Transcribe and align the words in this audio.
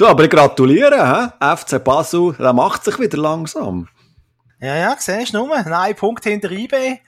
Du, 0.00 0.06
aber 0.06 0.28
gratuliere, 0.28 0.96
hä? 0.96 1.54
FC 1.56 1.84
Basel, 1.84 2.32
der 2.38 2.54
macht 2.54 2.84
sich 2.84 2.98
wieder 2.98 3.18
langsam. 3.18 3.86
Ja, 4.58 4.74
ja, 4.74 4.96
siehst 4.98 5.34
du 5.34 5.44
nur. 5.44 5.60
Nein, 5.60 5.94
Punkt 5.94 6.24
hinter 6.24 6.50
IB. 6.50 7.00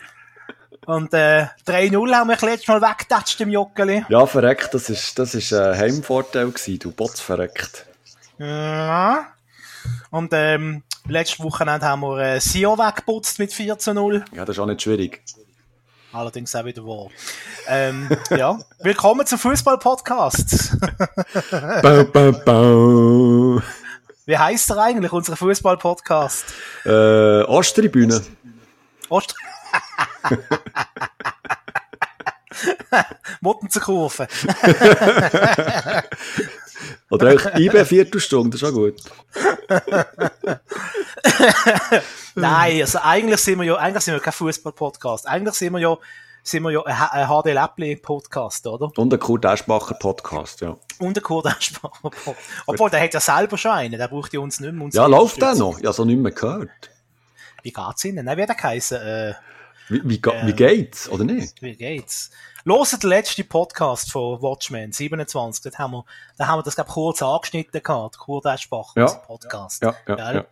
Und 0.84 1.14
äh, 1.14 1.46
3-0 1.66 2.14
haben 2.14 2.28
wir 2.28 2.36
letztes 2.46 2.68
Mal 2.68 2.82
weggetatscht 2.82 3.40
im 3.40 3.48
Joggeli. 3.48 4.04
Ja, 4.10 4.26
verreckt, 4.26 4.74
das 4.74 4.90
ist, 4.90 5.18
das 5.18 5.34
ist 5.34 5.54
ein 5.54 5.78
Heimvorteil 5.78 6.50
gewesen, 6.50 6.80
du 6.80 6.92
Botz 6.92 7.18
verreckt. 7.18 7.86
Ja. 8.36 9.24
Und 10.10 10.34
ähm, 10.34 10.82
letztes 11.08 11.42
Wochenende 11.42 11.86
haben 11.86 12.02
wir 12.02 12.18
äh, 12.18 12.40
Sio 12.40 12.76
weggeputzt 12.76 13.38
mit 13.38 13.52
14-0. 13.52 14.22
Ja, 14.36 14.44
das 14.44 14.56
ist 14.56 14.60
auch 14.60 14.66
nicht 14.66 14.82
schwierig. 14.82 15.22
Allerdings 16.12 16.54
auch 16.54 16.66
wieder 16.66 16.84
wahr. 16.84 17.08
Ähm, 17.68 18.10
ja, 18.30 18.58
willkommen 18.80 19.26
zum 19.26 19.38
Fußball-Podcast. 19.38 20.72
Wie 24.26 24.36
heisst 24.36 24.68
er 24.70 24.76
eigentlich, 24.78 25.10
unser 25.10 25.36
Fußball-Podcast? 25.36 26.44
Äh, 26.84 27.44
Osttribüne. 27.44 28.20
Ost 29.08 29.34
Motten 33.40 33.70
zur 33.70 33.82
Kurve. 33.82 34.28
Oder 37.10 37.28
eigentlich 37.30 37.54
IB 37.66 37.84
Viertelstunde, 37.84 38.50
das 38.58 38.62
ist 38.62 38.68
auch 38.68 38.72
gut. 38.74 38.94
Nein, 42.34 42.80
also 42.80 42.98
eigentlich 43.02 43.40
sind 43.40 43.58
wir 43.58 43.64
ja, 43.66 43.76
eigentlich 43.76 44.04
sind 44.04 44.14
wir 44.14 44.20
kein 44.20 44.32
Fußball-Podcast. 44.32 45.26
Eigentlich 45.28 45.54
sind 45.54 45.72
wir 45.72 45.80
ja, 45.80 45.96
sind 46.42 46.62
wir 46.62 46.70
ja 46.70 46.82
ein 46.84 47.26
HD 47.28 47.46
Läppli-Podcast, 47.54 48.66
oder? 48.66 48.90
Und 48.96 49.12
ein 49.12 49.18
Kurt 49.20 49.44
Eschbacher 49.44 49.94
Podcast, 49.94 50.60
ja. 50.62 50.76
Und 50.98 51.16
ein 51.16 51.22
Kurt 51.22 51.46
Eschbacher 51.46 51.90
Podcast. 52.10 52.38
Obwohl, 52.66 52.90
der 52.90 53.02
hat 53.02 53.14
ja 53.14 53.20
selber 53.20 53.58
schon 53.58 53.72
einen, 53.72 53.98
der 53.98 54.08
braucht 54.08 54.32
ja 54.32 54.40
uns 54.40 54.60
nicht 54.60 54.72
mehr. 54.72 54.84
Uns 54.84 54.94
Ja, 54.94 55.06
läuft 55.06 55.40
der 55.42 55.54
noch? 55.54 55.80
Ja, 55.80 55.92
so 55.92 56.04
nicht 56.04 56.18
mehr 56.18 56.32
gehört. 56.32 56.70
Wie 57.62 57.72
geht's 57.72 58.04
Ihnen? 58.04 58.24
Nein, 58.24 58.36
wie 58.38 58.42
hat 58.42 58.48
er 58.48 58.54
geheißen? 58.56 59.00
Äh, 59.00 59.34
Wie, 59.88 60.00
wie, 60.04 60.20
ga- 60.20 60.46
wie 60.46 60.52
geht's, 60.52 61.08
oder 61.08 61.24
nicht? 61.24 61.60
wie 61.62 61.76
geht's? 61.76 62.30
Loset 62.64 63.02
den 63.02 63.10
letzten 63.10 63.48
Podcast 63.48 64.12
von 64.12 64.40
Watchmen, 64.40 64.92
27. 64.92 65.62
Dort 65.64 65.78
haben 65.78 65.92
wir, 65.92 66.04
da 66.38 66.46
haben 66.46 66.58
wir 66.60 66.62
das, 66.62 66.76
glaub 66.76 66.86
ich, 66.88 66.92
kurz 66.94 67.22
angeschnitten 67.22 67.82
gehabt. 67.82 68.18
Kurt 68.18 68.46
Eschbacher, 68.46 69.00
Ja. 69.00 69.06
Podcast. 69.06 69.82
Ja, 69.82 69.94
ja, 70.06 70.32
ja. 70.34 70.44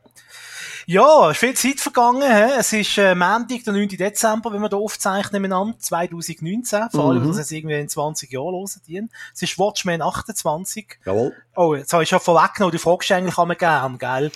Ja, 0.87 1.31
ist 1.31 1.39
viel 1.39 1.55
Zeit 1.55 1.79
vergangen. 1.79 2.23
He? 2.23 2.53
Es 2.59 2.73
ist 2.73 2.99
äh, 2.99 3.15
Montag, 3.15 3.63
der 3.65 3.73
9. 3.75 3.89
Dezember, 3.91 4.53
wenn 4.53 4.61
wir 4.61 4.69
da 4.69 4.77
aufzeichnen 4.77 5.41
miteinander, 5.43 5.79
2019. 5.79 6.91
Vor 6.91 7.11
allem, 7.11 7.23
Mhm. 7.23 7.29
dass 7.29 7.37
es 7.39 7.51
irgendwie 7.53 7.79
in 7.79 7.89
20 7.89 8.33
Jahren 8.33 8.55
hören. 8.55 9.11
Es 9.35 9.43
ist 9.43 9.59
Watchmen 9.59 10.03
28. 10.03 10.99
Jawohl. 11.05 11.33
Oh, 11.55 11.75
jetzt 11.77 11.93
habe 11.93 12.03
ich 12.03 12.09
schon 12.09 12.19
vorweggenommen, 12.19 12.73
du 12.73 12.79
fragst 12.79 13.13
eigentlich 13.13 13.39
einmal 13.39 13.57
gern, 13.57 13.99
gell? 13.99 14.33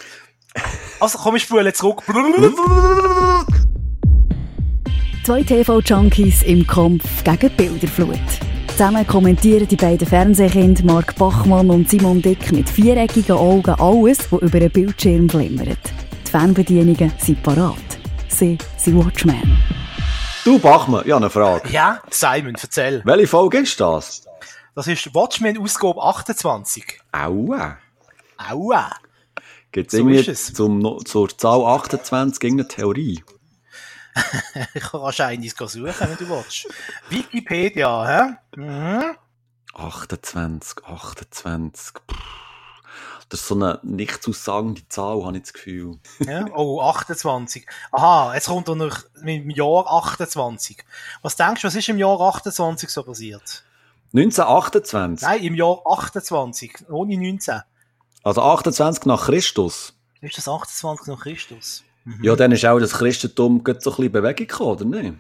Also 1.01 1.19
komm, 1.19 1.35
ich 1.37 1.43
spule 1.43 1.73
zurück. 1.73 2.03
Zwei 5.25 5.43
TV-Junkies 5.43 6.43
im 6.43 6.67
Kampf 6.67 7.25
gegen 7.25 7.39
die 7.39 7.49
Bilderflut. 7.49 8.21
Zusammen 8.69 9.07
kommentieren 9.07 9.67
die 9.67 9.75
beiden 9.75 10.07
Fernsehkinder 10.07 10.85
Mark 10.85 11.15
Bachmann 11.17 11.71
und 11.71 11.89
Simon 11.89 12.21
Dick 12.21 12.53
mit 12.53 12.69
viereckigen 12.69 13.35
Augen 13.35 13.71
alles, 13.71 14.31
was 14.31 14.43
über 14.43 14.59
einen 14.59 14.71
Bildschirm 14.71 15.27
glimmert. 15.27 15.79
Die 16.27 16.31
Fernbedienungen 16.31 17.11
sind 17.17 17.43
parat. 17.43 17.79
Sie 18.29 18.59
sind 18.77 19.03
Watchmen. 19.03 19.57
Du, 20.45 20.59
Bachmann, 20.59 21.07
ja, 21.07 21.17
eine 21.17 21.31
Frage. 21.31 21.71
Ja, 21.71 22.03
Simon, 22.11 22.57
erzähl. 22.61 23.01
Welche 23.07 23.27
Folge 23.27 23.61
ist 23.61 23.81
das? 23.81 24.27
Das 24.75 24.87
ist 24.89 25.15
Watchmen 25.15 25.57
Ausgabe 25.57 26.03
28. 26.03 27.01
Aua. 27.13 27.79
Aua. 28.37 28.91
Gibt 29.73 29.91
es 29.91 29.99
So 29.99 30.07
irgendwie 30.07 30.35
zum, 30.35 31.07
zur 31.07 31.29
Zahl 31.31 31.65
28 31.65 32.45
irgendeine 32.45 32.69
Theorie? 32.69 33.23
Ich 34.75 34.83
kann 34.83 35.01
wahrscheinlich 35.03 35.55
suchen, 35.57 35.95
wenn 35.99 36.17
du 36.17 36.29
willst. 36.29 36.67
Wikipedia, 37.09 38.07
hä? 38.07 38.61
Mhm. 38.61 39.17
28, 39.75 40.85
28. 40.85 41.95
Pff. 42.11 42.45
Das 43.29 43.41
ist 43.41 43.49
so 43.49 43.55
eine 43.55 43.81
nicht 43.83 44.23
zu 44.23 44.33
sagende 44.33 44.87
Zahl, 44.89 45.25
habe 45.25 45.37
ich 45.37 45.43
das 45.43 45.53
Gefühl. 45.53 45.99
Ja? 46.21 46.47
Oh, 46.55 46.81
28. 46.81 47.67
Aha, 47.91 48.35
jetzt 48.35 48.47
kommt 48.47 48.69
er 48.69 48.77
noch 48.77 48.99
mit 49.23 49.43
dem 49.43 49.51
Jahr 49.51 49.87
28. 49.87 50.85
Was 51.23 51.37
denkst 51.37 51.63
du, 51.63 51.67
was 51.67 51.75
ist 51.75 51.89
im 51.89 51.99
Jahr 51.99 52.21
28 52.21 52.89
so 52.89 53.03
passiert? 53.03 53.65
1928. 54.13 55.27
Nein, 55.27 55.43
im 55.43 55.55
Jahr 55.55 55.81
28, 55.85 56.89
ohne 56.89 57.17
19. 57.17 57.63
Also 58.23 58.43
28 58.43 59.07
nach 59.07 59.27
Christus. 59.27 59.95
Ist 60.21 60.39
das 60.39 60.49
28 60.49 61.09
nach 61.09 61.21
Christus? 61.21 61.83
Ja, 62.23 62.37
dann 62.37 62.53
ist 62.53 62.65
auch 62.67 62.79
das 62.79 62.93
Christentum 62.93 63.63
so 63.65 63.73
ein 63.73 63.79
bisschen 63.79 64.05
in 64.05 64.13
Bewegung 64.13 64.47
gekommen, 64.47 64.71
oder 64.71 64.85
nicht? 64.85 65.15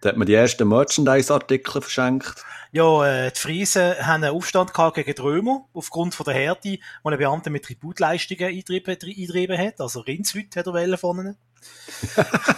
Da 0.00 0.08
hat 0.08 0.16
man 0.16 0.26
die 0.26 0.34
ersten 0.34 0.66
Merchandise-Artikel 0.66 1.82
verschenkt. 1.82 2.42
Ja, 2.72 3.06
äh, 3.06 3.30
die 3.30 3.38
Friesen 3.38 3.94
haben 4.06 4.24
einen 4.24 4.34
Aufstand 4.34 4.72
gehabt 4.72 4.96
gegen 4.96 5.14
die 5.14 5.20
Römer, 5.22 5.66
aufgrund 5.74 6.14
von 6.14 6.24
der 6.24 6.34
Härte, 6.34 6.62
die 6.62 6.80
ein 7.04 7.18
Beamter 7.18 7.50
mit 7.50 7.64
Tributleistungen 7.64 8.46
eintrieben, 8.46 8.96
eintrieben 8.96 9.58
hat. 9.58 9.80
Also 9.80 10.00
Rindsleute 10.00 10.58
hat 10.58 10.66
er 10.66 10.72
wollen 10.72 10.96
von 10.98 11.18
ihnen. 11.18 11.36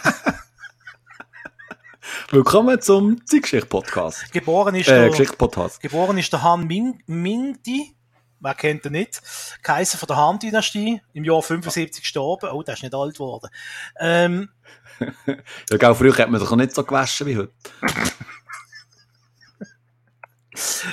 Willkommen 2.30 2.80
zum 2.80 3.26
Zeitgeschichte-Podcast. 3.26 4.32
Geboren 4.32 4.74
ist 4.76 4.88
Äh, 4.88 5.00
der, 5.00 5.10
Geschichte-Podcast. 5.10 5.80
geboren 5.80 6.16
ist 6.16 6.32
der 6.32 6.42
Han 6.42 6.66
Ming, 6.66 7.02
Mingdi. 7.06 7.94
Wer 8.42 8.54
kennt 8.54 8.84
ihn 8.86 8.92
nicht? 8.92 9.22
Kaiser 9.62 9.98
von 9.98 10.08
der 10.08 10.16
Han-Dynastie. 10.16 11.00
Im 11.12 11.24
Jahr 11.24 11.42
75 11.42 12.02
gestorben. 12.02 12.50
Oh, 12.52 12.62
der 12.62 12.74
ist 12.74 12.82
nicht 12.82 12.94
alt 12.94 13.14
geworden. 13.14 13.48
Ähm, 14.00 14.48
Ja, 15.70 15.76
gell, 15.78 15.94
früher 15.94 16.16
hat 16.18 16.30
man 16.30 16.40
sich 16.40 16.50
auch 16.50 16.56
nicht 16.56 16.74
so 16.74 16.82
gewaschen 16.84 17.26
wie 17.26 17.36
heute. 17.36 17.52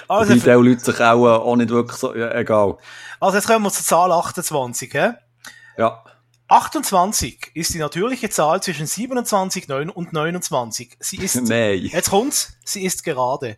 also, 0.07 0.29
Wobei 0.31 0.39
viele 0.39 0.55
Leute 0.55 0.79
sich 0.79 0.99
auch, 0.99 1.25
äh, 1.25 1.29
auch 1.39 1.55
nicht 1.55 1.69
wirklich 1.69 1.97
so, 1.97 2.15
ja, 2.15 2.33
egal. 2.35 2.77
also 3.19 3.37
jetzt 3.37 3.47
kommen 3.47 3.65
wir 3.65 3.71
zur 3.71 3.85
Zahl 3.85 4.11
28. 4.11 4.93
Hä? 4.93 5.13
Ja. 5.77 6.03
28 6.47 7.51
ist 7.53 7.73
die 7.73 7.77
natürliche 7.79 8.29
Zahl 8.29 8.61
zwischen 8.63 8.87
27 8.87 9.67
neun- 9.67 9.89
und 9.89 10.13
29. 10.13 10.97
Sie 10.99 11.17
ist, 11.17 11.35
Nein. 11.47 11.79
jetzt 11.79 12.09
kommt's, 12.09 12.57
sie 12.65 12.83
ist 12.85 13.03
gerade. 13.03 13.57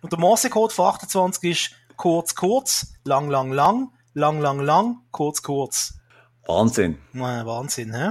Und 0.00 0.12
der 0.12 0.18
Morsecode 0.18 0.72
von 0.72 0.86
28 0.86 1.50
ist 1.50 1.70
kurz, 1.96 2.34
kurz, 2.34 2.94
lang, 3.04 3.28
lang, 3.28 3.52
lang, 3.52 3.92
lang, 4.14 4.40
lang, 4.40 4.60
lang, 4.60 4.96
kurz, 5.10 5.42
kurz. 5.42 5.94
Wahnsinn. 6.46 6.98
Äh, 7.14 7.18
Wahnsinn, 7.18 7.94
hä? 7.94 8.10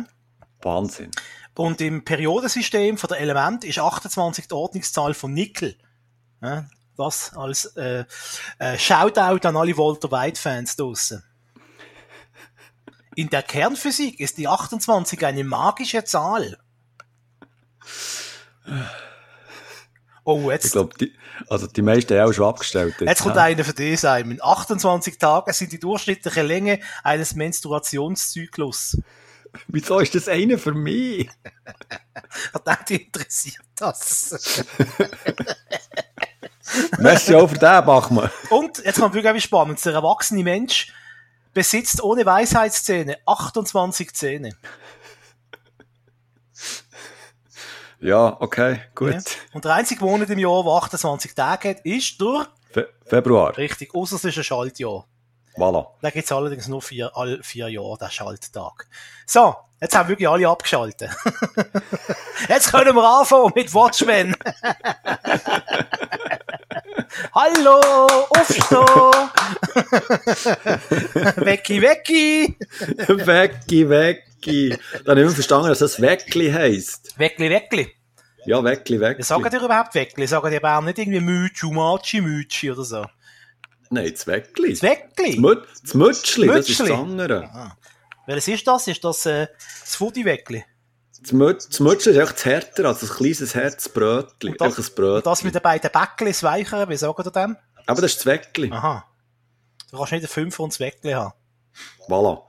Wahnsinn. 0.61 1.11
Und 1.55 1.81
im 1.81 2.03
Periodensystem 2.03 2.97
von 2.97 3.07
der 3.09 3.19
Element 3.19 3.63
ist 3.63 3.79
28 3.79 4.47
die 4.47 4.53
Ordnungszahl 4.53 5.13
von 5.13 5.33
Nickel. 5.33 5.77
Ja, 6.41 6.65
das 6.97 7.35
als 7.35 7.65
äh, 7.77 8.05
äh, 8.59 8.77
Shoutout 8.77 9.47
an 9.47 9.55
alle 9.55 9.77
Walter 9.77 10.11
White-Fans 10.11 10.75
draussen. 10.75 11.23
In 13.15 13.29
der 13.29 13.43
Kernphysik 13.43 14.19
ist 14.19 14.37
die 14.37 14.47
28 14.47 15.23
eine 15.25 15.43
magische 15.43 16.03
Zahl. 16.03 16.57
Oh, 20.25 20.39
Ich 20.43 20.47
jetzt, 20.47 20.71
glaube, 20.71 20.93
die, 20.99 21.13
also 21.49 21.67
die 21.67 21.81
meisten 21.81 22.17
haben 22.17 22.29
auch 22.29 22.33
schon 22.33 22.47
abgestellt. 22.47 22.95
jetzt 23.01 23.23
kommt 23.23 23.35
ja. 23.35 23.43
einer 23.43 23.63
für 23.63 23.73
dich, 23.73 23.99
Simon. 23.99 24.39
28 24.41 25.17
Tage 25.17 25.51
sind 25.53 25.71
die 25.71 25.79
durchschnittliche 25.79 26.41
Länge 26.41 26.79
eines 27.03 27.35
Menstruationszyklus. 27.35 28.97
Wieso 29.67 29.99
ist 29.99 30.15
das 30.15 30.27
einer 30.27 30.57
für 30.57 30.73
mich? 30.73 31.29
Hat 32.53 32.89
dich 32.89 33.05
interessiert 33.05 33.65
das? 33.75 34.63
Merci 36.97 37.35
auch 37.35 37.47
für 37.47 37.59
den, 37.59 37.85
Bachmann. 37.85 38.31
Und, 38.49 38.83
jetzt 38.83 38.99
kommt 38.99 39.13
wirklich 39.13 39.29
etwas 39.29 39.43
Spannendes. 39.43 39.83
Der 39.83 39.93
erwachsene 39.93 40.43
Mensch 40.43 40.91
besitzt 41.53 42.01
ohne 42.01 42.25
Weisheitszähne 42.25 43.17
28 43.25 44.13
Zähne. 44.13 44.55
Ja, 48.03 48.35
okay, 48.41 48.81
gut. 48.95 49.13
Ja? 49.13 49.21
Und 49.53 49.63
der 49.63 49.75
einzige 49.75 50.03
Monat 50.03 50.29
im 50.29 50.37
Jahr, 50.37 50.61
der 50.63 50.73
28 50.73 51.33
Tage 51.33 51.69
hat, 51.69 51.79
ist 51.85 52.19
der, 52.19 52.47
Fe 52.69 52.89
Februar. 53.05 53.55
richtig, 53.57 53.95
außer 53.95 54.17
es 54.17 54.25
ist 54.25 54.37
ein 54.37 54.43
Schaltjahr. 54.43 55.05
Voilà. 55.55 55.87
Da 56.01 56.09
gibt 56.09 56.25
es 56.25 56.31
allerdings 56.31 56.67
nur 56.67 56.81
vier, 56.81 57.15
all 57.15 57.41
vier 57.43 57.69
Jahre, 57.69 57.97
der 57.97 58.09
Schalttag. 58.09 58.87
So, 59.25 59.55
jetzt 59.79 59.95
haben 59.95 60.09
wirklich 60.09 60.27
alle 60.27 60.49
abgeschaltet. 60.49 61.11
jetzt 62.49 62.73
können 62.73 62.93
wir 62.93 63.19
anfangen 63.19 63.53
mit 63.55 63.73
Watchmen. 63.73 64.35
Hallo, 67.33 67.79
aufstehen! 68.29 69.29
Wecki, 71.45 71.81
Wecki! 71.81 72.57
Wecki, 73.07 73.89
Wecki. 73.89 74.77
Da 75.05 75.11
habe 75.11 75.21
ich 75.21 75.25
nicht 75.27 75.35
verstanden, 75.35 75.69
dass 75.69 75.79
das 75.79 76.01
Weckli 76.01 76.51
heisst. 76.51 77.17
Weckli, 77.17 77.49
Weckli. 77.49 77.91
Ja, 78.45 78.63
Weckli, 78.63 78.99
Weckli. 78.99 79.23
Sagen 79.23 79.49
dir 79.49 79.63
überhaupt 79.63 79.95
Weckli? 79.95 80.27
Sagen 80.27 80.51
die 80.51 80.59
Bern 80.59 80.85
nicht 80.85 80.97
irgendwie 80.97 81.19
Mütschi, 81.19 81.67
Matschi, 81.67 82.21
Mütschi 82.21 82.71
oder 82.71 82.83
so? 82.83 83.05
Nein, 83.89 84.11
das 84.11 84.25
Weckli. 84.27 84.73
Das 84.73 85.93
Mütschli, 85.93 86.47
das 86.47 86.69
ist 86.69 86.79
das 86.79 86.91
andere. 86.91 87.43
Ah. 87.53 87.77
Welches 88.25 88.47
ist 88.47 88.67
das? 88.67 88.87
Ist 88.87 89.03
das 89.03 89.25
äh, 89.25 89.47
das 89.81 89.95
Foodie-Weckli? 89.95 90.63
Das, 91.23 91.79
Mütschli 91.79 92.11
ist 92.11 92.17
echt 92.17 92.45
härter 92.45 92.85
als 92.85 93.01
ein 93.03 93.09
kleines 93.09 93.55
Herzbrötli. 93.55 94.51
Und 94.51 94.61
das- 94.61 94.77
ein. 94.97 95.03
Und 95.03 95.25
das 95.25 95.43
mit 95.43 95.55
den 95.55 95.61
beiden 95.61 95.89
Bäckli, 95.91 96.27
das 96.31 96.43
Weichere, 96.43 96.87
wie 96.89 96.97
sagt 96.97 97.19
ihr 97.25 97.31
dem? 97.31 97.57
Aber 97.87 98.01
das 98.01 98.11
ist 98.11 98.17
das 98.19 98.25
Weckli. 98.25 98.71
Aha. 98.71 99.05
Du 99.91 99.97
kannst 99.97 100.11
nicht 100.11 100.23
ein 100.23 100.27
Fünfer 100.27 100.63
und 100.63 100.73
das 100.73 100.79
Weckli 100.79 101.11
haben. 101.11 101.33
Voilà. 102.07 102.41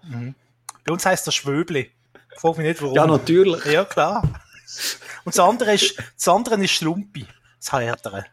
Bei 0.85 0.93
uns 0.93 1.07
heisst 1.07 1.27
das 1.27 1.35
Schwöbli. 1.35 1.91
Frag 2.37 2.59
mich 2.59 2.67
nicht, 2.67 2.83
warum. 2.83 2.95
Ja, 2.95 3.07
natürlich. 3.07 3.65
Ja, 3.67 3.85
klar. 3.85 4.23
Und 5.25 5.35
das 5.37 5.39
andere 5.39 5.75
ist, 5.75 5.95
das 6.17 6.29
andere 6.29 6.63
ist 6.63 6.73
Schlumpi. 6.73 7.27
Das 7.59 7.73
härtere. 7.73 8.25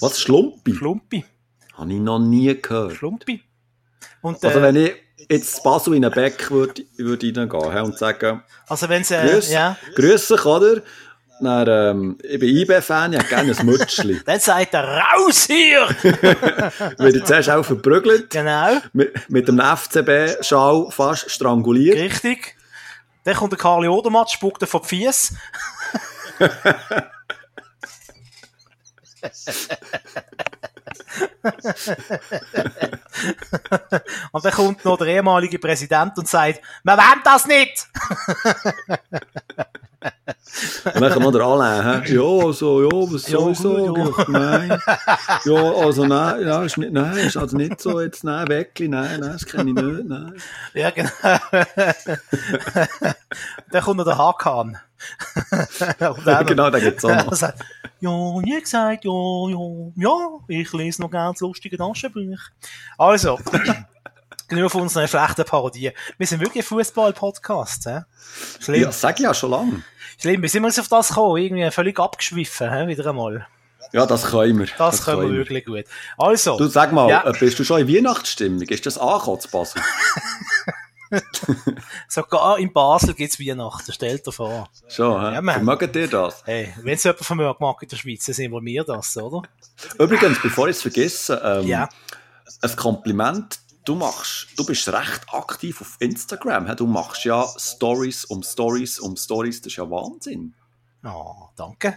Was? 0.00 0.20
Schlumpi? 0.20 0.74
Schlumpi. 0.74 1.24
Habe 1.74 1.92
ich 1.92 2.00
noch 2.00 2.18
nie 2.18 2.60
gehört. 2.60 2.94
Schlumpi. 2.94 3.42
Und, 4.22 4.42
Also 4.44 4.58
äh, 4.58 4.62
wenn 4.62 4.76
ich 4.76 4.92
jetzt 5.28 5.62
Basel 5.62 5.94
in 5.94 6.04
einen 6.04 6.14
Bäck 6.14 6.50
würde, 6.50 6.82
würde 6.96 7.26
reingehen 7.26 7.84
und 7.84 7.98
sagen, 7.98 8.42
also 8.66 8.88
wenn 8.88 9.04
sie, 9.04 9.14
äh, 9.14 9.30
grüß, 9.30 9.50
ja, 9.50 9.76
grüß 9.94 10.28
dich, 10.28 10.44
oder? 10.44 10.82
Dann, 11.40 11.68
ähm, 11.68 12.18
ich 12.24 12.40
bin 12.40 12.48
IB-Fan, 12.48 13.12
ich 13.12 13.20
hätte 13.20 13.28
gerne 13.28 13.56
ein 13.56 13.66
Mütschli. 13.66 14.20
dann 14.26 14.40
sagt 14.40 14.74
er, 14.74 14.84
raus 14.84 15.46
hier! 15.46 15.86
Wird 16.98 17.26
zuerst 17.26 17.50
auch 17.50 17.62
verprügelt, 17.62 18.30
genau, 18.30 18.78
mit, 18.92 19.30
mit 19.30 19.46
dem 19.46 19.60
FCB-Schal 19.60 20.88
fast 20.90 21.30
stranguliert. 21.30 21.96
richtig. 21.96 22.56
Dann 23.24 23.36
kommt 23.36 23.52
der 23.52 23.58
Karli 23.58 23.88
Odermatt, 23.88 24.30
spuckt 24.30 24.62
er 24.62 24.80
die 24.80 24.88
Fies. 24.88 25.34
und 34.32 34.44
dann 34.44 34.52
kommt 34.52 34.84
noch 34.84 34.98
der 34.98 35.06
ehemalige 35.08 35.58
Präsident 35.58 36.16
und 36.18 36.28
sagt, 36.28 36.60
wir 36.84 36.96
wollen 36.96 37.22
das 37.24 37.46
nicht! 37.46 37.88
Und 40.94 41.00
dann 41.00 41.22
noch 41.22 41.32
der 41.32 41.42
Alain, 41.42 42.04
hä? 42.04 42.14
Ja, 42.14 42.46
also, 42.46 42.82
ja, 42.82 42.88
was 42.90 43.22
soll 43.24 43.52
ich 43.52 43.58
Ja, 43.58 43.64
sagen? 43.64 44.32
Nein. 44.32 44.80
Ja, 45.44 45.72
also, 45.72 46.04
nein, 46.06 46.46
ja, 46.46 46.62
ist 46.62 46.78
nicht, 46.78 46.92
nein, 46.92 47.16
ist 47.18 47.36
also 47.36 47.56
nicht 47.56 47.80
so 47.80 48.00
jetzt, 48.00 48.24
nein, 48.24 48.48
Weckli, 48.48 48.88
nein, 48.88 49.20
nein, 49.20 49.32
das 49.32 49.46
kenne 49.46 49.70
ich 49.70 49.76
nicht, 49.76 50.08
nein. 50.08 50.34
Ja, 50.74 50.90
genau. 50.90 51.08
dann 53.70 53.82
kommt 53.82 53.98
noch 53.98 54.04
der 54.04 54.18
Hakan. 54.18 54.78
Genau, 56.46 56.70
da 56.70 56.80
gibt's 56.80 57.04
auch 57.04 57.24
noch. 57.24 57.34
sagt, 57.34 57.62
ja, 58.00 58.10
nie 58.40 58.60
gesagt, 58.60 59.04
ja, 59.04 59.48
ja, 59.48 59.88
ja, 59.96 60.28
ich 60.48 60.72
lese 60.72 61.02
noch 61.02 61.10
das 61.10 61.40
lustige 61.40 61.78
Taschenbuch. 61.78 62.40
Also, 62.96 63.38
genug 64.48 64.72
von 64.72 64.82
unseren 64.82 65.06
schlechten 65.06 65.44
Parodien. 65.44 65.92
Wir 66.16 66.26
sind 66.26 66.40
wirklich 66.40 66.64
ein 66.64 66.68
Fußball-Podcast? 66.68 67.88
Schlimm. 68.60 68.82
Ja, 68.82 68.92
sag 68.92 69.18
ich 69.18 69.24
ja 69.24 69.34
schon 69.34 69.50
lange. 69.50 69.82
Schlimm. 70.20 70.42
Wie 70.42 70.48
sind 70.48 70.62
wir 70.62 70.68
auf 70.68 70.88
das 70.88 71.08
gekommen? 71.08 71.36
Irgendwie 71.42 71.70
völlig 71.70 71.98
abgeschwiffen, 71.98 72.70
hä? 72.70 72.86
Wieder 72.88 73.06
einmal. 73.06 73.46
Ja, 73.92 74.04
das 74.04 74.26
können 74.30 74.58
wir. 74.58 74.66
Das, 74.76 75.04
können 75.04 75.22
wir 75.22 75.38
wirklich 75.38 75.64
gut. 75.64 75.84
Also. 76.18 76.58
Du, 76.58 76.66
sag 76.66 76.92
mal, 76.92 77.08
Ja. 77.08 77.24
äh, 77.26 77.32
bist 77.38 77.58
du 77.58 77.64
schon 77.64 77.80
in 77.80 77.88
Weihnachtsstimmung? 77.88 78.62
Ist 78.62 78.84
das 78.84 78.98
angekommen, 78.98 79.40
zu 79.40 79.48
Basel? 79.50 79.80
Sogar 82.08 82.58
in 82.58 82.72
Basel 82.72 83.14
gibt's 83.14 83.40
Weihnachten, 83.40 83.92
stellt 83.92 84.26
dir 84.26 84.32
vor. 84.32 84.68
Schon, 84.88 85.20
hä? 85.20 85.34
Ja. 85.36 85.42
Vermögt 85.52 85.96
ihr 85.96 86.08
das? 86.08 86.42
Hey, 86.44 86.74
wenn's 86.82 87.04
jemand 87.04 87.24
von 87.24 87.36
mir 87.38 87.56
mag 87.58 87.82
in 87.82 87.88
der 87.88 87.96
Schweiz, 87.96 88.26
dann 88.26 88.34
sind 88.34 88.52
wohl 88.52 88.62
wir 88.64 88.84
das, 88.84 89.16
oder? 89.16 89.42
Übrigens, 89.98 90.38
bevor 90.42 90.68
ich 90.68 90.76
es 90.76 90.82
vergesse, 90.82 91.40
ähm, 91.42 91.66
Ja. 91.66 91.88
ein 92.60 92.76
Kompliment. 92.76 93.58
Du 93.88 93.94
machst, 93.94 94.48
du 94.54 94.66
bist 94.66 94.86
recht 94.90 95.22
aktiv 95.32 95.80
auf 95.80 95.96
Instagram. 95.98 96.76
Du 96.76 96.86
machst 96.86 97.24
ja 97.24 97.46
Stories 97.56 98.26
um 98.26 98.42
Stories 98.42 98.98
um 98.98 99.16
Stories. 99.16 99.62
Das 99.62 99.72
ist 99.72 99.76
ja 99.76 99.88
Wahnsinn. 99.88 100.54
Oh, 101.02 101.48
danke. 101.56 101.96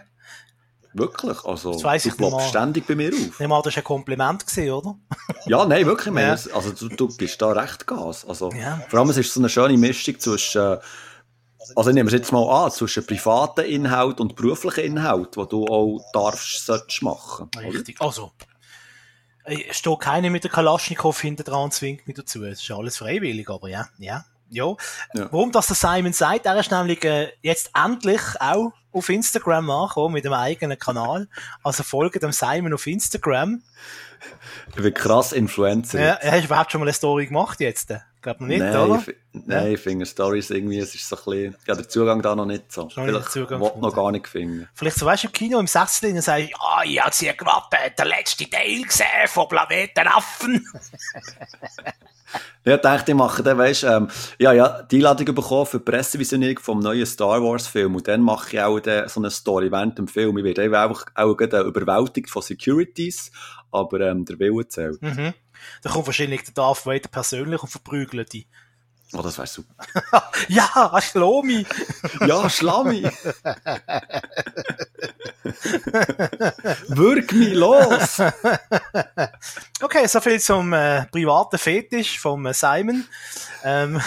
Wirklich. 0.93 1.43
Also, 1.43 1.73
Das 1.73 1.81
du 1.81 1.89
ich 1.93 2.05
nicht 2.05 2.17
ploppst 2.17 2.38
mal. 2.38 2.47
ständig 2.47 2.88
bei 2.88 2.95
mir 2.95 3.09
auf. 3.09 3.19
Ich 3.19 3.39
nehme 3.39 3.55
an, 3.55 3.61
das 3.63 3.75
war 3.75 3.81
ein 3.81 3.83
Kompliment, 3.83 4.47
gewesen, 4.47 4.71
oder? 4.71 4.97
Ja, 5.47 5.65
nein, 5.65 5.85
wirklich. 5.85 6.15
Ja. 6.15 6.29
Also, 6.55 6.71
du, 6.71 6.88
du 6.88 7.07
gibst 7.09 7.41
da 7.41 7.51
recht 7.51 7.85
Gas. 7.85 8.23
Also, 8.23 8.49
Ja. 8.53 8.81
Vor 8.88 8.99
allem, 8.99 9.09
es 9.09 9.17
ist 9.17 9.33
so 9.33 9.41
eine 9.41 9.49
schöne 9.49 9.77
Mischung 9.77 10.17
zwischen, 10.17 10.61
äh, 10.61 10.79
also 11.75 11.89
ich 11.89 11.93
nehme 11.93 12.07
es 12.07 12.13
jetzt 12.13 12.31
mal 12.31 12.65
an, 12.65 12.71
zwischen 12.71 13.05
privaten 13.05 13.65
Inhalt 13.65 14.21
und 14.21 14.38
beruflichen 14.38 14.85
Inhalt, 14.85 15.35
die 15.35 15.45
du 15.49 15.65
auch 15.67 15.99
darfst, 16.13 16.65
solltest 16.65 17.01
machen. 17.01 17.49
oder? 17.57 17.67
Richtig. 17.67 17.99
Also, 17.99 18.31
es 18.39 18.45
steht 19.71 19.99
keiner 19.99 20.29
mit 20.29 20.43
der 20.43 20.51
Kalaschnikow 20.51 21.19
hinten 21.19 21.43
dran 21.43 21.65
und 21.65 21.73
zwingt 21.73 22.07
mich 22.07 22.15
dazu. 22.15 22.43
Es 22.43 22.61
ist 22.61 22.71
alles 22.71 22.97
freiwillig, 22.97 23.49
aber 23.49 23.69
ja, 23.69 23.88
ja. 23.97 24.25
Ja. 24.49 24.75
Ja. 25.13 25.31
Warum 25.31 25.51
das 25.53 25.67
der 25.67 25.77
Simon 25.77 26.11
sagt, 26.11 26.45
er 26.45 26.59
ist 26.59 26.71
nämlich 26.71 27.03
äh, 27.05 27.31
jetzt 27.41 27.71
endlich 27.73 28.21
auch 28.39 28.73
auf 28.91 29.07
Instagram 29.07 29.69
angekommen 29.69 30.13
mit 30.13 30.25
einem 30.25 30.33
eigenen 30.33 30.77
Kanal. 30.77 31.29
Also 31.63 31.83
folgt 31.83 32.21
dem 32.21 32.33
Simon 32.33 32.73
auf 32.73 32.85
Instagram. 32.85 33.63
Ich 34.69 34.75
bin 34.75 34.93
krass 34.93 35.31
Influencer. 35.31 36.01
Ja, 36.01 36.13
er 36.15 36.33
hat 36.33 36.43
überhaupt 36.43 36.71
schon 36.71 36.81
mal 36.81 36.85
eine 36.85 36.93
Story 36.93 37.27
gemacht 37.27 37.61
jetzt. 37.61 37.93
Glaub 38.21 38.39
noch 38.39 38.47
nicht, 38.47 38.59
nein, 38.59 38.77
oder? 38.77 39.03
ich, 39.07 39.15
nein, 39.31 39.71
ich 39.73 39.79
finde 39.79 40.06
Stories 40.06 40.51
irgendwie, 40.51 40.77
es 40.77 40.94
ist 40.94 41.09
so 41.09 41.15
ein 41.15 41.23
bisschen, 41.25 41.56
ja, 41.65 41.75
der 41.75 41.89
Zugang 41.89 42.21
da 42.21 42.35
noch 42.35 42.45
nicht 42.45 42.71
so. 42.71 42.88
Schon 42.89 43.06
nicht 43.06 43.15
Vielleicht 43.15 43.31
Zugang 43.31 43.59
noch 43.59 43.95
gar 43.95 44.12
nicht 44.12 44.27
finden. 44.27 44.69
Vielleicht 44.75 44.97
so, 44.97 45.07
weißt 45.07 45.23
du, 45.23 45.27
im 45.27 45.33
Kino, 45.33 45.59
im 45.59 45.68
Sessel, 45.68 46.13
dann 46.13 46.21
sag 46.21 46.39
ich, 46.39 46.56
ah, 46.56 46.83
ich 46.85 47.01
habe 47.01 47.15
hier 47.15 47.33
gerade 47.33 47.65
den 47.97 48.07
letzten 48.07 48.50
Teil 48.50 48.83
gesehen 48.83 49.27
von 49.27 49.47
Planeten 49.47 50.07
Affen. 50.07 50.65
Ja, 52.63 52.75
ich 52.75 52.81
dachte, 52.81 53.12
ich 53.12 53.18
mache 53.18 53.44
dann, 53.44 53.57
weißt, 53.57 53.83
ähm, 53.85 54.07
ja, 54.38 54.53
ja, 54.53 54.83
die 54.83 54.97
Einladung 54.97 55.33
bekommen 55.35 55.65
für 55.65 55.79
die 55.79 55.83
Pressevisionierung 55.83 56.59
vom 56.59 56.79
neuen 56.79 57.06
Star 57.06 57.41
Wars 57.44 57.67
Film 57.67 57.95
und 57.95 58.07
dann 58.07 58.21
mache 58.21 58.56
ich 58.56 58.62
auch 58.62 58.79
dann 58.79 59.09
so 59.09 59.19
eine 59.19 59.31
Story 59.31 59.71
während 59.71 59.97
dem 59.97 60.07
Film. 60.07 60.38
Ich 60.38 60.44
werde 60.44 60.79
einfach 60.79 61.06
auch 61.15 61.35
gerade 61.35 61.62
überwältigt 61.62 62.29
von 62.29 62.41
Securities, 62.41 63.31
aber 63.71 64.00
ähm, 64.01 64.25
der 64.25 64.39
Wille 64.39 64.67
zählt. 64.67 65.01
Mhm. 65.01 65.33
Da 65.81 65.90
kommt 65.90 66.08
wahrscheinlich 66.08 66.44
der 66.44 66.54
Darth 66.54 66.86
Vader 66.86 67.10
persönlich 67.10 67.62
und 67.62 67.69
verprügelt 67.69 68.34
die. 68.34 68.48
Oh, 69.13 69.22
das 69.22 69.38
wäre 69.38 69.48
super. 69.48 69.74
Ja, 70.48 71.00
Schlomi! 71.02 71.66
Ja, 72.28 72.50
Schlammi! 72.50 73.04
Wirk 76.88 77.34
mich 77.34 77.54
los! 77.54 78.22
Okay, 79.81 80.08
so 80.08 80.22
viel 80.22 80.40
zum 80.40 80.72
äh, 80.74 81.06
privaten 81.08 81.58
Fetisch 81.58 82.19
vom 82.19 82.46
äh, 82.46 82.53
Simon. 82.53 83.06
Ähm, 83.63 84.01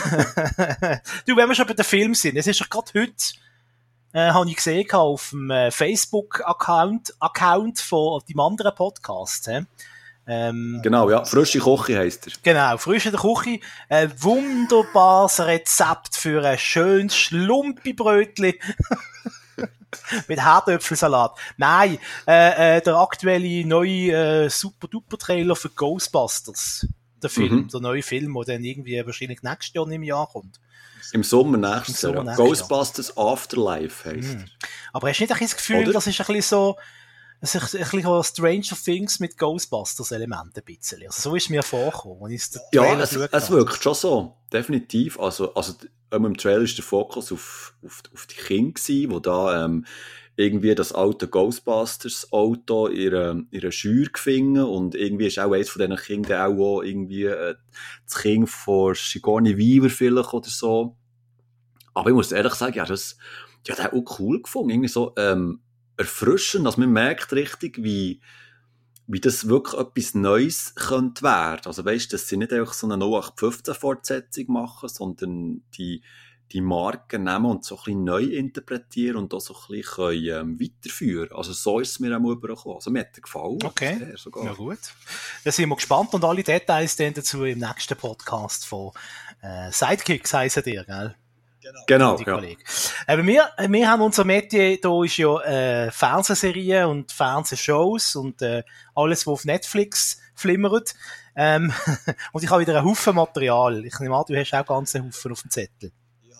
du, 1.26 1.36
wenn 1.36 1.48
wir 1.48 1.54
schon 1.54 1.66
bei 1.66 1.74
den 1.74 1.84
Film 1.84 2.14
sind, 2.14 2.36
es 2.36 2.46
ist 2.46 2.62
doch 2.62 2.70
gerade 2.70 2.92
heute, 2.94 3.34
äh, 4.14 4.30
habe 4.30 4.48
ich 4.48 4.56
gesehen 4.56 4.90
auf 4.92 5.30
dem 5.30 5.50
äh, 5.50 5.70
Facebook-Account 5.70 7.14
Account 7.20 7.80
von 7.80 8.22
dem 8.28 8.40
anderen 8.40 8.74
Podcast. 8.74 9.48
hä? 9.48 9.66
Ähm, 10.26 10.80
Genau, 10.82 11.10
ja, 11.10 11.24
frische 11.24 11.58
Koche 11.58 11.98
heisst 11.98 12.26
er. 12.26 12.32
Genau, 12.42 12.76
frisch 12.78 13.04
in 13.06 13.12
der 13.12 13.20
Küche. 13.20 13.60
Ein 13.88 14.12
wunderbares 14.22 15.40
Rezept 15.40 16.16
für 16.16 16.42
ein 16.44 16.58
schönes 16.58 17.14
Schlumpibrötli. 17.16 18.58
Mit 20.28 20.40
Herdöpfelsalat. 20.40 21.32
Nein, 21.56 21.98
äh, 22.26 22.78
äh, 22.78 22.80
der 22.82 22.96
aktuelle 22.96 23.64
neue 23.66 24.10
äh, 24.44 24.48
Super-Duper-Trailer 24.50 25.54
für 25.54 25.68
Ghostbusters. 25.70 26.86
Der 27.22 27.30
Film, 27.30 27.54
Mhm. 27.54 27.68
der 27.68 27.80
neue 27.80 28.02
Film, 28.02 28.34
der 28.34 28.54
dann 28.56 28.64
irgendwie 28.64 29.00
wahrscheinlich 29.06 29.42
nächstes 29.42 29.72
Jahr 29.74 29.88
im 29.90 30.02
Jahr 30.02 30.26
kommt. 30.26 30.58
Im 31.12 31.22
Sommer 31.22 31.56
nächstes 31.58 32.02
Jahr. 32.02 32.24
Ghostbusters 32.34 33.16
Afterlife 33.16 34.10
heisst 34.10 34.34
Mhm. 34.34 34.44
Aber 34.92 35.08
hast 35.08 35.18
du 35.20 35.22
nicht 35.24 35.32
ein 35.32 35.38
bisschen 35.38 35.46
das 35.48 35.56
Gefühl, 35.56 35.82
Oder? 35.84 35.92
das 35.92 36.06
ist 36.08 36.20
ein 36.20 36.26
bisschen 36.26 36.42
so, 36.42 36.76
das 37.40 37.54
ist 37.54 37.74
ein 37.74 38.00
bisschen 38.00 38.24
Stranger 38.24 38.76
Things 38.82 39.20
mit 39.20 39.36
Ghostbusters-Elementen 39.36 40.52
ein 40.56 40.64
bisschen. 40.64 41.02
Also 41.06 41.30
so 41.30 41.36
ist 41.36 41.50
mir 41.50 41.62
vorgekommen, 41.62 42.30
den 42.30 42.40
Ja, 42.72 42.98
es, 42.98 43.14
es 43.14 43.50
wirkt 43.50 43.82
schon 43.82 43.94
so. 43.94 44.36
Definitiv. 44.52 45.18
Also, 45.20 45.52
also 45.54 45.74
ähm, 46.10 46.24
im 46.24 46.36
Trailer 46.36 46.62
ist 46.62 46.78
der 46.78 46.84
Fokus 46.84 47.32
auf, 47.32 47.74
auf, 47.84 48.02
auf 48.12 48.26
die 48.26 48.36
Kinder 48.36 48.72
gewesen, 48.72 49.10
die 49.10 49.22
da 49.22 49.64
ähm, 49.64 49.84
irgendwie 50.36 50.74
das 50.74 50.92
alte 50.92 51.28
Ghostbusters 51.28 52.32
Auto 52.32 52.88
ihre, 52.88 53.44
ihre 53.50 53.70
Schür 53.70 54.06
gefunden 54.06 54.62
und 54.62 54.94
irgendwie 54.94 55.26
ist 55.26 55.38
auch 55.38 55.52
eins 55.52 55.70
von 55.70 55.80
diesen 55.80 55.96
Kindern 55.96 56.52
auch, 56.52 56.78
auch 56.78 56.82
irgendwie 56.82 57.24
äh, 57.24 57.54
das 58.04 58.20
Kind 58.20 58.48
von 58.48 58.94
Sigourney 58.94 59.56
Weaver 59.56 59.90
vielleicht 59.90 60.32
oder 60.32 60.48
so. 60.48 60.96
Aber 61.94 62.10
ich 62.10 62.16
muss 62.16 62.32
ehrlich 62.32 62.54
sagen, 62.54 62.76
ja, 62.76 62.84
das, 62.84 63.16
ja, 63.66 63.74
das 63.76 63.84
hat 63.84 63.92
auch 63.92 64.18
cool 64.18 64.42
gefunden. 64.42 64.70
Irgendwie 64.70 64.88
so, 64.88 65.12
ähm, 65.16 65.60
erfrischend, 65.96 66.66
dass 66.66 66.76
man 66.76 66.90
merkt 66.90 67.32
richtig, 67.32 67.82
wie, 67.82 68.20
wie 69.06 69.20
das 69.20 69.48
wirklich 69.48 69.80
etwas 69.80 70.14
Neues 70.14 70.74
könnte 70.74 71.22
werden. 71.22 71.62
Also 71.66 71.84
weißt, 71.84 72.12
dass 72.12 72.28
sie 72.28 72.36
nicht 72.36 72.52
einfach 72.52 72.72
so 72.72 72.90
eine 72.90 73.02
0815-Fortsetzung 73.04 74.46
machen, 74.48 74.88
sondern 74.88 75.62
die, 75.76 76.02
die 76.52 76.60
Marken 76.60 77.24
nehmen 77.24 77.46
und 77.46 77.64
so 77.64 77.76
ein 77.76 77.84
bisschen 77.84 78.04
neu 78.04 78.22
interpretieren 78.24 79.16
und 79.16 79.34
auch 79.34 79.40
so 79.40 79.54
ein 79.54 79.76
bisschen 79.76 79.94
können, 79.94 80.24
ähm, 80.26 80.60
weiterführen 80.60 81.32
Also 81.32 81.52
so 81.52 81.80
ist 81.80 81.90
es 81.90 82.00
mir 82.00 82.16
auch 82.16 82.30
übergekommen. 82.30 82.76
Also 82.76 82.90
mir 82.90 83.00
hat 83.00 83.16
er 83.16 83.22
gefallen. 83.22 83.58
Okay, 83.64 84.14
ja 84.42 84.52
gut. 84.52 84.78
Dann 85.44 85.52
sind 85.52 85.68
wir 85.68 85.76
gespannt 85.76 86.14
und 86.14 86.24
alle 86.24 86.42
Details 86.42 86.96
dann 86.96 87.14
dazu 87.14 87.44
im 87.44 87.58
nächsten 87.58 87.96
Podcast 87.96 88.66
von 88.66 88.92
äh, 89.42 89.70
Sidekicks 89.70 90.32
heissen 90.32 90.62
dir, 90.62 90.84
gell? 90.84 91.14
Genau. 91.86 92.16
genau 92.16 92.40
ja. 92.40 92.56
Aber 93.06 93.26
wir, 93.26 93.48
wir 93.68 93.90
haben 93.90 94.02
unser 94.02 94.24
Metier, 94.24 94.78
da 94.80 95.02
ist 95.02 95.16
ja 95.16 95.40
äh, 95.40 95.90
Fernsehserien 95.90 96.86
und 96.86 97.12
Fernsehshows 97.12 98.16
und 98.16 98.42
äh, 98.42 98.62
alles, 98.94 99.26
was 99.26 99.32
auf 99.32 99.44
Netflix 99.44 100.20
flimmert. 100.34 100.94
Ähm, 101.36 101.72
und 102.32 102.44
ich 102.44 102.50
habe 102.50 102.62
wieder 102.62 102.76
einen 102.78 102.86
Haufen 102.86 103.14
Material. 103.14 103.84
Ich 103.84 103.98
nehme 103.98 104.16
an, 104.16 104.24
du 104.26 104.36
hast 104.36 104.52
auch 104.54 104.66
ganz 104.66 104.94
einen 104.94 105.06
Haufen 105.06 105.32
auf 105.32 105.42
dem 105.42 105.50
Zettel. 105.50 105.92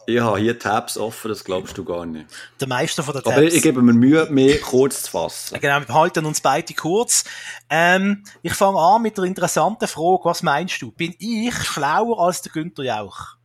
Ich 0.06 0.20
habe 0.20 0.38
hier 0.38 0.58
Tabs 0.58 0.98
offen, 0.98 1.30
das 1.30 1.44
glaubst 1.44 1.78
du 1.78 1.84
gar 1.84 2.04
nicht. 2.04 2.26
Der 2.60 2.68
Meister 2.68 3.02
von 3.02 3.14
der 3.14 3.22
Tabs. 3.22 3.36
Aber 3.36 3.44
ich, 3.44 3.54
ich 3.54 3.62
gebe 3.62 3.80
mir 3.80 3.94
Mühe, 3.94 4.26
mehr 4.30 4.60
kurz 4.60 5.04
zu 5.04 5.12
fassen. 5.12 5.58
Genau, 5.58 5.80
wir 5.80 5.94
halten 5.94 6.26
uns 6.26 6.42
beide 6.42 6.74
kurz. 6.74 7.24
Ähm, 7.70 8.22
ich 8.42 8.52
fange 8.52 8.78
an 8.78 9.00
mit 9.00 9.16
der 9.16 9.24
interessanten 9.24 9.88
Frage. 9.88 10.24
Was 10.24 10.42
meinst 10.42 10.82
du? 10.82 10.92
Bin 10.92 11.14
ich 11.18 11.54
schlauer 11.54 12.20
als 12.20 12.42
der 12.42 12.52
Günther 12.52 12.84
Jauch? 12.84 13.36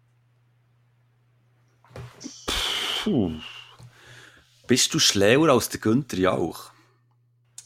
Puh. 3.03 3.31
Bist 4.67 4.93
du 4.93 4.99
schlauer 4.99 5.49
als 5.49 5.69
der 5.69 5.79
Günther 5.79 6.17
Jauch? 6.17 6.71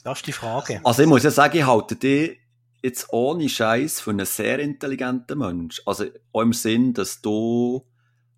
Das 0.03 0.19
ist 0.19 0.27
die 0.27 0.33
Frage. 0.33 0.81
Also 0.83 1.01
ich 1.01 1.07
muss 1.07 1.23
ja 1.23 1.31
sagen, 1.31 1.57
ich 1.57 1.65
halte 1.65 1.95
dich 1.95 2.39
jetzt 2.81 3.07
ohne 3.11 3.47
Scheiß 3.47 4.01
für 4.01 4.11
einen 4.11 4.25
sehr 4.25 4.59
intelligenten 4.59 5.39
Mensch. 5.39 5.81
Also 5.85 6.05
auch 6.33 6.41
im 6.41 6.53
Sinn, 6.53 6.93
dass 6.93 7.21
du 7.21 7.85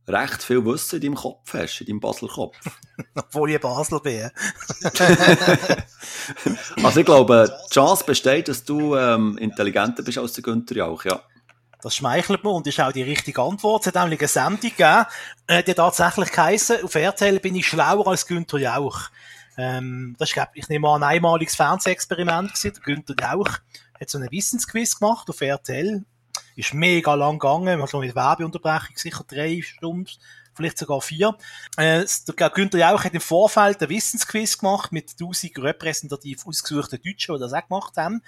recht 0.08 0.44
viel 0.44 0.64
Wissen 0.66 0.98
in 0.98 1.02
deinem 1.02 1.16
Kopf 1.16 1.54
hast, 1.54 1.82
in 1.82 1.88
deinem 1.88 2.00
Basel-Kopf. 2.00 2.58
Obwohl 3.16 3.52
ich 3.52 3.60
Basel 3.60 4.00
bin. 4.00 4.30
also 6.84 7.00
ich 7.00 7.06
glaube, 7.06 7.58
die 7.70 7.74
Chance 7.74 8.04
besteht, 8.06 8.48
dass 8.48 8.64
du 8.64 8.96
ähm, 8.96 9.38
intelligenter 9.38 10.04
bist 10.04 10.20
als 10.20 10.34
der 10.34 10.44
Günther 10.44 10.76
Jauch, 10.76 11.04
ja. 11.06 11.22
Das 11.82 11.96
schmeichelt 11.96 12.44
mir 12.44 12.52
und 12.52 12.68
ist 12.68 12.80
auch 12.80 12.92
die 12.92 13.04
richtige 13.04 13.42
Antwort. 13.42 13.82
Es 13.82 13.88
hat 13.88 13.96
nämlich 13.96 14.20
eine 14.20 14.28
Sendung 14.28 14.60
gegeben, 14.60 15.06
äh, 15.48 15.64
die 15.64 15.74
tatsächlich 15.74 16.32
geheissen, 16.32 16.84
auf 16.84 16.96
RTL 16.96 17.40
bin 17.40 17.56
ich 17.56 17.68
schlauer 17.68 18.08
als 18.08 18.26
Günther 18.26 18.58
Jauch. 18.58 19.10
Ähm, 19.58 20.16
das 20.18 20.32
ist, 20.32 20.48
ich 20.54 20.70
nehme 20.70 20.90
an, 20.90 21.04
ein 21.04 21.16
einmaliges 21.16 21.56
Fernsehexperiment 21.56 22.54
gewesen. 22.54 22.80
Günther 22.84 23.16
Jauch 23.20 23.50
hat 24.00 24.10
so 24.10 24.18
einen 24.18 24.32
Wissensquiz 24.32 25.00
gemacht 25.00 25.30
auf 25.30 25.42
RTL. 25.42 26.04
Ist 26.56 26.74
mega 26.74 27.14
lang 27.16 27.40
gegangen, 27.40 27.80
man 27.80 27.88
hat 27.88 27.94
mit 28.00 28.16
Werbeunterbrechung 28.16 28.96
sicher 28.98 29.26
drei 29.28 29.62
Stunden, 29.62 30.10
vielleicht 30.54 30.78
sogar 30.78 31.02
vier. 31.02 31.36
Äh, 31.78 32.06
Günther 32.54 32.80
Jauch 32.80 33.04
hat 33.04 33.14
im 33.14 33.22
Vorfeld 33.22 33.82
einen 33.82 33.90
Wissensquiz 33.90 34.58
gemacht 34.58 34.92
mit 34.92 35.12
1000 35.12 35.58
repräsentativ 35.60 36.46
ausgesuchten 36.46 37.00
Deutschen, 37.04 37.36
die 37.36 37.42
das 37.42 37.54
auch 37.54 37.68
gemacht 37.68 37.98
haben. 37.98 38.22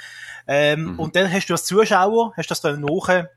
Ähm, 0.45 0.93
mhm. 0.93 0.99
Und 0.99 1.15
dann 1.15 1.31
hast 1.31 1.47
du 1.47 1.53
als 1.53 1.65
Zuschauer, 1.65 2.33
hast 2.35 2.51
das 2.51 2.61
dann 2.61 2.81
nachher 2.81 3.29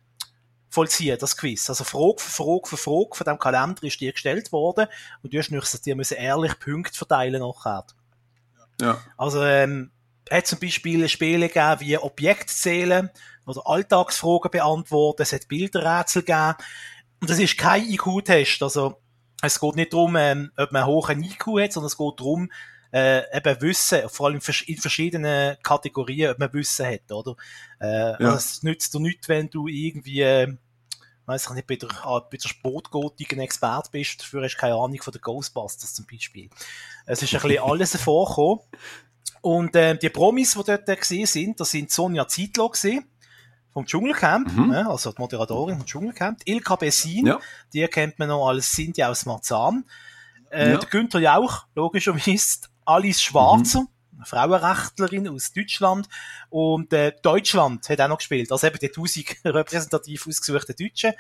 vollziehen, 0.70 1.18
das 1.20 1.36
Quiz. 1.36 1.68
Also 1.68 1.84
Frage 1.84 2.16
für 2.18 2.30
Frage 2.30 2.68
für 2.68 2.76
Frage 2.76 3.10
von 3.12 3.24
dem 3.26 3.38
Kalender 3.38 3.82
ist 3.82 4.00
dir 4.00 4.12
gestellt 4.12 4.52
worden 4.52 4.86
und 5.22 5.34
du 5.34 5.38
hast 5.38 5.50
nicht, 5.50 5.86
dir 5.86 5.96
müssen 5.96 6.16
ehrlich 6.16 6.58
Punkte 6.58 6.96
verteilen 6.96 7.42
nachher. 7.42 7.84
Ja. 8.80 8.98
Also, 9.18 9.44
ähm, 9.44 9.90
hat 10.30 10.46
zum 10.46 10.60
Beispiel 10.60 11.08
Spiele 11.08 11.48
gegeben 11.48 11.80
wie 11.80 11.98
Objektzählen 11.98 13.10
oder 13.46 13.62
Alltagsfragen 13.66 14.50
beantworten, 14.50 15.22
es 15.22 15.32
hat 15.32 15.48
Bilderrätsel 15.48 16.22
gegeben. 16.22 16.54
Und 17.20 17.28
das 17.28 17.38
ist 17.38 17.58
kein 17.58 17.82
IQ-Test. 17.82 18.62
Also, 18.62 19.00
es 19.42 19.58
geht 19.58 19.76
nicht 19.76 19.92
darum, 19.92 20.16
ähm, 20.16 20.52
ob 20.56 20.70
man 20.72 20.82
einen 20.82 20.90
hohen 20.90 21.22
IQ 21.22 21.46
hat, 21.60 21.72
sondern 21.72 21.88
es 21.88 21.96
geht 21.96 22.20
darum, 22.20 22.50
äh, 22.92 23.36
eben 23.36 23.60
Wissen, 23.60 24.08
vor 24.08 24.26
allem 24.26 24.40
in 24.66 24.76
verschiedenen 24.76 25.56
Kategorien, 25.62 26.30
ob 26.30 26.38
man 26.38 26.52
Wissen 26.52 26.86
hat, 26.86 27.10
oder? 27.10 27.36
Äh, 27.80 28.22
ja. 28.22 28.34
es 28.34 28.62
nützt 28.62 28.94
dir 28.94 29.00
nichts, 29.00 29.28
wenn 29.28 29.48
du 29.48 29.68
irgendwie, 29.68 30.22
äh, 30.22 30.52
weiß 31.26 31.46
ich 31.46 31.50
nicht, 31.52 31.66
bei 31.66 31.76
der, 31.76 31.88
ah, 32.04 32.20
bei 32.20 32.36
der 32.36 32.48
Sportgotik 32.48 33.32
ein 33.32 33.40
Experte 33.40 33.90
bist, 33.92 34.20
dafür 34.20 34.42
hast 34.42 34.54
du 34.54 34.60
keine 34.60 34.74
Ahnung 34.74 35.00
von 35.00 35.12
den 35.12 35.22
Ghostbusters 35.22 35.94
zum 35.94 36.06
Beispiel. 36.06 36.50
Es 37.06 37.22
ist 37.22 37.34
ein 37.34 37.40
bisschen 37.40 37.62
alles 37.64 37.96
vorgekommen. 37.96 38.60
Und 39.42 39.74
äh, 39.74 39.96
die 39.96 40.10
Promis, 40.10 40.52
die 40.52 40.64
dort 40.64 40.86
gesehen 40.86 41.26
sind, 41.26 41.60
das 41.60 41.70
sind 41.70 41.90
Sonja 41.90 42.28
Zietlow 42.28 42.68
gesehen 42.68 43.06
vom 43.72 43.86
Dschungelcamp, 43.86 44.52
mhm. 44.52 44.72
äh, 44.72 44.82
also 44.82 45.12
die 45.12 45.20
Moderatorin 45.20 45.76
vom 45.76 45.86
Dschungelcamp, 45.86 46.40
Ilka 46.44 46.76
Bessin, 46.76 47.26
ja. 47.26 47.40
die 47.72 47.86
kennt 47.86 48.18
man 48.18 48.28
noch 48.28 48.48
als 48.48 48.72
Cindy 48.72 49.02
aus 49.04 49.26
Marzahn, 49.26 49.84
äh, 50.50 50.72
ja. 50.72 50.78
der 50.78 50.88
Günther 50.88 51.20
Jauch, 51.20 51.66
logischerweise, 51.74 52.68
Alice 52.90 53.22
Schwarzer, 53.22 53.82
mhm. 53.82 54.24
Frauenrechtlerin 54.24 55.28
aus 55.28 55.52
Deutschland 55.52 56.08
und 56.50 56.92
äh, 56.92 57.12
Deutschland 57.22 57.88
hat 57.88 58.00
auch 58.00 58.08
noch 58.08 58.18
gespielt, 58.18 58.50
also 58.50 58.66
eben 58.66 58.78
die 58.78 58.88
1000 58.88 59.36
repräsentativ 59.44 60.26
ausgesuchten 60.26 60.74
Deutschen. 60.76 61.12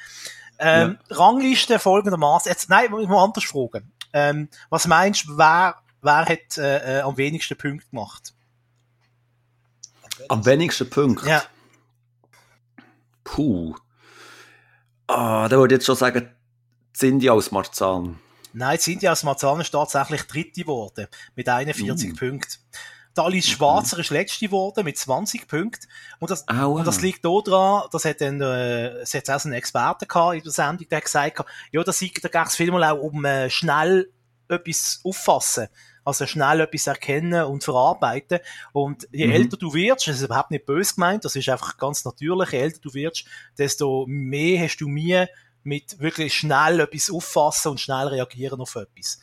Ähm, 0.58 0.98
ja. 1.08 1.16
Rangliste 1.16 1.78
folgendermaßen. 1.78 2.50
Jetzt, 2.50 2.68
nein, 2.68 2.84
ich 2.84 3.08
muss 3.08 3.24
anders 3.24 3.44
fragen. 3.44 3.92
Ähm, 4.12 4.48
was 4.68 4.86
meinst 4.86 5.26
du, 5.26 5.38
wer, 5.38 5.76
wer 6.02 6.26
hat 6.26 6.58
äh, 6.58 6.98
äh, 6.98 7.00
am 7.00 7.16
wenigsten 7.16 7.56
Punkte 7.56 7.88
gemacht? 7.88 8.34
Am 10.28 10.44
wenigsten 10.44 10.90
Punkte? 10.90 11.28
Ja. 11.28 11.42
Puh. 13.24 13.74
Ah, 15.06 15.48
da 15.48 15.56
würde 15.56 15.74
ich 15.74 15.78
jetzt 15.78 15.86
schon 15.86 15.96
sagen, 15.96 16.30
Cindy 16.94 17.30
aus 17.30 17.52
Marzahn. 17.52 18.18
Nein, 18.52 18.78
Cindy 18.78 19.08
aus 19.08 19.22
Marzahn 19.22 19.60
ist 19.60 19.70
tatsächlich 19.70 20.22
dritte 20.22 20.62
geworden, 20.62 21.06
mit 21.36 21.48
41 21.48 22.12
mm. 22.12 22.16
Punkten. 22.16 22.58
Die 23.16 23.20
Alice. 23.20 23.48
Schwarzer 23.48 23.98
ist 23.98 24.10
letzte 24.10 24.46
geworden 24.46 24.84
mit 24.84 24.96
20 24.96 25.48
Punkten. 25.48 25.86
Und 26.20 26.30
das, 26.30 26.42
und 26.42 26.86
das 26.86 27.00
liegt 27.00 27.24
daran, 27.24 27.88
das 27.90 28.04
hat 28.04 28.20
dann, 28.20 28.40
äh, 28.40 28.88
es 29.00 29.14
hat 29.14 29.28
auch 29.30 29.40
so 29.40 29.48
einen 29.48 29.58
Experten 29.58 30.06
gehabt 30.06 30.36
in 30.36 30.42
der 30.42 30.52
Sendung, 30.52 30.88
der 30.88 31.00
gesagt 31.00 31.38
hat, 31.38 31.46
ja, 31.72 31.82
da, 31.82 31.92
da 31.92 32.28
geht 32.28 32.46
es 32.46 32.56
vielmal 32.56 32.84
auch 32.84 33.00
um 33.00 33.24
äh, 33.24 33.50
schnell 33.50 34.10
etwas 34.48 35.00
auffassen. 35.04 35.68
Also 36.04 36.26
schnell 36.26 36.60
etwas 36.60 36.86
erkennen 36.86 37.44
und 37.44 37.64
verarbeiten. 37.64 38.38
Und 38.72 39.08
je 39.12 39.26
mhm. 39.26 39.32
älter 39.32 39.56
du 39.56 39.74
wirst, 39.74 40.06
das 40.06 40.16
ist 40.16 40.22
überhaupt 40.22 40.50
nicht 40.50 40.66
böse 40.66 40.94
gemeint, 40.94 41.24
das 41.24 41.36
ist 41.36 41.48
einfach 41.48 41.76
ganz 41.76 42.04
natürlich, 42.04 42.50
je 42.50 42.58
älter 42.58 42.80
du 42.80 42.94
wirst, 42.94 43.24
desto 43.58 44.06
mehr 44.08 44.62
hast 44.62 44.78
du 44.78 44.88
mir 44.88 45.28
mit 45.62 45.98
wirklich 46.00 46.34
schnell 46.34 46.80
etwas 46.80 47.10
auffassen 47.10 47.72
und 47.72 47.80
schnell 47.80 48.08
reagieren 48.08 48.60
auf 48.60 48.76
etwas. 48.76 49.18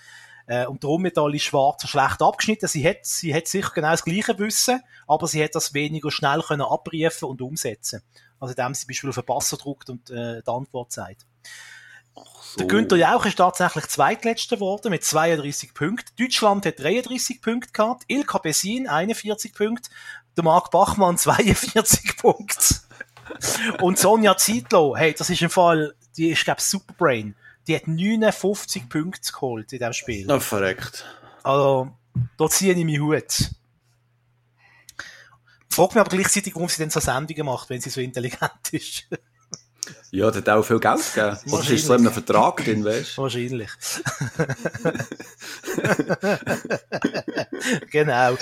Äh, 0.48 0.66
und 0.66 0.84
darum 0.84 1.02
mit 1.02 1.18
alle 1.18 1.40
Schwarzer 1.40 1.88
schlecht 1.88 2.22
abgeschnitten. 2.22 2.68
Sie 2.68 2.88
hat, 2.88 3.06
sie 3.06 3.34
hat 3.34 3.48
sicher 3.48 3.72
genau 3.74 3.92
das 3.92 4.04
gleiche 4.04 4.38
Wissen, 4.40 4.82
aber 5.06 5.28
sie 5.28 5.44
hat 5.44 5.56
das 5.56 5.74
weniger 5.74 6.10
schnell 6.10 6.42
können 6.42 6.62
abrufen 6.62 7.28
und 7.28 7.42
umsetzen. 7.42 8.02
Also 8.40 8.54
indem 8.54 8.74
sie 8.74 8.82
zum 8.82 8.88
Beispiel 8.88 9.10
auf 9.10 9.16
den 9.16 9.26
Passer 9.26 9.58
druckt 9.58 9.90
und 9.90 10.10
äh, 10.10 10.42
die 10.42 10.50
Antwort 10.50 10.92
sagt. 10.92 11.26
So. 12.16 12.60
Der 12.60 12.68
Günther 12.68 12.98
Jauch 12.98 13.26
ist 13.26 13.38
tatsächlich 13.38 13.88
zweitletzter 13.88 14.56
geworden 14.56 14.90
mit 14.90 15.04
32 15.04 15.74
Punkten. 15.74 16.16
Deutschland 16.18 16.66
hat 16.66 16.80
33 16.80 17.42
Punkte 17.42 17.72
gehabt. 17.72 18.04
Ilka 18.08 18.38
Bessin 18.38 18.88
41 18.88 19.54
Punkte. 19.54 19.90
Der 20.36 20.44
Marc 20.44 20.72
Bachmann 20.72 21.18
42 21.18 22.18
Punkte. 22.18 22.76
Und 23.82 24.00
Sonja 24.00 24.38
Zietlow, 24.38 24.96
hey, 24.96 25.14
das 25.14 25.30
ist 25.30 25.42
im 25.42 25.50
Fall 25.50 25.94
die 26.18 26.30
ist, 26.30 26.44
glaube 26.44 26.60
ich, 26.60 26.66
Superbrain. 26.66 27.36
Die 27.68 27.76
hat 27.76 27.88
59 27.88 28.90
Punkte 28.90 29.32
geholt 29.32 29.72
in 29.74 29.80
diesem 29.80 29.94
Spiel. 29.94 30.26
Na, 30.28 30.40
verreckt. 30.40 31.06
Also, 31.44 31.92
da 32.38 32.50
ziehe 32.50 32.74
ich 32.74 32.84
meinen 32.84 33.02
Hut. 33.02 33.52
Frag 35.70 35.94
mich 35.94 36.02
aber 36.02 36.10
gleichzeitig, 36.10 36.56
warum 36.56 36.70
sie 36.70 36.78
denn 36.78 36.90
so 36.90 37.00
Sendungen 37.00 37.46
macht, 37.46 37.70
wenn 37.70 37.82
sie 37.82 37.90
so 37.90 38.02
intelligent 38.02 38.52
ist. 38.72 39.08
Ja, 40.12 40.32
der 40.32 40.42
hat 40.42 40.50
auch 40.50 40.64
viel 40.64 40.80
Geld 40.80 41.14
gegeben. 41.14 41.38
Oder 41.52 41.70
ist 41.70 41.86
so 41.86 41.94
in 41.94 42.02
einem 42.02 42.12
Vertrag 42.12 42.64
drin, 42.64 42.84
weißt 42.84 43.18
du? 43.18 43.22
Wahrscheinlich. 43.22 43.70
genau. 47.92 48.38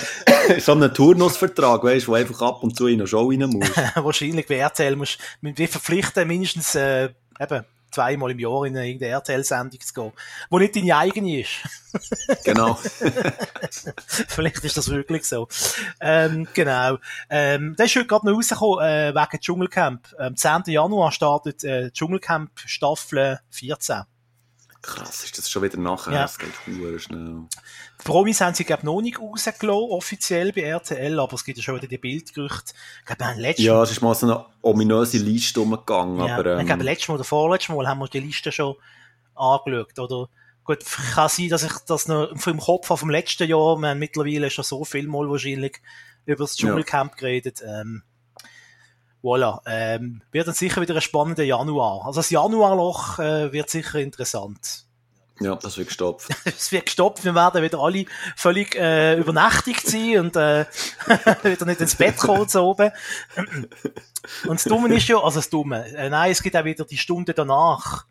so 0.59 0.71
ein 0.71 0.93
Turnusvertrag, 0.93 1.83
weißt 1.83 2.07
du, 2.07 2.11
wo 2.11 2.15
einfach 2.15 2.41
ab 2.41 2.63
und 2.63 2.77
zu 2.77 2.87
in 2.87 2.99
eine 2.99 3.07
Show 3.07 3.29
rein 3.29 3.49
muss. 3.49 3.69
Wahrscheinlich, 3.95 4.47
bei 4.47 4.55
RTL 4.55 4.95
musst 4.95 5.17
wir 5.41 5.67
verpflichten 5.67 6.27
mindestens, 6.27 6.75
äh, 6.75 7.09
eben, 7.39 7.65
zweimal 7.95 8.31
im 8.31 8.39
Jahr 8.39 8.65
in 8.65 8.75
irgendeine 8.75 9.13
RTL-Sendung 9.13 9.79
zu 9.79 9.93
gehen, 9.93 10.11
wo 10.49 10.59
nicht 10.59 10.75
deine 10.75 10.97
eigene 10.97 11.41
ist. 11.41 11.51
genau. 12.43 12.73
Vielleicht 14.27 14.63
ist 14.63 14.77
das 14.77 14.89
wirklich 14.89 15.23
so. 15.23 15.47
Ähm, 16.01 16.47
genau. 16.53 16.97
Ähm, 17.29 17.75
das 17.77 17.87
ist 17.87 17.95
heute 17.95 18.07
gerade 18.07 18.25
noch 18.25 18.35
rausgekommen, 18.35 18.85
äh, 18.85 19.15
wegen 19.15 19.39
Dschungelcamp. 19.39 20.13
Am 20.17 20.35
10. 20.35 20.63
Januar 20.67 21.11
startet 21.11 21.63
äh, 21.63 21.91
Dschungelcamp 21.91 22.51
Staffel 22.65 23.39
14. 23.51 24.03
Krass, 24.85 25.23
ist 25.23 25.35
das 25.35 25.49
schon 25.49 25.63
wieder 25.63 25.79
nachher? 25.79 26.13
Ja. 26.13 26.21
Das 26.21 26.37
geht 26.37 26.51
sehr 26.67 26.99
schnell. 26.99 27.47
Die 27.99 28.03
Promis 28.03 28.39
haben 28.39 28.53
sie, 28.53 28.65
glaube 28.65 28.81
ich, 28.81 28.85
noch 28.85 29.01
nicht 29.01 29.19
rausgelassen, 29.19 29.89
offiziell 29.89 30.53
bei 30.53 30.61
RTL, 30.61 31.19
aber 31.19 31.33
es 31.33 31.43
gibt 31.43 31.57
ja 31.57 31.63
schon 31.63 31.77
wieder 31.77 31.87
die 31.87 31.97
Bildgerüchte. 31.97 32.73
Ich 32.99 33.05
glaube, 33.17 33.33
letztes 33.41 33.65
Ja, 33.65 33.81
es 33.81 33.89
ist 33.89 34.01
mal 34.01 34.13
so 34.13 34.27
eine 34.27 34.45
ominöse 34.61 35.17
Liste 35.17 35.59
umgegangen, 35.59 36.19
ja. 36.19 36.37
aber, 36.37 36.53
ähm... 36.53 36.59
Ich 36.59 36.67
glaube, 36.67 36.83
letztes 36.83 37.07
Mal 37.07 37.15
oder 37.15 37.23
vorletztes 37.23 37.75
Mal 37.75 37.87
haben 37.87 37.97
wir 37.97 38.07
die 38.07 38.19
Liste 38.19 38.51
schon 38.51 38.75
angeschaut, 39.33 39.97
oder? 39.97 40.29
Gut, 40.63 40.85
kann 41.13 41.29
sein, 41.29 41.49
dass 41.49 41.63
ich 41.63 41.73
das 41.87 42.07
noch 42.07 42.37
vom 42.37 42.59
Kopf 42.59 42.87
vom 42.87 43.09
letzten 43.09 43.47
Jahr, 43.47 43.77
wir 43.77 43.89
haben 43.89 43.99
mittlerweile 43.99 44.51
schon 44.51 44.63
so 44.63 44.83
viel 44.83 45.07
mal 45.07 45.27
wahrscheinlich 45.27 45.81
über 46.25 46.43
das 46.43 46.57
Dschungelcamp 46.57 47.13
ja. 47.13 47.17
geredet, 47.17 47.63
ähm, 47.65 48.03
voilà, 49.25 49.59
ähm, 49.65 50.21
wird 50.31 50.47
dann 50.47 50.53
sicher 50.53 50.81
wieder 50.81 50.93
ein 50.93 51.01
spannender 51.01 51.43
Januar. 51.43 52.05
Also 52.05 52.19
das 52.19 52.29
Januarloch 52.29 53.17
äh, 53.17 53.51
wird 53.51 53.71
sicher 53.71 53.99
interessant. 53.99 54.85
Ja, 55.39 55.55
das 55.55 55.77
wird 55.77 55.87
gestopft. 55.87 56.29
es 56.45 56.71
wird 56.71 56.85
gestopft. 56.85 57.25
Wir 57.25 57.33
werden 57.33 57.61
wieder 57.63 57.79
alle 57.79 58.05
völlig 58.35 58.75
äh, 58.75 59.15
übernächtigt 59.17 59.85
sein 59.87 60.19
und 60.19 60.35
äh, 60.35 60.65
wieder 61.43 61.65
nicht 61.65 61.81
ins 61.81 61.95
Bett 61.95 62.17
kommen 62.17 62.47
so 62.47 62.69
oben. 62.69 62.91
Und 64.45 64.59
das 64.59 64.63
Dumme 64.63 64.93
ist 64.95 65.07
ja, 65.07 65.17
also 65.17 65.39
das 65.39 65.49
Dumme, 65.49 65.85
äh, 65.95 66.09
nein, 66.09 66.31
es 66.31 66.41
gibt 66.41 66.55
auch 66.55 66.63
wieder 66.63 66.85
die 66.85 66.97
Stunde 66.97 67.33
danach. 67.33 68.05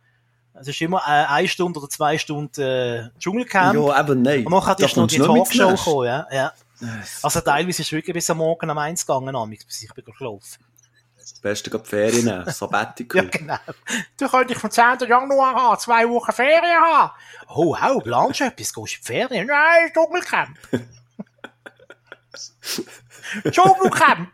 Es 0.52 0.68
ist 0.68 0.80
immer 0.82 0.98
äh, 0.98 1.26
eine 1.26 1.48
Stunde 1.48 1.78
oder 1.78 1.88
zwei 1.88 2.18
Stunden 2.18 2.60
äh, 2.60 3.08
Dschungelcamp. 3.18 3.74
Ja, 3.74 4.00
eben 4.00 4.22
nein. 4.22 4.46
Und 4.46 4.66
hat 4.66 4.80
erst 4.80 4.96
noch 4.96 5.06
die 5.06 5.18
Talkshow 5.18 5.74
kommen, 5.76 6.06
ja. 6.06 6.26
ja. 6.30 6.52
Also 7.22 7.40
teilweise 7.40 7.82
ist 7.82 7.86
es 7.86 7.92
wirklich 7.92 8.14
bis 8.14 8.28
am 8.28 8.38
Morgen 8.38 8.68
am 8.68 8.78
1 8.78 9.06
gegangen, 9.06 9.34
bis 9.66 9.82
ich 9.82 9.94
bin 9.94 10.04
gelaufen. 10.04 10.58
Beste 11.42 11.70
geht 11.70 11.86
Ferien 11.86 12.44
Sabbatical. 12.50 13.24
ja, 13.24 13.30
genau. 13.30 13.58
Du 14.18 14.28
könntest 14.28 14.60
vom 14.60 14.70
10. 14.70 14.98
Januar 15.08 15.54
haben, 15.54 15.78
zwei 15.78 16.08
Wochen 16.08 16.32
Ferien 16.32 16.80
haben. 16.80 17.12
Oh, 17.48 17.74
wow, 17.74 18.02
planst 18.02 18.40
du 18.40 18.44
etwas? 18.44 18.72
Gehst 18.72 18.76
du 18.76 18.80
in 18.80 18.86
die 18.86 18.96
Ferien? 19.02 19.46
Nein, 19.46 19.90
Dschungelcamp. 19.92 20.58
Dschungelcamp. 23.50 24.30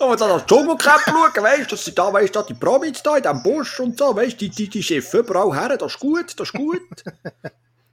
Aber 0.00 0.16
da 0.16 0.28
das 0.28 0.46
Dschungelcamp 0.46 1.02
schauen, 1.04 1.44
weißt 1.44 1.70
du, 1.70 1.76
dass 1.76 1.84
sie 1.84 1.94
da, 1.94 2.12
weißt 2.12 2.34
du, 2.34 2.42
die 2.42 2.54
Promis 2.54 3.02
da 3.02 3.16
in 3.16 3.22
diesem 3.22 3.42
Busch 3.42 3.80
und 3.80 3.98
so, 3.98 4.14
weißt 4.14 4.32
du, 4.32 4.36
die, 4.36 4.50
die, 4.50 4.68
die 4.68 4.82
Schiffe 4.82 5.18
überall 5.18 5.58
her, 5.58 5.76
das 5.76 5.94
ist 5.94 6.00
gut, 6.00 6.38
das 6.38 6.48
ist 6.48 6.54
gut. 6.54 7.04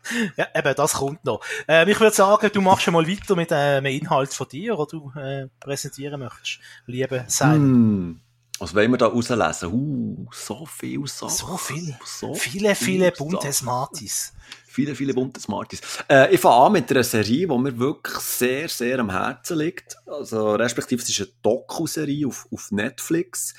ja, 0.38 0.48
eben, 0.55 0.75
das 0.75 0.93
kommt 0.93 1.24
noch. 1.25 1.41
Ähm, 1.67 1.88
ich 1.88 2.00
würde 2.00 2.15
sagen, 2.15 2.50
du 2.53 2.62
machst 2.62 2.84
schon 2.84 2.93
mal 2.93 3.08
weiter 3.08 3.36
mit 3.36 3.51
dem 3.51 3.86
äh, 3.86 3.98
Inhalt 3.98 4.34
von 4.34 4.48
dir, 4.48 4.77
oder 4.77 4.88
du 4.89 5.12
äh, 5.20 5.48
präsentieren 5.60 6.20
möchtest, 6.20 6.60
liebe 6.86 7.25
Simon. 7.27 7.55
Hm. 7.55 8.22
Was 8.60 8.75
wollen 8.75 8.91
wir 8.91 8.98
da 9.00 9.08
rauslesen? 9.08 9.74
Uh, 9.74 10.27
so 10.31 10.67
viel 10.67 11.08
Sachen. 11.08 11.29
So 11.29 11.58
viel. 11.58 11.98
So 12.05 12.36
viele, 12.36 12.75
viele 12.75 13.12
bunte 13.12 13.51
Smarties. 13.51 14.34
Viele, 14.67 14.93
viele 14.93 15.15
bunte 15.15 15.39
Smarties. 15.39 15.81
Äh, 16.08 16.36
ich 16.36 16.39
fange 16.39 16.67
an 16.67 16.72
mit 16.74 16.91
einer 16.91 17.03
Serie, 17.03 17.48
die 17.48 17.58
mir 17.58 17.79
wirklich 17.79 18.17
sehr, 18.17 18.70
sehr 18.70 19.00
am 19.00 19.10
Herzen 19.10 19.58
liegt. 19.58 19.98
Also, 20.05 20.53
respektive, 20.53 21.01
es 21.01 21.10
ist 21.10 21.20
eine 21.20 21.29
Doku-Serie 21.41 22.27
auf, 22.27 22.48
auf 22.51 22.72
Netflix. 22.72 23.55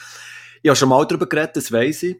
Ich 0.62 0.68
habe 0.68 0.76
schon 0.76 0.88
mal 0.88 1.04
darüber 1.04 1.26
geredet, 1.26 1.56
das 1.56 1.72
weiss 1.72 2.04
ich 2.04 2.18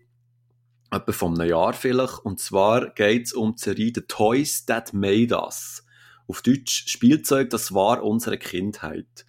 etwa 0.92 1.12
von 1.12 1.40
einem 1.40 1.50
Jahr 1.50 1.72
vielleicht. 1.72 2.18
Und 2.24 2.40
zwar 2.40 2.90
geht 2.90 3.26
es 3.26 3.32
um 3.32 3.54
die 3.56 3.62
Serie 3.62 3.92
The 3.94 4.02
Toys 4.02 4.66
That 4.66 4.92
Made 4.92 5.34
Us. 5.36 5.84
Auf 6.28 6.42
Deutsch 6.42 6.88
Spielzeug, 6.88 7.50
das 7.50 7.74
war 7.74 8.02
unsere 8.02 8.38
Kindheit. 8.38 9.26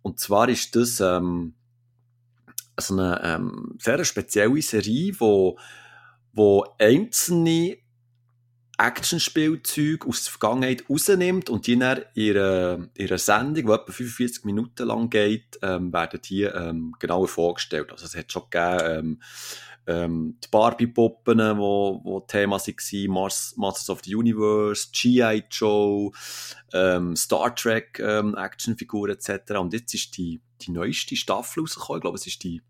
Und 0.00 0.18
zwar 0.18 0.48
ist 0.48 0.74
das 0.74 1.00
ähm, 1.00 1.54
so 2.78 2.94
eine 2.94 3.20
ähm, 3.22 3.76
sehr 3.78 4.04
spezielle 4.04 4.62
Serie, 4.62 5.14
wo, 5.18 5.58
wo 6.32 6.66
einzelne 6.78 7.78
Actionspielzeuge 8.78 10.08
aus 10.08 10.24
der 10.24 10.32
Vergangenheit 10.32 10.84
rausnimmt 10.88 11.50
und 11.50 11.66
die 11.66 11.74
in 11.74 11.82
ihrer, 12.14 12.88
ihrer 12.96 13.18
Sendung, 13.18 13.66
die 13.66 13.72
etwa 13.72 13.92
45 13.92 14.44
Minuten 14.44 14.88
lang 14.88 15.10
geht, 15.10 15.58
ähm, 15.62 15.92
werden 15.92 16.20
die 16.22 16.42
ähm, 16.42 16.94
genauer 16.98 17.28
vorgestellt. 17.28 17.92
Also 17.92 18.06
es 18.06 18.16
hat 18.16 18.32
schon 18.32 18.44
gegeben, 18.50 18.80
ähm, 18.84 19.22
ähm, 19.86 20.38
die 20.42 20.48
Barbie-Puppen, 20.48 21.58
wo, 21.58 22.00
wo 22.04 22.20
Thema 22.20 22.58
waren, 22.58 23.10
Mars, 23.10 23.54
Masters 23.56 23.90
of 23.90 24.00
the 24.04 24.14
Universe, 24.14 24.88
G.I. 24.92 25.44
Joe, 25.50 26.10
ähm, 26.72 27.16
Star 27.16 27.54
Trek 27.54 27.98
ähm, 27.98 28.36
Actionfiguren 28.36 29.16
etc. 29.16 29.52
Und 29.58 29.72
jetzt 29.72 29.94
ist 29.94 30.16
die, 30.16 30.40
die 30.60 30.70
neueste 30.70 31.16
Staffel 31.16 31.60
rausgekommen, 31.60 31.98
ich 31.98 32.02
glaube 32.02 32.18
es 32.18 32.26
ist 32.26 32.42
die, 32.44 32.62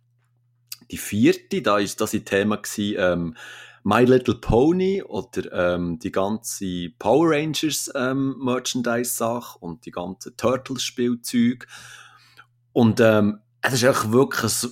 die 0.91 0.99
vierte, 0.99 1.63
da 1.63 1.79
ist 1.79 2.01
das 2.01 2.15
ein 2.15 2.25
Thema 2.25 2.57
gewesen, 2.57 2.97
ähm, 2.99 3.37
My 3.85 4.05
Little 4.05 4.37
Pony 4.37 5.03
oder 5.03 5.75
ähm, 5.75 5.99
die 5.99 6.13
ganze 6.13 6.91
Power 6.99 7.31
Rangers 7.31 7.91
ähm, 7.97 8.37
Merchandise-Sache 8.39 9.59
und 9.59 9.85
die 9.87 9.91
ganze 9.91 10.37
Turtles-Spielzeug. 10.37 11.67
Und 12.73 13.01
ähm, 13.01 13.41
es 13.61 13.75
ist 13.75 13.83
echt 13.83 14.13
wirklich 14.13 14.53
ein 14.65 14.71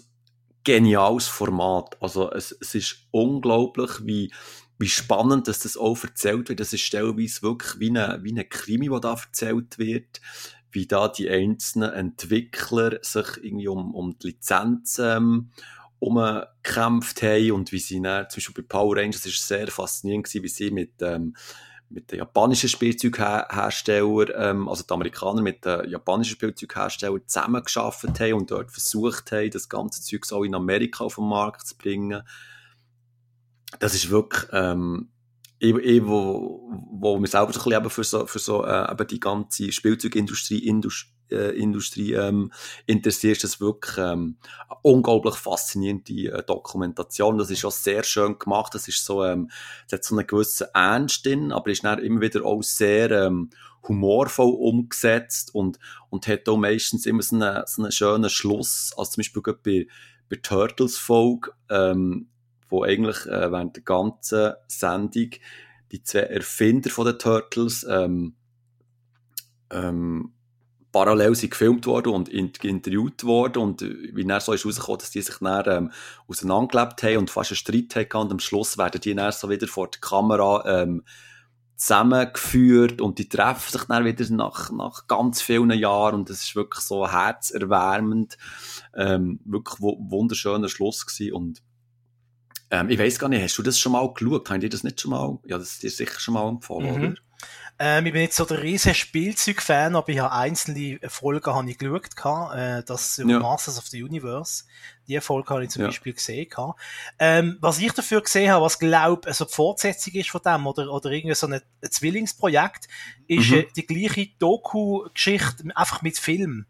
geniales 0.64 1.26
Format. 1.26 1.96
Also 2.00 2.30
es, 2.30 2.56
es 2.60 2.74
ist 2.74 2.96
unglaublich, 3.10 3.90
wie, 4.04 4.32
wie 4.78 4.88
spannend 4.88 5.48
dass 5.48 5.60
das 5.60 5.76
auch 5.76 6.02
erzählt 6.02 6.48
wird. 6.48 6.60
Das 6.60 6.72
ist 6.72 6.82
stellenweise 6.82 7.42
wirklich 7.42 7.78
wie 7.80 7.90
eine, 7.90 8.20
wie 8.22 8.30
eine 8.30 8.44
Krimi, 8.44 8.88
die 8.88 9.00
da 9.00 9.12
erzählt 9.12 9.78
wird. 9.78 10.20
Wie 10.72 10.86
da 10.86 11.08
die 11.08 11.28
einzelnen 11.28 11.92
Entwickler 11.92 12.98
sich 13.02 13.26
irgendwie 13.42 13.66
um, 13.66 13.92
um 13.92 14.16
die 14.18 14.28
Lizenzen 14.28 15.04
ähm, 15.04 15.50
haben 16.76 17.52
und 17.52 17.72
wie 17.72 17.78
sie 17.78 18.00
dann, 18.00 18.28
zum 18.28 18.36
Beispiel 18.38 18.62
bei 18.62 18.68
Power 18.68 18.96
Rangers, 18.96 19.26
ist 19.26 19.40
es 19.40 19.48
sehr 19.48 19.66
faszinierend 19.66 20.32
wie 20.32 20.48
sie 20.48 20.70
mit, 20.70 20.92
ähm, 21.02 21.34
mit 21.90 22.12
den 22.12 22.20
japanischen 22.20 22.68
Spielzeugherstellern, 22.68 24.30
ähm, 24.34 24.68
also 24.68 24.84
die 24.84 24.92
Amerikaner 24.92 25.42
mit 25.42 25.64
den 25.64 25.90
japanischen 25.90 26.32
Spielzeugherstellern 26.32 27.20
zusammengearbeitet 27.26 28.20
haben 28.20 28.34
und 28.34 28.50
dort 28.50 28.70
versucht 28.70 29.32
haben, 29.32 29.50
das 29.50 29.68
ganze 29.68 30.00
Zeug 30.00 30.32
auch 30.32 30.44
in 30.44 30.54
Amerika 30.54 31.04
auf 31.04 31.16
den 31.16 31.28
Markt 31.28 31.66
zu 31.66 31.76
bringen. 31.76 32.22
Das 33.80 33.94
ist 33.94 34.08
wirklich, 34.08 34.48
ähm, 34.52 35.10
ich, 35.58 35.74
ich, 35.74 36.06
wo, 36.06 36.70
wo 36.92 37.18
mich 37.18 37.32
selber 37.32 37.52
so 37.52 37.60
ein 37.60 37.82
bisschen 37.82 37.90
für 37.90 38.04
so, 38.04 38.26
für 38.26 38.38
so 38.38 38.64
äh, 38.64 38.90
eben 38.90 39.06
die 39.08 39.20
ganze 39.20 39.72
Spielzeugindustrie 39.72 40.58
Industrie, 40.58 41.10
äh, 41.30 41.50
Industrie 41.50 42.12
ähm, 42.12 42.52
interessiert, 42.86 43.36
ist 43.36 43.44
das 43.44 43.60
wirklich 43.60 43.96
ähm, 43.98 44.36
unglaublich 44.82 45.36
faszinierende 45.36 46.32
äh, 46.32 46.42
Dokumentation. 46.42 47.38
Das 47.38 47.50
ist 47.50 47.64
auch 47.64 47.72
sehr 47.72 48.02
schön 48.02 48.38
gemacht. 48.38 48.74
Das 48.74 48.88
ist 48.88 49.04
so, 49.04 49.24
ähm, 49.24 49.50
es 49.86 49.92
hat 49.92 50.04
so 50.04 50.16
einen 50.16 50.26
gewissen 50.26 50.68
Ernst 50.74 51.24
drin, 51.26 51.52
aber 51.52 51.70
ist 51.70 51.84
dann 51.84 51.98
immer 51.98 52.20
wieder 52.20 52.44
auch 52.44 52.62
sehr 52.62 53.10
ähm, 53.10 53.50
humorvoll 53.88 54.54
umgesetzt 54.54 55.54
und, 55.54 55.78
und 56.10 56.26
hat 56.26 56.48
auch 56.48 56.56
meistens 56.56 57.06
immer 57.06 57.22
so 57.22 57.36
einen, 57.36 57.62
so 57.66 57.82
einen 57.82 57.92
schönen 57.92 58.30
Schluss. 58.30 58.92
Also 58.96 59.12
zum 59.12 59.20
Beispiel 59.20 59.42
bei, 59.42 59.86
bei 60.28 60.36
Turtles 60.36 60.98
Folk, 60.98 61.54
ähm, 61.70 62.28
wo 62.68 62.84
eigentlich 62.84 63.26
äh, 63.26 63.50
während 63.50 63.76
der 63.76 63.82
ganzen 63.82 64.52
Sendung 64.68 65.30
die 65.92 66.02
zwei 66.02 66.20
Erfinder 66.20 66.90
von 66.90 67.06
den 67.06 67.18
Turtles 67.18 67.84
ähm, 67.88 68.36
ähm, 69.70 70.32
parallel 70.92 71.34
sind 71.34 71.50
gefilmt 71.50 71.86
worden 71.86 72.12
und 72.12 72.28
interviewt 72.28 73.24
worden 73.24 73.62
und 73.62 73.82
wie 73.82 74.24
dann 74.24 74.40
so 74.40 74.52
ist 74.52 74.66
rausgekommen, 74.66 74.98
dass 74.98 75.10
die 75.10 75.22
sich 75.22 75.36
dann 75.38 75.64
ähm, 75.66 75.92
auseinandergelebt 76.26 77.02
haben 77.02 77.18
und 77.18 77.30
fast 77.30 77.50
einen 77.50 77.56
Streit 77.56 77.96
hatten 77.96 78.16
und 78.16 78.32
am 78.32 78.40
Schluss 78.40 78.78
werden 78.78 79.00
die 79.00 79.14
dann 79.14 79.32
so 79.32 79.48
wieder 79.48 79.68
vor 79.68 79.88
der 79.88 80.00
Kamera 80.00 80.82
ähm, 80.82 81.04
zusammengeführt 81.76 83.00
und 83.00 83.18
die 83.18 83.28
treffen 83.28 83.72
sich 83.72 83.84
dann 83.84 84.04
wieder 84.04 84.24
nach, 84.34 84.70
nach 84.70 85.06
ganz 85.06 85.40
vielen 85.40 85.70
Jahren 85.70 86.16
und 86.16 86.30
es 86.30 86.42
ist 86.42 86.56
wirklich 86.56 86.84
so 86.84 87.10
herzerwärmend, 87.10 88.36
ähm, 88.94 89.40
wirklich 89.44 89.80
wunderschöner 89.80 90.68
Schluss 90.68 91.06
gewesen 91.06 91.32
und 91.34 91.62
ähm, 92.72 92.88
ich 92.88 92.98
weiß 92.98 93.18
gar 93.18 93.28
nicht, 93.28 93.42
hast 93.42 93.58
du 93.58 93.62
das 93.62 93.78
schon 93.78 93.92
mal 93.92 94.12
geschaut? 94.12 94.48
Haben 94.48 94.60
die 94.60 94.68
das 94.68 94.84
nicht 94.84 95.00
schon 95.00 95.10
mal? 95.10 95.38
Ja, 95.44 95.58
das 95.58 95.72
ist 95.72 95.82
dir 95.82 95.90
sicher 95.90 96.20
schon 96.20 96.34
mal 96.34 96.48
empfohlen, 96.48 96.94
mhm. 96.94 97.02
oder? 97.02 97.14
Ähm, 97.82 98.04
ich 98.04 98.12
bin 98.12 98.20
nicht 98.20 98.34
so 98.34 98.44
der 98.44 98.62
riesen 98.62 98.92
Spielzeug-Fan, 98.92 99.96
aber 99.96 100.10
ich 100.10 100.18
habe 100.18 100.34
einzelne 100.34 101.00
Folgen 101.08 101.54
habe 101.54 101.70
ich 101.70 101.78
geschaut, 101.78 102.54
äh, 102.54 102.82
das 102.84 103.16
über 103.16 103.30
ja. 103.30 103.38
Masters 103.38 103.78
of 103.78 103.86
the 103.86 104.02
Universe. 104.02 104.64
Die 105.08 105.18
Folge 105.22 105.48
habe 105.48 105.64
ich 105.64 105.70
zum 105.70 105.80
ja. 105.80 105.88
Beispiel 105.88 106.12
gesehen. 106.12 106.50
Ähm, 107.18 107.56
was 107.62 107.78
ich 107.78 107.90
dafür 107.92 108.20
gesehen 108.20 108.50
habe, 108.50 108.66
was 108.66 108.78
glaube 108.78 109.26
also 109.26 109.46
die 109.46 109.54
Fortsetzung 109.54 110.12
ist 110.12 110.28
von 110.28 110.42
dem 110.44 110.66
oder, 110.66 110.92
oder 110.92 111.10
irgendwie 111.10 111.34
so 111.34 111.46
ein, 111.46 111.54
ein 111.54 111.90
Zwillingsprojekt, 111.90 112.86
ist 113.26 113.48
mhm. 113.48 113.56
äh, 113.56 113.66
die 113.74 113.86
gleiche 113.86 114.28
Doku-Geschichte, 114.38 115.64
einfach 115.74 116.02
mit 116.02 116.18
Film. 116.18 116.66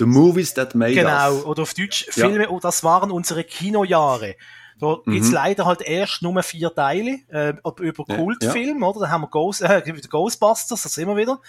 The 0.00 0.04
Movies 0.04 0.52
That 0.54 0.74
Made 0.74 0.94
Genau, 0.94 1.32
us. 1.32 1.44
oder 1.44 1.62
auf 1.62 1.74
Deutsch 1.74 2.06
Filme, 2.10 2.42
ja. 2.42 2.48
oh, 2.48 2.58
das 2.58 2.82
waren 2.82 3.12
unsere 3.12 3.44
Kinojahre. 3.44 4.34
Da 4.80 4.98
mhm. 5.04 5.12
gibt's 5.12 5.30
leider 5.30 5.66
halt 5.66 5.82
erst 5.82 6.22
nur 6.22 6.42
vier 6.42 6.74
Teile, 6.74 7.18
äh, 7.28 7.54
über 7.80 8.04
Kultfilm, 8.04 8.80
ja. 8.80 8.86
oder? 8.86 9.00
Da 9.00 9.10
haben 9.10 9.22
wir 9.22 9.28
Ghost, 9.28 9.62
äh, 9.62 9.82
Ghostbusters, 10.08 10.82
das 10.82 10.98
immer 10.98 11.16
wieder. 11.16 11.40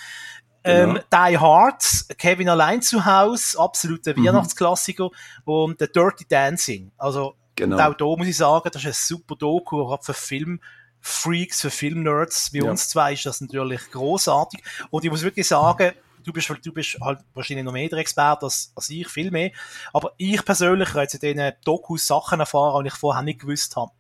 Ähm, 0.64 0.96
genau. 0.96 1.28
Die 1.28 1.38
Hard, 1.38 1.86
Kevin 2.18 2.50
allein 2.50 2.82
zu 2.82 3.06
Hause, 3.06 3.60
absoluter 3.60 4.18
mhm. 4.18 4.26
Weihnachtsklassiker 4.26 5.10
und 5.46 5.80
The 5.80 5.88
Dirty 5.88 6.26
Dancing. 6.28 6.92
Also, 6.98 7.36
genau. 7.56 7.78
auch 7.80 7.94
da 7.94 8.06
muss 8.06 8.28
ich 8.28 8.38
sagen, 8.38 8.70
das 8.72 8.84
ist 8.84 8.88
ein 8.88 8.94
super 8.94 9.36
Doku, 9.36 9.82
auch 9.82 10.04
für 10.04 10.14
Filmfreaks, 10.14 11.62
für 11.62 11.70
Filmnerds 11.70 12.52
wie 12.52 12.60
ja. 12.60 12.70
uns 12.70 12.90
zwei 12.90 13.14
ist 13.14 13.26
das 13.26 13.40
natürlich 13.42 13.90
großartig. 13.92 14.62
Und 14.90 15.06
ich 15.06 15.12
muss 15.12 15.24
wirklich 15.24 15.48
sagen, 15.48 15.94
du 16.30 16.34
bist, 16.34 16.54
du 16.64 16.72
bist 16.72 16.98
halt 17.02 17.20
wahrscheinlich 17.34 17.66
noch 17.66 17.74
mehr 17.74 17.90
der 17.90 18.00
Experte 18.00 18.46
als, 18.46 18.72
als 18.76 18.90
ich, 18.90 19.08
viel 19.08 19.32
mehr. 19.32 19.52
Aber 19.94 20.14
ich 20.18 20.44
persönlich 20.44 20.90
habe 20.90 21.02
jetzt 21.02 21.16
in 21.16 21.20
diesen 21.20 21.52
Dokus 21.66 22.08
Sachen 22.08 22.40
erfahren, 22.40 22.84
die 22.84 22.90
ich 22.90 22.96
vorher 22.96 23.24
nicht 23.24 23.42
gewusst 23.42 23.76
habe. 23.76 23.92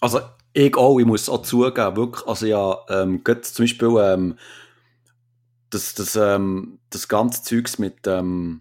Also, 0.00 0.20
Ich 0.52 0.76
auch, 0.76 0.98
ich 0.98 1.06
muss 1.06 1.28
auch 1.28 1.42
zugeben, 1.42 1.96
wirklich, 1.96 2.26
also 2.26 2.46
ja, 2.46 2.78
ähm, 2.88 3.22
zum 3.24 3.62
Beispiel, 3.62 3.96
ähm, 4.00 4.38
das, 5.70 5.94
das, 5.94 6.16
ähm, 6.16 6.78
das 6.90 7.08
ganze 7.08 7.42
Zeugs 7.42 7.78
mit, 7.78 8.06
ähm, 8.06 8.60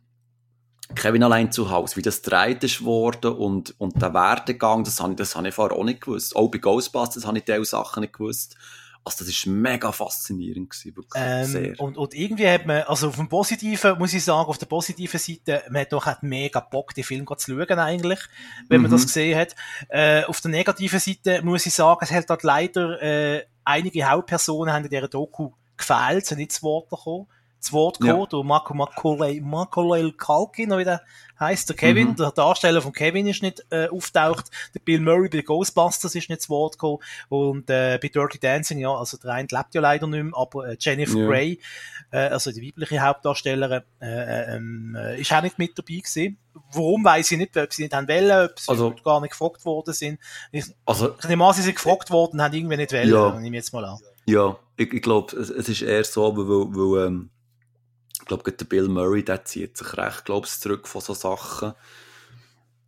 Kevin 0.95 1.23
allein 1.23 1.51
zu 1.51 1.69
Hause, 1.69 1.95
wie 1.97 2.01
das 2.01 2.21
dreht 2.21 2.63
ist 2.63 2.83
worden 2.83 3.33
und, 3.33 3.75
und 3.79 4.01
der 4.01 4.13
Werdegang, 4.13 4.83
das 4.83 4.99
habe 4.99 5.11
ich, 5.11 5.17
das 5.17 5.35
habe 5.35 5.47
ich 5.47 5.53
vorher 5.53 5.77
auch 5.77 5.83
nicht 5.83 6.01
gewusst. 6.01 6.35
Auch 6.35 6.49
bei 6.49 6.57
Ghostbusters 6.57 7.25
habe 7.25 7.37
ich 7.37 7.45
diese 7.45 7.65
Sachen 7.65 8.01
nicht 8.01 8.13
gewusst. 8.13 8.55
Also 9.03 9.25
das 9.25 9.47
war 9.47 9.53
mega 9.53 9.91
faszinierend 9.91 10.69
gewesen, 10.69 10.95
wirklich 10.95 11.23
Ähm, 11.23 11.45
sehr. 11.45 11.79
und, 11.79 11.97
und 11.97 12.13
irgendwie 12.13 12.47
hat 12.47 12.67
man, 12.67 12.83
also 12.83 13.07
auf 13.07 13.15
dem 13.15 13.27
Positiven, 13.29 13.97
muss 13.97 14.13
ich 14.13 14.23
sagen, 14.23 14.47
auf 14.47 14.59
der 14.59 14.67
positiven 14.67 15.19
Seite, 15.19 15.63
man 15.71 15.81
hat 15.81 15.91
doch 15.93 16.05
hat 16.05 16.21
mega 16.21 16.59
Bock, 16.59 16.93
den 16.93 17.03
Film 17.03 17.25
zu 17.35 17.51
schauen 17.51 17.79
eigentlich, 17.79 18.19
wenn 18.69 18.81
man 18.81 18.91
Mhm. 18.91 18.95
das 18.95 19.03
gesehen 19.07 19.39
hat. 19.39 19.55
Äh, 19.89 20.23
auf 20.25 20.39
der 20.41 20.51
negativen 20.51 20.99
Seite 20.99 21.41
muss 21.43 21.65
ich 21.65 21.73
sagen, 21.73 21.99
es 22.03 22.11
hat 22.11 22.29
dort 22.29 22.43
leider, 22.43 23.01
äh, 23.01 23.43
einige 23.63 24.07
Hauptpersonen 24.07 24.71
haben 24.73 24.83
in 24.85 24.91
dieser 24.91 25.07
Doku 25.07 25.51
gefehlt, 25.77 26.27
sind 26.27 26.37
nicht 26.37 26.51
zu 26.51 26.61
Wort 26.61 26.89
gekommen. 26.91 27.27
Zu 27.61 27.73
Wort 27.73 27.99
Ja. 27.99 28.07
gekommen, 28.07 28.27
der 28.31 28.43
Marco 28.43 28.73
Macaulay, 28.73 29.39
Macaulay 29.39 30.03
oder 30.05 30.77
wie 30.79 30.83
der 30.83 31.01
heisst, 31.39 31.69
der 31.69 31.75
Kevin, 31.75 32.09
Mhm. 32.09 32.15
der 32.17 32.31
Darsteller 32.31 32.81
von 32.81 32.91
Kevin 32.91 33.25
ist 33.27 33.41
nicht 33.41 33.63
äh, 33.71 33.87
auftaucht, 33.87 34.45
der 34.75 34.79
Bill 34.79 34.99
Murray 34.99 35.29
bei 35.29 35.41
Ghostbusters 35.41 36.13
ist 36.15 36.29
nicht 36.29 36.41
zu 36.41 36.49
Wort 36.49 36.73
gekommen 36.73 36.99
und 37.29 37.69
äh, 37.69 37.97
bei 38.01 38.07
Dirty 38.09 38.39
Dancing, 38.39 38.79
ja, 38.79 38.91
also 38.93 39.17
der 39.17 39.31
eine 39.33 39.47
lebt 39.49 39.73
ja 39.73 39.81
leider 39.81 40.05
nicht 40.07 40.23
mehr, 40.23 40.33
aber 40.35 40.69
äh, 40.69 40.77
Jennifer 40.79 41.17
Ja. 41.19 41.27
Grey, 41.27 41.59
äh, 42.11 42.17
also 42.29 42.51
die 42.51 42.67
weibliche 42.67 42.99
Hauptdarstellerin, 43.01 43.81
äh, 44.01 44.55
ähm, 44.55 44.95
äh, 44.99 45.19
ist 45.21 45.31
auch 45.33 45.41
nicht 45.41 45.57
mit 45.59 45.77
dabei 45.77 45.95
gewesen. 45.97 46.37
Warum, 46.73 47.03
weiß 47.05 47.31
ich 47.31 47.37
nicht, 47.37 47.55
ob 47.57 47.73
sie 47.73 47.83
nicht 47.83 47.93
haben 47.95 48.07
wollen, 48.07 48.49
ob 48.49 48.59
sie 48.59 48.69
Also- 48.69 48.93
gar 49.03 49.21
nicht 49.21 49.31
gefragt 49.31 49.63
worden 49.65 49.93
sind. 49.93 50.19
Ich, 50.51 50.65
Also, 50.85 51.15
ich 51.19 51.27
nehme 51.27 51.45
an, 51.45 51.53
sie 51.53 51.61
sind 51.61 51.75
gefragt 51.75 52.09
worden 52.11 52.33
und 52.33 52.41
haben 52.43 52.53
irgendwie 52.53 52.77
nicht 52.77 52.91
wollen, 52.91 53.09
Ja. 53.09 53.31
nehme 53.39 53.47
ich 53.55 53.63
jetzt 53.63 53.73
mal 53.73 53.85
an. 53.85 53.99
ja, 54.25 54.55
ich, 54.77 54.93
ich 54.93 55.01
glaube, 55.01 55.35
es, 55.35 55.49
es 55.49 55.69
ist 55.69 55.81
eher 55.81 56.03
so, 56.03 56.35
weil, 56.37 56.75
weil 56.75 57.07
ähm, 57.07 57.29
ich 58.21 58.27
glaube, 58.27 58.51
der 58.51 58.65
Bill 58.65 58.87
Murray, 58.87 59.23
der 59.23 59.43
zieht 59.45 59.77
sich 59.77 59.97
recht, 59.97 60.25
glaube 60.25 60.47
ich, 60.47 60.53
zurück 60.59 60.87
von 60.87 61.01
so 61.01 61.13
Sachen. 61.13 61.73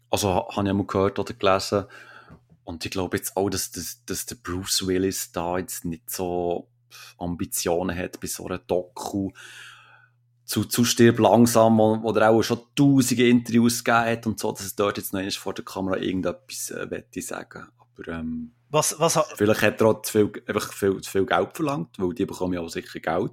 Also, 0.09 0.29
ha- 0.33 0.55
habe 0.55 0.67
ich 0.67 0.73
mal 0.73 0.85
gehört 0.85 1.19
oder 1.19 1.33
gelesen. 1.33 1.85
Und 2.63 2.85
ich 2.85 2.91
glaube 2.91 3.17
jetzt 3.17 3.35
auch, 3.35 3.49
dass, 3.49 3.71
dass, 3.71 4.05
dass 4.05 4.25
der 4.25 4.35
Bruce 4.35 4.87
Willis 4.87 5.31
da 5.31 5.57
jetzt 5.57 5.83
nicht 5.85 6.09
so 6.09 6.69
Ambitionen 7.17 7.97
hat 7.97 8.19
bei 8.21 8.27
so 8.27 8.45
einer 8.45 8.59
Doku 8.59 9.31
zu, 10.45 10.65
zu 10.65 10.85
stirb 10.85 11.19
langsam, 11.19 11.77
wo, 11.77 12.01
wo 12.03 12.11
er 12.11 12.29
auch 12.29 12.43
schon 12.43 12.61
tausende 12.75 13.27
Interviews 13.27 13.83
gegeben 13.83 14.05
hat 14.05 14.27
und 14.27 14.39
so, 14.39 14.51
dass 14.51 14.61
es 14.65 14.75
dort 14.75 14.97
jetzt 14.97 15.13
noch 15.13 15.19
einmal 15.19 15.31
vor 15.31 15.53
der 15.53 15.65
Kamera 15.65 15.97
irgendetwas 15.97 16.69
äh, 16.71 16.89
wette 16.91 17.21
sagen. 17.21 17.67
Aber 17.79 18.07
ähm, 18.09 18.51
Was, 18.69 18.95
was, 18.99 19.15
ha- 19.15 19.25
vielleicht 19.35 19.61
hat 19.61 19.81
er 19.81 19.87
auch 19.87 20.01
zu 20.03 20.11
viel, 20.11 20.43
einfach 20.47 20.71
viel, 20.73 21.01
zu 21.01 21.09
viel 21.09 21.25
Geld 21.25 21.55
verlangt, 21.55 21.97
weil 21.97 22.13
die 22.13 22.25
bekommen 22.25 22.53
ja 22.53 22.61
auch 22.61 22.69
sicher 22.69 22.99
Geld, 22.99 23.31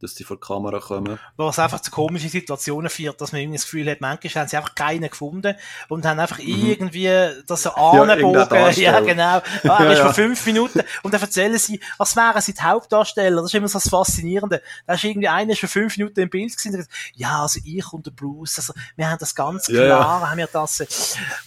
dass 0.00 0.14
die 0.14 0.24
vor 0.24 0.36
die 0.36 0.40
Kamera 0.46 0.78
kommen. 0.80 1.18
was 1.36 1.58
einfach 1.58 1.80
zu 1.80 1.90
komischen 1.90 2.28
Situationen 2.30 2.90
führt, 2.90 3.20
dass 3.20 3.32
man 3.32 3.40
irgendwie 3.40 3.56
das 3.58 3.64
Gefühl 3.64 3.90
hat, 3.90 4.00
manchmal 4.00 4.42
haben 4.42 4.48
sie 4.48 4.56
einfach 4.56 4.74
keinen 4.74 5.08
gefunden 5.10 5.54
und 5.88 6.04
haben 6.06 6.20
einfach 6.20 6.38
irgendwie 6.38 7.08
das 7.46 7.62
so 7.62 7.70
anbogen. 7.74 8.36
Ja, 8.36 8.44
Darsteller. 8.44 9.02
genau. 9.02 9.42
Ah, 9.68 9.78
er 9.80 9.84
Ja, 9.86 9.92
ist 9.92 9.98
ja. 9.98 10.04
vor 10.04 10.14
fünf 10.14 10.44
Minuten 10.46 10.80
und 11.02 11.12
dann 11.14 11.20
erzählen 11.20 11.58
sie, 11.58 11.80
als 11.98 12.14
wären 12.16 12.40
sie 12.42 12.52
die 12.54 12.62
Hauptdarsteller. 12.62 13.36
Das 13.42 13.50
ist 13.50 13.54
immer 13.54 13.68
so 13.68 13.78
das 13.78 13.88
Faszinierende. 13.88 14.62
Da 14.86 14.94
ist 14.94 15.04
irgendwie 15.04 15.28
einer 15.28 15.52
ist 15.52 15.60
für 15.60 15.68
fünf 15.68 15.96
Minuten 15.96 16.20
im 16.20 16.30
Bild 16.30 16.52
gewesen, 16.56 16.68
und 16.68 16.76
gesagt, 16.76 16.94
ja, 17.14 17.42
also 17.42 17.60
ich 17.64 17.92
und 17.92 18.06
der 18.06 18.10
Bruce, 18.12 18.58
also 18.58 18.72
wir 18.96 19.08
haben 19.10 19.18
das 19.18 19.34
ganz 19.34 19.66
Ja, 19.68 19.84
klar, 19.84 20.30
haben 20.30 20.38
wir 20.38 20.46
das 20.52 20.80
äh, 20.80 20.86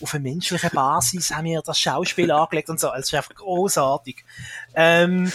auf 0.02 0.14
einer 0.14 0.24
menschlichen 0.24 0.70
Basis, 0.72 1.32
haben 1.32 1.46
wir 1.46 1.62
das 1.62 1.80
Schauspiel 1.80 2.32
angelegt 2.32 2.70
und 2.70 2.80
so. 2.80 2.90
Also, 2.90 3.00
es 3.02 3.08
ist 3.08 3.14
einfach 3.16 3.36
großartig. 3.36 4.24
Ähm, 4.76 5.32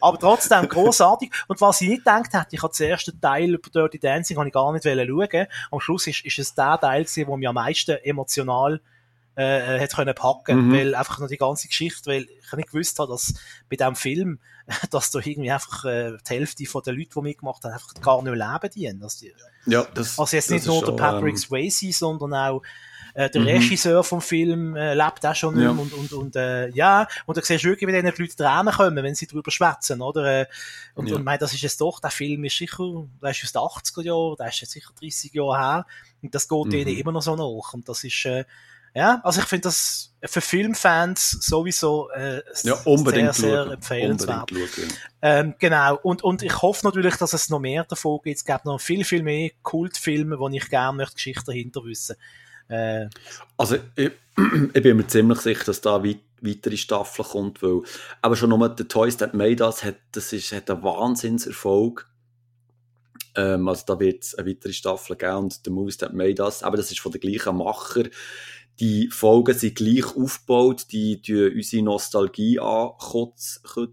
aber 0.00 0.18
trotzdem 0.18 0.68
großartig. 0.68 1.30
Und 1.46 1.60
was 1.60 1.80
ich 1.80 1.97
nicht 1.98 2.04
gedacht 2.04 2.32
hätte, 2.32 2.56
ich 2.56 2.62
habe 2.62 2.74
den 2.76 2.88
ersten 2.90 3.20
Teil 3.20 3.54
über 3.54 3.70
Dirty 3.70 3.98
Dancing 3.98 4.36
habe 4.38 4.48
ich 4.48 4.54
gar 4.54 4.72
nicht 4.72 4.84
wollen 4.84 5.08
schauen. 5.08 5.46
Am 5.70 5.80
Schluss 5.80 6.06
ist, 6.06 6.24
ist 6.24 6.38
es 6.38 6.54
der 6.54 6.78
Teil 6.80 7.04
gewesen, 7.04 7.26
wo 7.26 7.36
mich 7.36 7.48
am 7.48 7.54
meisten 7.54 7.96
emotional 8.02 8.80
äh, 9.36 9.76
äh, 9.76 9.80
hat 9.80 9.94
können 9.94 10.14
packen, 10.16 10.66
Mhm. 10.66 10.72
weil 10.72 10.94
einfach 10.96 11.20
noch 11.20 11.28
die 11.28 11.36
ganze 11.36 11.68
Geschichte, 11.68 12.10
weil 12.10 12.22
ich 12.22 12.52
nicht 12.56 12.72
gewusst 12.72 12.98
habe, 12.98 13.12
dass 13.12 13.34
bei 13.70 13.76
diesem 13.76 13.94
Film, 13.94 14.40
dass 14.90 15.12
da 15.12 15.20
irgendwie 15.20 15.52
einfach 15.52 15.84
äh, 15.84 16.16
die 16.28 16.34
Hälfte 16.34 16.66
von 16.66 16.82
den 16.82 16.96
Leuten, 16.96 17.10
die 17.14 17.20
mitgemacht 17.20 17.62
haben, 17.62 17.72
einfach 17.72 17.94
gar 18.02 18.20
nicht 18.20 18.34
mehr 18.34 18.52
leben 18.52 18.70
dienen. 18.74 19.08
Die, 19.20 19.32
Ja, 19.66 19.86
das, 19.94 20.18
also 20.18 20.36
jetzt 20.36 20.50
das 20.50 20.50
nicht 20.50 20.66
nur 20.66 20.84
der 20.84 20.92
Patrick 20.92 21.34
ähm, 21.34 21.36
Swayze, 21.36 21.92
sondern 21.92 22.34
auch 22.34 22.62
äh, 23.18 23.28
der 23.28 23.40
Mhm. 23.40 23.48
Regisseur 23.48 24.04
vom 24.04 24.20
Film 24.20 24.76
äh, 24.76 24.94
lebt 24.94 25.26
auch 25.26 25.34
schon 25.34 25.58
Ja. 25.60 25.70
und, 25.70 25.92
und, 25.92 26.12
und 26.12 26.36
äh, 26.36 26.68
ja, 26.68 27.08
und 27.26 27.36
da 27.36 27.42
siehst 27.42 27.64
du 27.64 27.68
wirklich, 27.70 27.88
wie 27.88 27.92
denen 27.92 28.12
die 28.14 28.22
Leute 28.22 28.36
Tränen 28.36 28.72
kommen, 28.72 29.02
wenn 29.02 29.14
sie 29.16 29.26
drüber 29.26 29.50
schwätzen, 29.50 30.00
oder? 30.02 30.42
Äh, 30.42 30.46
und, 30.94 31.08
Ja. 31.08 31.16
und 31.16 31.24
mein, 31.24 31.38
das 31.40 31.52
ist 31.52 31.62
jetzt 31.62 31.80
doch, 31.80 31.98
der 31.98 32.10
Film 32.10 32.44
ist 32.44 32.56
sicher, 32.56 32.84
der 33.20 33.30
ist 33.30 33.42
aus 33.42 33.52
den 33.52 33.60
80er 33.60 34.02
Jahren, 34.04 34.36
der 34.38 34.48
ist 34.48 34.60
jetzt 34.60 34.70
sicher 34.70 34.90
30 35.00 35.34
Jahre 35.34 35.58
her 35.58 35.86
und 36.22 36.32
das 36.32 36.46
geht 36.48 36.64
Mhm. 36.66 36.70
denen 36.70 36.96
immer 36.96 37.10
noch 37.10 37.22
so 37.22 37.34
nach 37.34 37.74
und 37.74 37.88
das 37.88 38.04
ist, 38.04 38.24
äh, 38.26 38.44
ja, 38.94 39.20
also 39.24 39.40
ich 39.40 39.46
finde 39.46 39.62
das 39.64 40.14
für 40.24 40.40
Filmfans 40.40 41.30
sowieso 41.42 42.10
äh, 42.10 42.36
ja, 42.62 42.76
sehr, 42.76 43.32
sehr 43.32 43.34
schauen. 43.34 43.72
empfehlenswert. 43.72 44.50
Ähm, 45.22 45.54
genau. 45.58 45.96
Und, 46.02 46.22
und 46.22 46.42
ich 46.42 46.62
hoffe 46.62 46.86
natürlich, 46.86 47.16
dass 47.16 47.32
es 47.32 47.48
noch 47.50 47.58
mehr 47.60 47.84
davon 47.84 48.20
gibt. 48.22 48.38
Es 48.38 48.44
gibt 48.44 48.64
noch 48.64 48.80
viel, 48.80 49.04
viel 49.04 49.22
mehr 49.22 49.50
Kultfilme, 49.62 50.38
wo 50.38 50.48
ich 50.48 50.68
gerne 50.70 50.96
möchte 50.96 51.14
Geschichte 51.14 51.44
dahinter 51.46 51.84
wissen. 51.84 52.16
Äh, 52.68 53.08
Also, 53.56 53.76
ich, 53.96 54.10
ich 54.74 54.82
bin 54.82 54.96
mir 54.96 55.06
ziemlich 55.06 55.40
sicher, 55.40 55.64
dass 55.64 55.80
da 55.80 56.02
weit, 56.04 56.20
weitere 56.40 56.76
Staffeln 56.76 57.26
kommt, 57.28 57.62
weil 57.62 57.82
aber 58.22 58.36
schon 58.36 58.50
nur 58.50 58.68
der 58.68 58.86
Toys 58.88 59.16
That 59.16 59.34
Made 59.34 59.62
Us 59.64 59.82
hat, 59.84 59.96
das 60.12 60.32
ist, 60.32 60.52
hat 60.52 60.70
einen 60.70 60.82
Wahnsinnserfolg. 60.82 62.08
Ähm, 63.34 63.68
also 63.68 63.84
da 63.86 63.98
wird 63.98 64.22
es 64.24 64.34
eine 64.34 64.48
weitere 64.48 64.72
Staffel 64.72 65.16
geben 65.16 65.36
und 65.36 65.60
The 65.64 65.70
Movies 65.70 65.98
That 65.98 66.14
Made 66.14 66.42
Us, 66.42 66.62
aber 66.62 66.76
das 66.76 66.90
ist 66.90 67.00
von 67.00 67.12
den 67.12 67.20
gleichen 67.20 67.56
Macher. 67.56 68.04
Die 68.80 69.08
Folgen 69.10 69.58
sind 69.58 69.74
gleich 69.74 70.16
aufgebaut, 70.16 70.86
die 70.92 71.20
tun 71.20 71.52
unsere 71.52 71.82
Nostalgie 71.82 72.60
ankitzeln, 72.60 73.88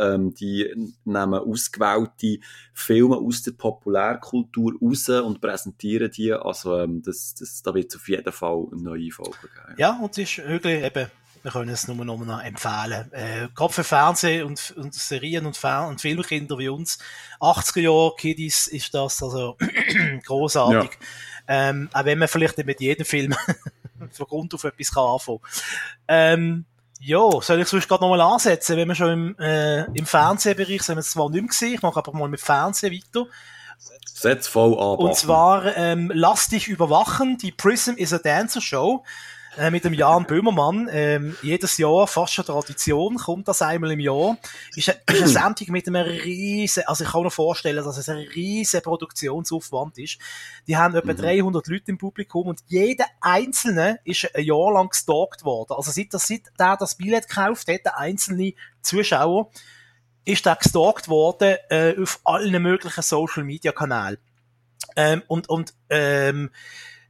ähm, 0.00 0.34
die 0.34 0.74
nehmen 1.04 1.34
ausgewählte 1.34 2.40
Filme 2.72 3.16
aus 3.16 3.42
der 3.42 3.52
Populärkultur 3.52 4.74
raus 4.82 5.08
und 5.08 5.40
präsentieren 5.40 6.10
die. 6.10 6.32
Also 6.32 6.80
ähm, 6.80 7.00
das, 7.02 7.34
das, 7.38 7.62
da 7.62 7.72
wird 7.74 7.90
es 7.90 7.96
auf 7.96 8.08
jeden 8.08 8.32
Fall 8.32 8.66
eine 8.72 8.82
neue 8.82 9.12
Folge 9.12 9.38
geben. 9.42 9.76
ja, 9.76 10.00
und 10.02 10.18
es 10.18 10.18
ist 10.18 10.38
wirklich 10.38 10.82
eben, 10.82 11.10
wir 11.44 11.52
können 11.52 11.70
es 11.70 11.86
nur 11.86 12.04
noch 12.04 12.16
mal 12.16 12.40
empfehlen. 12.40 13.12
Äh, 13.12 13.48
gerade 13.54 13.72
für 13.72 13.84
Fernsehen 13.84 14.46
und, 14.46 14.74
und 14.76 14.94
Serien 14.94 15.46
und, 15.46 15.56
Fer 15.56 15.86
und 15.86 16.00
Filmkinder 16.00 16.58
wie 16.58 16.70
uns, 16.70 16.98
80er 17.38 17.80
Jahre 17.80 18.14
Kiddies 18.18 18.66
ist 18.66 18.92
das 18.94 19.22
also 19.22 19.56
großartig. 20.26 20.90
Ähm, 21.46 21.88
auch 21.92 22.04
wenn 22.04 22.18
man 22.18 22.26
vielleicht 22.26 22.56
nicht 22.56 22.66
mit 22.66 22.80
jedem 22.80 23.04
Film 23.04 23.34
von 24.10 24.26
Grund 24.26 24.54
auf 24.54 24.64
etwas 24.64 24.92
kann 24.92 25.04
anfangen. 25.04 25.40
Ähm, 26.08 26.64
ja, 27.00 27.28
soll 27.40 27.60
ich 27.60 27.68
sonst 27.68 27.88
gerade 27.88 28.02
nochmal 28.02 28.20
ansetzen, 28.20 28.76
wenn 28.76 28.88
wir 28.88 28.94
schon 28.94 29.12
im, 29.12 29.38
äh, 29.38 29.84
im 29.84 30.06
Fernsehbereich 30.06 30.82
sind, 30.82 30.96
wir 30.96 31.02
zwar 31.02 31.28
nicht 31.30 31.42
mehr 31.42 31.48
gesehen, 31.48 31.74
ich 31.74 31.82
mache 31.82 31.98
aber 31.98 32.12
mal 32.12 32.28
mit 32.28 32.40
Fernsehen 32.40 32.92
weiter. 32.92 33.26
Setz 34.06 34.46
voll 34.46 34.72
an. 34.74 34.96
Und 34.96 35.14
zwar 35.16 35.76
ähm, 35.76 36.10
Lass 36.14 36.48
dich 36.48 36.68
überwachen, 36.68 37.36
die 37.36 37.52
Prism 37.52 37.92
is 37.96 38.12
a 38.12 38.18
Dancer 38.18 38.60
Show 38.60 39.04
äh, 39.58 39.70
mit 39.70 39.84
dem 39.84 39.94
Jan 39.94 40.26
Böhmermann. 40.26 40.88
Ähm, 40.90 41.36
jedes 41.42 41.78
Jahr, 41.78 42.06
fast 42.06 42.34
schon 42.34 42.44
Tradition, 42.44 43.16
kommt 43.16 43.48
das 43.48 43.62
einmal 43.62 43.92
im 43.92 44.00
Jahr. 44.00 44.36
Ist, 44.74 44.88
eine- 44.88 44.98
ist 45.08 45.22
eine 45.22 45.28
Sendung 45.56 45.72
mit 45.72 45.86
einem 45.88 46.06
riesen, 46.06 46.82
also 46.86 47.04
ich 47.04 47.10
kann 47.10 47.22
mir 47.22 47.30
vorstellen, 47.30 47.84
dass 47.84 47.96
es 47.96 48.08
ein 48.08 48.16
riesen 48.18 48.82
Produktionsaufwand 48.82 49.98
ist. 49.98 50.18
Die 50.66 50.76
haben 50.76 50.94
etwa 50.94 51.12
Mhm. 51.12 51.16
300 51.18 51.66
Leute 51.68 51.84
im 51.90 51.98
Publikum 51.98 52.48
und 52.48 52.60
jeder 52.66 53.06
Einzelne 53.20 53.98
ist 54.04 54.28
ein 54.34 54.44
Jahr 54.44 54.72
lang 54.72 54.88
gestalkt 54.88 55.44
worden. 55.44 55.74
Also 55.76 55.90
seit, 55.90 56.12
das, 56.12 56.26
seit 56.26 56.42
der 56.58 56.76
das 56.76 56.96
Billett 56.96 57.28
gekauft 57.28 57.68
hat, 57.68 57.84
der 57.84 57.98
einzelne 57.98 58.54
Zuschauer, 58.82 59.50
ist 60.24 60.46
der 60.46 60.56
gestalkt 60.56 61.08
worden 61.08 61.56
äh, 61.68 61.94
auf 62.00 62.20
allen 62.24 62.62
möglichen 62.62 63.02
Social 63.02 63.44
Media 63.44 63.72
Kanälen. 63.72 64.18
Ähm, 64.96 65.22
und 65.28 65.48
und 65.48 65.74
ähm, 65.90 66.50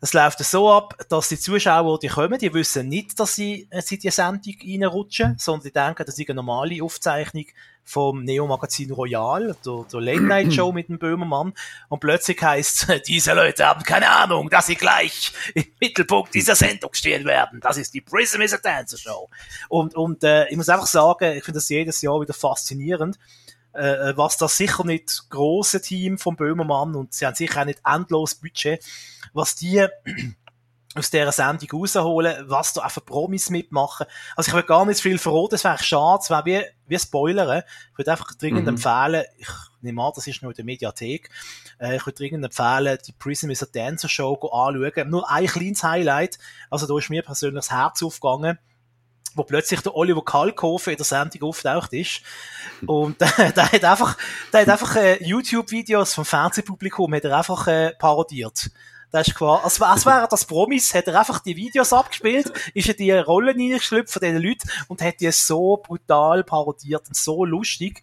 das 0.04 0.12
läuft 0.12 0.40
so 0.40 0.70
ab, 0.70 0.98
dass 1.08 1.30
die 1.30 1.38
Zuschauer, 1.38 1.98
die 1.98 2.08
kommen, 2.08 2.38
die 2.38 2.52
wissen 2.52 2.90
nicht, 2.90 3.18
dass 3.18 3.36
sie, 3.36 3.66
äh, 3.70 3.80
sie 3.80 3.94
in 3.94 4.00
die 4.02 4.10
Sendung 4.10 4.54
reinrutschen, 4.62 5.36
sondern 5.38 5.62
die 5.64 5.72
denken, 5.72 6.04
das 6.04 6.18
ist 6.18 6.28
eine 6.28 6.36
normale 6.36 6.82
Aufzeichnung 6.82 7.46
vom 7.84 8.22
Neo-Magazin 8.22 8.90
Royal, 8.92 9.56
der, 9.64 9.86
der 9.90 10.00
Late-Night-Show 10.02 10.72
mit 10.72 10.90
dem 10.90 10.98
Böhmermann. 10.98 11.54
Und 11.88 12.00
plötzlich 12.00 12.42
heisst 12.42 12.86
diese 13.08 13.32
Leute 13.32 13.64
haben 13.64 13.82
keine 13.82 14.10
Ahnung, 14.10 14.50
dass 14.50 14.66
sie 14.66 14.74
gleich 14.74 15.32
im 15.54 15.64
Mittelpunkt 15.80 16.34
dieser 16.34 16.54
Sendung 16.54 16.92
stehen 16.92 17.24
werden. 17.24 17.60
Das 17.62 17.78
ist 17.78 17.94
die 17.94 18.02
Prism 18.02 18.42
is 18.42 18.52
a 18.52 18.58
Dancer 18.58 18.98
Show. 18.98 19.30
Und, 19.70 19.94
und 19.94 20.22
äh, 20.22 20.46
ich 20.50 20.56
muss 20.58 20.68
einfach 20.68 20.86
sagen, 20.86 21.32
ich 21.34 21.44
finde 21.44 21.60
das 21.60 21.68
jedes 21.70 22.02
Jahr 22.02 22.20
wieder 22.20 22.34
faszinierend 22.34 23.18
äh, 23.74 24.16
was 24.16 24.36
das 24.36 24.56
sicher 24.56 24.84
nicht 24.84 25.26
große 25.30 25.80
Team 25.80 26.18
vom 26.18 26.36
Böhmermann 26.36 26.94
und 26.94 27.12
sie 27.12 27.26
haben 27.26 27.34
sicher 27.34 27.62
auch 27.62 27.64
nicht 27.64 27.80
endlos 27.84 28.34
Budget, 28.34 28.84
was 29.32 29.56
die 29.56 29.86
aus 30.94 31.10
dieser 31.10 31.32
Sendung 31.32 31.80
rausholen, 31.80 32.48
was 32.48 32.72
da 32.72 32.82
einfach 32.82 33.04
Promis 33.04 33.50
mitmachen. 33.50 34.06
Also 34.36 34.50
ich 34.50 34.54
will 34.54 34.62
gar 34.62 34.86
nicht 34.86 35.00
viel 35.00 35.18
verraten, 35.18 35.50
das 35.50 35.64
wäre 35.64 35.82
schade, 35.82 36.20
es 36.22 36.30
wäre 36.30 36.44
wie, 36.44 36.62
wie 36.86 36.98
Spoilern. 36.98 37.62
Ich 37.92 37.98
würde 37.98 38.12
einfach 38.12 38.32
dringend 38.34 38.62
mhm. 38.62 38.68
empfehlen, 38.68 39.24
ich 39.36 39.48
nehme 39.80 40.02
an, 40.02 40.12
das 40.14 40.26
ist 40.26 40.42
noch 40.42 40.50
in 40.50 40.56
der 40.56 40.64
Mediathek, 40.64 41.30
äh, 41.80 41.96
ich 41.96 42.06
würde 42.06 42.16
dringend 42.16 42.44
empfehlen, 42.44 42.96
die 43.06 43.12
Prism 43.12 43.50
is 43.50 43.62
a 43.62 43.66
Dancer 43.66 44.08
Show 44.08 44.34
anschauen. 44.34 45.10
Nur 45.10 45.28
ein 45.28 45.46
kleines 45.46 45.82
Highlight, 45.82 46.38
also 46.70 46.86
da 46.86 46.96
ist 46.96 47.10
mir 47.10 47.22
persönlich 47.22 47.64
das 47.64 47.72
Herz 47.72 48.02
aufgegangen 48.02 48.58
wo 49.34 49.44
plötzlich 49.44 49.80
der 49.80 49.94
Oliver 49.94 50.24
Kalkofe 50.24 50.92
in 50.92 50.96
der 50.96 51.06
Sendung 51.06 51.48
auftaucht 51.48 51.92
ist. 51.92 52.22
Und 52.86 53.20
äh, 53.38 53.52
der 53.52 53.72
hat 53.72 53.84
einfach, 53.84 54.16
der 54.52 54.62
hat 54.62 54.68
einfach 54.68 54.96
äh, 54.96 55.22
YouTube-Videos 55.22 56.14
vom 56.14 56.24
Fernsehpublikum 56.24 57.14
hat 57.14 57.24
er 57.24 57.36
einfach 57.36 57.66
äh, 57.66 57.92
parodiert. 57.98 58.70
Das 59.14 59.28
ist 59.28 59.36
klar. 59.36 59.62
Als, 59.62 59.80
als 59.80 60.04
wäre 60.06 60.26
das 60.28 60.44
Promis, 60.44 60.92
hat 60.92 61.06
er 61.06 61.20
einfach 61.20 61.38
die 61.38 61.54
Videos 61.54 61.92
abgespielt, 61.92 62.52
ist 62.74 62.88
in 62.88 62.96
die 62.96 63.12
Rollen 63.12 63.56
hineingeschlüpft 63.56 64.12
von 64.12 64.20
diesen 64.20 64.42
Leuten 64.42 64.68
und 64.88 65.00
hat 65.02 65.20
die 65.20 65.30
so 65.30 65.76
brutal 65.76 66.42
parodiert 66.42 67.06
und 67.06 67.14
so 67.14 67.44
lustig. 67.44 68.02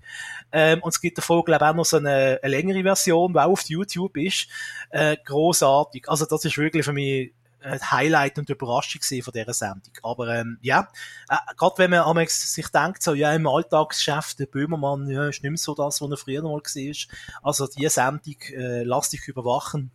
Ähm, 0.54 0.82
und 0.82 0.94
es 0.94 1.02
gibt 1.02 1.17
davon, 1.17 1.44
glaube 1.44 1.65
ich, 1.65 1.70
auch 1.70 1.76
noch 1.76 1.84
so 1.84 1.98
eine, 1.98 2.39
eine 2.41 2.50
längere 2.50 2.82
Version, 2.84 3.34
die 3.34 3.39
auch 3.39 3.52
auf 3.52 3.63
YouTube 3.67 4.15
ist. 4.15 4.48
Äh, 4.89 5.17
großartig. 5.26 6.08
Also 6.08 6.26
das 6.26 6.46
ist 6.46 6.58
wirklich 6.58 6.86
für 6.86 6.94
mich 6.94 7.34
Highlight 7.63 8.39
und 8.39 8.50
Überraschung 8.50 9.02
von 9.02 9.34
dieser 9.34 9.54
Sendung. 9.54 9.93
Aber 10.04 10.28
ähm, 10.28 10.58
ja, 10.62 10.88
äh, 11.30 11.36
gerade 11.56 11.78
wenn 11.78 11.91
man 11.91 12.28
sich 12.28 12.67
denkt, 12.69 13.04
so, 13.04 13.13
ja, 13.13 13.34
im 13.34 13.47
Alltagsgeschäft, 13.47 14.39
der 14.39 14.47
Böhmermann, 14.47 15.08
ja, 15.10 15.28
ist 15.28 15.43
nicht 15.43 15.52
mehr 15.52 15.58
so 15.58 15.76
das, 15.76 16.02
was 16.02 16.10
er 16.10 16.17
früher 16.17 16.41
mal 16.41 16.54
war. 16.54 17.17
Also 17.43 17.67
die 17.67 17.88
Sendung, 17.89 18.38
äh, 18.54 18.84
lass 18.84 19.10
dich 19.10 19.28
überwachen, 19.28 19.91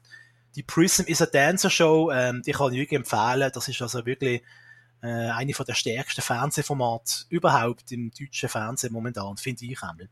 die 0.55 0.63
Prism 0.63 1.03
is 1.07 1.21
a 1.21 1.27
Dancer 1.27 1.71
Show, 1.71 2.11
ähm, 2.11 2.43
die 2.45 2.53
kann 2.53 2.73
ich 2.73 2.79
wirklich 2.81 2.99
empfehlen. 2.99 3.51
Das 3.53 3.69
ist 3.69 3.83
also 3.83 4.07
wirklich 4.07 4.43
äh, 5.03 5.07
eine 5.07 5.53
der 5.53 5.75
stärksten 5.75 6.23
Fernsehformate 6.23 7.27
überhaupt 7.29 7.93
im 7.93 8.11
deutschen 8.11 8.49
Fernsehen 8.49 8.93
momentan, 8.93 9.37
finde 9.37 9.67
ich 9.67 9.83
einmal. 9.83 10.09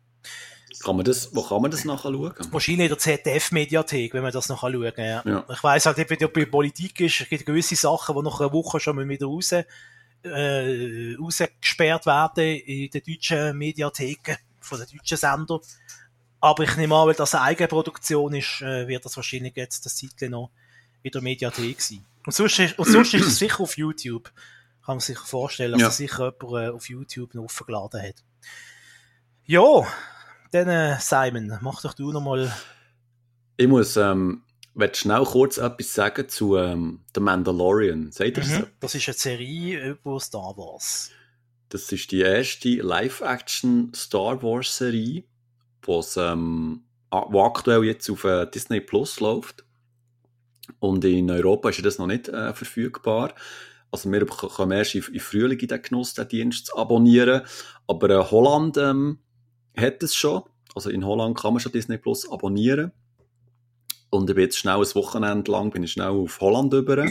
Kann 0.82 0.96
man 0.96 1.04
das, 1.04 1.34
wo 1.34 1.42
kann 1.42 1.62
man 1.62 1.70
das 1.70 1.84
nachher 1.84 2.10
schauen? 2.10 2.34
Wahrscheinlich 2.50 2.84
in 2.84 2.88
der 2.88 2.98
ZDF-Mediathek, 2.98 4.12
wenn 4.12 4.22
man 4.22 4.32
das 4.32 4.48
nachher 4.48 4.72
schauen 4.72 4.92
ja. 4.96 5.22
ja. 5.24 5.44
Ich 5.50 5.62
weiss 5.62 5.86
halt, 5.86 5.98
wie 5.98 6.26
bei 6.26 6.44
Politik 6.46 7.00
ist, 7.00 7.20
es 7.20 7.28
gibt 7.28 7.46
gewisse 7.46 7.76
Sachen, 7.76 8.14
die 8.16 8.22
nach 8.22 8.40
einer 8.40 8.52
Woche 8.52 8.80
schon 8.80 8.96
mal 8.96 9.08
wieder 9.08 9.26
raus, 9.26 9.52
äh, 9.52 9.64
rausgesperrt 11.18 12.06
werden 12.06 12.44
in 12.44 12.90
den 12.90 13.02
deutschen 13.06 13.56
Mediatheken 13.56 14.36
von 14.60 14.78
den 14.78 14.88
deutschen 14.96 15.16
Sendern. 15.16 15.60
Aber 16.40 16.64
ich 16.64 16.76
nehme 16.76 16.94
an, 16.94 17.06
weil 17.06 17.14
das 17.14 17.34
eine 17.34 17.44
Eigenproduktion 17.44 18.34
ist, 18.34 18.60
äh, 18.60 18.86
wird 18.88 19.04
das 19.04 19.16
wahrscheinlich 19.16 19.56
jetzt 19.56 19.86
das 19.86 19.96
Zeitchen 19.96 20.32
noch 20.32 20.50
in 21.02 21.10
der 21.10 21.22
Mediathek 21.22 21.80
sein. 21.80 22.04
Und 22.26 22.32
sonst 22.32 22.58
ist, 22.58 22.78
und 22.78 22.86
sonst 22.86 23.14
ist 23.14 23.26
es 23.26 23.38
sicher 23.38 23.60
auf 23.60 23.76
YouTube. 23.76 24.32
Kann 24.84 24.96
man 24.96 25.00
sich 25.00 25.18
vorstellen, 25.18 25.72
dass 25.72 25.80
ja. 25.80 25.88
es 25.88 25.96
sicher 25.96 26.34
jemand 26.38 26.66
äh, 26.66 26.68
auf 26.68 26.88
YouTube 26.88 27.34
noch 27.34 27.44
aufgeladen 27.44 28.02
hat. 28.02 28.16
Ja, 29.46 29.86
dann 30.52 30.68
äh, 30.68 30.96
Simon, 31.00 31.58
mach 31.60 31.82
doch 31.82 31.94
du 31.94 32.12
nochmal. 32.12 32.52
Ich 33.56 33.68
muss 33.68 33.96
ähm, 33.96 34.42
schnell 34.92 35.24
kurz 35.24 35.58
etwas 35.58 35.94
sagen 35.94 36.28
zu 36.28 36.56
ähm, 36.56 37.00
The 37.14 37.20
Mandalorian. 37.20 38.10
Seht 38.10 38.38
ihr 38.38 38.44
mhm. 38.44 38.66
Das 38.80 38.94
ist 38.94 39.08
eine 39.08 39.14
Serie 39.14 39.90
über 39.90 40.18
Star 40.18 40.56
Wars. 40.56 41.10
Das 41.68 41.92
ist 41.92 42.10
die 42.10 42.20
erste 42.20 42.76
Live-Action 42.76 43.92
Star 43.94 44.42
Wars 44.42 44.76
Serie 44.76 45.24
was, 45.86 46.16
ähm, 46.16 46.84
wo 47.10 47.42
aktuell 47.44 47.84
jetzt 47.84 48.08
auf 48.10 48.24
äh, 48.24 48.46
Disney 48.46 48.80
Plus 48.80 49.20
läuft. 49.20 49.64
Und 50.78 51.04
in 51.04 51.30
Europa 51.30 51.68
ist 51.68 51.84
das 51.84 51.98
noch 51.98 52.06
nicht 52.06 52.28
äh, 52.28 52.54
verfügbar. 52.54 53.34
Also 53.90 54.10
wir 54.10 54.26
können 54.26 54.72
erst 54.72 54.94
im 54.94 55.20
Frühling 55.20 55.58
in 55.58 55.68
den 55.68 55.82
Genuss, 55.82 56.14
den 56.14 56.28
Dienst 56.28 56.66
zu 56.66 56.76
abonnieren. 56.76 57.42
Aber 57.86 58.10
äh, 58.10 58.24
Holland 58.30 58.76
ähm, 58.78 59.18
hat 59.76 60.02
es 60.02 60.14
schon. 60.14 60.42
Also 60.74 60.90
in 60.90 61.04
Holland 61.04 61.38
kann 61.38 61.52
man 61.52 61.60
schon 61.60 61.72
Disney 61.72 61.98
Plus 61.98 62.30
abonnieren. 62.30 62.92
Und 64.10 64.28
ich 64.28 64.36
bin 64.36 64.44
jetzt 64.44 64.58
schnell 64.58 64.76
ein 64.76 64.94
Wochenende 64.94 65.50
lang 65.50 65.70
bin 65.70 65.82
ich 65.82 65.92
schnell 65.92 66.08
auf 66.08 66.40
Holland 66.40 66.72
über. 66.72 67.04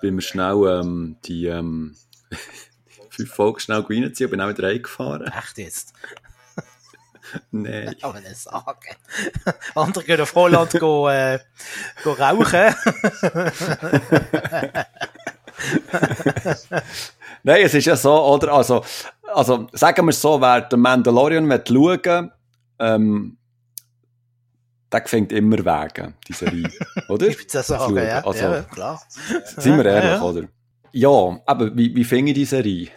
bin 0.00 0.14
mir 0.14 0.22
schnell 0.22 0.66
ähm, 0.68 1.16
die 1.24 1.46
ähm, 1.46 1.96
fünf 3.10 3.30
Folgen 3.30 3.60
schnell 3.60 3.80
reinziehen 3.80 4.30
bin 4.30 4.40
auch 4.40 4.48
wieder 4.48 4.68
reingefahren. 4.68 5.26
Echt 5.32 5.58
jetzt? 5.58 5.94
Nein. 7.50 7.96
Aber 8.02 8.20
das 8.20 8.44
sagen. 8.44 8.96
Andere 9.74 10.04
gehen 10.04 10.20
auf 10.20 10.34
Holland 10.34 10.70
go, 10.78 11.08
äh, 11.08 11.38
go 12.04 12.12
rauchen. 12.12 12.74
Nein, 17.46 17.62
es 17.62 17.74
ist 17.74 17.84
ja 17.84 17.94
so, 17.94 18.12
oder? 18.24 18.54
Also, 18.54 18.84
also 19.22 19.68
sagen 19.72 20.04
wir 20.04 20.10
es 20.10 20.20
so, 20.20 20.40
wer 20.40 20.62
den 20.62 20.80
Mandalorian 20.80 21.48
schauen 21.64 22.32
ähm, 22.80 23.38
der 24.90 25.06
findet 25.06 25.38
immer 25.38 25.58
Wege, 25.58 26.14
diese 26.26 26.46
Reihe. 26.46 26.70
Oder? 27.08 27.28
Ich 27.28 27.38
würde 27.38 27.62
sagen, 27.62 27.96
ja. 27.96 28.24
Also, 28.24 28.44
ja, 28.44 28.62
klar. 28.62 29.00
Sind 29.56 29.76
wir 29.76 29.84
ehrlich, 29.84 30.10
ja, 30.10 30.16
ja. 30.16 30.22
oder? 30.22 30.42
Ja, 30.92 31.40
aber 31.46 31.76
wie, 31.76 31.94
wie 31.94 32.04
finde 32.04 32.32
ich 32.32 32.34
diese 32.34 32.58
Reihe? 32.64 32.88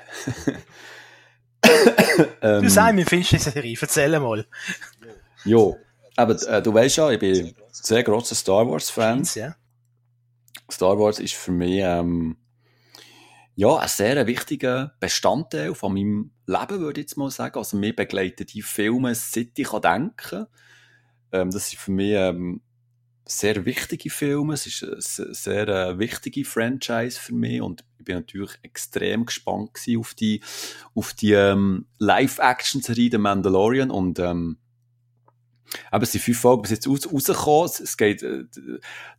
ähm, 2.42 2.64
du 2.64 2.70
sagst, 2.70 2.98
wie 2.98 3.06
findest 3.06 3.32
du 3.32 3.36
die 3.38 3.42
Serie? 3.44 3.78
Erzähl 3.80 4.20
mal. 4.20 4.46
Ja, 5.46 5.74
aber 6.16 6.42
äh, 6.48 6.62
du 6.62 6.74
weißt 6.74 6.98
ja, 6.98 7.12
ich 7.12 7.20
bin 7.20 7.48
ein 7.48 7.56
sehr 7.72 8.04
großer 8.04 8.36
Star 8.36 8.68
Wars-Fan. 8.68 9.28
Ja. 9.36 9.56
Star 10.72 10.98
Wars 10.98 11.20
ist 11.20 11.36
für 11.36 11.52
mich 11.52 11.82
ähm, 11.84 12.36
ja, 13.60 13.76
ein 13.76 13.90
sehr 13.90 14.26
wichtiger 14.26 14.96
Bestandteil 15.02 15.76
von 15.76 15.94
meinem 15.94 16.32
Leben, 16.48 16.80
würde 16.80 17.02
ich 17.02 17.08
jetzt 17.08 17.18
mal 17.18 17.30
sagen. 17.30 17.58
Also 17.58 17.76
mir 17.76 17.94
begleiten 17.94 18.46
die 18.46 18.62
Filme, 18.62 19.14
seit 19.14 19.60
ich 19.60 19.68
denken 19.68 20.16
kann. 20.16 20.48
Ähm, 21.34 21.52
das 21.52 21.74
ist 21.74 21.76
für 21.76 21.92
mich 21.92 22.14
ähm, 22.14 22.62
sehr 23.26 23.66
wichtige 23.66 24.10
Filme. 24.10 24.54
Es 24.54 24.66
ist 24.66 25.20
eine 25.20 25.34
sehr 25.34 25.68
äh, 25.68 26.00
wichtige 26.00 26.46
Franchise 26.46 27.20
für 27.20 27.34
mich 27.34 27.62
und 27.62 27.84
ich 27.98 28.06
bin 28.06 28.16
natürlich 28.16 28.58
extrem 28.62 29.26
gespannt 29.26 29.72
auf 29.98 30.14
die, 30.14 30.42
auf 30.96 31.12
die 31.12 31.34
ähm, 31.34 31.86
Live-Action-Serie 31.98 33.10
The 33.12 33.18
Mandalorian 33.18 33.92
und 33.92 34.20
ähm, 34.20 34.58
aber 35.92 36.04
es 36.04 36.12
sind 36.12 36.22
fünf 36.22 36.40
Folgen 36.40 36.62
bis 36.64 36.72
jetzt 36.72 36.88
raus, 36.88 37.12
rausgekommen. 37.12 37.72
Es 37.84 37.98
geht, 37.98 38.24
äh, 38.24 38.44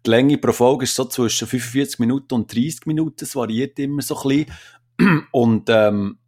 die 0.05 0.11
Länge 0.11 0.39
pro 0.39 0.53
Folge 0.53 0.85
ist 0.85 0.95
so 0.95 1.05
zwischen 1.05 1.49
45 1.49 1.99
Minuten 1.99 2.35
und 2.35 2.53
30 2.53 2.87
Minuten. 2.87 3.25
Es 3.25 3.37
variiert 3.37 3.79
immer 3.79 4.03
so 4.03 4.21
ein 4.23 4.47
bisschen. 4.99 5.27
Und, 5.33 5.69
ähm, 5.69 6.19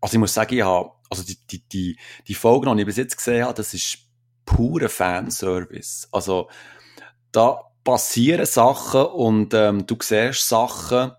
also 0.00 0.14
ich 0.14 0.20
muss 0.20 0.34
sagen, 0.34 0.54
ich 0.54 0.62
habe, 0.62 0.90
also 1.10 1.22
die, 1.22 1.38
die, 1.46 1.62
die, 1.68 1.98
die 2.26 2.34
Folgen, 2.34 2.74
die 2.76 2.82
ich 2.82 2.86
bis 2.86 2.96
jetzt 2.96 3.16
gesehen 3.16 3.44
habe, 3.44 3.54
das 3.54 3.74
ist 3.74 3.98
pure 4.44 4.88
Fanservice. 4.88 6.08
Also, 6.10 6.48
da 7.30 7.60
passieren 7.84 8.46
Sachen 8.46 9.02
und 9.02 9.54
ähm, 9.54 9.86
du 9.86 9.96
siehst 10.00 10.48
Sachen, 10.48 11.12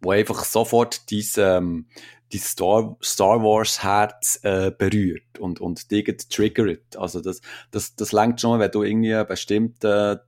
wo 0.00 0.10
einfach 0.10 0.44
sofort 0.44 1.10
dein, 1.10 1.24
ähm, 1.36 1.86
dein 2.32 2.40
Star, 2.40 2.96
Star 3.02 3.42
Wars 3.42 3.82
Herz 3.82 4.40
äh, 4.42 4.70
berührt 4.70 5.38
und, 5.38 5.60
und 5.60 5.90
dich 5.90 6.06
triggert. 6.28 6.96
Also 6.96 7.20
das, 7.20 7.40
das, 7.70 7.94
das 7.96 8.12
lenkt 8.12 8.40
schon, 8.40 8.60
wenn 8.60 8.70
du 8.70 8.82
irgendwie 8.82 9.14
einen 9.14 9.26
bestimmten 9.26 10.18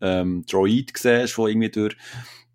ähm, 0.00 0.44
Droid 0.46 0.92
siehst, 0.96 1.38
der 1.38 1.46
irgendwie 1.46 1.70
durch, 1.70 1.96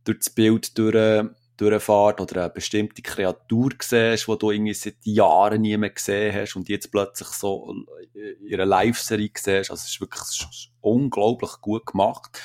durch 0.03 0.19
das 0.19 0.29
Bild 0.29 0.77
durch, 0.77 1.25
durchfährt 1.57 2.21
oder 2.21 2.41
eine 2.41 2.49
bestimmte 2.49 3.01
Kreatur 3.01 3.71
siehst, 3.81 4.27
die 4.27 4.37
du 4.37 4.51
irgendwie 4.51 4.73
seit 4.73 4.97
Jahren 5.03 5.61
nie 5.61 5.77
mehr 5.77 5.89
gesehen 5.89 6.35
hast 6.35 6.55
und 6.55 6.69
jetzt 6.69 6.91
plötzlich 6.91 7.29
so 7.29 7.73
in 8.13 8.53
einer 8.53 8.65
Live-Serie 8.65 9.31
siehst. 9.35 9.71
Also 9.71 9.81
es 9.81 9.91
ist 9.91 10.01
wirklich 10.01 10.71
unglaublich 10.81 11.51
gut 11.61 11.85
gemacht. 11.85 12.39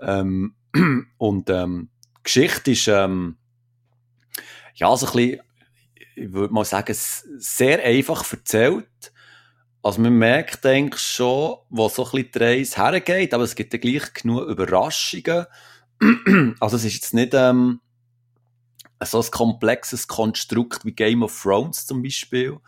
Ähm, 0.00 0.54
und 1.18 1.50
ähm, 1.50 1.90
die 2.18 2.22
Geschichte 2.24 2.70
ist 2.72 2.88
ähm, 2.88 3.36
ja 4.74 4.96
so 4.96 5.06
ein 5.06 5.12
bisschen, 5.12 5.40
ich 6.14 6.32
würde 6.32 6.52
mal 6.52 6.64
sagen, 6.64 6.94
sehr 6.94 7.84
einfach 7.84 8.30
erzählt. 8.32 9.12
Also 9.82 10.00
man 10.00 10.12
merkt, 10.12 10.64
denke 10.64 10.96
ich, 10.96 11.02
schon, 11.02 11.56
wo 11.68 11.88
so 11.88 12.04
ein 12.04 12.10
bisschen 12.12 12.32
die 12.32 12.38
Reise 12.38 12.76
hergeht, 12.76 13.34
aber 13.34 13.44
es 13.44 13.54
gibt 13.54 13.72
ja 13.72 13.78
gleich 13.78 14.12
genug 14.14 14.48
Überraschungen. 14.48 15.46
also 16.60 16.76
es 16.76 16.84
ist 16.84 16.94
jetzt 16.94 17.14
nicht... 17.14 17.34
Ähm, 17.34 17.80
so 19.04 19.20
ein 19.20 19.30
komplexes 19.30 20.08
Konstrukt 20.08 20.84
wie 20.84 20.92
Game 20.92 21.22
of 21.22 21.42
Thrones 21.42 21.86
zum 21.86 22.02
Beispiel. 22.02 22.58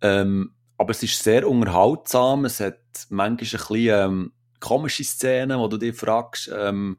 Ähm, 0.00 0.54
aber 0.76 0.90
es 0.90 1.02
ist 1.02 1.22
sehr 1.22 1.48
unterhaltsam. 1.48 2.44
Es 2.44 2.60
hat 2.60 2.78
manchmal 3.08 3.28
ein 3.28 3.36
bisschen 3.36 3.76
ähm, 3.76 4.32
komische 4.60 5.04
Szenen, 5.04 5.58
wo 5.58 5.68
du 5.68 5.76
dich 5.76 5.96
fragst, 5.96 6.50
ähm, 6.54 6.98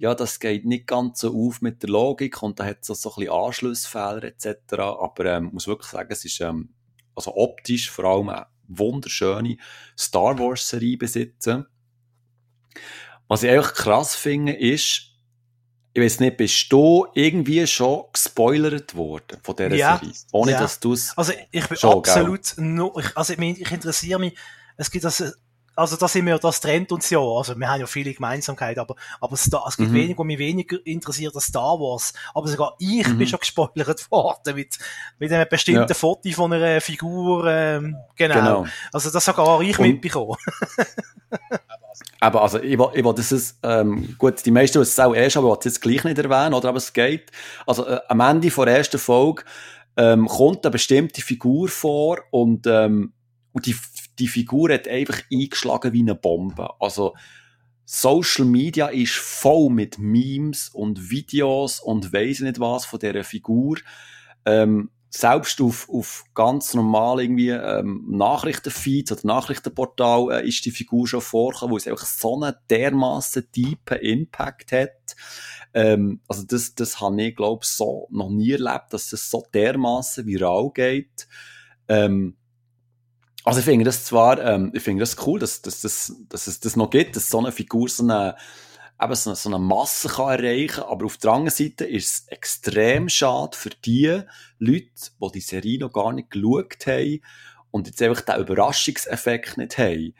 ja, 0.00 0.14
das 0.14 0.40
geht 0.40 0.64
nicht 0.64 0.86
ganz 0.86 1.20
so 1.20 1.36
auf 1.36 1.60
mit 1.60 1.82
der 1.82 1.90
Logik 1.90 2.42
und 2.42 2.58
da 2.58 2.64
hat 2.64 2.78
es 2.80 2.86
so, 2.86 2.94
so 2.94 3.10
ein 3.10 3.14
bisschen 3.16 3.34
Anschlussfehler 3.34 4.24
etc. 4.24 4.56
Aber 4.78 5.26
ähm, 5.26 5.48
ich 5.48 5.52
muss 5.52 5.66
wirklich 5.66 5.90
sagen, 5.90 6.08
es 6.10 6.24
ist 6.24 6.40
ähm, 6.40 6.70
also 7.14 7.36
optisch 7.36 7.90
vor 7.90 8.06
allem 8.06 8.30
eine 8.30 8.46
wunderschöne 8.66 9.58
Star 9.98 10.38
Wars 10.38 10.66
Serie 10.66 10.96
besitzen. 10.96 11.66
Was 13.28 13.42
ich 13.42 13.50
eigentlich 13.50 13.74
krass 13.74 14.14
finde, 14.14 14.54
ist, 14.54 15.02
ich 15.92 16.02
weiß 16.02 16.20
nicht, 16.20 16.38
bist 16.38 16.72
du 16.72 17.06
irgendwie 17.12 17.66
schon 17.66 18.04
gespoilert 18.10 18.94
worden 18.94 19.38
von 19.42 19.54
dieser 19.54 19.74
Ja. 19.74 19.98
Serie? 19.98 20.14
Ohne 20.32 20.52
Ja. 20.52 20.60
dass 20.60 20.80
du 20.80 20.94
es... 20.94 21.12
Also 21.18 21.34
ich 21.50 21.68
bin 21.68 21.76
absolut 21.78 22.54
no, 22.56 22.98
ich, 22.98 23.14
also 23.18 23.34
ich, 23.34 23.38
ich 23.38 23.70
interessiere 23.70 24.18
mich, 24.18 24.34
es 24.78 24.90
gibt 24.90 25.04
das, 25.04 25.36
also 25.80 25.96
das 25.96 26.12
sind 26.12 26.26
wir, 26.26 26.38
das 26.38 26.60
trennt 26.60 26.92
uns 26.92 27.10
ja, 27.10 27.18
also 27.20 27.58
wir 27.58 27.68
haben 27.68 27.80
ja 27.80 27.86
viele 27.86 28.12
Gemeinsamkeiten, 28.12 28.80
aber, 28.80 28.94
aber 29.20 29.36
Star, 29.36 29.64
es 29.68 29.76
gibt 29.76 29.90
Mhm. 29.90 29.94
wenig, 29.94 30.18
mich 30.18 30.38
weniger 30.38 30.76
interessiert 30.84 31.34
als 31.34 31.46
Star 31.46 31.78
Wars, 31.80 32.12
aber 32.34 32.46
sogar 32.48 32.74
ich 32.78 33.06
Mhm. 33.08 33.18
bin 33.18 33.26
schon 33.26 33.40
gespoilert 33.40 34.06
worden 34.10 34.54
mit, 34.54 34.78
mit 35.18 35.32
einem 35.32 35.46
bestimmten 35.48 35.88
Ja. 35.88 35.94
Foto 35.94 36.30
von 36.30 36.52
einer 36.52 36.80
Figur, 36.80 37.46
ähm, 37.46 37.96
genau. 38.16 38.34
Genau. 38.34 38.66
Also 38.92 39.10
das 39.10 39.24
sogar 39.24 39.60
ich 39.62 39.78
Und- 39.78 39.86
mitbekommen. 39.88 40.36
Aber 42.20 42.42
also, 42.42 42.58
ich 42.60 42.72
ich 42.72 42.78
will 43.04 43.14
das 43.14 43.32
ist, 43.32 43.58
ähm, 43.62 44.14
gut, 44.18 44.44
die 44.44 44.50
meisten 44.50 44.78
wissen 44.80 44.92
es 44.92 45.00
auch 45.00 45.14
erst, 45.14 45.36
aber 45.36 45.46
ich 45.48 45.52
will 45.52 45.58
es 45.60 45.64
jetzt 45.64 45.80
gleich 45.80 46.04
nicht 46.04 46.18
erwähnen, 46.18 46.54
oder? 46.54 46.68
Aber 46.68 46.78
es 46.78 46.92
geht, 46.92 47.30
also 47.66 47.86
äh, 47.86 47.98
am 48.08 48.20
Ende 48.20 48.48
der 48.50 48.66
ersten 48.66 48.98
Folge 48.98 49.42
ähm, 49.96 50.26
kommt 50.26 50.64
eine 50.64 50.70
bestimmte 50.70 51.22
Figur 51.22 51.68
vor 51.68 52.18
und, 52.30 52.66
ähm, 52.66 53.12
und 53.52 53.66
die, 53.66 53.74
die 54.20 54.28
Figur 54.28 54.72
hat 54.72 54.86
einfach 54.86 55.20
eingeschlagen 55.32 55.92
wie 55.92 56.00
eine 56.00 56.14
Bombe. 56.14 56.70
Also 56.78 57.14
Social 57.84 58.44
Media 58.44 58.86
ist 58.86 59.14
voll 59.14 59.70
mit 59.70 59.98
Memes 59.98 60.68
und 60.68 61.10
Videos 61.10 61.80
und 61.80 62.12
weiss 62.12 62.40
nicht 62.40 62.60
was 62.60 62.86
von 62.86 63.00
dieser 63.00 63.24
Figur. 63.24 63.78
Ähm, 64.44 64.90
selbst 65.08 65.60
auf, 65.60 65.88
auf 65.88 66.24
ganz 66.34 66.72
normal 66.72 67.20
irgendwie 67.20 67.48
ähm, 67.48 68.04
Nachrichtenfeeds 68.08 69.10
oder 69.10 69.22
Nachrichtenportal 69.24 70.30
äh, 70.30 70.48
ist 70.48 70.64
die 70.64 70.70
Figur 70.70 71.08
schon 71.08 71.20
vorgekommen, 71.20 71.72
wo 71.72 71.76
es 71.76 71.88
einfach 71.88 72.06
so 72.06 72.40
einen 72.40 72.54
dermassen 72.70 73.50
tiefen 73.50 73.98
Impact 74.00 74.70
hat. 74.70 75.16
Ähm, 75.74 76.20
also 76.28 76.44
das, 76.44 76.76
das 76.76 77.00
habe 77.00 77.20
ich, 77.20 77.34
glaube 77.34 77.66
so 77.66 78.06
noch 78.10 78.30
nie 78.30 78.52
erlebt, 78.52 78.92
dass 78.92 79.10
das 79.10 79.28
so 79.30 79.44
dermassen 79.52 80.26
viral 80.26 80.70
geht. 80.72 81.26
Ähm, 81.88 82.36
also 83.44 83.60
ich 83.60 83.64
finde 83.64 83.84
das 83.84 84.04
zwar, 84.04 84.42
ähm, 84.44 84.70
ich 84.74 84.82
finde 84.82 85.00
das 85.00 85.16
cool, 85.26 85.38
dass, 85.38 85.62
dass, 85.62 85.80
dass, 85.80 86.14
dass 86.28 86.46
es 86.46 86.60
das 86.60 86.76
noch 86.76 86.90
gibt, 86.90 87.16
dass 87.16 87.30
so 87.30 87.38
eine 87.38 87.52
Figur 87.52 87.88
so 87.88 88.02
eine, 88.02 88.36
eben 89.00 89.14
so 89.14 89.30
eine, 89.30 89.36
so 89.36 89.48
eine 89.48 89.58
Masse 89.58 90.08
kann 90.08 90.38
erreichen 90.38 90.84
aber 90.84 91.06
auf 91.06 91.16
der 91.16 91.32
anderen 91.32 91.56
Seite 91.56 91.84
ist 91.86 92.12
es 92.12 92.28
extrem 92.28 93.08
schade 93.08 93.56
für 93.56 93.70
die 93.70 94.22
Leute, 94.58 94.88
die 95.22 95.32
die 95.34 95.40
Serie 95.40 95.78
noch 95.78 95.92
gar 95.92 96.12
nicht 96.12 96.30
geschaut 96.30 96.86
haben 96.86 97.20
und 97.70 97.86
jetzt 97.86 98.02
einfach 98.02 98.20
den 98.22 98.40
Überraschungseffekt 98.40 99.56
nicht 99.56 99.78
haben. 99.78 100.14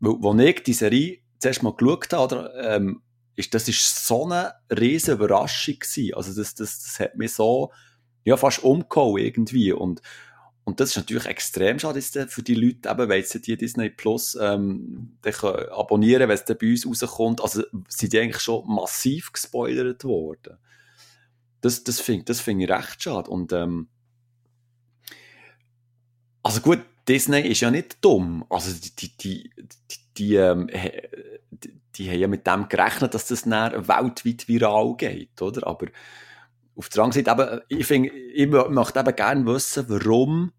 Weil, 0.00 0.42
als 0.42 0.56
ich 0.56 0.62
die 0.64 0.72
Serie 0.72 1.18
zuerst 1.38 1.62
mal 1.62 1.74
geschaut 1.74 2.12
habe, 2.12 2.34
oder, 2.34 2.76
ähm, 2.76 3.02
ist, 3.36 3.54
das 3.54 3.68
ist 3.68 4.06
so 4.06 4.24
eine 4.24 4.54
riesige 4.70 5.12
Überraschung 5.12 5.78
gewesen. 5.78 6.14
Also 6.14 6.34
das, 6.34 6.54
das, 6.54 6.82
das 6.82 7.00
hat 7.00 7.16
mich 7.16 7.32
so, 7.32 7.72
ja, 8.24 8.36
fast 8.36 8.62
umgehauen 8.62 9.22
irgendwie 9.22 9.72
und 9.72 10.02
und 10.72 10.80
das 10.80 10.88
ist 10.88 10.96
natürlich 10.96 11.26
extrem 11.26 11.78
schade 11.78 11.98
jetzt 11.98 12.18
für 12.32 12.42
die 12.42 12.54
Leute, 12.54 12.88
eben, 12.88 13.08
weil 13.10 13.22
sie 13.24 13.42
die 13.42 13.58
Disney 13.58 13.90
Plus 13.90 14.38
ähm, 14.40 15.18
können 15.20 15.68
wenn 16.00 16.30
es 16.30 16.44
bei 16.46 16.70
uns 16.70 16.86
rauskommt. 16.86 17.42
Also 17.42 17.62
sind 17.88 18.14
die 18.14 18.18
eigentlich 18.18 18.42
schon 18.42 18.66
massiv 18.66 19.32
gespoilert 19.32 20.02
worden. 20.04 20.56
Das, 21.60 21.84
das 21.84 22.00
finde 22.00 22.24
das 22.24 22.40
find 22.40 22.62
ich 22.62 22.70
recht 22.70 23.02
schade. 23.02 23.28
Und, 23.28 23.52
ähm, 23.52 23.88
also 26.42 26.62
gut, 26.62 26.80
Disney 27.06 27.42
ist 27.42 27.60
ja 27.60 27.70
nicht 27.70 28.02
dumm. 28.02 28.46
Also 28.48 28.72
die, 28.72 28.96
die, 28.96 29.16
die, 29.18 29.50
die, 29.90 29.98
die, 30.16 30.34
ähm, 30.36 30.70
die, 31.50 31.80
die 31.96 32.10
haben 32.10 32.18
ja 32.18 32.28
mit 32.28 32.46
dem 32.46 32.66
gerechnet, 32.70 33.12
dass 33.12 33.26
das 33.26 33.42
dann 33.42 33.88
weltweit 33.88 34.48
viral 34.48 34.96
geht, 34.96 35.42
oder? 35.42 35.66
Aber 35.66 35.88
auf 36.76 36.88
der 36.88 37.04
anderen 37.04 37.26
Seite, 37.26 37.42
eben, 37.42 37.60
ich, 37.80 37.86
finde, 37.86 38.08
ich 38.08 38.48
mö- 38.48 38.70
möchte 38.70 38.98
eben 38.98 39.14
gerne 39.14 39.44
wissen, 39.44 39.84
warum 39.88 40.52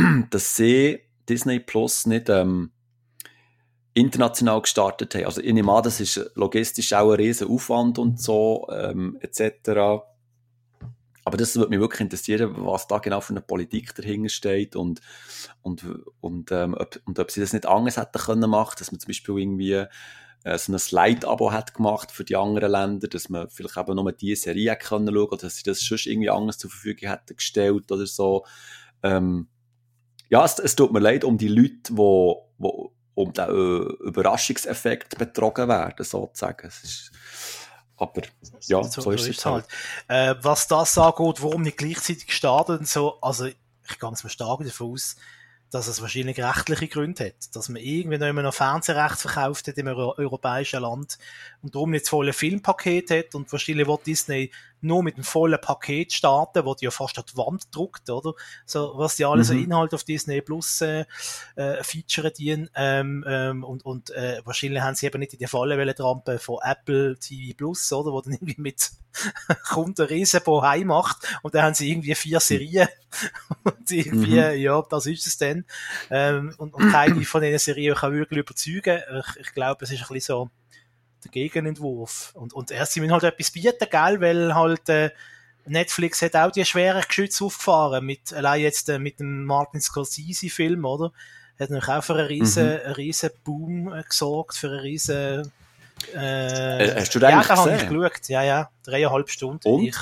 dass 0.30 0.56
sie 0.56 1.00
Disney 1.28 1.60
Plus 1.60 2.06
nicht 2.06 2.28
ähm, 2.28 2.72
international 3.94 4.62
gestartet 4.62 5.14
haben. 5.14 5.24
Also 5.24 5.40
ich 5.40 5.52
nehme 5.52 5.72
an, 5.72 5.82
das 5.82 6.00
ist 6.00 6.30
logistisch 6.34 6.92
auch 6.92 7.10
ein 7.10 7.16
riesen 7.16 7.48
Aufwand 7.48 7.98
und 7.98 8.20
so, 8.20 8.68
ähm, 8.72 9.18
etc. 9.20 10.02
Aber 11.24 11.36
das 11.36 11.56
würde 11.56 11.70
mich 11.70 11.80
wirklich 11.80 12.00
interessieren, 12.00 12.54
was 12.56 12.86
da 12.86 12.98
genau 12.98 13.20
für 13.20 13.32
eine 13.32 13.42
Politik 13.42 13.94
dahinter 13.94 14.28
steht 14.28 14.74
und, 14.74 15.00
und, 15.62 15.84
und, 16.20 16.50
ähm, 16.52 16.74
ob, 16.78 17.00
und 17.04 17.18
ob 17.18 17.30
sie 17.30 17.40
das 17.40 17.52
nicht 17.52 17.66
anders 17.66 17.96
hätten 17.96 18.18
können 18.18 18.50
machen, 18.50 18.76
dass 18.78 18.90
man 18.90 19.00
zum 19.00 19.08
Beispiel 19.08 19.38
irgendwie 19.38 19.86
äh, 20.44 20.58
so 20.58 20.72
ein 20.72 20.78
Slide-Abo 20.78 21.52
hat 21.52 21.74
gemacht 21.74 22.10
für 22.12 22.24
die 22.24 22.36
anderen 22.36 22.72
Länder, 22.72 23.08
dass 23.08 23.28
man 23.28 23.50
vielleicht 23.50 23.76
eben 23.76 23.96
nur 23.96 24.12
die 24.12 24.34
Serie 24.34 24.76
können 24.76 25.08
schauen 25.08 25.28
oder 25.28 25.36
dass 25.36 25.56
sie 25.56 25.62
das 25.64 25.80
sonst 25.80 26.06
irgendwie 26.06 26.30
anders 26.30 26.58
zur 26.58 26.70
Verfügung 26.70 27.10
hätten 27.10 27.36
gestellt 27.36 27.92
oder 27.92 28.06
so. 28.06 28.46
Ähm, 29.02 29.48
ja, 30.30 30.44
es, 30.44 30.58
es 30.58 30.76
tut 30.76 30.92
mir 30.92 31.00
leid 31.00 31.24
um 31.24 31.36
die 31.36 31.48
Leute, 31.48 31.92
die, 31.92 31.94
die 32.58 32.88
um 33.14 33.32
den 33.32 33.48
äh, 33.48 34.06
Überraschungseffekt 34.08 35.18
betrogen 35.18 35.68
werden, 35.68 36.04
sozusagen. 36.04 36.68
Ist, 36.68 37.10
aber 37.96 38.22
ja, 38.62 38.82
so, 38.82 39.10
ist 39.10 39.28
es 39.28 39.44
halt. 39.44 39.66
Äh, 40.08 40.34
was 40.40 40.68
das 40.68 40.96
angeht, 40.96 41.42
warum 41.42 41.62
nicht 41.62 41.76
gleichzeitig 41.76 42.26
gestartet 42.26 42.80
und 42.80 42.88
so, 42.88 43.20
also 43.20 43.46
ich 43.46 43.98
gehe 43.98 44.08
jetzt 44.08 44.24
mal 44.24 44.30
stark 44.30 44.64
davon 44.64 44.92
aus, 44.92 45.16
dass 45.70 45.86
es 45.86 46.00
wahrscheinlich 46.00 46.40
rechtliche 46.40 46.88
Gründe 46.88 47.26
hat, 47.26 47.54
dass 47.54 47.68
man 47.68 47.82
irgendwie 47.82 48.18
noch 48.18 48.26
immer 48.26 48.42
noch 48.42 48.54
Fernsehrecht 48.54 49.18
verkauft 49.18 49.68
hat 49.68 49.78
im 49.78 49.86
Euro 49.86 50.14
europäischen 50.16 50.80
Land 50.82 51.18
und 51.62 51.74
darum 51.74 51.90
nicht 51.90 52.04
das 52.04 52.10
volle 52.10 52.32
Filmpaket 52.32 53.10
hat 53.10 53.34
und 53.34 53.52
wahrscheinlich 53.52 53.86
wird 53.86 54.06
Disney 54.06 54.50
nur 54.82 55.02
mit 55.02 55.16
dem 55.16 55.24
vollen 55.24 55.60
Paket 55.60 56.12
starten, 56.12 56.64
wo 56.64 56.74
die 56.74 56.86
ja 56.86 56.90
fast 56.90 57.18
an 57.18 57.24
die 57.30 57.36
Wand 57.36 57.64
druckt, 57.74 58.08
oder? 58.10 58.32
So, 58.66 58.92
was 58.96 59.16
die 59.16 59.24
alle 59.24 59.38
Mhm. 59.40 59.44
so 59.44 59.54
Inhalt 59.54 59.94
auf 59.94 60.04
Disney 60.04 60.40
Plus 60.40 60.80
äh, 60.80 61.04
äh, 61.56 61.82
featuren 61.82 62.32
dienen 62.36 62.70
ähm, 62.74 63.24
ähm, 63.26 63.64
und, 63.64 63.84
und 63.84 64.10
äh, 64.10 64.40
wahrscheinlich 64.44 64.82
haben 64.82 64.94
sie 64.94 65.06
eben 65.06 65.18
nicht 65.20 65.32
in 65.32 65.38
die 65.38 65.46
Falle 65.46 65.76
wollen 65.78 65.94
trampen 65.94 66.38
von 66.38 66.58
Apple 66.62 67.18
TV 67.18 67.54
Plus, 67.56 67.92
oder? 67.92 68.12
Wo 68.12 68.20
dann 68.20 68.32
irgendwie 68.34 68.56
mit 68.58 68.90
ein 69.76 69.94
riesen 70.06 70.40
Bohai 70.42 70.84
macht 70.84 71.18
und 71.42 71.54
dann 71.54 71.62
haben 71.62 71.74
sie 71.74 71.90
irgendwie 71.90 72.14
vier 72.14 72.40
Serien 72.40 72.88
und 73.64 73.90
irgendwie, 73.90 74.40
Mhm. 74.40 74.60
ja, 74.60 74.82
das 74.88 75.06
ist 75.06 75.26
es 75.26 75.36
dann. 75.38 75.64
Ähm, 76.10 76.54
und, 76.58 76.74
und 76.74 76.90
keine 76.90 77.24
von 77.24 77.42
diesen 77.42 77.58
Serien 77.58 77.94
kann 77.94 78.12
wirklich 78.12 78.40
überzeugen. 78.40 79.00
Ich, 79.18 79.40
ich 79.46 79.52
glaube, 79.52 79.84
es 79.84 79.90
ist 79.90 80.02
ein 80.02 80.08
bisschen 80.14 80.20
so 80.34 80.50
der 81.24 81.30
Gegenentwurf. 81.30 82.32
Und, 82.34 82.52
und 82.52 82.70
erst 82.70 82.92
sie 82.92 83.00
müssen 83.00 83.12
halt 83.12 83.24
etwas 83.24 83.50
bieten, 83.50 83.86
gell, 83.90 84.20
weil 84.20 84.54
halt 84.54 84.88
äh, 84.88 85.10
Netflix 85.66 86.22
hat 86.22 86.36
auch 86.36 86.50
die 86.50 86.64
schweren 86.64 87.02
Geschütze 87.06 87.44
aufgefahren, 87.44 88.04
mit, 88.04 88.32
allein 88.32 88.62
jetzt 88.62 88.88
äh, 88.88 88.98
mit 88.98 89.20
dem 89.20 89.44
Martin 89.44 89.80
Scorsese-Film, 89.80 90.84
oder? 90.84 91.12
Hat 91.58 91.68
natürlich 91.70 91.88
auch 91.88 92.02
für 92.04 92.14
einen 92.14 92.26
riesen, 92.26 92.64
Mhm. 92.64 92.80
einen 92.84 92.94
riesen 92.94 93.30
Boom 93.44 93.92
äh, 93.92 94.02
gesorgt, 94.02 94.56
für 94.56 94.68
einen 94.68 94.80
riesen 94.80 95.52
äh, 96.14 96.86
Äh, 96.86 97.00
hast 97.00 97.14
du 97.14 97.18
den 97.18 97.28
ja, 97.28 97.42
den 97.42 97.48
habe 97.48 97.76
ich 97.76 97.88
geschaut. 97.88 98.28
Ja, 98.28 98.42
ja, 98.42 98.70
dreieinhalb 98.82 99.28
Stunden. 99.28 99.68
Und? 99.68 99.84
Ich, 99.84 99.96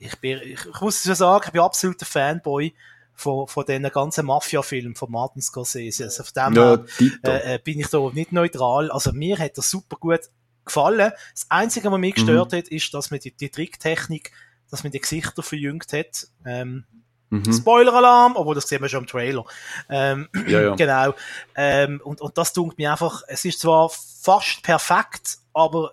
ich, 0.00 0.18
bin, 0.18 0.40
ich, 0.42 0.66
ich 0.66 0.80
muss 0.80 1.02
so 1.02 1.14
sagen, 1.14 1.44
ich 1.46 1.52
bin 1.52 1.60
absoluter 1.60 2.04
Fanboy 2.04 2.74
von, 3.16 3.48
von 3.48 3.64
diesen 3.64 3.90
ganzen 3.90 4.26
Mafia-Filmen 4.26 4.94
von 4.94 5.10
Martin 5.10 5.42
Scorsese. 5.42 6.04
Also 6.04 6.22
von 6.22 6.32
dem 6.34 6.54
Ja, 6.54 6.84
her, 7.22 7.44
äh, 7.44 7.54
äh, 7.54 7.58
bin 7.58 7.80
ich 7.80 7.88
da 7.88 7.98
nicht 8.12 8.30
neutral. 8.30 8.90
Also 8.90 9.12
mir 9.12 9.38
hat 9.38 9.56
das 9.58 9.70
super 9.70 9.96
gut 9.96 10.20
gefallen. 10.64 11.12
Das 11.32 11.46
Einzige, 11.48 11.90
was 11.90 11.98
mich 11.98 12.14
gestört 12.14 12.52
Mhm. 12.52 12.56
hat, 12.58 12.68
ist, 12.68 12.92
dass 12.92 13.10
man 13.10 13.20
die, 13.20 13.32
die 13.32 13.48
Tricktechnik, 13.48 14.32
dass 14.70 14.82
man 14.84 14.92
die 14.92 15.00
Gesichter 15.00 15.42
verjüngt 15.42 15.92
hat. 15.92 16.26
Ähm, 16.44 16.84
mhm. 17.30 17.52
Spoiler-Alarm, 17.52 18.36
obwohl 18.36 18.54
das 18.54 18.68
sehen 18.68 18.82
wir 18.82 18.88
schon 18.88 19.00
im 19.04 19.06
Trailer. 19.06 19.44
Ähm, 19.88 20.28
Ja, 20.46 20.60
ja. 20.60 20.74
Genau. 20.76 21.14
Ähm, 21.54 22.00
und, 22.04 22.20
und 22.20 22.36
das 22.36 22.52
tut 22.52 22.76
mir 22.76 22.92
einfach, 22.92 23.22
es 23.28 23.44
ist 23.44 23.60
zwar 23.60 23.88
fast 23.90 24.62
perfekt, 24.62 25.38
aber 25.54 25.92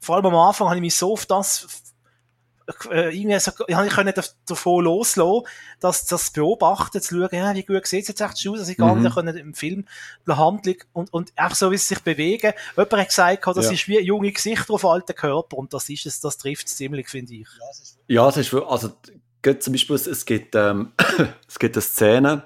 vor 0.00 0.16
allem 0.16 0.26
am 0.26 0.34
Anfang 0.36 0.66
habe 0.68 0.76
ich 0.76 0.82
mich 0.82 0.96
so 0.96 1.12
auf 1.12 1.24
das 1.26 1.66
äh, 2.90 3.16
irgendwie 3.16 3.38
so, 3.40 3.50
ich 3.66 3.74
habe 3.74 3.88
können 3.88 4.12
dav- 4.12 4.34
davon 4.46 4.84
loslassen, 4.84 5.42
dass 5.80 6.04
das 6.06 6.30
beobachten, 6.30 7.00
zu 7.00 7.14
schauen, 7.16 7.28
ja, 7.32 7.54
wie 7.54 7.62
gut 7.62 7.86
sieht 7.86 8.02
es 8.02 8.08
jetzt 8.08 8.20
echt 8.20 8.46
aus, 8.48 8.58
dass 8.58 8.68
ich 8.68 8.76
gar 8.76 8.94
Mhm. 8.94 9.02
nicht 9.02 9.14
können 9.14 9.36
im 9.36 9.54
Film 9.54 9.86
die 10.26 10.32
Handlung 10.32 10.76
und, 10.92 11.12
und 11.12 11.32
einfach 11.36 11.56
so, 11.56 11.70
wie 11.70 11.78
sie 11.78 11.86
sich 11.94 12.00
bewegen. 12.00 12.52
Jemand 12.76 12.92
hat 12.92 13.08
gesagt, 13.08 13.46
das 13.46 13.66
Ja. 13.66 13.72
ist 13.72 13.88
wie 13.88 14.00
junge 14.00 14.30
Gesichter 14.32 14.74
auf 14.74 14.84
alten 14.84 15.14
Körper 15.14 15.56
und 15.56 15.72
das 15.72 15.88
ist 15.88 16.06
es, 16.06 16.20
das 16.20 16.36
trifft 16.36 16.66
es 16.66 16.76
ziemlich, 16.76 17.08
finde 17.08 17.34
ich. 17.34 17.48
Ja, 18.06 18.28
es 18.28 18.36
ist 18.36 18.54
also, 18.54 18.92
geht 19.42 19.62
zum 19.62 19.72
Beispiel, 19.72 19.96
es 19.96 20.24
gibt, 20.26 20.54
ähm, 20.54 20.92
es 21.48 21.58
gibt 21.58 21.74
eine 21.76 21.82
Szene, 21.82 22.42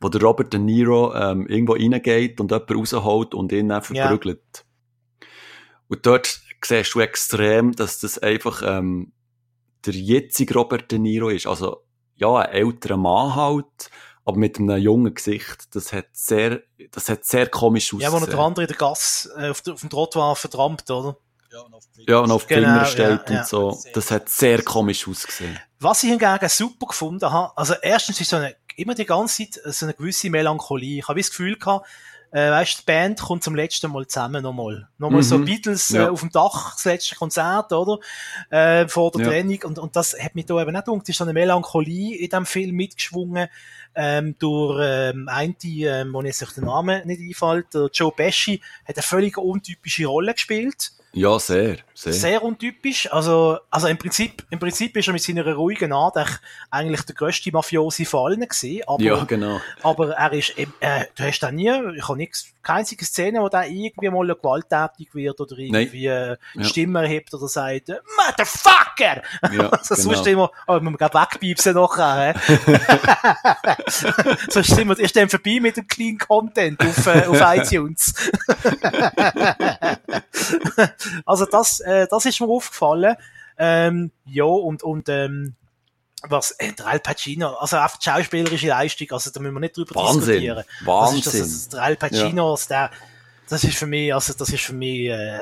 wo 0.00 0.08
der 0.08 0.22
Robert 0.22 0.52
De 0.52 0.60
Niro 0.60 1.14
ähm, 1.14 1.46
irgendwo 1.46 1.74
reingeht 1.74 2.40
und 2.40 2.50
jemanden 2.50 2.76
rausholt 2.78 3.34
und 3.34 3.52
ihn 3.52 3.68
dann 3.68 3.82
Ja. 3.92 4.08
verprügelt. 4.08 4.64
Und 5.88 6.06
dort 6.06 6.40
siehst 6.64 6.94
du 6.94 7.00
extrem, 7.00 7.72
dass 7.72 8.00
das 8.00 8.18
einfach 8.18 8.62
ähm, 8.64 9.12
der 9.86 9.94
jetzige 9.94 10.54
Robert 10.54 10.90
De 10.90 10.98
Niro 10.98 11.28
ist. 11.28 11.46
Also, 11.46 11.84
ja, 12.14 12.34
ein 12.36 12.50
älterer 12.50 12.96
Mann 12.96 13.34
halt, 13.34 13.90
aber 14.24 14.38
mit 14.38 14.58
einem 14.58 14.78
jungen 14.78 15.14
Gesicht. 15.14 15.74
Das 15.74 15.92
hat 15.92 16.06
sehr, 16.12 16.62
das 16.90 17.08
hat 17.08 17.24
sehr 17.24 17.48
komisch 17.48 17.92
Ja, 17.92 17.98
wo 18.10 18.16
er 18.16 18.22
ausgesehen. 18.22 18.30
der 18.36 18.38
andere 18.44 18.62
in 18.64 18.68
der 18.68 18.76
Gasse 18.76 19.30
äh, 19.38 19.50
auf, 19.50 19.62
auf 19.68 19.80
dem 19.80 19.90
Trottoir 19.90 20.36
vertrampt, 20.36 20.90
oder? 20.90 21.16
ja, 21.54 21.60
und 21.60 21.74
auf 22.32 22.46
die 22.46 22.54
Genau, 22.56 22.60
Finger 22.60 22.84
steht 22.84 22.98
ja, 22.98 23.16
und 23.28 23.30
ja. 23.30 23.44
so. 23.44 23.78
Das 23.92 24.10
hat 24.10 24.28
sehr 24.28 24.62
komisch 24.62 25.06
ausgesehen. 25.06 25.58
Was 25.78 26.02
ich 26.02 26.10
hingegen 26.10 26.48
super 26.48 26.86
gefunden 26.86 27.30
habe, 27.30 27.56
also 27.56 27.74
erstens 27.80 28.20
ist 28.20 28.30
so 28.30 28.36
eine, 28.36 28.56
immer 28.76 28.94
die 28.94 29.04
ganze 29.04 29.48
Zeit 29.48 29.74
so 29.74 29.86
eine 29.86 29.94
gewisse 29.94 30.30
Melancholie. 30.30 30.98
Ich 30.98 31.08
habe 31.08 31.20
das 31.20 31.30
Gefühl 31.30 31.56
gehabt, 31.56 31.86
äh, 32.34 32.50
weißt, 32.50 32.80
die 32.80 32.84
Band 32.84 33.20
kommt 33.20 33.44
zum 33.44 33.54
letzten 33.54 33.92
Mal 33.92 34.08
zusammen 34.08 34.42
nochmal. 34.42 34.88
Nochmal 34.98 35.22
so 35.22 35.38
Mhm. 35.38 35.44
Beatles 35.44 35.92
äh, 35.92 35.98
Ja. 35.98 36.10
auf 36.10 36.18
dem 36.18 36.30
Dach, 36.30 36.74
das 36.74 36.84
letzte 36.84 37.14
Konzert, 37.14 37.72
oder? 37.72 37.98
Äh, 38.50 38.88
vor 38.88 39.12
der 39.12 39.22
Ja. 39.22 39.28
Trennung. 39.28 39.60
Und, 39.62 39.78
und 39.78 39.94
das 39.94 40.16
hat 40.20 40.34
mich 40.34 40.46
da 40.46 40.60
eben 40.60 40.72
nicht 40.72 40.84
gedacht. 40.84 41.02
Es 41.04 41.08
ist 41.10 41.18
so 41.18 41.24
eine 41.24 41.32
Melancholie 41.32 42.16
in 42.18 42.28
dem 42.28 42.44
Film 42.44 42.74
mitgeschwungen, 42.74 43.48
ähm, 43.94 44.34
durch, 44.40 44.80
ähm, 44.82 45.28
einen, 45.28 45.54
ähm, 45.62 46.12
wo 46.12 46.22
jetzt 46.22 46.40
sich 46.40 46.50
der 46.50 46.64
Name 46.64 47.06
nicht 47.06 47.20
einfällt, 47.20 47.72
der 47.72 47.88
Joe 47.92 48.10
Pesci, 48.10 48.60
hat 48.84 48.96
eine 48.96 49.02
völlig 49.04 49.38
untypische 49.38 50.06
Rolle 50.06 50.34
gespielt. 50.34 50.90
Ja, 51.12 51.38
sehr, 51.38 51.76
sehr. 51.94 52.12
Sehr 52.12 52.42
untypisch. 52.42 53.12
Also, 53.12 53.58
also 53.70 53.86
im 53.86 53.96
Prinzip, 53.96 54.44
im 54.50 54.58
Prinzip 54.58 54.96
ist 54.96 55.06
er 55.06 55.12
mit 55.12 55.22
seiner 55.22 55.54
ruhigen 55.54 55.92
Art 55.92 56.16
eigentlich 56.70 57.02
der 57.02 57.14
grösste 57.14 57.52
Mafiosi 57.52 58.04
von 58.04 58.26
allen 58.26 58.40
gewesen. 58.40 58.82
Aber, 58.86 59.02
ja, 59.02 59.22
genau. 59.24 59.60
aber 59.82 60.10
er 60.10 60.32
ist, 60.32 60.58
eben, 60.58 60.74
äh, 60.80 61.04
du 61.14 61.22
hast 61.22 61.38
da 61.40 61.52
nie, 61.52 61.70
ich 61.96 62.08
habe 62.08 62.18
nichts, 62.18 62.52
keine 62.64 62.80
einzige 62.80 63.04
Szene, 63.04 63.40
wo 63.40 63.48
der 63.48 63.68
irgendwie 63.68 64.10
mal 64.10 64.26
gewalttätig 64.26 65.14
wird 65.14 65.40
oder 65.40 65.56
irgendwie 65.56 66.06
äh, 66.06 66.36
die 66.54 66.60
Ja. 66.60 66.64
Stimme 66.64 67.02
erhebt 67.02 67.32
oder 67.32 67.46
sagt, 67.46 67.90
äh, 67.90 68.00
Motherfucker! 68.16 69.22
Ja, 69.52 69.68
also 69.70 69.94
genau. 69.94 70.14
sonst 70.14 70.26
immer, 70.26 70.50
oh, 70.66 70.80
man 70.80 70.96
kann 70.96 71.12
wegpiepsen 71.12 71.74
nachher, 71.74 72.34
sonst 74.48 74.74
sind 74.74 74.88
wir, 74.88 74.98
ist 74.98 75.14
dann 75.14 75.28
vorbei 75.28 75.58
mit 75.60 75.76
dem 75.76 75.86
Clean 75.86 76.18
Content 76.18 76.80
auf, 76.80 77.06
äh, 77.06 77.26
auf 77.26 77.40
iTunes. 77.56 78.14
also 81.26 81.46
das, 81.46 81.83
äh, 81.84 82.06
das 82.10 82.24
ist 82.26 82.40
mir 82.40 82.48
aufgefallen. 82.48 83.16
Ähm, 83.58 84.10
ja, 84.26 84.44
und, 84.44 84.82
und, 84.82 85.08
ähm, 85.08 85.54
was, 86.28 86.52
äh, 86.52 86.72
der 86.72 86.86
Al 86.86 87.00
Pacino, 87.00 87.54
also 87.54 87.76
auf 87.76 87.98
die 87.98 88.04
schauspielerische 88.10 88.68
Leistung, 88.68 89.08
also 89.10 89.30
da 89.30 89.40
müssen 89.40 89.54
wir 89.54 89.60
nicht 89.60 89.76
drüber 89.76 89.94
Wahnsinn. 89.96 90.40
diskutieren. 90.40 90.64
Wahnsinn. 90.84 91.20
Das 91.24 91.34
ist, 91.34 91.40
das, 91.40 91.50
das, 91.50 91.68
der 91.70 91.82
Al 91.82 91.96
Pacino, 91.96 92.50
also 92.52 92.68
der, 92.68 92.90
das 93.48 93.64
ist 93.64 93.76
für 93.76 93.86
mich, 93.86 94.12
also 94.14 94.32
das 94.32 94.48
ist 94.48 94.62
für 94.62 94.72
mich, 94.72 95.06
äh, 95.08 95.38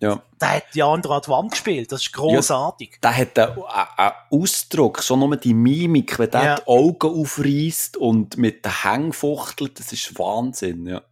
ja. 0.00 0.22
der 0.40 0.48
hat 0.48 0.64
die 0.74 0.82
andere 0.82 1.16
an 1.16 1.22
die 1.24 1.28
Wand 1.30 1.50
gespielt, 1.50 1.90
das 1.92 2.02
ist 2.02 2.12
großartig. 2.12 2.98
Der 3.02 3.16
hat 3.16 3.38
einen, 3.38 3.62
einen 3.96 4.12
Ausdruck, 4.30 5.02
schon 5.02 5.20
nur 5.20 5.36
die 5.36 5.52
Mimik, 5.52 6.18
wenn 6.18 6.30
der 6.30 6.44
Ja. 6.44 6.54
die 6.56 6.66
Augen 6.66 7.20
aufreißt 7.20 7.96
und 7.96 8.36
mit 8.36 8.64
den 8.64 8.82
Hängen 8.84 9.12
fuchtelt, 9.12 9.78
das 9.80 9.92
ist 9.92 10.18
Wahnsinn, 10.18 10.86
ja. 10.86 11.02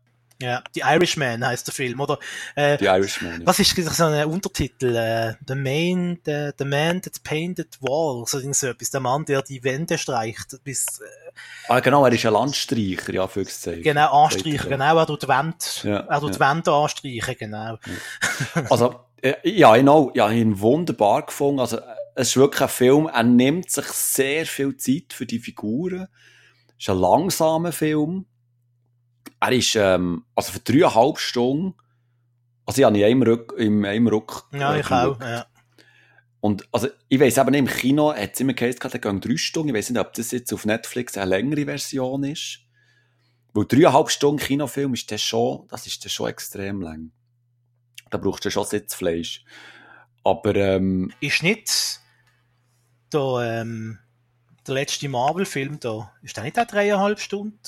Ja, 0.41 0.63
The 0.73 0.83
Irishman 0.85 1.45
heißt 1.45 1.67
der 1.67 1.75
Film, 1.75 1.99
oder? 1.99 2.19
Äh, 2.55 2.79
Die 2.79 2.85
Irishman. 2.85 3.41
Ja. 3.41 3.47
was 3.47 3.59
ist 3.59 3.75
so 3.77 4.05
ein 4.05 4.25
Untertitel? 4.27 4.95
Äh, 4.95 5.35
the 5.49 5.55
Man, 5.57 6.21
the, 6.25 6.51
the 6.57 6.65
Man 6.65 7.03
that 7.03 7.21
painted 7.25 7.77
walls, 7.81 8.35
oder 8.37 8.55
so 8.55 8.69
etwas. 8.69 8.91
Der 8.91 9.01
Mann, 9.01 9.25
der 9.25 9.43
die 9.43 9.63
Wände 9.65 9.99
streicht, 9.99 10.57
bis, 10.63 10.87
äh, 11.01 11.05
Ah, 11.69 11.81
genau, 11.81 12.05
er 12.05 12.13
ist 12.13 12.25
ein 12.25 12.33
Landstreicher, 12.33 13.13
ja, 13.13 13.23
Anführungszeichen. 13.25 13.83
genau, 13.83 14.25
anstreichen, 14.25 14.53
Sagt 14.59 14.65
er. 14.71 14.77
genau, 14.79 14.97
er 14.99 15.07
tut 15.07 15.23
die 15.23 15.29
Wände, 15.29 15.57
Ja, 15.83 15.97
er 16.09 16.21
tut 16.21 16.35
die 16.37 16.41
Wände 16.41 16.73
anstreichen, 16.73 17.37
genau. 17.39 17.77
Also, 18.71 18.95
äh, 19.23 19.35
ja, 19.43 19.75
genau, 19.77 20.13
ja, 20.15 20.27
ich 20.27 20.31
habe 20.31 20.35
ihn 20.37 20.61
wunderbar 20.61 21.27
gefunden. 21.27 21.59
Also, 21.61 21.79
äh, 21.79 21.83
es 22.15 22.29
ist 22.29 22.37
wirklich 22.37 22.63
ein 22.63 22.69
Film, 22.69 23.07
er 23.13 23.23
nimmt 23.25 23.71
sich 23.71 23.87
sehr 23.87 24.47
viel 24.47 24.77
Zeit 24.77 25.13
für 25.13 25.27
die 25.27 25.39
Figuren. 25.41 26.09
Es 26.79 26.85
ist 26.85 26.91
ein 26.91 26.99
langsamer 26.99 27.73
Film. 27.73 28.27
Er 29.41 29.53
ist, 29.53 29.77
ähm, 29.77 30.25
also 30.35 30.53
für 30.53 30.61
dreieinhalb 30.61 31.19
Stunden, 31.19 31.75
also 32.67 32.81
ich 32.81 32.85
habe 32.85 32.97
ihn 32.99 33.03
in 33.03 33.07
einem 33.07 33.23
Rück, 33.23 33.55
in 33.57 33.87
einem 33.87 34.09
Rück, 34.09 34.45
Ja, 34.53 34.77
ich 34.77 34.91
auch, 34.91 35.21
ja. 35.21 35.47
Und, 36.41 36.69
also, 36.71 36.89
ich 37.09 37.19
weiss 37.19 37.37
eben 37.37 37.51
nicht, 37.51 37.59
im 37.59 37.67
Kino 37.67 38.15
hat 38.15 38.35
es 38.35 38.41
immer 38.41 38.53
geheißen, 38.53 38.79
der 38.91 39.01
gehen 39.01 39.21
drei 39.21 39.37
Stunden. 39.37 39.71
Ich 39.71 39.75
weiss 39.75 39.91
nicht, 39.91 40.01
ob 40.01 40.13
das 40.13 40.31
jetzt 40.31 40.53
auf 40.53 40.67
Netflix 40.67 41.17
eine 41.17 41.31
längere 41.31 41.65
Version 41.65 42.23
ist. 42.25 42.61
Weil 43.55 43.65
dreieinhalb 43.65 44.11
Stunden 44.11 44.39
Kinofilm 44.39 44.95
ist 44.95 45.11
das 45.11 45.21
schon, 45.21 45.67
das 45.69 45.87
ist 45.87 46.05
das 46.05 46.13
schon 46.13 46.29
extrem 46.29 46.81
lang. 46.81 47.11
Da 48.11 48.19
brauchst 48.19 48.45
du 48.45 48.51
schon 48.51 48.65
Sitzfleisch. 48.65 49.45
Aber, 50.23 50.55
ähm, 50.55 51.13
Ist 51.21 51.43
nicht 51.43 52.01
der, 53.13 53.61
ähm, 53.63 53.99
der 54.67 54.75
letzte 54.75 55.09
Marvel-Film 55.09 55.81
da, 55.81 56.13
ist 56.23 56.37
der 56.37 56.45
nicht 56.45 56.59
auch 56.59 56.67
dreieinhalb 56.67 57.19
Stunden 57.19 57.59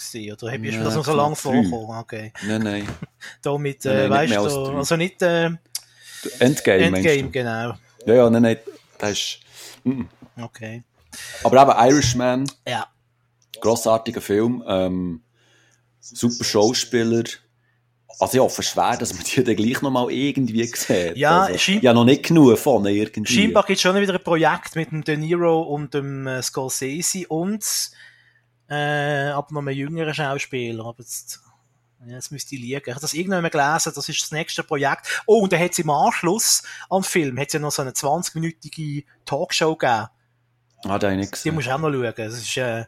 gewesen? 0.00 0.32
Oder 0.32 0.52
hab 0.52 0.58
ich- 0.60 0.68
ist 0.70 0.76
mir 0.78 0.84
das 0.84 0.94
noch 0.94 1.04
so 1.04 1.14
lang 1.14 1.34
knapp 1.34 1.42
drei. 1.42 1.52
vorgekommen? 1.62 1.98
Okay. 2.00 2.32
nein, 2.46 2.62
nein. 2.62 2.88
Da 3.42 3.56
mit, 3.58 3.84
äh, 3.86 4.08
nein, 4.08 4.30
weißt 4.30 4.32
du, 4.46 4.76
also 4.76 4.96
nicht, 4.96 5.20
äh, 5.22 5.50
Endgame, 6.38 6.84
Endgame, 6.98 7.22
du? 7.22 7.30
genau. 7.30 7.74
Ja, 8.06 8.14
ja, 8.14 8.30
nein, 8.30 8.42
nein. 8.42 8.56
Das 8.98 9.10
ist, 9.12 9.38
mm. 9.84 10.02
Okay. 10.40 10.82
Aber 11.44 11.62
eben 11.62 11.90
Irishman, 11.92 12.50
Ja. 12.68 12.86
grossartiger 13.60 14.20
Film, 14.20 14.62
ähm, 14.66 15.22
super 16.00 16.44
Schauspieler. 16.44 17.24
Also 18.18 18.34
ich 18.34 18.40
hoffe 18.40 18.62
schwer, 18.62 18.96
dass 18.98 19.14
man 19.14 19.22
die 19.26 19.42
dann 19.42 19.56
gleich 19.56 19.80
noch 19.82 19.90
mal 19.90 20.10
irgendwie 20.10 20.64
sieht. 20.64 21.16
Ja, 21.16 21.42
also, 21.44 21.58
schein- 21.58 21.80
ja 21.80 21.92
noch 21.94 22.04
nicht 22.04 22.24
genug 22.24 22.58
von 22.58 22.84
irgendwie. 22.86 23.32
Scheinbar 23.32 23.64
gibt 23.64 23.76
es 23.78 23.82
schon 23.82 23.96
wieder 23.96 24.14
ein 24.14 24.22
Projekt 24.22 24.76
mit 24.76 24.92
dem 24.92 25.02
De 25.04 25.16
Niro 25.16 25.62
und 25.62 25.94
dem 25.94 26.26
äh, 26.26 26.42
Scorsese 26.42 27.26
und 27.28 27.64
äh, 28.70 29.30
aber 29.30 29.48
noch 29.50 29.60
einem 29.60 29.76
jüngeren 29.76 30.14
Schauspieler. 30.14 30.86
Aber 30.86 31.00
jetzt, 31.00 31.40
ja, 32.06 32.14
jetzt 32.14 32.32
müsste 32.32 32.54
ich 32.54 32.60
liegen. 32.60 32.82
Ich 32.86 32.90
habe 32.92 33.00
das 33.00 33.12
irgendwann 33.12 33.42
mal 33.42 33.50
gelesen, 33.50 33.92
das 33.94 34.08
ist 34.08 34.22
das 34.22 34.30
nächste 34.32 34.62
Projekt. 34.62 35.22
Oh, 35.26 35.40
und 35.42 35.52
dann 35.52 35.60
hat 35.60 35.72
es 35.72 35.78
im 35.80 35.90
Anschluss 35.90 36.62
am 36.88 37.02
Film 37.02 37.38
hat's 37.38 37.52
ja 37.52 37.60
noch 37.60 37.72
so 37.72 37.82
eine 37.82 37.90
20-minütige 37.90 39.04
Talkshow 39.26 39.76
gegeben. 39.76 40.08
Ah, 40.84 40.98
da 40.98 41.08
habe 41.08 41.12
ich 41.12 41.30
nicht 41.30 41.44
Die 41.44 41.50
musst 41.50 41.66
du 41.66 41.74
auch 41.74 41.78
noch 41.78 41.90
schauen. 41.92 42.14
Das 42.16 42.34
ist, 42.34 42.56
äh, 42.56 42.84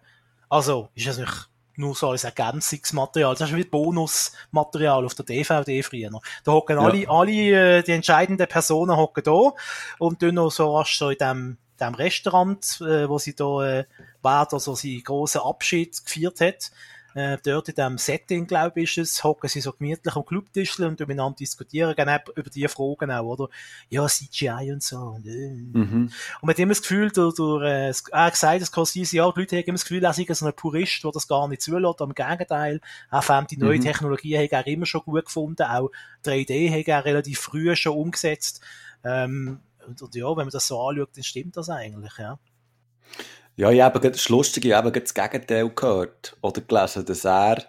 also, 0.48 0.88
ist 0.94 1.06
das 1.06 1.18
nicht 1.18 1.48
nur 1.76 1.94
so 1.94 2.10
als 2.10 2.24
Ergänzungsmaterial. 2.24 3.34
Das 3.34 3.50
ist 3.50 3.56
wie 3.56 3.64
Bonusmaterial 3.64 5.04
auf 5.04 5.14
der 5.14 5.24
DVD 5.24 5.82
früher. 5.82 6.10
Da 6.44 6.52
hocken 6.52 6.76
Ja. 6.76 6.82
alle, 6.84 7.08
alle, 7.08 7.78
äh, 7.78 7.82
die 7.82 7.92
entscheidenden 7.92 8.46
Personen 8.46 8.96
hocken 8.96 9.24
da 9.24 9.52
und 9.98 10.22
dann 10.22 10.34
noch 10.34 10.50
so 10.50 10.76
rasch 10.76 10.98
so 10.98 11.10
in 11.10 11.18
dem, 11.18 11.58
dem 11.80 11.94
Restaurant, 11.94 12.80
äh, 12.80 13.08
wo 13.08 13.18
sie 13.18 13.34
da, 13.34 13.78
äh, 13.80 13.84
war, 14.22 14.52
also 14.52 14.74
seinen 14.74 15.02
grossen 15.02 15.40
Abschied 15.42 16.04
gefeiert 16.04 16.40
hat. 16.40 16.70
Äh, 17.14 17.36
dort 17.44 17.68
in 17.68 17.74
dem 17.74 17.98
Setting, 17.98 18.46
glaube 18.46 18.80
ich, 18.80 18.96
ist 18.96 19.10
es, 19.18 19.22
hocken 19.24 19.46
sie 19.46 19.60
so 19.60 19.72
gemütlich 19.72 20.16
am 20.16 20.24
Clubtischl 20.24 20.84
und 20.84 20.98
miteinander 20.98 21.36
diskutieren, 21.36 21.94
genau 21.94 22.16
über 22.34 22.48
die 22.48 22.66
Fragen 22.68 23.10
auch, 23.10 23.24
oder? 23.24 23.48
Ja, 23.90 24.06
CGI 24.06 24.72
und 24.72 24.82
so. 24.82 24.96
Und, 24.96 25.26
äh. 25.26 25.50
Mhm. 25.50 26.04
Und 26.04 26.10
man 26.40 26.48
hat 26.50 26.58
immer 26.58 26.70
das 26.70 26.80
Gefühl, 26.80 27.10
durch, 27.10 27.34
durch, 27.34 27.64
äh, 27.64 27.88
es- 27.88 28.04
er 28.10 28.24
hat 28.24 28.32
gesagt, 28.32 28.62
das 28.62 28.68
Scorsese, 28.68 29.16
ja, 29.18 29.30
die 29.30 29.40
Leute 29.40 29.56
haben 29.58 29.64
immer 29.64 29.74
das 29.74 29.82
Gefühl, 29.84 30.02
er 30.02 30.14
sei 30.14 30.24
so 30.30 30.46
ein 30.46 30.54
Purist, 30.54 31.04
der 31.04 31.10
das 31.10 31.28
gar 31.28 31.46
nicht 31.48 31.60
zulässt. 31.60 32.00
Im 32.00 32.14
Gegenteil, 32.14 32.80
er 33.10 33.20
fand 33.22 33.50
die 33.50 33.58
neue 33.58 33.76
Mhm. 33.76 33.82
Technologie 33.82 34.38
hat 34.38 34.52
er 34.52 34.66
immer 34.66 34.86
schon 34.86 35.02
gut 35.02 35.26
gefunden. 35.26 35.64
Auch 35.64 35.90
3D 36.24 36.70
hat 36.70 36.88
er 36.88 37.04
relativ 37.04 37.40
früh 37.40 37.76
schon 37.76 37.92
umgesetzt. 37.94 38.62
Ähm, 39.04 39.60
und, 39.86 40.00
und 40.02 40.14
ja, 40.14 40.28
wenn 40.28 40.44
man 40.44 40.50
das 40.50 40.66
so 40.66 40.80
anschaut, 40.80 41.10
dann 41.16 41.24
stimmt 41.24 41.56
das 41.56 41.68
eigentlich, 41.68 42.12
ja. 42.18 42.38
Ja, 43.56 43.70
ich 43.70 43.82
habe 43.82 44.10
das 44.10 44.28
Lustige, 44.28 44.68
ich 44.68 44.74
habe 44.74 44.92
das 44.92 45.12
Gegenteil 45.12 45.68
gehört 45.68 46.36
oder 46.40 46.62
gelesen, 46.62 47.04
dass 47.04 47.24
er 47.24 47.64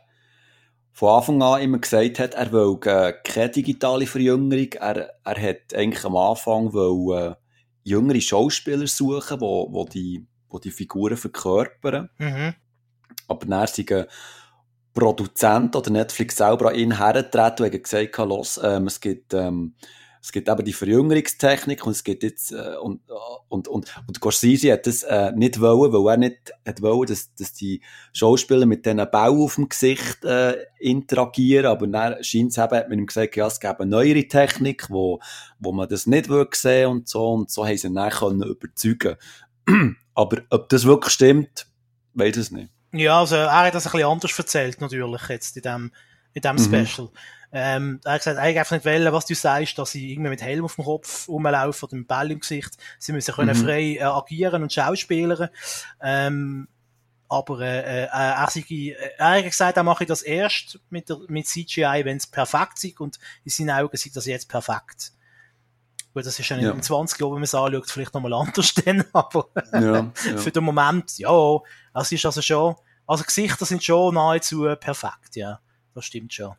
von 0.94 1.10
Anfang 1.10 1.42
an 1.42 1.62
immer 1.62 1.80
gesagt 1.80 2.20
hat, 2.20 2.36
er 2.36 2.52
will 2.52 2.78
äh, 2.86 3.14
keine 3.24 3.50
digitale 3.50 4.06
Verjüngerung. 4.06 4.74
Er, 4.74 5.10
er 5.24 5.42
hat 5.42 5.74
eigentlich 5.74 6.06
am 6.06 6.16
Anfang 6.16 6.72
will, 6.72 7.18
äh, 7.18 7.36
jüngere 7.84 8.22
Schauspieler 8.22 8.88
suchen, 8.88 9.42
wo, 9.42 9.68
wo, 9.72 9.86
die, 9.86 10.26
wo 10.50 10.60
die 10.60 10.72
Figuren 10.72 11.18
verkörpern. 11.18 12.10
Mhm. 12.18 12.54
Aber 13.28 13.46
dann 13.46 13.68
sind 13.68 13.92
ein 13.92 14.06
Produzent 14.94 15.76
oder 15.76 15.90
Netflix 15.90 16.38
selber 16.38 16.70
an 16.70 16.76
ihn 16.76 16.98
hergetreten 16.98 17.66
und 17.66 17.74
hat 17.74 17.84
gesagt, 17.84 18.18
los, 18.20 18.60
ähm, 18.64 18.88
es 18.88 19.02
gibt, 19.02 19.34
ähm, 19.34 19.76
es 20.24 20.32
gibt 20.32 20.48
eben 20.48 20.64
die 20.64 20.72
Verjüngerungstechnik 20.72 21.86
und 21.86 21.92
es 21.92 22.04
gibt 22.06 22.24
jetzt, 22.24 22.54
äh, 22.54 22.78
und, 22.82 23.02
und, 23.50 23.68
und, 23.68 23.94
und 24.08 24.16
Scorsese 24.16 24.72
hat 24.72 24.88
das, 24.88 25.04
äh, 25.04 25.34
nicht 25.34 25.60
wollen, 25.60 25.92
weil 25.92 26.14
er 26.14 26.18
nicht 26.18 26.54
hat 26.66 26.82
wollen, 26.82 27.08
dass, 27.08 27.36
dass 27.36 27.52
die 27.52 27.82
Schauspieler 28.14 28.66
mit 28.66 28.86
diesen 28.86 29.06
Bau 29.12 29.44
auf 29.44 29.56
dem 29.56 29.68
Gesicht, 29.68 30.24
äh, 30.24 30.56
interagieren, 30.80 31.66
aber 31.66 31.88
dann 31.88 32.24
scheint 32.24 32.52
es 32.52 32.58
eben, 32.58 32.72
hat 32.72 32.88
man 32.88 33.00
ihm 33.00 33.06
gesagt, 33.06 33.36
ja, 33.36 33.48
es 33.48 33.60
gäbe 33.60 33.82
eine 33.82 33.92
neuere 33.92 34.26
Technik, 34.26 34.90
wo, 34.90 35.20
wo 35.60 35.74
man 35.74 35.90
das 35.90 36.08
nicht 36.08 36.30
will 36.30 36.48
sehen 36.54 36.90
und 36.90 37.10
so, 37.10 37.30
und 37.34 37.52
so 37.52 37.66
haben 37.68 37.76
sie 37.76 37.88
ihn 37.88 37.96
dann 37.96 38.10
können 38.10 38.44
überzeugen. 38.44 39.18
aber 40.16 40.42
ob 40.52 40.70
das 40.70 40.86
wirklich 40.86 41.14
stimmt, 41.14 41.68
weiß 42.14 42.38
ich 42.38 42.44
es 42.44 42.52
nicht. 42.52 42.72
Ja, 42.94 43.20
also 43.20 43.36
er 43.36 43.52
hat 43.52 43.76
das 43.76 43.88
ein 43.88 43.92
bisschen 43.92 44.08
anders 44.08 44.40
erzählt, 44.40 44.80
natürlich, 44.80 45.28
jetzt 45.28 45.58
in 45.58 45.64
dem, 45.64 45.92
in 46.32 46.42
dem 46.42 46.56
Mhm. 46.56 46.60
Special. 46.86 47.10
Ähm, 47.56 48.02
er 48.04 48.14
hat 48.14 48.22
gesagt, 48.22 48.40
hat 48.40 48.46
einfach 48.46 48.72
nicht 48.72 48.86
wollen, 48.86 49.14
was 49.14 49.28
du 49.28 49.36
sagst, 49.36 49.78
dass 49.78 49.92
sie 49.92 50.12
irgendwie 50.12 50.32
mit 50.32 50.42
Helm 50.42 50.66
auf 50.66 50.76
dem 50.76 50.86
Kopf 50.86 51.28
rumlaufen 51.28 51.88
oder 51.88 51.98
mit 51.98 52.08
Ball 52.08 52.32
im 52.32 52.40
Gesicht. 52.40 52.72
Sie 52.98 53.12
müssen 53.12 53.36
können 53.36 53.56
Mhm. 53.56 53.64
frei 53.64 53.96
äh, 54.00 54.04
agieren 54.04 54.64
und 54.64 54.74
schauspielern. 54.74 55.50
Ähm, 56.02 56.68
aber 57.30 57.62
äh, 57.62 58.04
äh, 58.04 58.08
er, 58.08 58.48
sei, 58.50 58.62
äh, 58.70 58.96
er 59.18 59.38
hat 59.38 59.44
gesagt, 59.46 59.78
er 59.78 59.84
mache 59.84 60.06
das 60.06 60.24
erst 60.24 60.80
mit, 60.90 61.10
der, 61.10 61.18
mit 61.28 61.48
CGI, 61.48 62.02
wenn 62.04 62.18
es 62.18 62.28
perfekt 62.28 62.84
ist 62.84 63.00
und 63.00 63.20
in 63.44 63.52
seinen 63.52 63.72
Augen 63.72 63.98
sieht 63.98 64.16
das 64.16 64.26
jetzt 64.26 64.50
perfekt. 64.50 65.14
Gut, 66.14 66.26
das 66.26 66.40
ist 66.40 66.50
ja, 66.50 66.58
ja. 66.58 66.72
in 66.72 66.82
20 66.82 67.20
Jahren, 67.20 67.32
wenn 67.32 67.40
man 67.40 67.44
es 67.44 67.56
anschaut, 67.56 67.90
vielleicht 67.90 68.14
nochmal 68.14 68.34
anders 68.34 68.74
dann, 68.86 69.04
aber 69.14 69.48
ja, 69.74 70.12
ja. 70.28 70.38
für 70.38 70.52
den 70.52 70.64
Moment, 70.64 71.18
ja, 71.18 71.60
es 71.96 72.12
ist 72.12 72.26
also 72.26 72.42
schon, 72.42 72.76
also 73.08 73.24
Gesichter 73.24 73.66
sind 73.66 73.84
schon 73.84 74.14
nahezu 74.16 74.68
perfekt, 74.80 75.36
ja, 75.36 75.60
das 75.94 76.06
stimmt 76.06 76.34
schon. 76.34 76.56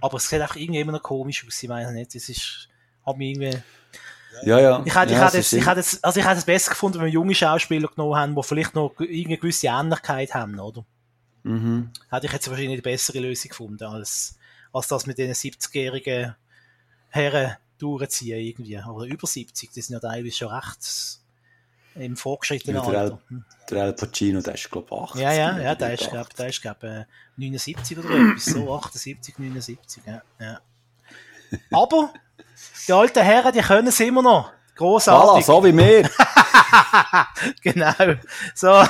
Aber 0.00 0.16
es 0.16 0.28
sieht 0.28 0.40
einfach 0.40 0.56
irgendwie 0.56 0.80
immer 0.80 0.92
noch 0.92 1.02
komisch 1.02 1.44
aus, 1.46 1.62
ich 1.62 1.68
meine 1.68 1.92
nicht, 1.92 2.14
es 2.14 2.28
ist, 2.28 2.68
hat 3.04 3.16
mich 3.16 3.30
irgendwie, 3.30 3.62
ja, 4.44 4.60
ja. 4.60 4.82
Ich 4.84 4.94
hätte, 4.94 5.12
ich 5.12 5.18
hätte, 5.18 5.38
es, 5.38 5.52
ich 5.52 5.66
hätte 5.66 5.80
es, 5.80 6.02
also 6.04 6.20
ich 6.20 6.26
hätte 6.26 6.38
es 6.38 6.44
besser 6.44 6.70
gefunden, 6.70 6.98
wenn 6.98 7.06
wir 7.06 7.12
junge 7.12 7.34
Schauspieler 7.34 7.88
genommen 7.88 8.16
haben, 8.16 8.34
die 8.34 8.42
vielleicht 8.42 8.74
noch 8.74 8.94
irgendeine 8.98 9.38
gewisse 9.38 9.68
Ähnlichkeit 9.68 10.34
haben, 10.34 10.58
oder? 10.60 10.84
Mhm. 11.42 11.90
Hätte 12.10 12.26
ich 12.26 12.32
jetzt 12.32 12.48
wahrscheinlich 12.48 12.74
eine 12.74 12.82
bessere 12.82 13.20
Lösung 13.20 13.48
gefunden, 13.48 13.84
als, 13.84 14.38
als 14.72 14.88
das 14.88 15.06
mit 15.06 15.18
diesen 15.18 15.34
70-jährigen 15.34 16.36
Herren 17.08 17.56
durchziehen 17.78 18.38
irgendwie. 18.38 18.78
Oder 18.78 19.06
über 19.06 19.26
70, 19.26 19.70
die 19.70 19.80
sind 19.80 19.94
ja 19.94 20.00
teilweise 20.00 20.36
schon 20.36 20.52
recht 20.52 21.20
im 21.94 22.16
vorgeschrittenen 22.16 22.76
ja, 22.76 22.90
der 22.90 23.00
Alter. 23.00 23.18
El, 23.30 23.44
der 23.70 23.84
El 23.84 23.92
Pacino, 23.92 24.40
der 24.40 24.54
ist 24.54 24.70
glaube 24.70 24.88
ich 24.90 25.02
80. 25.02 25.20
Ja, 25.20 25.32
ja, 25.32 25.58
ja, 25.58 25.74
der 25.74 25.94
ist 25.94 26.10
glaube 26.10 26.48
ich 26.48 26.60
glaub, 26.60 26.82
79 27.36 27.98
oder 27.98 28.10
etwas, 28.10 28.44
so 28.44 28.74
78, 28.74 29.38
79, 29.38 30.02
ja. 30.06 30.22
ja. 30.40 30.60
Aber 31.72 32.12
die 32.86 32.92
alten 32.92 33.22
Herren, 33.22 33.52
die 33.52 33.60
können 33.60 33.88
es 33.88 34.00
immer 34.00 34.22
noch. 34.22 34.52
Großartig. 34.76 35.44
Voilà, 35.44 35.46
so 35.46 35.64
wie 35.64 35.76
wir. 35.76 36.08
genau. 37.62 38.16
So, 38.54 38.84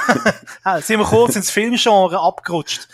sind 0.82 0.98
wir 0.98 1.06
kurz 1.06 1.36
ins 1.36 1.50
Filmgenre 1.50 2.20
abgerutscht. 2.20 2.86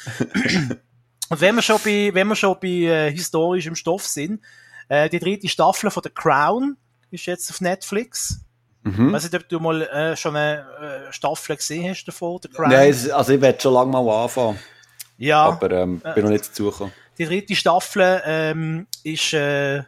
Und 1.29 1.41
wenn 1.41 1.57
wir 1.57 1.63
schon 1.63 1.81
bei, 1.85 2.11
wenn 2.15 2.29
wir 2.29 2.37
schon 2.37 2.57
bei 2.61 2.69
äh, 2.69 3.11
historischem 3.11 3.75
Stoff 3.75 4.07
sind, 4.07 4.41
äh, 4.89 5.09
die 5.09 5.19
dritte 5.19 5.49
Staffel 5.49 5.91
von 5.91 6.03
The 6.05 6.11
Crown 6.11 6.77
ist 7.11 7.27
jetzt 7.27 7.51
auf 7.51 7.61
Netflix. 7.61 8.41
Mhm. 8.85 9.09
Ich 9.09 9.13
weiß 9.15 9.23
nicht, 9.25 9.35
ob 9.35 9.49
du 9.49 9.61
mal 9.61 9.83
äh, 9.83 10.17
schon 10.17 10.37
eine 10.37 11.07
äh, 11.09 11.13
Staffel 11.13 11.57
gesehen 11.57 11.91
hast 11.91 12.05
davon, 12.05 12.39
The 12.43 12.49
Crown. 12.49 12.69
Nein, 12.69 12.95
also 13.13 13.33
ich 13.33 13.41
werde 13.41 13.61
schon 13.61 13.73
lange 13.73 13.91
mal 13.91 14.25
anfangen. 14.25 14.59
Ja. 15.17 15.47
Aber 15.47 15.71
ähm, 15.71 16.01
bin 16.01 16.13
äh, 16.13 16.23
noch 16.23 16.31
nicht 16.31 16.49
dazu 16.49 16.71
gekommen. 16.71 16.93
Die 17.17 17.25
dritte 17.25 17.57
Staffel 17.57 18.23
ähm, 18.27 18.87
ist 19.03 19.33
äh, 19.33 19.85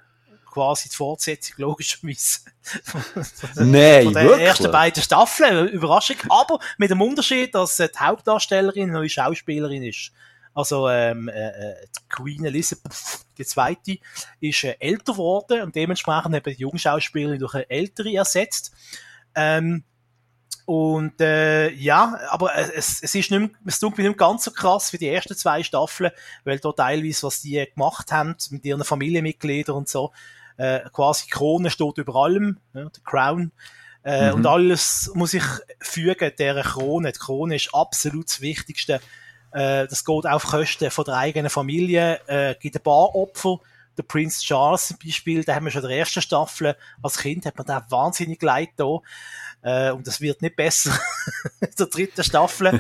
quasi 0.47 0.89
die 0.89 0.97
Fortsetzung, 0.97 1.57
logischerweise. 1.59 2.41
Nein, 3.57 4.05
von 4.05 4.15
den 4.15 4.41
ersten 4.41 4.73
beiden 4.73 5.03
Staffeln. 5.03 5.69
Überraschung. 5.69 6.17
Aber 6.31 6.59
mit 6.79 6.91
dem 6.91 7.03
Unterschied, 7.03 7.55
dass 7.55 7.79
äh, 7.79 7.89
die 7.89 7.99
Hauptdarstellerin 7.99 8.85
eine 8.85 8.93
neue 8.93 9.11
Schauspielerin 9.11 9.83
ist. 9.83 10.13
Also 10.57 10.89
ähm, 10.89 11.29
äh, 11.29 11.49
äh, 11.49 11.87
die 11.87 12.09
Queen 12.09 12.47
Elizabeth, 12.47 13.27
die 13.37 13.45
zweite, 13.45 13.99
ist 14.41 14.65
äh, 14.65 14.75
älter 14.81 15.13
geworden 15.13 15.61
und 15.61 15.77
dementsprechend 15.77 16.35
eben 16.35 16.55
die 16.55 16.63
junge 16.63 16.79
Schauspielerin 16.79 17.39
durch 17.39 17.55
eine 17.55 17.69
ältere 17.69 18.15
ersetzt. 18.15 18.73
Ähm, 19.35 19.85
und 20.65 21.21
äh, 21.21 21.69
ja, 21.73 22.19
aber 22.31 22.57
es, 22.57 23.03
es 23.03 23.15
ist 23.15 23.31
nicht 23.31 23.33
mehr, 23.33 23.51
es 23.67 23.79
tut 23.79 23.99
mir 23.99 24.09
nicht 24.09 24.19
ganz 24.19 24.45
so 24.45 24.51
krass 24.51 24.95
wie 24.95 24.99
die 24.99 25.11
ersten 25.11 25.37
zwei 25.37 25.63
Staffeln, 25.63 26.11
weil 26.45 26.59
da 26.59 26.73
teilweise, 26.73 27.27
was 27.27 27.43
die 27.43 27.63
gemacht 27.75 28.11
haben 28.11 28.35
mit 28.49 28.65
ihren 28.65 28.83
Familienmitgliedern 28.83 29.77
und 29.77 29.91
so, 29.91 30.15
äh, 30.57 30.81
quasi 30.91 31.29
Krone 31.29 31.69
steht 31.69 31.99
über 31.99 32.17
allem, 32.17 32.61
ja, 32.73 32.89
der 32.89 33.03
Crown. 33.05 33.53
Äh, 34.05 34.31
mhm. 34.31 34.37
Und 34.37 34.47
alles 34.47 35.11
muss 35.13 35.35
ich 35.35 35.45
fügen, 35.81 36.33
der 36.39 36.63
Krone. 36.63 37.13
Die 37.13 37.19
Krone 37.19 37.57
ist 37.57 37.75
absolut 37.75 38.29
das 38.31 38.41
Wichtigste. 38.41 39.03
Äh, 39.57 39.87
das 39.89 40.05
geht 40.05 40.27
auf 40.27 40.45
Kosten 40.45 40.91
von 40.91 41.07
der 41.07 41.17
eigenen 41.17 41.49
Familie, 41.49 42.21
äh, 42.27 42.55
gibt 42.61 42.77
ein 42.77 42.83
paar 42.83 43.15
Opfer. 43.15 43.59
Der 43.97 44.03
Prince 44.03 44.43
Charles 44.43 44.89
zum 44.89 44.99
Beispiel, 45.03 45.43
da 45.45 45.55
haben 45.55 45.65
wir 45.65 45.71
schon 45.71 45.83
in 45.83 45.89
der 45.89 45.99
ersten 45.99 46.21
Staffel, 46.21 46.77
als 47.03 47.17
Kind 47.17 47.47
hat 47.47 47.57
man 47.57 47.67
da 47.67 47.87
wahnsinnig 47.89 48.43
leid 48.43 48.69
da. 48.77 48.99
Äh, 49.63 49.93
und 49.93 50.07
das 50.07 50.21
wird 50.21 50.43
nicht 50.43 50.57
besser 50.57 50.91
in 51.61 51.71
der 51.79 51.87
dritten 51.87 52.23
Staffel. 52.23 52.79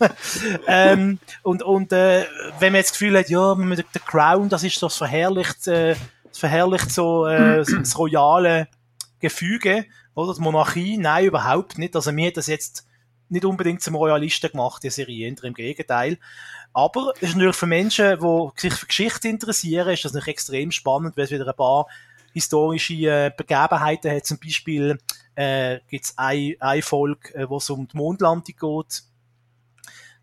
ähm, 0.66 1.18
und 1.42 1.62
und 1.62 1.92
äh, 1.92 2.24
wenn 2.58 2.72
man 2.72 2.78
jetzt 2.78 2.92
das 2.92 2.98
Gefühl 2.98 3.18
hat, 3.18 3.28
ja, 3.28 3.54
mit 3.54 3.84
der 3.94 4.00
Crown, 4.00 4.48
das 4.48 4.64
ist 4.64 4.78
so 4.78 4.86
das 4.86 4.96
verherrlicht, 4.96 5.66
äh, 5.66 5.94
das 6.26 6.38
verherrlicht 6.38 6.90
so 6.90 7.26
äh, 7.26 7.62
das 7.62 7.98
royale 7.98 8.68
Gefüge, 9.20 9.84
oder? 10.14 10.32
Die 10.32 10.40
Monarchie, 10.40 10.96
nein, 10.96 11.26
überhaupt 11.26 11.76
nicht. 11.76 11.94
Also 11.94 12.12
mir 12.12 12.28
hat 12.28 12.38
das 12.38 12.46
jetzt 12.46 12.87
nicht 13.30 13.44
unbedingt 13.44 13.82
zum 13.82 13.94
Royalisten 13.94 14.50
gemacht, 14.50 14.82
die 14.82 14.90
Serie, 14.90 15.28
im 15.28 15.54
Gegenteil. 15.54 16.18
Aber 16.72 17.12
es 17.16 17.30
ist 17.30 17.34
natürlich 17.34 17.56
für 17.56 17.66
Menschen, 17.66 18.18
die 18.18 18.60
sich 18.60 18.74
für 18.74 18.86
Geschichte 18.86 19.28
interessieren, 19.28 19.88
ist 19.88 20.04
das 20.04 20.12
natürlich 20.12 20.34
extrem 20.34 20.70
spannend, 20.70 21.16
weil 21.16 21.24
es 21.24 21.30
wieder 21.30 21.48
ein 21.48 21.56
paar 21.56 21.86
historische 22.32 22.94
äh, 22.94 23.32
Begebenheiten 23.36 24.10
hat. 24.10 24.26
Zum 24.26 24.38
Beispiel 24.38 24.98
äh, 25.34 25.78
gibt 25.88 26.04
es 26.04 26.18
eine, 26.18 26.56
eine 26.60 26.82
Folge, 26.82 27.34
äh, 27.34 27.48
wo 27.48 27.56
es 27.56 27.70
um 27.70 27.88
die 27.88 27.96
Mondlandung 27.96 28.44
geht. 28.44 29.02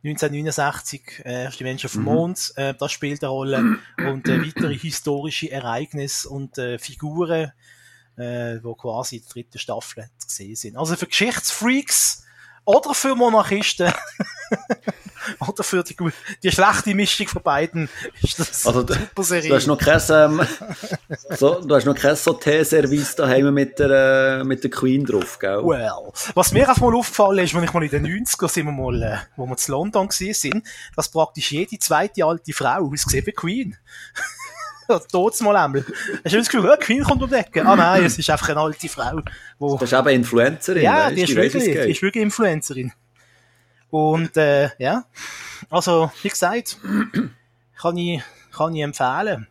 1969, 0.03 1.25
äh, 1.25 1.49
die 1.57 1.63
Menschen 1.63 1.87
auf 1.87 1.93
dem 1.93 2.01
mhm. 2.01 2.05
Mond, 2.05 2.53
äh, 2.57 2.75
das 2.75 2.91
spielt 2.91 3.23
eine 3.23 3.31
Rolle. 3.31 3.79
Und 3.97 4.27
äh, 4.27 4.39
weitere 4.45 4.77
historische 4.77 5.49
Ereignisse 5.49 6.29
und 6.29 6.57
äh, 6.59 6.77
Figuren, 6.77 7.51
äh, 8.17 8.59
wo 8.61 8.75
quasi 8.75 9.17
in 9.17 9.23
der 9.23 9.31
dritten 9.31 9.57
Staffel 9.57 10.07
zu 10.19 10.29
sehen 10.29 10.55
sind. 10.55 10.77
Also 10.77 10.95
für 10.95 11.07
Geschichtsfreaks 11.07 12.24
oder 12.66 12.93
für 12.93 13.16
Monarchisten 13.16 13.93
oder 15.39 15.63
für 15.63 15.84
die, 15.84 15.95
die 16.43 16.51
schlechte 16.51 16.93
Mischung 16.93 17.28
von 17.28 17.41
beiden 17.41 17.89
ist 18.22 18.39
das 18.39 18.66
also, 18.66 18.82
super 18.82 19.24
Serie. 19.24 19.49
Du 19.49 19.55
hast 19.55 19.68
noch 19.68 19.78
kein, 19.78 20.01
ähm, 20.09 20.41
so, 21.38 21.61
du 21.61 21.76
hast 21.76 21.86
noch 21.86 21.95
kein 21.95 22.16
so 22.16 22.34
Teeservice 22.34 23.16
daheim 23.16 23.53
mit 23.53 23.80
der, 23.80 24.39
äh, 24.39 24.43
mit 24.43 24.63
der 24.63 24.72
Queen 24.72 25.05
drauf, 25.05 25.39
gell? 25.39 25.63
Well, 25.63 26.11
was 26.34 26.51
mir 26.51 26.68
einfach 26.68 26.82
mal 26.82 26.95
aufgefallen 26.95 27.39
ist, 27.39 27.53
wenn 27.53 27.63
ich 27.63 27.74
mal 27.74 27.84
in 27.84 27.89
den 27.89 28.05
90ern 28.05 28.49
sind 28.49 28.66
wir 28.66 28.72
mal, 28.72 29.01
äh, 29.01 29.18
wo 29.36 29.45
wir 29.45 29.57
zu 29.57 29.72
London 29.72 30.09
sind, 30.09 30.63
dass 30.95 31.09
praktisch 31.09 31.51
jede 31.51 31.80
zweite 31.80 32.26
alte 32.26 32.53
Frau 32.53 32.89
ausgesehen 32.91 33.26
wie 33.26 33.32
Queen. 33.32 33.78
Totes 35.11 35.41
mal 35.41 35.55
einmal. 35.55 35.86
Hast 36.23 36.33
du 36.33 36.38
das 36.38 36.49
Gefühl, 36.49 36.69
ja, 36.69 36.77
Queen 36.77 37.03
kommt 37.03 37.21
um 37.21 37.29
die 37.29 37.36
Ecke? 37.36 37.65
Ah 37.65 37.75
nein, 37.75 38.05
es 38.05 38.17
ist 38.17 38.29
einfach 38.29 38.49
eine 38.49 38.59
alte 38.59 38.89
Frau. 38.89 39.21
Wo... 39.59 39.77
Das 39.77 39.91
ist 39.91 39.97
eben 39.97 40.09
Influencerin. 40.09 40.83
Ja, 40.83 41.09
die, 41.09 41.15
die 41.15 41.21
ist, 41.23 41.36
wirklich, 41.36 41.63
die 41.63 41.91
ist 41.91 42.01
wirklich 42.01 42.23
Influencerin. 42.23 42.91
Und 43.89 44.36
äh, 44.38 44.69
ja, 44.77 45.05
also 45.69 46.11
wie 46.21 46.29
gesagt, 46.29 46.77
kann 47.77 47.97
ich, 47.97 48.21
kann 48.51 48.75
ich 48.75 48.81
empfehlen. 48.81 49.47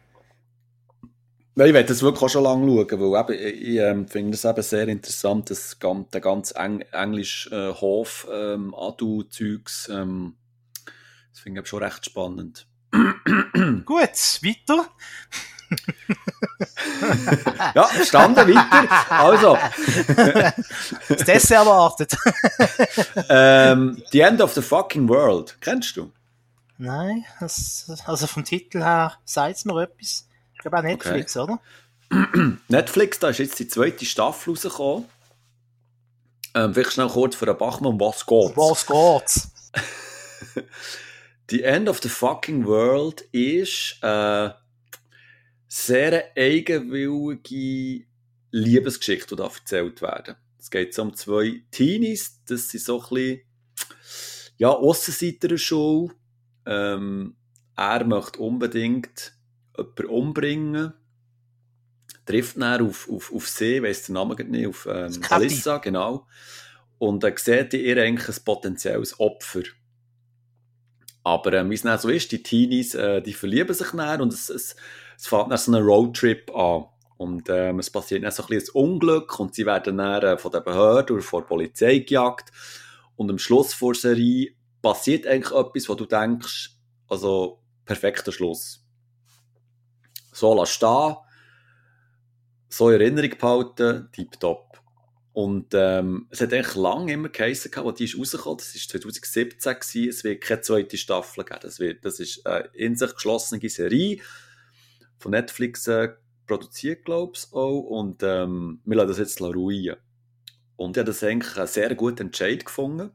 Ja, 1.56 1.66
ich 1.66 1.72
werde 1.72 1.88
das 1.88 2.02
wirklich 2.02 2.22
auch 2.22 2.28
schon 2.28 2.42
lange 2.42 2.66
schauen, 2.66 3.00
weil 3.00 3.20
eben, 3.20 3.62
ich, 3.62 3.76
ähm, 3.78 4.08
finde 4.08 4.34
es 4.34 4.44
eben 4.44 4.62
sehr 4.62 4.88
interessant, 4.88 5.50
das, 5.50 5.78
der 6.12 6.20
ganze 6.20 6.56
Eng 6.56 6.80
englisch 6.90 7.48
äh, 7.52 7.72
Hof 7.72 8.26
ähm, 8.30 8.74
Adu-Zeugs, 8.74 9.88
ähm, 9.88 10.34
das 11.30 11.40
finde 11.40 11.60
ich 11.60 11.68
schon 11.68 11.82
recht 11.82 12.04
spannend. 12.04 12.66
Gut, 13.84 14.00
weiter. 14.42 14.86
ja, 17.74 17.88
standen 18.04 18.54
weiter. 18.54 19.10
Also. 19.10 19.58
das 21.08 21.24
Dessert 21.24 21.58
erwartet. 21.58 22.16
ähm, 23.28 24.02
the 24.12 24.20
End 24.20 24.40
of 24.40 24.52
the 24.52 24.62
Fucking 24.62 25.08
World. 25.08 25.56
Kennst 25.60 25.96
du? 25.96 26.12
Nein, 26.78 27.24
das, 27.40 27.86
also 28.06 28.26
vom 28.26 28.44
Titel 28.44 28.82
her 28.82 29.14
sagt 29.24 29.56
es 29.56 29.64
mir 29.64 29.82
etwas. 29.82 30.28
Ich 30.54 30.58
glaube 30.60 30.78
auch 30.78 30.82
Netflix, 30.82 31.36
okay. 31.36 31.52
oder? 31.52 31.60
Netflix, 32.68 33.18
da 33.18 33.30
ist 33.30 33.38
jetzt 33.38 33.58
die 33.58 33.68
zweite 33.68 34.04
Staffel 34.04 34.50
rausgekommen. 34.50 35.06
Ähm, 36.54 36.72
vielleicht 36.72 36.92
schnell 36.92 37.08
kurz 37.08 37.34
für 37.34 37.46
den 37.46 37.56
Bachmann, 37.56 37.98
was 37.98 38.24
geht's? 38.26 38.56
Was 38.56 38.86
geht's? 38.86 39.50
The 41.50 41.62
End 41.62 41.88
of 41.88 42.00
the 42.02 42.08
Fucking 42.08 42.64
World 42.66 43.22
ist 43.32 43.98
äh, 44.02 44.50
sehr 45.68 46.24
eigenwillige 46.36 48.06
Liebesgeschichte, 48.50 49.36
die 49.36 49.42
da 49.42 49.48
erzählt 49.48 50.00
werden. 50.00 50.36
Es 50.58 50.70
geht 50.70 50.94
so 50.94 51.02
um 51.02 51.14
zwei 51.14 51.62
Teenies, 51.70 52.42
das 52.46 52.70
sind 52.70 52.82
so 52.82 53.02
ein 53.02 53.08
bisschen, 53.10 53.40
ja, 54.56 54.70
Aussenseiter 54.70 55.58
Schule. 55.58 56.14
Ähm, 56.64 57.36
er 57.76 58.04
möchte 58.04 58.38
unbedingt 58.38 59.36
jemanden 59.76 60.06
umbringen, 60.06 60.92
trifft 62.24 62.56
dann 62.56 62.86
auf, 62.86 63.10
auf, 63.10 63.32
auf 63.34 63.48
sie, 63.48 63.82
weiss 63.82 64.06
den 64.06 64.14
Namen 64.14 64.50
nicht, 64.50 64.66
auf 64.66 64.88
ähm, 64.90 65.20
Alissa, 65.28 65.78
genau. 65.78 66.26
Und 66.98 67.24
er 67.24 67.36
sieht 67.36 67.74
in 67.74 67.80
ihr 67.80 68.02
eigentlich 68.02 68.38
ein 68.38 68.44
potenzielles 68.44 69.18
Opfer. 69.20 69.64
Aber 71.24 71.52
ähm, 71.54 71.70
wie 71.70 71.74
es 71.74 71.82
dann 71.82 71.98
so 71.98 72.10
ist, 72.10 72.30
die 72.32 72.42
Teenies, 72.42 72.94
äh, 72.94 73.22
die 73.22 73.32
verlieben 73.32 73.74
sich 73.74 73.90
dann 73.90 74.20
und 74.20 74.32
es, 74.32 74.50
es, 74.50 74.76
es 75.16 75.26
fängt 75.26 75.50
dann 75.50 75.58
so 75.58 75.72
einen 75.72 75.84
Roadtrip 75.84 76.54
an. 76.54 76.84
Und 77.16 77.48
ähm, 77.48 77.78
es 77.78 77.90
passiert 77.90 78.22
dann 78.22 78.30
so 78.30 78.42
ein 78.42 78.48
bisschen 78.48 78.74
ein 78.74 78.82
Unglück 78.82 79.40
und 79.40 79.54
sie 79.54 79.64
werden 79.64 79.96
dann 79.96 80.22
äh, 80.22 80.38
von 80.38 80.52
der 80.52 80.60
Behörde 80.60 81.14
oder 81.14 81.22
von 81.22 81.40
der 81.40 81.48
Polizei 81.48 82.00
gejagt. 82.00 82.52
Und 83.16 83.30
am 83.30 83.38
Schluss 83.38 83.76
der 83.78 83.94
Serie 83.94 84.52
passiert 84.82 85.26
eigentlich 85.26 85.52
etwas, 85.52 85.88
wo 85.88 85.94
du 85.94 86.04
denkst, 86.04 86.72
also 87.08 87.60
perfekter 87.84 88.32
Schluss. 88.32 88.84
So, 90.32 90.52
lass 90.54 90.70
stehen. 90.70 91.16
so 92.68 92.90
in 92.90 93.00
Erinnerung 93.00 93.38
behalten, 93.38 94.08
tipptopp. 94.12 94.80
Und 95.34 95.74
ähm, 95.74 96.28
es 96.30 96.40
hat 96.40 96.52
eigentlich 96.52 96.76
lange 96.76 97.12
immer 97.12 97.28
geheißen, 97.28 97.72
wo 97.82 97.90
die 97.90 98.04
ist 98.04 98.16
rausgekommen, 98.16 98.58
das 98.58 98.72
war 98.72 99.00
2017, 99.00 99.74
gewesen, 99.74 100.08
es 100.08 100.22
wird 100.22 100.40
keine 100.40 100.60
zweite 100.60 100.96
Staffel 100.96 101.44
geben. 101.44 101.58
Das, 101.60 101.80
wird, 101.80 102.04
das 102.04 102.20
ist 102.20 102.46
eine 102.46 102.68
in 102.72 102.94
sich 102.94 103.12
geschlossene 103.12 103.68
Serie, 103.68 104.20
von 105.18 105.32
Netflix 105.32 105.88
äh, 105.88 106.10
produziert, 106.46 107.04
glaube 107.04 107.32
ich, 107.34 107.52
auch. 107.52 107.80
Und 107.80 108.22
ähm, 108.22 108.80
wir 108.84 108.96
lassen 108.96 109.08
das 109.08 109.18
jetzt 109.18 109.40
ruhen. 109.40 109.96
Und 110.76 110.96
ich 110.96 111.00
habe 111.00 111.10
das 111.10 111.24
eigentlich 111.24 111.56
einen 111.56 111.66
sehr 111.66 111.92
guten 111.96 112.26
Entscheid 112.26 112.64
gefunden. 112.64 113.10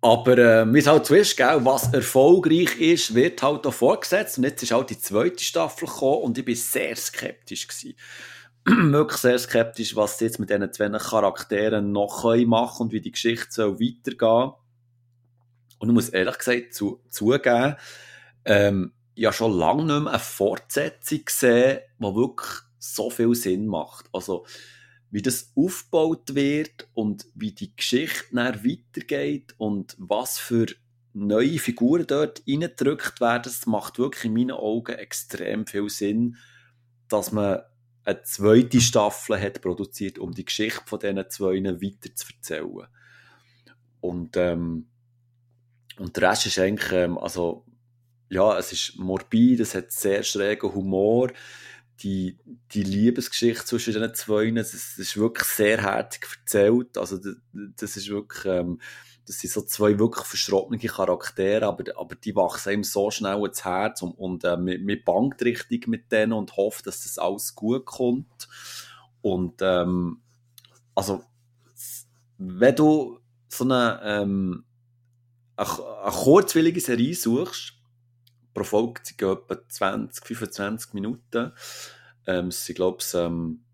Aber 0.00 0.38
äh, 0.38 0.72
wie 0.72 0.78
es 0.78 0.86
halt 0.86 1.04
so 1.04 1.14
gell, 1.14 1.64
was 1.66 1.92
erfolgreich 1.92 2.80
ist, 2.80 3.14
wird 3.14 3.42
halt 3.42 3.66
auch 3.66 3.74
vorgesetzt. 3.74 4.38
Und 4.38 4.44
jetzt 4.44 4.62
ist 4.62 4.72
halt 4.72 4.88
die 4.88 4.98
zweite 4.98 5.44
Staffel 5.44 5.86
gekommen 5.86 6.22
und 6.22 6.38
ich 6.38 6.46
war 6.46 6.54
sehr 6.54 6.96
skeptisch. 6.96 7.68
Gewesen. 7.68 7.94
Wirklich 8.64 9.18
sehr 9.18 9.38
skeptisch, 9.38 9.96
was 9.96 10.18
sie 10.18 10.26
jetzt 10.26 10.38
mit 10.38 10.50
diesen 10.50 10.72
zwei 10.72 10.88
Charakteren 10.88 11.90
noch 11.90 12.24
machen 12.24 12.46
können 12.46 12.68
und 12.78 12.92
wie 12.92 13.00
die 13.00 13.10
Geschichte 13.10 13.48
soll 13.50 13.80
weitergehen 13.80 14.52
Und 15.78 15.88
ich 15.88 15.94
muss 15.94 16.08
ehrlich 16.10 16.38
gesagt 16.38 16.74
zu, 16.74 17.00
zugeben, 17.08 17.76
ähm, 18.44 18.92
habe 19.20 19.32
schon 19.32 19.52
lange 19.52 19.84
nicht 19.84 20.02
mehr 20.02 20.12
eine 20.12 20.18
Fortsetzung 20.18 21.24
gesehen, 21.24 21.80
die 21.98 22.14
wirklich 22.14 22.50
so 22.78 23.10
viel 23.10 23.34
Sinn 23.34 23.66
macht. 23.66 24.08
Also, 24.12 24.46
wie 25.10 25.22
das 25.22 25.52
aufgebaut 25.54 26.34
wird 26.34 26.88
und 26.94 27.26
wie 27.34 27.52
die 27.52 27.74
Geschichte 27.76 28.24
dann 28.32 28.64
weitergeht 28.64 29.54
und 29.58 29.94
was 29.98 30.38
für 30.38 30.66
neue 31.12 31.58
Figuren 31.58 32.06
dort 32.06 32.42
reingedrückt 32.48 33.20
werden, 33.20 33.42
das 33.44 33.66
macht 33.66 33.98
wirklich 33.98 34.24
in 34.24 34.34
meinen 34.34 34.52
Augen 34.52 34.94
extrem 34.94 35.66
viel 35.66 35.88
Sinn, 35.90 36.36
dass 37.08 37.32
man 37.32 37.60
eine 38.04 38.22
zweite 38.22 38.80
Staffel 38.80 39.40
hat 39.40 39.60
produziert, 39.60 40.18
um 40.18 40.32
die 40.32 40.44
Geschichte 40.44 40.82
von 40.86 40.98
diesen 40.98 41.30
zwei 41.30 41.62
weiter 41.62 42.14
zu 42.14 42.26
erzählen. 42.34 42.86
Und, 44.00 44.36
ähm, 44.36 44.88
und 45.98 46.16
der 46.16 46.30
Rest 46.30 46.46
ist 46.46 46.58
eigentlich, 46.58 46.92
ähm, 46.92 47.18
also, 47.18 47.64
ja, 48.28 48.58
es 48.58 48.72
ist 48.72 48.98
morbid, 48.98 49.60
es 49.60 49.74
hat 49.74 49.92
sehr 49.92 50.22
schrägen 50.22 50.74
Humor, 50.74 51.32
die, 52.00 52.38
die 52.72 52.82
Liebesgeschichte 52.82 53.64
zwischen 53.64 54.00
den 54.00 54.14
zwei, 54.14 54.50
das 54.50 54.74
ist 54.74 55.16
wirklich 55.16 55.46
sehr 55.46 55.82
herzig 55.82 56.26
erzählt. 56.38 56.98
Also, 56.98 57.18
das, 57.18 57.36
das 57.52 57.96
ist 57.96 58.08
wirklich, 58.08 58.44
ähm, 58.46 58.80
das 59.26 59.38
sind 59.38 59.52
so 59.52 59.62
zwei 59.62 59.98
wirklich 59.98 60.26
verschrottene 60.26 60.78
Charaktere, 60.78 61.66
aber, 61.66 61.84
aber 61.96 62.14
die 62.16 62.34
wachsen 62.34 62.70
einem 62.70 62.84
so 62.84 63.10
schnell 63.10 63.44
ins 63.44 63.64
Herz 63.64 64.02
und, 64.02 64.12
und 64.12 64.44
äh, 64.44 64.56
man, 64.56 64.84
man 64.84 65.04
bangt 65.04 65.42
richtig 65.42 65.86
mit 65.86 66.10
denen 66.10 66.32
und 66.32 66.56
hofft, 66.56 66.86
dass 66.86 67.04
das 67.04 67.18
alles 67.18 67.54
gut 67.54 67.84
kommt. 67.84 68.48
Und, 69.20 69.60
ähm, 69.62 70.20
also, 70.94 71.24
wenn 72.38 72.76
du 72.76 73.20
so 73.48 73.64
eine, 73.64 74.00
ähm, 74.02 74.64
eine, 75.56 75.68
eine 76.02 76.12
kurzwillige 76.12 76.80
Serie 76.80 77.14
suchst, 77.14 77.74
pro 78.54 78.64
Folge 78.64 79.00
sind 79.04 79.22
etwa 79.22 79.68
20, 79.68 80.26
25 80.26 80.94
Minuten. 80.94 81.52
Ähm, 82.26 82.48
es 82.48 82.66
sind, 82.66 82.76
glaube 82.76 82.98
ich, 83.00 83.14
ähm, 83.14 83.64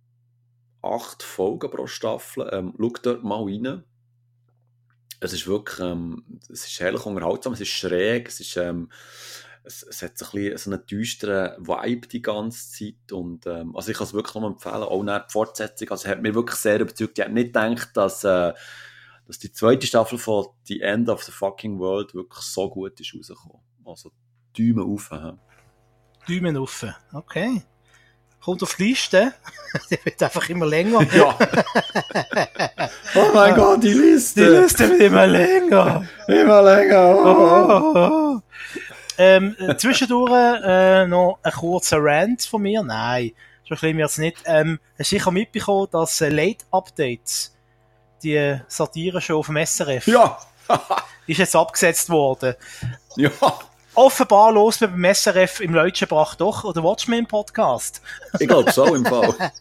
acht 0.83 1.23
Folgen 1.23 1.71
pro 1.71 1.87
Staffel. 1.87 2.49
Ähm, 2.53 2.75
schau 2.79 2.93
dort 3.03 3.25
mal 3.25 3.43
rein. 3.43 3.85
Es 5.21 5.33
ist 5.33 5.47
wirklich, 5.47 5.81
ähm, 5.81 6.25
es 6.51 6.66
ist 6.66 6.81
herrlich 6.81 7.05
unterhaltsam, 7.05 7.53
es 7.53 7.61
ist 7.61 7.69
schräg, 7.69 8.29
es 8.29 8.41
ist, 8.41 8.57
ähm, 8.57 8.91
es, 9.64 9.83
es 9.83 10.03
hat 10.03 10.16
so 10.16 10.27
ein 10.27 10.31
bisschen 10.33 10.59
so 10.59 10.71
einen 10.71 10.87
düsteren 10.87 11.66
Vibe 11.66 12.09
die 12.09 12.23
ganze 12.23 12.71
Zeit 12.71 13.12
und, 13.12 13.47
ähm, 13.47 13.75
also 13.75 13.91
ich 13.91 13.99
kann 13.99 14.07
es 14.07 14.14
wirklich 14.14 14.35
nur 14.35 14.51
empfehlen, 14.51 14.83
auch 14.83 15.03
nach 15.03 15.27
die 15.27 15.33
Fortsetzung, 15.33 15.91
also 15.91 16.09
hat 16.09 16.23
mich 16.23 16.35
wirklich 16.35 16.59
sehr 16.59 16.81
überzeugt, 16.81 17.19
ich 17.19 17.25
hätte 17.25 17.35
nicht 17.35 17.49
gedacht, 17.49 17.91
dass, 17.95 18.25
äh, 18.25 18.53
dass 19.27 19.39
die 19.39 19.53
zweite 19.53 19.87
Staffel 19.87 20.19
von 20.19 20.47
The 20.64 20.81
End 20.81 21.09
of 21.09 21.23
the 21.25 21.33
Fucking 21.33 21.79
World 21.79 22.14
wirklich 22.14 22.45
so 22.45 22.71
gut 22.71 22.99
ist 23.01 23.14
rausgekommen. 23.14 23.61
Also 23.85 24.12
Daumen 24.57 24.95
auf. 24.95 25.11
Daumen 26.27 26.57
auf, 26.57 26.87
okay. 27.12 27.62
Kommt 28.41 28.62
auf 28.62 28.76
die 28.76 28.84
Liste. 28.84 29.32
die 29.91 29.99
wird 30.05 30.22
einfach 30.22 30.49
immer 30.49 30.66
länger. 30.66 31.03
Ja. 31.14 31.36
oh 33.14 33.30
mein 33.34 33.55
Gott, 33.55 33.82
die 33.82 33.93
Liste. 33.93 34.41
Die 34.45 34.57
Liste 34.57 34.89
wird 34.89 35.01
immer 35.01 35.26
länger. 35.26 36.07
Immer 36.26 36.62
länger. 36.62 37.16
Oh. 37.16 37.93
Oh, 37.95 37.99
oh. 37.99 38.41
Ähm, 39.18 39.57
zwischendurch 39.76 40.62
äh, 40.64 41.07
noch 41.07 41.41
ein 41.43 41.53
kurzer 41.53 41.99
Rant 42.01 42.43
von 42.43 42.62
mir. 42.62 42.82
Nein, 42.82 43.32
so 43.68 43.74
schlimm 43.74 43.99
jetzt 43.99 44.18
nicht. 44.18 44.39
Ähm, 44.45 44.78
hast 44.99 45.11
sicher 45.11 45.32
mitbekommen, 45.32 45.89
dass 45.91 46.20
äh, 46.20 46.28
Late 46.28 46.64
Updates, 46.70 47.55
die 48.22 48.57
Satire-Show 48.68 49.43
vom 49.43 49.57
SRF, 49.57 50.07
ja. 50.07 50.39
ist 51.26 51.39
jetzt 51.39 51.57
abgesetzt 51.57 52.09
worden. 52.11 52.55
Ja 53.16 53.30
offenbar 53.99 54.53
los 54.53 54.79
beim 54.79 55.05
SRF 55.13 55.61
im 55.61 55.75
Leutschenbach 55.75 56.37
doch, 56.37 56.63
oder 56.63 56.83
Watchmen 56.85 57.27
Podcast? 57.27 58.01
ich 58.39 58.47
glaube 58.47 58.71
so 58.71 58.95
im 58.95 59.05
Fall. 59.05 59.35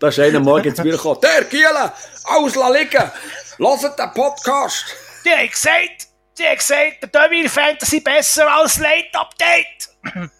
da 0.00 0.08
ist 0.08 0.18
einer 0.18 0.40
morgen 0.40 0.68
ins 0.68 0.82
Büro 0.82 0.96
gekommen. 1.14 1.20
Der 1.22 1.44
Giele, 1.44 1.92
alles 2.24 2.56
liegen, 2.56 3.10
hört 3.58 3.98
den 3.98 4.12
Podcast. 4.14 4.84
Die 5.24 5.30
hat 5.30 5.52
gesagt, 5.52 6.08
die 6.36 6.44
hat 6.44 6.58
gesagt, 6.58 7.02
der 7.02 7.08
Devil 7.08 7.48
Fantasy 7.48 8.00
besser 8.00 8.52
als 8.52 8.78
Late 8.78 9.14
Update. 9.14 10.32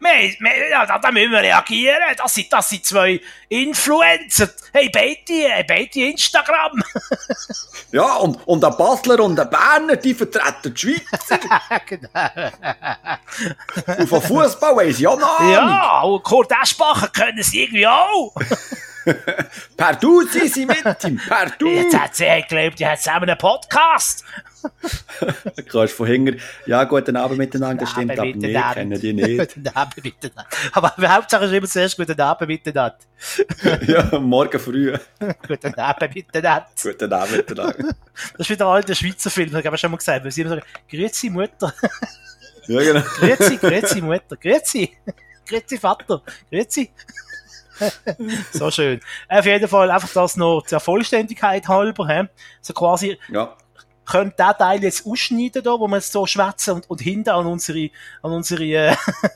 Wir, 0.00 0.34
wir, 0.38 0.70
ja, 0.70 0.86
da, 0.86 1.10
müssen 1.10 1.32
wir 1.32 1.40
reagieren. 1.40 1.96
Das 2.16 2.34
sind, 2.34 2.52
das 2.52 2.68
sind 2.68 2.84
zwei 2.84 3.20
Influencer. 3.48 4.50
Hey, 4.72 4.90
beide, 4.92 5.48
hey, 5.48 5.64
beide 5.66 6.10
Instagram. 6.10 6.82
ja, 7.92 8.14
und, 8.16 8.46
und 8.46 8.64
ein 8.64 8.76
Basler 8.76 9.20
und 9.20 9.38
ein 9.38 9.50
Berner, 9.50 9.96
die 9.96 10.14
vertreten 10.14 10.74
die 10.74 10.78
Schweiz. 10.78 11.40
genau. 11.86 12.08
und 13.98 14.08
von 14.08 14.22
Fußball 14.22 14.76
weiss 14.76 14.98
ich 14.98 15.06
auch 15.06 15.18
noch. 15.18 15.40
Ja, 15.40 16.00
und 16.02 16.22
Kurt 16.22 16.52
Eschbacher 16.52 17.08
können 17.08 17.42
sie 17.42 17.62
irgendwie 17.62 17.86
auch. 17.86 18.34
Du 20.00 20.26
sind 20.26 20.52
sie 20.52 20.66
mit 20.66 21.04
ihm, 21.04 21.20
Du. 21.58 21.68
Jetzt 21.68 21.98
hat 21.98 22.16
sie 22.16 22.24
geglaubt, 22.24 22.78
die 22.78 22.86
hat 22.86 23.00
zusammen 23.00 23.28
einen 23.28 23.38
Podcast. 23.38 24.24
du 25.56 25.62
kannst 25.62 25.94
von 25.94 26.06
hinten, 26.06 26.40
ja, 26.66 26.82
guten 26.84 27.16
Abend 27.16 27.38
miteinander, 27.38 27.84
das 27.84 27.92
stimmt, 27.92 28.18
aber 28.18 28.34
wir 28.34 28.62
kennen 28.74 29.00
die 29.00 29.12
nicht. 29.12 29.38
guten 29.54 29.68
Abend 29.68 30.04
miteinander. 30.04 30.50
Aber 30.72 31.14
Hauptsache 31.14 31.44
ist 31.44 31.52
immer 31.52 31.66
zuerst 31.68 31.96
guten 31.96 32.20
Abend 32.20 32.48
miteinander. 32.48 32.98
ja, 33.86 34.18
morgen 34.18 34.58
früh. 34.58 34.96
guten 35.46 35.74
Abend 35.74 36.14
miteinander. 36.14 36.66
Guten 36.82 37.12
Abend 37.12 37.36
miteinander. 37.36 37.94
Das 38.32 38.40
ist 38.40 38.50
wieder 38.50 38.66
ein 38.66 38.74
alter 38.74 38.94
Schweizer 38.94 39.30
Film, 39.30 39.52
das 39.52 39.64
habe 39.64 39.76
ich 39.76 39.80
schon 39.80 39.90
mal 39.90 39.98
gesagt, 39.98 40.24
weil 40.24 40.32
sie 40.32 40.40
immer 40.40 40.50
sagen, 40.50 40.62
grüezi 40.90 41.30
Mutter. 41.30 41.72
ja, 42.66 42.80
genau. 42.80 43.02
grüezi, 43.18 43.56
grüezi 43.56 44.00
Mutter, 44.00 44.36
grüezi. 44.36 44.96
Grüezi 45.46 45.78
Vater, 45.78 46.22
grüezi. 46.50 46.90
So 48.52 48.70
schön. 48.70 49.00
Auf 49.28 49.46
jeden 49.46 49.68
Fall 49.68 49.90
einfach 49.90 50.12
das 50.12 50.36
noch 50.36 50.62
zur 50.66 50.80
Vollständigkeit 50.80 51.68
halber. 51.68 52.08
He? 52.08 52.28
So 52.60 52.72
quasi 52.72 53.18
ja 53.28 53.56
könnt 54.06 54.38
den 54.38 54.52
Teil 54.56 54.82
jetzt 54.82 55.04
ausschneiden, 55.04 55.62
da, 55.62 55.72
wo 55.72 55.86
wir 55.88 55.96
jetzt 55.96 56.12
so 56.12 56.24
schwätzen 56.26 56.74
und, 56.74 56.88
und 56.88 57.00
hinten 57.00 57.30
an 57.30 57.46
unsere, 57.46 57.90
an 58.22 58.32
unsere, 58.32 58.64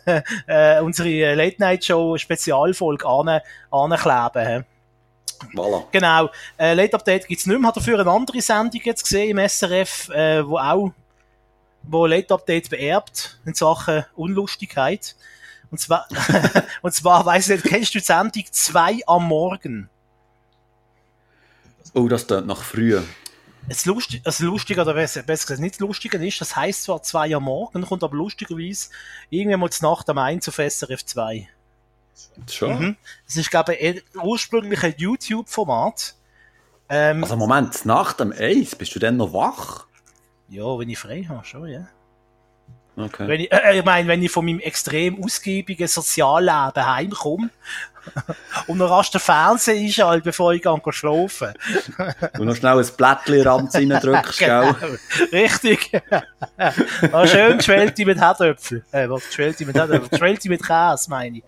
äh, 0.07 0.22
äh, 0.47 0.80
unsere 0.80 1.34
Late-Night-Show 1.34 2.16
Spezialfolge 2.16 3.07
an, 3.07 3.41
ankleben. 3.70 4.64
Voilà. 5.55 5.84
Genau. 5.91 6.30
Äh, 6.59 6.74
Late 6.74 6.95
Update 6.95 7.26
gibt's 7.26 7.47
nicht 7.47 7.59
mehr. 7.59 7.68
Hat 7.68 7.76
dafür 7.76 7.99
eine 7.99 8.11
andere 8.11 8.41
Sendung 8.41 8.80
jetzt 8.84 9.03
gesehen 9.03 9.38
im 9.38 9.49
SRF, 9.49 10.11
äh, 10.11 10.47
wo 10.47 10.59
auch, 10.59 10.93
wo 11.82 12.07
Late 12.07 12.34
Update 12.34 12.70
beerbt 12.70 13.41
in 13.45 13.55
Sachen 13.55 14.05
Unlustigkeit. 14.14 15.16
Und 15.70 15.78
zwar, 15.78 16.08
und 16.82 16.92
zwar, 16.92 17.24
weiss 17.26 17.48
ich 17.48 17.62
nicht, 17.62 17.72
kennst 17.72 17.94
du 17.94 17.98
die 17.98 18.04
Sendung 18.04 18.44
2 18.50 19.00
am 19.06 19.26
Morgen? 19.26 19.88
Oh, 21.94 22.08
das 22.08 22.26
klingt 22.26 22.46
nach 22.46 22.62
früher. 22.62 23.04
Das 23.68 23.84
Lustige, 23.84 24.22
das 24.22 24.40
Lustige 24.40 24.80
oder 24.80 24.94
besser 24.94 25.22
gesagt 25.22 25.60
nicht 25.60 25.74
das 25.74 25.80
Lustige 25.80 26.16
ist, 26.26 26.40
das 26.40 26.56
heisst 26.56 26.84
zwar 26.84 27.02
2 27.02 27.36
am 27.36 27.44
Morgen, 27.44 27.82
kommt 27.82 28.02
aber 28.02 28.16
lustigerweise 28.16 28.90
irgendwann 29.28 29.60
mal 29.60 29.70
zur 29.70 29.90
Nacht 29.90 30.08
am 30.08 30.18
1 30.18 30.48
auf 30.48 30.56
SRF 30.56 31.04
2. 31.04 31.48
Schon? 32.50 32.80
Mhm. 32.80 32.96
Das 33.26 33.36
ist, 33.36 33.50
glaube 33.50 33.74
ich, 33.74 34.02
ursprünglich 34.14 34.82
ein 34.82 34.94
YouTube-Format. 34.96 36.14
Ähm, 36.88 37.22
also 37.22 37.36
Moment, 37.36 37.84
Nacht 37.84 38.20
am 38.20 38.32
1, 38.32 38.76
bist 38.76 38.94
du 38.94 38.98
denn 38.98 39.16
noch 39.16 39.32
wach? 39.32 39.86
Ja, 40.48 40.78
wenn 40.78 40.88
ich 40.88 40.98
frei 40.98 41.24
habe, 41.28 41.44
schon, 41.44 41.68
ja. 41.68 41.88
Okay. 42.97 43.28
Wenn 43.28 43.41
ich, 43.41 43.53
äh, 43.53 43.78
ich 43.78 43.84
meine, 43.84 44.09
wenn 44.09 44.22
ich 44.22 44.30
von 44.30 44.45
meinem 44.45 44.61
extrem 44.61 45.22
ausgiebigen 45.22 45.88
Sozialleben 45.88 46.86
heimkomme 46.86 47.51
und 48.66 48.78
noch 48.78 48.91
rasch 48.91 49.11
den 49.11 49.20
Fernseher 49.20 49.80
einschalte, 49.80 50.24
bevor 50.24 50.53
ich 50.53 50.62
gehe 50.62 50.80
schlafen. 50.91 51.53
Und 52.38 52.47
noch 52.47 52.57
schnell 52.57 52.78
ein 52.78 52.86
Blättchen 52.97 53.43
Rand 53.47 53.74
reindrückst, 53.74 54.38
gell? 54.38 54.74
Richtig. 55.32 55.93
ah, 56.57 57.26
schön 57.26 57.59
geschwellte 57.59 58.07
mit 58.07 58.18
Herdöpfel. 58.18 58.84
Äh, 58.91 59.09
was? 59.09 59.26
Geschwellte 59.26 59.66
mit 59.66 59.76
Herdöpfel. 59.76 60.09
Geschwellte 60.09 60.49
mit 60.49 60.62
Käse, 60.66 61.11
meine 61.11 61.38
ich. 61.38 61.45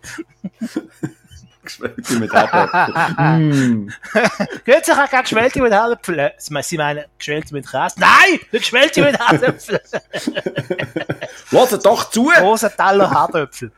Geschwellte 1.62 2.14
mit 2.14 2.32
Erdäpfeln. 2.32 3.84
mm. 3.86 3.92
Geht 4.64 4.84
sich 4.84 4.94
auch 4.94 5.08
gerne 5.08 5.22
geschwellte 5.22 5.62
mit 5.62 5.72
Herdöpfel? 5.72 6.18
Äh, 6.18 6.32
Sie 6.38 6.76
meinen 6.76 7.04
geschwellte 7.16 7.54
mit 7.54 7.70
Käse? 7.70 7.94
Nein! 7.98 8.10
Nicht 8.30 8.50
geschwellte 8.50 9.02
mit 9.02 9.18
Herdöpfel. 9.18 9.80
Hört 11.50 11.84
doch 11.84 12.10
zu! 12.10 12.24
Großer 12.24 12.74
Teller 12.74 13.10
Herdöpfel. 13.10 13.70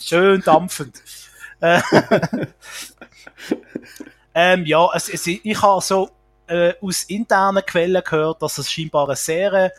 Schön 0.00 0.40
dampfend. 0.42 1.02
Äh, 1.60 1.80
ähm, 4.34 4.64
ja, 4.64 4.88
es, 4.94 5.08
ich 5.26 5.62
habe 5.62 5.82
so 5.82 6.10
äh, 6.46 6.74
aus 6.80 7.04
internen 7.04 7.64
Quellen 7.64 8.02
gehört, 8.02 8.42
dass 8.42 8.58
es 8.58 8.70
scheinbar 8.70 9.06
eine 9.06 9.16
sehr 9.16 9.52
äh, 9.52 9.70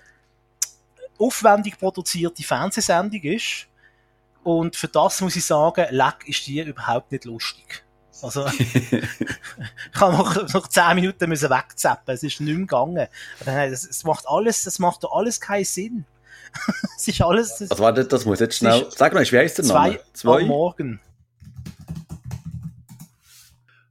aufwendig 1.17 1.79
produzierte 1.79 2.43
Fernsehsendung 2.43 3.21
ist. 3.21 3.68
Und 4.43 4.75
für 4.75 4.87
das 4.87 5.21
muss 5.21 5.35
ich 5.35 5.45
sagen, 5.45 5.85
Leck 5.89 6.27
ist 6.27 6.45
die 6.47 6.61
überhaupt 6.61 7.11
nicht 7.11 7.25
lustig. 7.25 7.83
Also, 8.21 8.45
ich 8.57 9.01
habe 9.95 10.17
noch, 10.17 10.53
noch 10.53 10.67
10 10.67 10.95
Minuten 10.95 11.29
müssen 11.29 11.49
wegzappen. 11.49 12.13
Es 12.13 12.23
ist 12.23 12.39
nicht 12.39 12.53
mehr 12.53 12.59
gegangen. 12.59 13.07
Es, 13.45 14.03
macht 14.03 14.27
alles, 14.27 14.63
das 14.63 14.79
macht 14.79 15.03
doch 15.03 15.13
alles 15.13 15.39
keinen 15.39 15.65
Sinn. 15.65 16.05
es 16.97 17.07
ist 17.07 17.21
alles. 17.21 17.57
Das, 17.57 17.71
also, 17.71 17.83
warte, 17.83 18.05
das 18.05 18.25
muss 18.25 18.39
jetzt 18.39 18.57
schnell. 18.57 18.87
Sag 18.95 19.13
mal, 19.13 19.23
wie 19.23 19.37
heißt 19.37 19.59
der 19.59 19.65
Name? 19.65 19.99
Zwei 20.13 20.41
am 20.41 20.47
Morgen. 20.47 20.99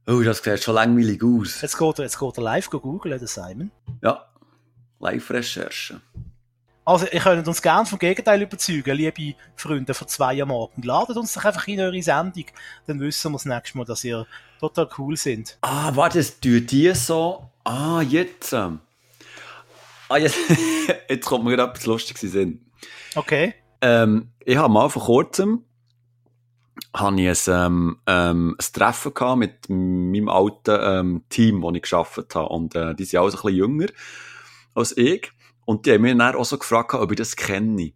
Oh, 0.07 0.21
das 0.23 0.39
sieht 0.39 0.63
schon 0.63 0.73
langweilig 0.73 1.23
aus. 1.23 1.61
Jetzt 1.61 1.77
geht 1.77 1.99
er, 1.99 2.03
jetzt 2.03 2.19
geht 2.19 2.37
er 2.37 2.43
live 2.43 2.69
googeln, 2.71 3.19
der 3.19 3.27
Simon. 3.27 3.71
Ja, 4.01 4.25
Live-Recherche. 4.99 6.01
Also, 6.89 7.05
ihr 7.11 7.19
könnt 7.19 7.47
uns 7.47 7.61
gerne 7.61 7.85
vom 7.85 7.99
Gegenteil 7.99 8.41
überzeugen, 8.41 8.97
liebe 8.97 9.35
Freunde 9.55 9.93
von 9.93 10.07
zwei 10.07 10.41
am 10.41 10.47
Morgen. 10.47 10.81
Ladet 10.81 11.17
uns 11.17 11.35
doch 11.35 11.45
einfach 11.45 11.67
in 11.67 11.79
eure 11.79 12.01
Sendung, 12.01 12.45
dann 12.87 12.99
wissen 12.99 13.31
wir 13.31 13.35
das 13.35 13.45
nächste 13.45 13.77
Mal, 13.77 13.85
dass 13.85 14.03
ihr 14.03 14.25
total 14.59 14.89
cool 14.97 15.15
sind. 15.15 15.59
Ah, 15.61 15.91
warte, 15.93 16.17
es 16.17 16.39
tut 16.39 16.71
die 16.71 16.91
so. 16.95 17.47
Ah, 17.63 18.01
jetzt. 18.01 18.53
ähm. 18.53 18.79
Ah, 20.07 20.17
jetzt, 20.17 20.35
jetzt 21.09 21.27
kommt 21.27 21.45
mir 21.45 21.55
gerade 21.55 21.73
etwas 21.73 21.85
Lustiges 21.85 22.33
in. 22.33 22.65
Okay. 23.13 23.53
Ähm, 23.81 24.31
ich 24.43 24.57
habe 24.57 24.73
mal 24.73 24.89
vor 24.89 25.03
kurzem 25.03 25.63
habe 26.91 27.21
ich 27.21 27.47
ein, 27.47 27.53
ähm, 27.67 27.99
ähm, 28.07 28.55
ein 28.57 28.73
Treffen 28.73 29.13
gehabt 29.13 29.37
mit 29.37 29.69
meinem 29.69 30.27
alten 30.27 30.79
ähm, 30.81 31.23
Team, 31.29 31.61
das 31.61 31.75
ich 31.75 31.81
geschafft 31.83 32.33
habe. 32.33 32.49
Und 32.49 32.73
äh, 32.73 32.95
die 32.95 33.05
sind 33.05 33.19
auch 33.19 33.25
ein 33.25 33.31
bisschen 33.31 33.53
jünger 33.53 33.89
als 34.73 34.97
ich. 34.97 35.31
Und 35.69 35.85
die 35.85 35.91
haben 35.91 36.01
mich 36.01 36.17
dann 36.17 36.33
auch 36.33 36.45
so 36.45 36.57
gefragt, 36.57 36.95
ob 36.95 37.11
ich 37.11 37.17
das 37.17 37.35
kenne. 37.35 37.93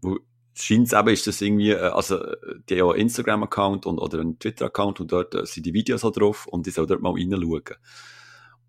Weil 0.00 0.16
es 0.54 0.64
scheint 0.64 0.94
eben, 0.94 1.08
ist 1.08 1.26
das 1.26 1.42
irgendwie, 1.42 1.72
äh, 1.72 1.90
also 1.90 2.24
die 2.70 2.80
haben 2.80 2.88
auch 2.88 2.92
einen 2.92 3.02
Instagram-Account 3.02 3.84
und, 3.84 3.98
oder 3.98 4.20
einen 4.20 4.38
Twitter-Account 4.38 5.00
und 5.00 5.12
dort 5.12 5.34
äh, 5.34 5.44
sind 5.44 5.66
die 5.66 5.74
Videos 5.74 6.06
auch 6.06 6.12
drauf 6.12 6.46
und 6.46 6.66
ich 6.66 6.72
soll 6.72 6.86
dort 6.86 7.02
mal 7.02 7.12
reinschauen. 7.12 7.64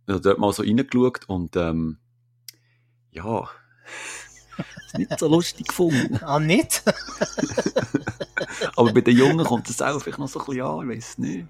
Ich 0.07 0.13
habe 0.13 0.19
dort 0.19 0.39
mal 0.39 0.51
so 0.51 0.63
reingeschaut 0.63 1.21
und 1.29 1.55
ähm, 1.55 1.99
ja, 3.11 3.47
ist 4.87 4.97
nicht 4.97 5.17
so 5.17 5.29
lustig 5.29 5.69
gefunden. 5.69 6.19
Ah, 6.21 6.37
nicht? 6.37 6.83
Aber 8.75 8.91
bei 8.91 8.99
den 8.99 9.17
Jungen 9.17 9.45
kommt 9.45 9.69
es 9.69 9.81
auch 9.81 10.01
vielleicht 10.01 10.19
noch 10.19 10.27
so 10.27 10.41
ein 10.41 10.45
bisschen 10.47 10.65
an, 10.65 10.91
ich 10.91 10.97
weiß 10.97 11.17
nicht. 11.19 11.47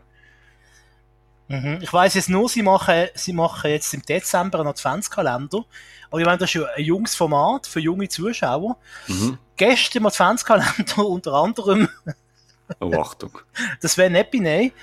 Mhm. 1.47 1.79
Ich 1.81 1.93
weiss 1.93 2.13
jetzt 2.13 2.29
nur, 2.29 2.49
sie 2.49 2.61
machen, 2.61 3.07
sie 3.15 3.33
machen 3.33 3.71
jetzt 3.71 3.93
im 3.93 4.01
Dezember 4.01 4.59
einen 4.59 4.67
Adventskalender. 4.69 5.63
Aber 6.09 6.19
ich 6.19 6.25
meine, 6.25 6.37
das 6.37 6.49
ist 6.49 6.53
ja 6.55 6.65
ein 6.75 6.83
junges 6.83 7.15
Format 7.15 7.67
für 7.67 7.79
junge 7.79 8.07
Zuschauer. 8.09 8.77
Mhm. 9.07 9.37
Gestern 9.55 10.03
im 10.03 10.07
Adventskalender 10.07 10.97
unter 11.05 11.33
anderem 11.33 11.87
Oh, 12.81 12.91
Achtung. 12.99 13.39
das 13.81 13.93
Sven 13.93 14.13
Epiney. 14.15 14.73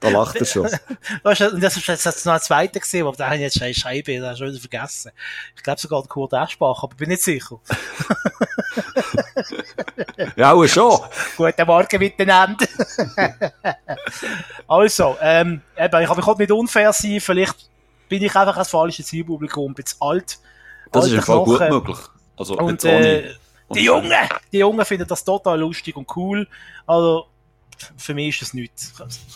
Da 0.00 0.08
lacht 0.08 0.36
er 0.36 0.46
schon. 0.46 0.68
Weißt 1.22 1.40
du, 1.40 1.50
und 1.50 1.62
das 1.62 1.76
ist 1.76 1.86
jetzt 1.86 2.26
noch 2.26 2.32
ein 2.32 2.40
zweiter 2.40 2.80
gesehen, 2.80 3.06
aber 3.06 3.16
da 3.16 3.26
habe 3.26 3.36
ich 3.36 3.42
jetzt 3.42 3.58
schon 3.58 3.72
Scheibe, 3.74 4.18
da 4.18 4.34
schon 4.34 4.48
wieder 4.48 4.58
vergessen. 4.58 5.12
Ich 5.54 5.62
glaube 5.62 5.80
sogar 5.80 6.02
Kurt 6.04 6.32
Eschbach, 6.32 6.82
aber 6.82 6.94
bin 6.96 7.10
nicht 7.10 7.22
sicher. 7.22 7.60
Ja, 10.36 10.52
auch 10.52 10.66
schon. 10.66 10.98
Guten 11.36 11.66
Morgen 11.66 11.98
miteinander. 11.98 12.66
also, 14.68 15.16
ähm, 15.20 15.60
eben, 15.76 16.02
ich 16.02 16.08
habe 16.08 16.20
mich 16.20 16.38
nicht 16.38 16.52
unfair 16.52 16.92
sein, 16.92 17.20
vielleicht 17.20 17.68
bin 18.08 18.22
ich 18.22 18.34
einfach 18.34 18.56
als 18.56 18.70
falsches 18.70 19.06
Zielpublikum, 19.06 19.74
bin 19.74 19.86
zu 19.86 19.96
alt. 20.00 20.38
Das 20.92 21.06
ist 21.06 21.12
im 21.12 21.22
Fall 21.22 21.44
gut 21.44 21.60
möglich. 21.60 21.98
Also, 22.36 22.56
Und 22.56 22.84
äh, 22.84 23.34
die 23.74 23.84
Jungen, 23.84 24.12
die 24.52 24.58
Jungen 24.58 24.84
finden 24.84 25.06
das 25.06 25.24
total 25.24 25.60
lustig 25.60 25.96
und 25.96 26.08
cool. 26.16 26.48
Also, 26.86 27.26
für 27.96 28.14
mich 28.14 28.28
ist 28.34 28.42
das 28.42 28.54
nichts. 28.54 28.92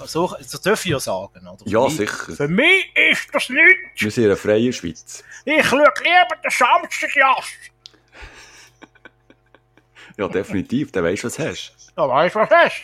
So, 0.07 0.35
das 0.39 0.61
darf 0.61 0.85
ich 0.85 0.91
ja 0.91 1.01
sagen. 1.01 1.47
Oder? 1.47 1.59
Für 1.65 1.69
Ja, 1.71 1.85
mich, 1.85 1.97
sicher. 1.97 2.33
Für 2.37 2.49
mich 2.49 2.97
ist 2.97 3.29
das 3.33 3.49
nichts. 3.49 4.03
Wir 4.03 4.11
sind 4.11 4.25
in 4.25 4.31
einer 4.31 4.37
freien 4.37 4.73
Schweiz. 4.73 5.25
Ich 5.45 5.65
schaue 5.67 5.79
lieber 6.03 6.37
den 6.43 6.51
Samstagjass. 6.51 7.47
Ja, 10.17 10.29
definitiv. 10.29 10.93
Der 10.93 11.03
weißt, 11.03 11.25
was 11.25 11.35
du 11.37 11.49
hast. 11.49 11.93
Da 11.97 12.09
weißt 12.09 12.35
du, 12.35 12.39
was 12.41 12.51
hast. 12.51 12.83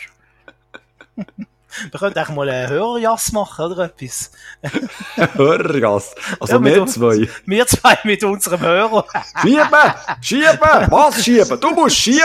Wir 1.91 2.01
könnten 2.01 2.19
eigentlich 2.19 2.37
mal 2.37 2.49
einen 2.49 2.69
Hörerjass 2.69 3.33
machen, 3.33 3.65
oder 3.67 3.85
etwas? 3.85 4.31
Hörergast. 5.35 6.15
Also 6.41 6.55
Ja, 6.55 6.65
wir 6.65 6.87
zwei. 6.87 7.29
Wir 7.47 7.67
zwei 7.67 7.99
mit 8.05 8.23
unserem 8.25 8.61
Hörer. 8.61 9.05
Schieben! 9.43 9.95
Schieben! 10.21 10.91
Was 10.91 11.25
schieben? 11.25 11.61
Du 11.61 11.71
musst 11.71 11.97
schieben! 11.97 12.21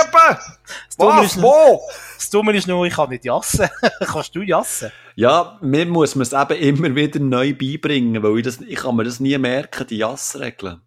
Dumme 0.98 1.22
Was? 1.22 1.26
ist- 1.36 1.41
Wo? 1.41 1.82
Das 2.18 2.30
Dumme 2.30 2.54
ist 2.56 2.68
nur, 2.68 2.86
ich 2.86 2.93
kann 2.96 3.10
nicht 3.10 3.26
jassen. 3.26 3.70
Kannst 4.00 4.36
du 4.36 4.41
jassen? 4.41 4.91
Ja, 5.16 5.58
mir 5.62 5.86
muss 5.86 6.16
man 6.16 6.24
es 6.24 6.34
eben 6.34 6.60
immer 6.60 6.96
wieder 6.96 7.20
neu 7.20 7.54
beibringen, 7.54 8.22
weil 8.24 8.38
ich, 8.39 8.43
das, 8.46 8.60
ich 8.62 8.76
kann 8.78 8.96
mir 8.96 9.04
das 9.04 9.20
nie 9.20 9.38
merken, 9.38 9.86
die 9.88 9.98
Jassregeln. 9.98 10.82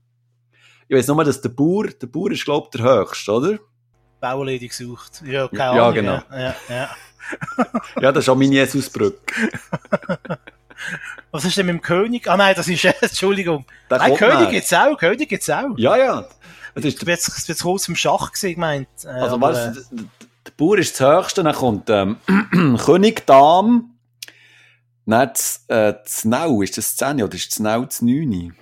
Ich 0.89 0.97
weiss 0.97 1.07
nur, 1.07 1.23
dass 1.23 1.41
der 1.41 1.51
Bauer, 1.51 1.87
der 1.89 2.07
Bauer 2.07 2.31
ist, 2.33 2.45
glaub 2.45 2.75
ich, 2.75 2.81
der 2.81 2.91
Höchste, 2.91 3.33
oder? 3.33 3.59
Bauerledig 4.21 4.71
gesucht. 4.71 5.23
Ja, 5.25 5.47
keine 5.49 5.77
Ja, 5.77 5.83
Ahnung. 5.85 5.95
genau. 5.95 6.19
Ja, 6.33 6.55
ja, 6.69 6.91
ja. 8.01 8.12
Das 8.12 8.25
ist 8.25 8.29
auch 8.29 8.37
meine 8.37 8.55
Jesusbrücke. 8.55 9.35
Was 11.31 11.45
ist 11.45 11.57
denn 11.57 11.66
mit 11.66 11.75
dem 11.75 11.83
König? 11.83 12.29
Ah 12.29 12.37
nein, 12.37 12.55
das 12.57 12.69
ist, 12.69 12.85
Entschuldigung. 13.01 13.64
Der 13.91 13.99
Nein, 13.99 14.16
König 14.16 14.51
gibt's 14.51 14.73
auch, 14.73 14.97
König 14.97 15.29
gibt's 15.29 15.51
auch. 15.51 15.77
Ja, 15.77 15.97
ja. 15.97 16.27
Das 16.75 16.85
ist 16.85 17.01
Du 17.01 17.07
der, 17.07 17.14
es 17.14 17.49
wird 17.49 17.61
kurz 17.61 17.89
im 17.89 17.97
Schach 17.97 18.33
gesehen, 18.33 18.55
gemeint. 18.55 18.89
Äh, 19.05 19.09
also, 19.09 19.35
aber, 19.35 19.53
weißt, 19.53 19.77
du, 19.91 19.97
der, 20.47 20.53
Bauer 20.57 20.79
ist 20.79 20.99
das 20.99 21.07
Höchste, 21.07 21.43
dann 21.43 21.55
kommt 21.55 21.91
ähm, 21.91 22.16
König, 22.79 23.27
Dame, 23.27 23.85
dann 25.07 25.29
das, 25.29 25.64
äh, 25.69 25.95
das 26.03 26.25
Nau, 26.25 26.62
ist 26.62 26.79
das 26.79 26.97
10 26.97 27.23
oder 27.23 27.35
ist 27.35 27.53
das 27.53 27.59
Nau 27.61 27.85
das 27.85 28.01
9? 28.01 28.55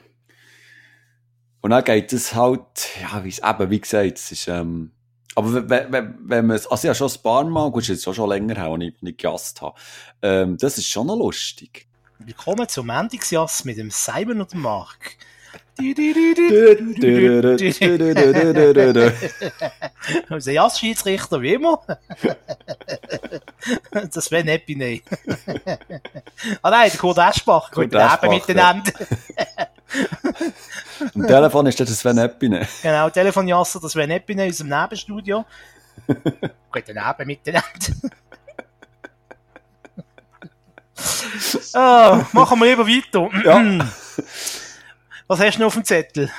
Und 1.61 1.71
dann 1.71 1.85
geht 1.85 2.13
es 2.13 2.35
halt, 2.35 2.61
ja, 3.03 3.25
wie, 3.25 3.35
eben, 3.43 3.71
wie 3.71 3.81
gesagt, 3.81 4.19
es 4.19 4.33
ist, 4.33 4.49
ähm, 4.49 4.93
aber 5.37 5.55
wenn, 5.55 5.69
wenn, 5.71 5.93
wenn- 5.93 6.15
wenn 6.21 6.47
man 6.47 6.57
es, 6.57 6.67
also 6.67 6.89
habe 6.89 6.97
schon 6.97 7.11
ein 7.11 7.23
paar 7.23 7.45
Mal, 7.45 7.71
gut, 7.71 7.83
ist 7.83 7.89
jetzt 7.89 8.09
auch 8.09 8.15
schon 8.15 8.29
länger 8.29 8.57
her, 8.57 8.65
als 8.67 8.83
ich 8.83 9.01
nicht 9.03 9.19
gejasst 9.19 9.63
habe, 9.63 9.79
ähm, 10.23 10.57
das 10.59 10.79
ist 10.79 10.89
schon 10.89 11.07
noch 11.07 11.17
lustig. 11.17 11.87
Willkommen 12.19 12.67
zum 12.69 12.87
Mendigsjass 12.87 13.65
mit 13.67 13.77
dem 13.77 13.91
Simon 13.91 14.41
und 14.41 14.53
dem 14.53 14.63
Mark. 14.63 15.17
Unser 20.31 20.53
Jass-Schiedsrichter, 20.53 21.43
wie 21.43 21.53
immer. 21.55 21.83
das 24.13 24.31
wäre 24.31 24.45
nicht 24.45 24.55
Epiney. 24.55 25.03
ah 26.63 26.71
nein, 26.71 26.91
der 26.91 26.99
Kurt 26.99 27.19
Eschbach. 27.19 27.71
Abend 27.73 27.95
Eschbach, 27.95 28.29
miteinander. 28.31 28.93
Am 31.15 31.27
Telefon 31.27 31.67
ist 31.67 31.79
das 31.81 31.99
Sven 31.99 32.19
Epine. 32.19 32.67
Genau, 32.83 33.11
Telefonjasser, 33.11 33.81
das 33.81 33.95
wäre 33.95 34.13
Epiney 34.13 34.49
aus 34.49 34.59
dem 34.59 34.69
Nebenstudio. 34.69 35.45
Guten 36.73 36.99
Abend 36.99 37.27
miteinander. 37.27 37.69
ah, 41.75 42.25
machen 42.33 42.59
wir 42.61 42.71
lieber 42.71 42.87
weiter. 42.87 43.29
Ja. 43.45 43.87
Was 45.27 45.41
hast 45.41 45.57
du 45.57 45.61
noch 45.61 45.67
auf 45.69 45.75
dem 45.75 45.85
Zettel? 45.85 46.31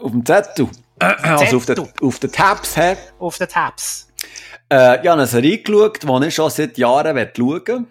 Auf 0.00 0.10
dem 0.10 0.24
Zettel. 0.24 0.68
Also 0.98 1.56
auf 1.56 1.66
den, 1.66 1.88
auf 2.00 2.18
den 2.18 2.32
Tabs 2.32 2.76
her. 2.76 2.96
Auf 3.18 3.38
den 3.38 3.48
Tabs. 3.48 4.08
Äh, 4.70 5.00
ich 5.00 5.08
habe 5.08 5.12
eine 5.12 5.26
Serie 5.26 5.58
geschaut, 5.58 6.02
die 6.02 6.26
ich 6.26 6.34
schon 6.34 6.50
seit 6.50 6.78
Jahren 6.78 7.16
schauen 7.36 7.66
will. 7.66 7.86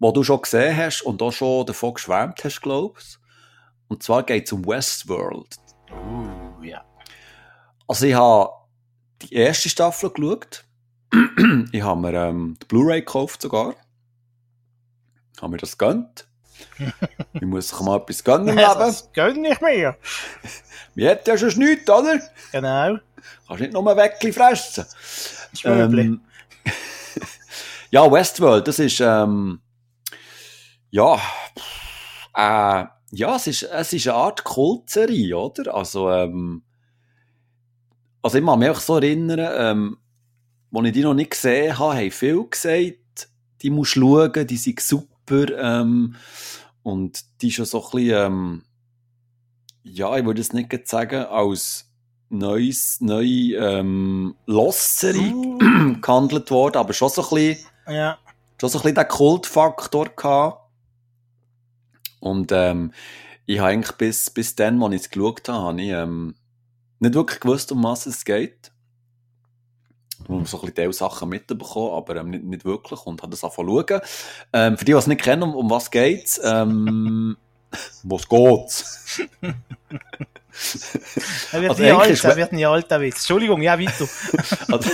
Die 0.00 0.12
du 0.12 0.24
schon 0.24 0.42
gesehen 0.42 0.76
hast 0.76 1.02
und 1.02 1.22
auch 1.22 1.32
schon 1.32 1.66
davon 1.66 1.94
geschwärmt 1.94 2.42
hast, 2.44 2.60
glaube 2.60 2.98
ich. 2.98 3.18
Und 3.94 4.02
zwar 4.02 4.24
geht 4.24 4.46
es 4.46 4.52
um 4.52 4.66
Westworld. 4.66 5.54
Uh, 5.88 6.64
ja. 6.64 6.84
also 7.86 8.06
ich 8.06 8.14
habe 8.14 8.50
die 9.22 9.32
erste 9.32 9.68
Staffel 9.68 10.10
geschaut. 10.10 10.64
ich 11.70 11.80
habe 11.80 12.00
mir 12.00 12.12
ähm, 12.14 12.56
die 12.60 12.66
Blu-ray 12.66 13.02
gekauft 13.02 13.40
sogar. 13.40 13.76
Ich 15.36 15.40
habe 15.40 15.52
mir 15.52 15.58
das 15.58 15.78
gönnt. 15.78 16.26
ich 17.34 17.42
muss 17.42 17.68
sich 17.68 17.80
mal 17.82 17.98
etwas 17.98 18.24
gönnen 18.24 18.48
im 18.48 18.56
Leben. 18.56 18.78
Das 18.80 19.12
gönn 19.12 19.42
nicht 19.42 19.62
mehr. 19.62 19.96
Wir 20.96 21.08
hätten 21.10 21.30
ja 21.30 21.38
schon 21.38 21.56
nichts, 21.56 21.88
oder? 21.88 22.20
Genau. 22.50 22.98
Kannst 23.46 23.60
nicht 23.60 23.72
nur 23.74 23.88
ein 23.88 23.96
Weckli 23.96 24.32
fressen. 24.32 24.86
Ähm, 25.62 26.20
ja, 27.90 28.10
Westworld, 28.10 28.66
das 28.66 28.80
ist, 28.80 28.98
ähm, 28.98 29.60
ja, 30.90 31.16
äh, 32.34 32.86
ja, 33.14 33.36
es 33.36 33.46
ist, 33.46 33.62
es 33.62 33.92
ist 33.92 34.08
eine 34.08 34.16
Art 34.16 34.44
Kultserie, 34.44 35.36
oder? 35.36 35.74
Also, 35.74 36.10
ähm, 36.10 36.62
also 38.22 38.38
ich 38.38 38.44
kann 38.44 38.58
mich 38.58 38.70
auch 38.70 38.80
so 38.80 38.96
erinnern, 38.96 39.38
ähm, 39.56 39.98
als 40.72 40.86
ich 40.86 40.92
die 40.92 41.02
noch 41.02 41.14
nicht 41.14 41.30
gesehen 41.30 41.78
habe, 41.78 41.96
haben 41.96 42.10
viele 42.10 42.44
gesagt, 42.44 43.28
die 43.62 43.70
musst 43.70 43.92
schauen, 43.92 44.46
die 44.46 44.56
sind 44.56 44.80
super, 44.80 45.46
ähm, 45.56 46.16
und 46.82 47.24
die 47.40 47.48
ist 47.48 47.54
schon 47.54 47.64
so 47.64 47.84
ein 47.84 47.90
bisschen, 47.90 48.26
ähm, 48.26 48.62
ja, 49.84 50.16
ich 50.16 50.24
würde 50.24 50.40
es 50.40 50.52
nicht 50.52 50.88
sagen, 50.88 51.24
als 51.24 51.90
neues, 52.28 53.00
neue 53.00 53.54
ähm, 53.56 54.34
Losserie 54.46 55.32
uh. 55.34 55.58
gehandelt 56.00 56.50
worden, 56.50 56.78
aber 56.78 56.92
schon 56.92 57.08
so 57.10 57.22
ein 57.22 57.28
bisschen, 57.30 57.66
ja. 57.88 58.18
schon 58.60 58.70
so 58.70 58.78
ein 58.78 58.82
bisschen 58.82 58.96
den 58.96 59.08
Kultfaktor 59.08 60.08
gehabt. 60.16 60.63
Und 62.24 62.52
ähm, 62.52 62.92
ich 63.44 63.58
habe 63.58 63.68
eigentlich 63.70 63.96
bis, 63.96 64.30
bis 64.30 64.56
dann, 64.56 64.82
als 64.82 64.94
ich 64.94 65.02
es 65.02 65.10
geschaut 65.10 65.46
habe, 65.48 65.62
habe 65.62 65.82
ich 65.82 65.90
ähm, 65.90 66.34
nicht 66.98 67.14
wirklich 67.14 67.40
gewusst, 67.40 67.70
um 67.70 67.84
was 67.84 68.06
es 68.06 68.24
geht. 68.24 68.72
Ich 70.22 70.30
habe 70.30 70.46
so 70.46 70.62
ein 70.62 70.72
bisschen 70.72 70.92
Sachen 70.94 71.28
mitbekommen, 71.28 71.92
aber 71.92 72.16
ähm, 72.16 72.30
nicht, 72.30 72.44
nicht 72.44 72.64
wirklich 72.64 73.04
und 73.04 73.20
habe 73.20 73.30
das 73.30 73.44
angefangen 73.44 73.68
zu 73.68 73.86
schauen. 73.86 74.00
Ähm, 74.54 74.78
für 74.78 74.86
die, 74.86 74.92
die 74.92 74.98
es 74.98 75.06
nicht 75.06 75.20
kennen, 75.20 75.42
um, 75.42 75.54
um 75.54 75.68
was 75.68 75.90
geht 75.90 76.24
es? 76.24 76.40
Ähm, 76.42 77.36
was 78.04 78.26
geht's? 78.26 79.20
er 81.52 81.60
wird 81.60 81.70
also 81.72 81.82
nie 81.82 81.90
alt, 81.90 82.24
er 82.24 82.36
wird 82.36 82.52
nie 82.52 82.64
alt, 82.64 82.90
der 82.90 83.00
Witz. 83.02 83.16
Entschuldigung, 83.16 83.60
ja, 83.60 83.78
weiter. 83.78 84.08
also, 84.72 84.90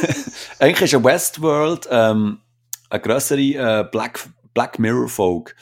eigentlich 0.59 0.93
ist 0.93 0.95
ein 0.95 1.05
Westworld 1.05 1.87
ähm, 1.93 2.41
eine 2.89 3.01
größere 3.01 3.41
äh, 3.41 3.85
Black, 3.89 4.29
Black 4.53 4.81
Mirror 4.81 5.09
Folk. 5.09 5.55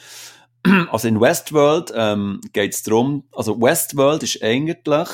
also 0.91 1.07
in 1.07 1.19
Westworld 1.19 1.91
ähm, 1.95 2.41
geht 2.53 2.73
es 2.73 2.83
darum, 2.83 3.23
also 3.31 3.59
Westworld 3.61 4.23
ist 4.23 4.41
eigentlich 4.43 5.09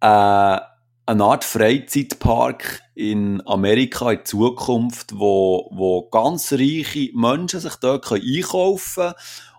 äh, 0.00 0.60
eine 1.06 1.24
Art 1.24 1.44
Freizeitpark 1.44 2.80
in 2.94 3.42
Amerika 3.46 4.12
in 4.12 4.24
Zukunft, 4.24 5.18
wo, 5.18 5.68
wo 5.72 6.08
ganz 6.08 6.52
reiche 6.52 7.10
Menschen 7.14 7.60
sich 7.60 7.76
dort 7.76 8.10
einkaufen 8.10 8.94
können 8.94 9.14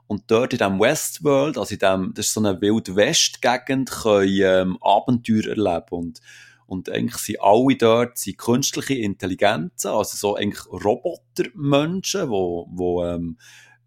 und 0.07 0.23
dort 0.27 0.53
in 0.53 0.59
diesem 0.59 0.79
Westworld, 0.79 1.57
also 1.57 1.73
in 1.73 1.79
dem, 1.79 2.13
das 2.13 2.27
ist 2.27 2.33
so 2.33 2.39
eine 2.39 2.61
Wild-West-Gegend, 2.61 3.89
können 3.89 4.39
ähm, 4.41 4.77
Abenteuer 4.81 5.47
erleben. 5.47 5.85
Und, 5.89 6.21
und 6.67 6.89
eigentlich 6.89 7.17
sind 7.17 7.41
alle 7.41 7.75
dort 7.75 8.17
sind 8.17 8.37
künstliche 8.37 8.95
Intelligenzen, 8.95 9.89
also 9.89 10.17
so 10.17 10.35
eigentlich 10.35 10.65
Robotermenschen, 10.67 12.29
wo, 12.29 12.67
wo 12.71 13.03
ähm, 13.03 13.37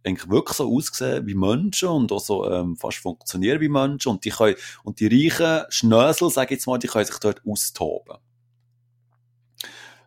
eigentlich 0.04 0.30
wirklich 0.30 0.56
so 0.56 0.74
aussehen 0.74 1.26
wie 1.26 1.34
Menschen 1.34 1.88
und 1.88 2.12
auch 2.12 2.20
so 2.20 2.50
ähm, 2.50 2.76
fast 2.76 2.98
funktionieren 2.98 3.60
wie 3.60 3.68
Menschen. 3.68 4.10
Und 4.10 4.24
die, 4.24 4.30
können, 4.30 4.56
und 4.84 5.00
die 5.00 5.06
reichen 5.06 5.64
Schnösel, 5.70 6.30
sage 6.30 6.46
ich 6.46 6.58
jetzt 6.58 6.66
mal, 6.66 6.78
die 6.78 6.86
können 6.86 7.04
sich 7.04 7.18
dort 7.18 7.42
austoben. 7.46 8.18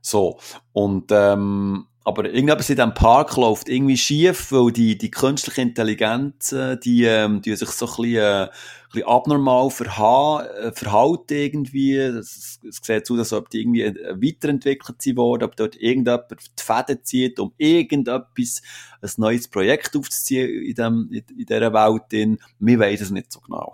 So, 0.02 0.40
und 0.74 1.12
ähm, 1.12 1.88
aber 2.04 2.26
irgendetwas 2.26 2.70
in 2.72 2.78
diesem 2.78 2.96
Park 2.96 3.38
läuft 3.38 3.70
irgendwie 3.70 3.98
schief, 3.98 4.52
weil 4.52 4.72
die, 4.72 4.98
die 4.98 5.12
künstliche 5.12 5.62
Intelligenz, 5.62 6.56
die, 6.84 7.04
ähm, 7.04 7.44
die 7.44 7.56
sich 7.56 7.70
so 7.70 7.86
ein 7.86 7.96
bisschen, 7.96 8.16
äh, 8.16 8.50
bisschen 8.92 9.08
abnormal 9.08 9.68
äh, 9.68 10.72
verhalten 10.72 11.34
irgendwie. 11.34 11.96
Es, 11.98 12.60
sieht 12.62 13.08
so, 13.08 13.16
als 13.16 13.34
ob 13.34 13.50
die 13.50 13.62
irgendwie 13.62 13.84
äh, 13.84 14.16
weiterentwickelt 14.16 15.02
sind 15.02 15.18
worden, 15.18 15.44
ob 15.44 15.56
dort 15.56 15.76
irgendjemand 15.76 16.32
die 16.32 16.64
Fäden 16.64 17.04
zieht, 17.04 17.40
um 17.40 17.54
irgendetwas, 17.58 18.62
ein 19.02 19.10
neues 19.18 19.48
Projekt 19.48 19.96
aufzuziehen 19.96 20.64
in, 20.64 20.76
dem, 20.76 21.10
in, 21.12 21.24
in 21.38 21.46
dieser 21.46 21.74
Welt. 21.74 22.04
Drin. 22.12 22.40
Wir 22.60 22.80
wissen 22.80 23.04
es 23.04 23.12
nicht 23.12 23.32
so 23.32 23.40
genau. 23.40 23.74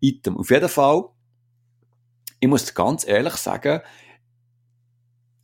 Item. 0.00 0.36
Auf 0.36 0.50
jeden 0.50 0.68
Fall, 0.68 1.04
ich 2.40 2.48
muss 2.48 2.74
ganz 2.74 3.06
ehrlich 3.06 3.34
sagen, 3.34 3.80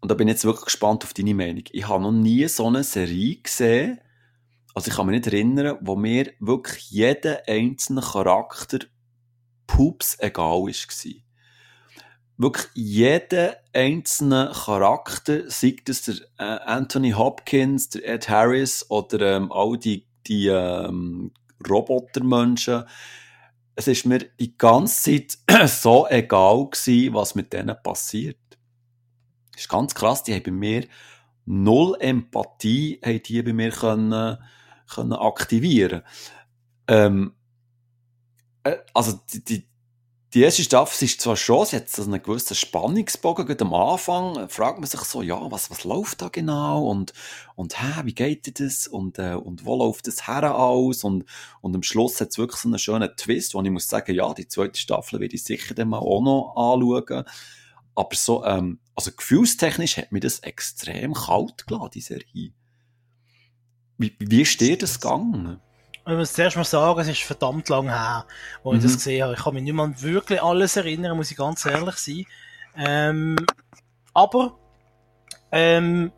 und 0.00 0.10
da 0.10 0.14
bin 0.14 0.28
ich 0.28 0.34
jetzt 0.34 0.44
wirklich 0.44 0.66
gespannt 0.66 1.02
auf 1.02 1.14
deine 1.14 1.34
Meinung. 1.34 1.64
Ich 1.72 1.88
habe 1.88 2.02
noch 2.02 2.12
nie 2.12 2.46
so 2.48 2.66
eine 2.66 2.84
Serie 2.84 3.36
gesehen, 3.36 4.00
also 4.74 4.90
ich 4.90 4.96
kann 4.96 5.06
mich 5.06 5.14
nicht 5.14 5.32
erinnern, 5.32 5.78
wo 5.80 5.94
mir 5.94 6.32
wirklich 6.40 6.90
jeder 6.90 7.42
einzelne 7.46 8.00
Charakter 8.00 8.80
pups 9.66 10.16
egal 10.18 10.62
war. 10.62 11.14
Wirklich 12.36 12.66
jeder 12.74 13.56
einzelne 13.72 14.50
Charakter, 14.52 15.48
sei 15.48 15.76
das 15.84 16.02
der 16.02 16.16
äh, 16.38 16.60
Anthony 16.66 17.12
Hopkins, 17.12 17.90
der 17.90 18.08
Ed 18.08 18.28
Harris 18.28 18.84
oder 18.90 19.36
ähm, 19.36 19.52
all 19.52 19.78
die, 19.78 20.08
die 20.26 20.48
ähm, 20.48 21.30
Robotermenschen, 21.68 22.84
es 23.76 23.86
ist 23.86 24.06
mir 24.06 24.18
die 24.40 24.56
ganze 24.58 25.36
Zeit 25.48 25.68
so 25.68 26.08
egal 26.08 26.68
gewesen, 26.70 27.14
was 27.14 27.36
mit 27.36 27.52
denen 27.52 27.76
passiert. 27.82 28.38
Das 29.52 29.62
ist 29.62 29.68
ganz 29.68 29.94
krass, 29.94 30.24
die 30.24 30.34
haben 30.34 30.42
bei 30.42 30.50
mir 30.50 30.86
null 31.46 31.96
Empathie 32.00 33.00
haben 33.04 33.22
die 33.22 33.42
bei 33.42 33.52
mir 33.52 33.70
können, 33.70 34.38
können 34.94 35.12
aktivieren. 35.12 36.02
Ähm, 36.88 37.34
äh, 38.64 38.76
also 38.92 39.20
die, 39.32 39.44
die, 39.44 39.68
die 40.34 40.42
erste 40.42 40.64
Staffel 40.64 41.04
ist 41.04 41.20
zwar 41.20 41.36
schon, 41.36 41.64
sie 41.64 41.76
hat 41.76 41.88
so 41.88 42.02
einen 42.02 42.20
gewissen 42.20 42.56
Spannungsbogen, 42.56 43.46
gerade 43.46 43.64
am 43.64 43.72
Anfang 43.72 44.48
fragt 44.48 44.80
man 44.80 44.88
sich 44.88 45.00
so, 45.02 45.22
ja, 45.22 45.38
was, 45.52 45.70
was 45.70 45.84
läuft 45.84 46.22
da 46.22 46.28
genau 46.28 46.88
und, 46.88 47.12
und 47.54 47.80
hä, 47.80 48.00
wie 48.02 48.14
geht 48.14 48.58
das 48.58 48.88
und, 48.88 49.20
äh, 49.20 49.34
und 49.34 49.64
wo 49.64 49.76
läuft 49.76 50.08
das 50.08 50.26
her 50.26 50.56
aus 50.58 51.04
und, 51.04 51.24
und 51.60 51.76
am 51.76 51.84
Schluss 51.84 52.20
hat 52.20 52.30
es 52.30 52.38
wirklich 52.38 52.60
so 52.60 52.68
einen 52.68 52.80
schönen 52.80 53.10
Twist, 53.16 53.54
wo 53.54 53.62
ich 53.62 53.70
muss 53.70 53.86
sagen, 53.86 54.12
ja, 54.12 54.34
die 54.34 54.48
zweite 54.48 54.80
Staffel 54.80 55.20
werde 55.20 55.36
ich 55.36 55.44
sicher 55.44 55.72
dann 55.72 55.90
mal 55.90 55.98
auch 55.98 56.20
noch 56.20 56.54
anschauen. 56.56 57.24
Aber 57.94 58.16
so, 58.16 58.44
ähm, 58.44 58.80
also 58.96 59.12
gefühlstechnisch 59.12 59.98
hat 59.98 60.10
mir 60.10 60.18
das 60.18 60.40
extrem 60.40 61.14
kalt 61.14 61.68
gelassen, 61.68 61.90
die 61.94 62.00
Serie. 62.00 62.52
Wie, 64.04 64.14
wie 64.18 64.42
dir 64.44 64.76
das 64.76 65.00
gegangen? 65.00 65.60
Ich 66.06 66.12
muss 66.12 66.34
zuerst 66.34 66.56
mal 66.56 66.64
sagen, 66.64 67.00
es 67.00 67.08
ist 67.08 67.22
verdammt 67.22 67.70
lang 67.70 67.88
her, 67.88 68.26
wo 68.62 68.72
mhm. 68.72 68.76
ich 68.76 68.82
das 68.82 68.92
mhm. 68.92 68.96
gesehen 68.96 69.22
habe. 69.22 69.34
Ich 69.34 69.42
kann 69.42 69.54
mich 69.54 69.62
nicht 69.62 69.72
mehr 69.72 70.02
wirklich 70.02 70.42
alles 70.42 70.76
erinnern, 70.76 71.16
muss 71.16 71.30
ich 71.30 71.36
ganz 71.36 71.64
ehrlich 71.64 71.96
sein. 71.96 72.26
Ähm, 72.76 73.36
aber, 74.12 74.58
ähm, 75.50 76.12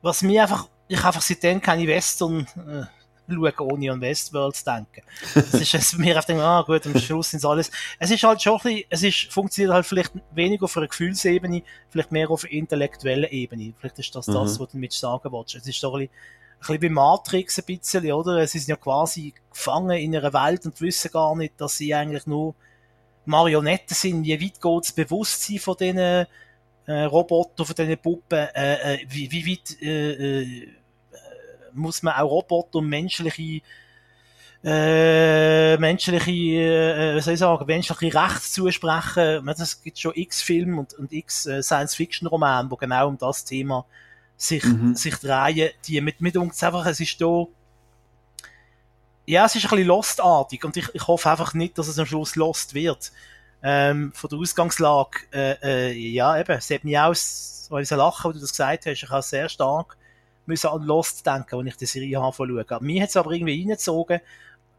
was 0.00 0.22
mir 0.22 0.42
einfach, 0.42 0.68
ich 0.88 1.04
einfach 1.04 1.20
seitdem 1.20 1.60
keine 1.60 1.86
Western, 1.86 2.46
äh, 2.56 2.84
schauen, 3.28 3.52
ohne 3.58 3.92
an 3.92 4.00
Westworld 4.00 4.56
zu 4.56 4.64
denken. 4.64 5.02
Das 5.34 5.52
ist 5.54 5.74
es 5.74 5.98
mir 5.98 6.18
auf 6.18 6.24
den, 6.24 6.40
ah, 6.40 6.62
gut, 6.62 6.86
am 6.86 6.98
Schluss 6.98 7.30
sind 7.30 7.38
es 7.38 7.44
alles. 7.44 7.70
Es 7.98 8.10
ist 8.10 8.22
halt 8.22 8.40
schon 8.40 8.54
ein 8.54 8.62
bisschen, 8.62 8.84
es 8.88 9.02
ist, 9.02 9.32
funktioniert 9.32 9.74
halt 9.74 9.84
vielleicht 9.84 10.12
weniger 10.34 10.64
auf 10.64 10.76
einer 10.78 10.88
Gefühlsebene, 10.88 11.62
vielleicht 11.90 12.12
mehr 12.12 12.30
auf 12.30 12.44
einer 12.44 12.52
intellektuellen 12.52 13.30
Ebene. 13.30 13.74
Vielleicht 13.78 13.98
ist 13.98 14.14
das 14.14 14.26
mhm. 14.28 14.34
das, 14.34 14.58
was 14.58 14.68
du 14.70 14.78
damit 14.78 14.92
sagen 14.94 15.30
willst. 15.30 15.54
Es 15.54 15.66
ist 15.66 15.78
so 15.78 15.94
ein 15.94 16.00
bisschen, 16.00 16.14
ein 16.14 16.43
bisschen 16.58 16.82
wie 16.82 16.88
Matrix 16.88 17.58
ein 17.58 17.64
bisschen, 17.64 18.12
oder? 18.12 18.46
Sie 18.46 18.58
sind 18.58 18.68
ja 18.68 18.76
quasi 18.76 19.34
gefangen 19.50 19.98
in 19.98 20.16
einer 20.16 20.32
Welt 20.32 20.66
und 20.66 20.80
wissen 20.80 21.10
gar 21.10 21.36
nicht, 21.36 21.60
dass 21.60 21.76
sie 21.76 21.94
eigentlich 21.94 22.26
nur 22.26 22.54
Marionetten 23.24 23.94
sind. 23.94 24.24
Wie 24.24 24.40
weit 24.40 24.60
geht 24.60 24.84
das 24.84 24.92
Bewusstsein 24.92 25.58
von 25.58 25.76
diesen 25.76 25.98
äh, 25.98 27.02
Robotern, 27.04 27.66
von 27.66 27.74
diesen 27.74 27.98
Puppen? 27.98 28.48
Äh, 28.54 28.94
äh, 28.94 29.06
wie, 29.08 29.30
wie 29.30 29.52
weit 29.52 29.82
äh, 29.82 30.42
äh, 30.42 30.68
muss 31.72 32.02
man 32.02 32.14
auch 32.14 32.30
Roboter 32.30 32.78
und 32.78 32.88
menschliche 32.88 33.60
äh, 34.64 35.76
menschliche, 35.76 36.32
äh, 36.32 37.20
soll 37.20 37.34
ich 37.34 37.40
sagen, 37.40 37.66
menschliche 37.66 38.18
Rechte 38.18 38.40
zusprechen. 38.40 39.46
Es 39.46 39.82
gibt 39.82 39.98
schon 39.98 40.12
x 40.14 40.40
Filme 40.40 40.80
und, 40.80 40.94
und 40.94 41.12
x 41.12 41.44
äh, 41.46 41.62
Science-Fiction-Romane, 41.62 42.70
wo 42.70 42.76
genau 42.76 43.08
um 43.08 43.18
das 43.18 43.44
Thema 43.44 43.84
sich, 44.44 44.64
mhm. 44.64 44.94
sich 44.94 45.16
drehen. 45.16 45.70
Die 45.86 46.00
mit, 46.00 46.20
mit 46.20 46.36
uns 46.36 46.62
einfach, 46.62 46.86
es 46.86 47.00
ist 47.00 47.20
da, 47.20 47.46
ja, 49.26 49.46
es 49.46 49.54
ist 49.54 49.64
ein 49.64 49.70
bisschen 49.70 49.86
Lost-artig 49.86 50.64
und 50.64 50.76
ich, 50.76 50.94
ich 50.94 51.06
hoffe 51.06 51.30
einfach 51.30 51.54
nicht, 51.54 51.78
dass 51.78 51.88
es 51.88 51.98
am 51.98 52.06
Schluss 52.06 52.36
Lost 52.36 52.74
wird. 52.74 53.12
Ähm, 53.62 54.12
von 54.14 54.28
der 54.28 54.38
Ausgangslage, 54.38 55.20
äh, 55.32 55.56
äh, 55.62 55.92
ja, 55.92 56.38
eben, 56.38 56.52
es 56.52 56.68
hat 56.68 56.84
mich 56.84 56.98
auch, 56.98 57.14
weil 57.70 57.82
ich 57.82 57.88
so 57.88 57.96
lachen, 57.96 58.28
wo 58.28 58.32
du 58.32 58.38
das 58.38 58.50
gesagt 58.50 58.84
hast, 58.84 59.02
ich 59.02 59.08
habe 59.08 59.22
sehr 59.22 59.48
stark 59.48 59.96
müssen 60.46 60.66
an 60.66 60.82
Lost 60.82 61.26
denken, 61.26 61.58
wenn 61.58 61.66
ich 61.66 61.76
die 61.76 61.86
Serie 61.86 62.20
habe 62.20 62.36
schauen. 62.36 62.84
Mir 62.84 63.02
hat 63.02 63.08
es 63.08 63.16
aber 63.16 63.30
irgendwie 63.30 63.58
reingezogen, 63.60 64.20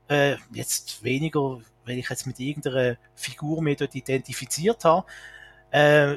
äh, 0.07 0.35
jetzt 0.51 1.03
weniger 1.03 1.59
wenn 1.85 1.99
ich 1.99 2.09
jetzt 2.09 2.27
mit 2.27 2.39
irgendeiner 2.39 2.97
Figur 3.15 3.61
mich 3.61 3.77
dort 3.77 3.95
identifiziert 3.95 4.83
habe, 4.83 5.05
äh, 5.71 6.15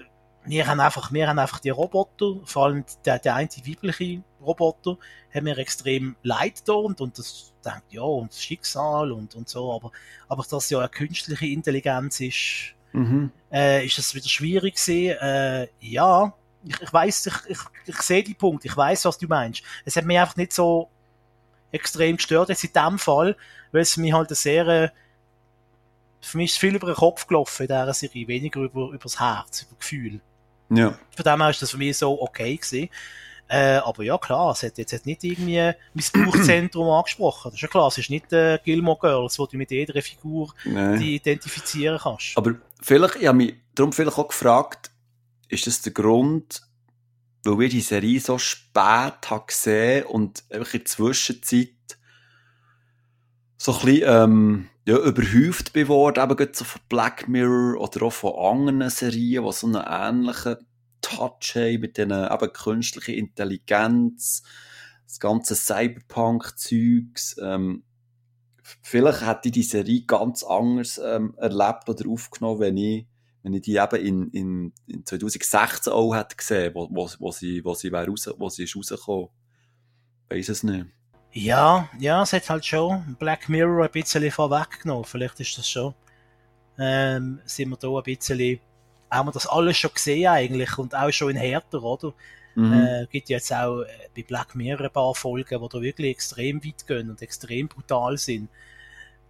wir 0.49 0.67
haben 0.67 0.81
einfach, 0.81 1.13
wir 1.13 1.29
haben 1.29 1.39
einfach 1.39 1.61
die 1.61 1.71
Roboter, 1.71 2.37
vor 2.45 2.67
allem 2.67 2.85
der, 3.05 3.19
der 3.19 3.35
eine 3.35 3.49
weibliche 3.49 4.23
Roboter, 4.41 4.97
haben 5.33 5.45
mir 5.45 5.59
extrem 5.59 6.17
leid 6.23 6.65
getan 6.65 6.95
und 6.99 7.19
das 7.19 7.53
denkt, 7.65 7.93
ja, 7.93 8.03
und 8.03 8.33
das 8.33 8.43
Schicksal 8.43 9.13
und, 9.13 9.35
und 9.35 9.49
so, 9.49 9.73
aber, 9.73 9.93
aber 10.29 10.45
dass 10.49 10.71
ja 10.71 10.79
eine 10.79 10.89
künstliche 10.89 11.47
Intelligenz 11.47 12.21
ist, 12.21 12.75
mhm. 12.93 13.31
äh, 13.53 13.85
ist 13.85 13.99
es 13.99 14.15
wieder 14.15 14.29
schwierig 14.29 14.77
gewesen. 14.77 15.19
Äh, 15.21 15.69
ja, 15.81 16.33
ich, 16.65 16.81
ich 16.81 16.93
weiß, 16.93 17.27
ich, 17.27 17.35
ich, 17.49 17.59
ich 17.87 18.03
sehe 18.03 18.23
die 18.23 18.35
Punkt, 18.35 18.65
ich 18.65 18.77
weiß, 18.77 19.05
was 19.05 19.19
du 19.19 19.27
meinst. 19.27 19.63
Es 19.85 19.97
hat 19.97 20.05
mich 20.05 20.19
einfach 20.19 20.37
nicht 20.37 20.53
so 20.53 20.89
extrem 21.71 22.17
gestört 22.17 22.49
jetzt 22.49 22.65
in 22.65 22.73
dem 22.73 22.99
Fall, 22.99 23.37
weil 23.73 23.83
es 23.83 23.97
mich 23.97 24.13
halt 24.13 24.29
eine 24.29 24.37
sehr, 24.37 24.67
äh, 24.67 24.89
für 26.21 26.37
mich 26.39 26.53
ist 26.53 26.59
viel 26.59 26.75
über 26.75 26.87
den 26.87 26.97
Kopf 26.97 27.27
gelaufen 27.27 27.63
in 27.63 27.69
dieser 27.69 27.95
Serie, 27.95 28.29
weniger 28.29 28.61
über, 28.61 28.89
über 28.89 28.99
das 28.99 29.21
Herz, 29.21 29.63
über 29.63 29.79
Gefühl. 29.79 30.21
Ja. 30.71 30.99
Von 31.15 31.25
dem 31.25 31.41
her 31.41 31.51
ist 31.51 31.63
das 31.63 31.71
für 31.71 31.79
mich 31.79 31.97
so 31.97 32.21
okay 32.21 32.57
gewesen. 32.57 32.89
Äh, 33.49 33.77
aber 33.77 34.03
ja, 34.03 34.19
klar, 34.19 34.53
es 34.53 34.63
hat 34.63 34.77
jetzt 34.77 35.07
nicht 35.07 35.25
irgendwie 35.25 35.73
Missbrauchszentrum 35.95 36.89
angesprochen. 36.91 37.51
Das 37.51 37.55
ist 37.55 37.63
ja 37.63 37.69
klar, 37.69 37.89
es 37.89 37.97
ist 37.97 38.11
nicht 38.11 38.31
äh, 38.33 38.59
Gilmore 38.63 38.99
Girls, 39.01 39.39
wo 39.39 39.47
du 39.47 39.57
mit 39.57 39.71
jeder 39.71 40.01
Figur 40.03 40.53
die 40.65 41.17
identifizieren 41.17 41.99
kannst. 41.99 42.37
Aber 42.37 42.57
vielleicht, 42.83 43.17
ich 43.17 43.27
habe 43.27 43.39
mich 43.39 43.55
darum 43.75 43.93
vielleicht 43.93 44.19
auch 44.19 44.29
gefragt, 44.29 44.91
ist 45.49 45.67
das 45.67 45.81
der 45.81 45.93
Grund, 45.93 46.61
weil 47.45 47.59
wir 47.59 47.69
die 47.71 47.81
Serie 47.81 48.21
so 48.21 48.37
spät 48.37 49.31
haben 49.31 49.47
gesehen 49.47 50.05
und 50.05 50.45
einfach 50.51 50.75
in 50.75 50.81
der 50.81 50.87
Zwischenzeit 50.87 51.69
so 53.57 53.73
ein 53.73 53.85
bisschen, 53.85 54.03
ähm, 54.07 54.69
ja, 54.89 54.97
überhäuft 54.97 55.75
geworden, 55.75 56.31
eben 56.31 56.49
so 56.55 56.65
von 56.65 56.81
Black 56.89 57.29
Mirror 57.29 57.79
oder 57.79 58.07
auch 58.07 58.13
von 58.13 58.59
anderen 58.59 58.89
Serien, 58.89 59.45
die 59.45 59.53
so 59.53 59.67
einen 59.67 59.85
ähnlichen 59.87 60.57
Touch 61.03 61.55
haben 61.57 61.81
mit 61.81 61.99
diesen 61.99 62.11
eben 62.11 62.53
künstlichen 62.55 63.15
Intelligenz, 63.15 64.43
das 65.05 65.21
ganze 65.21 65.57
Cyberpunk-Zeugs. 65.57 67.37
Ähm, 67.39 67.85
vielleicht 68.81 69.27
hätte 69.27 69.49
ich 69.49 69.53
die 69.53 69.63
Serie 69.63 70.07
ganz 70.07 70.43
anders 70.43 70.99
ähm, 71.05 71.35
erlebt 71.37 71.87
oder 71.91 72.09
aufgenommen, 72.09 72.61
wenn 72.61 72.79
ich, 72.79 73.07
wenn 73.43 73.53
ich 73.53 73.61
die 73.61 73.77
eben 73.77 73.97
in, 73.97 74.31
in, 74.31 74.73
in 74.87 75.05
2016 75.05 75.93
auch 75.93 76.15
hätte 76.15 76.35
gesehen, 76.35 76.75
wo, 76.75 76.89
wo, 76.91 77.11
wo 77.19 77.31
sie, 77.31 77.63
wo 77.63 77.75
sie, 77.75 77.89
raus, 77.89 78.31
wo 78.39 78.49
sie 78.49 78.65
ist 78.65 78.75
rausgekommen. 78.75 79.29
Weiss 80.31 80.49
es 80.49 80.63
nicht. 80.63 80.87
Ja, 81.33 81.89
ja, 81.99 82.23
es 82.23 82.33
hat 82.33 82.49
halt 82.49 82.65
schon 82.65 83.17
Black 83.19 83.49
Mirror 83.49 83.85
ein 83.85 83.91
bisschen 83.91 84.31
vorweggenommen. 84.31 85.05
Vielleicht 85.05 85.41
ist 85.41 85.59
das 85.59 85.69
schon. 85.69 85.95
Ähm, 86.79 87.41
sind 87.45 87.71
wir 87.71 87.77
da 87.77 87.89
ein 87.89 88.03
bisschen, 88.03 88.61
haben 89.11 89.29
wir 89.29 89.33
das 89.33 89.47
alles 89.47 89.77
schon 89.77 89.93
gesehen 89.93 90.29
eigentlich 90.29 90.79
und 90.79 90.95
auch 90.95 91.11
schon 91.11 91.31
in 91.31 91.37
härter, 91.37 91.83
oder? 91.83 92.15
Mhm. 92.55 92.73
Äh, 92.73 93.07
gibt 93.11 93.29
jetzt 93.29 93.53
auch 93.53 93.83
äh, 93.83 93.87
bei 94.17 94.23
Black 94.23 94.55
Mirror 94.55 94.87
ein 94.87 94.93
paar 94.93 95.15
Folgen, 95.15 95.61
die 95.61 95.69
da 95.69 95.81
wirklich 95.83 96.11
extrem 96.11 96.65
weit 96.65 96.87
gehen 96.87 97.11
und 97.11 97.23
extrem 97.23 97.69
brutal 97.69 98.17
sind. 98.17 98.49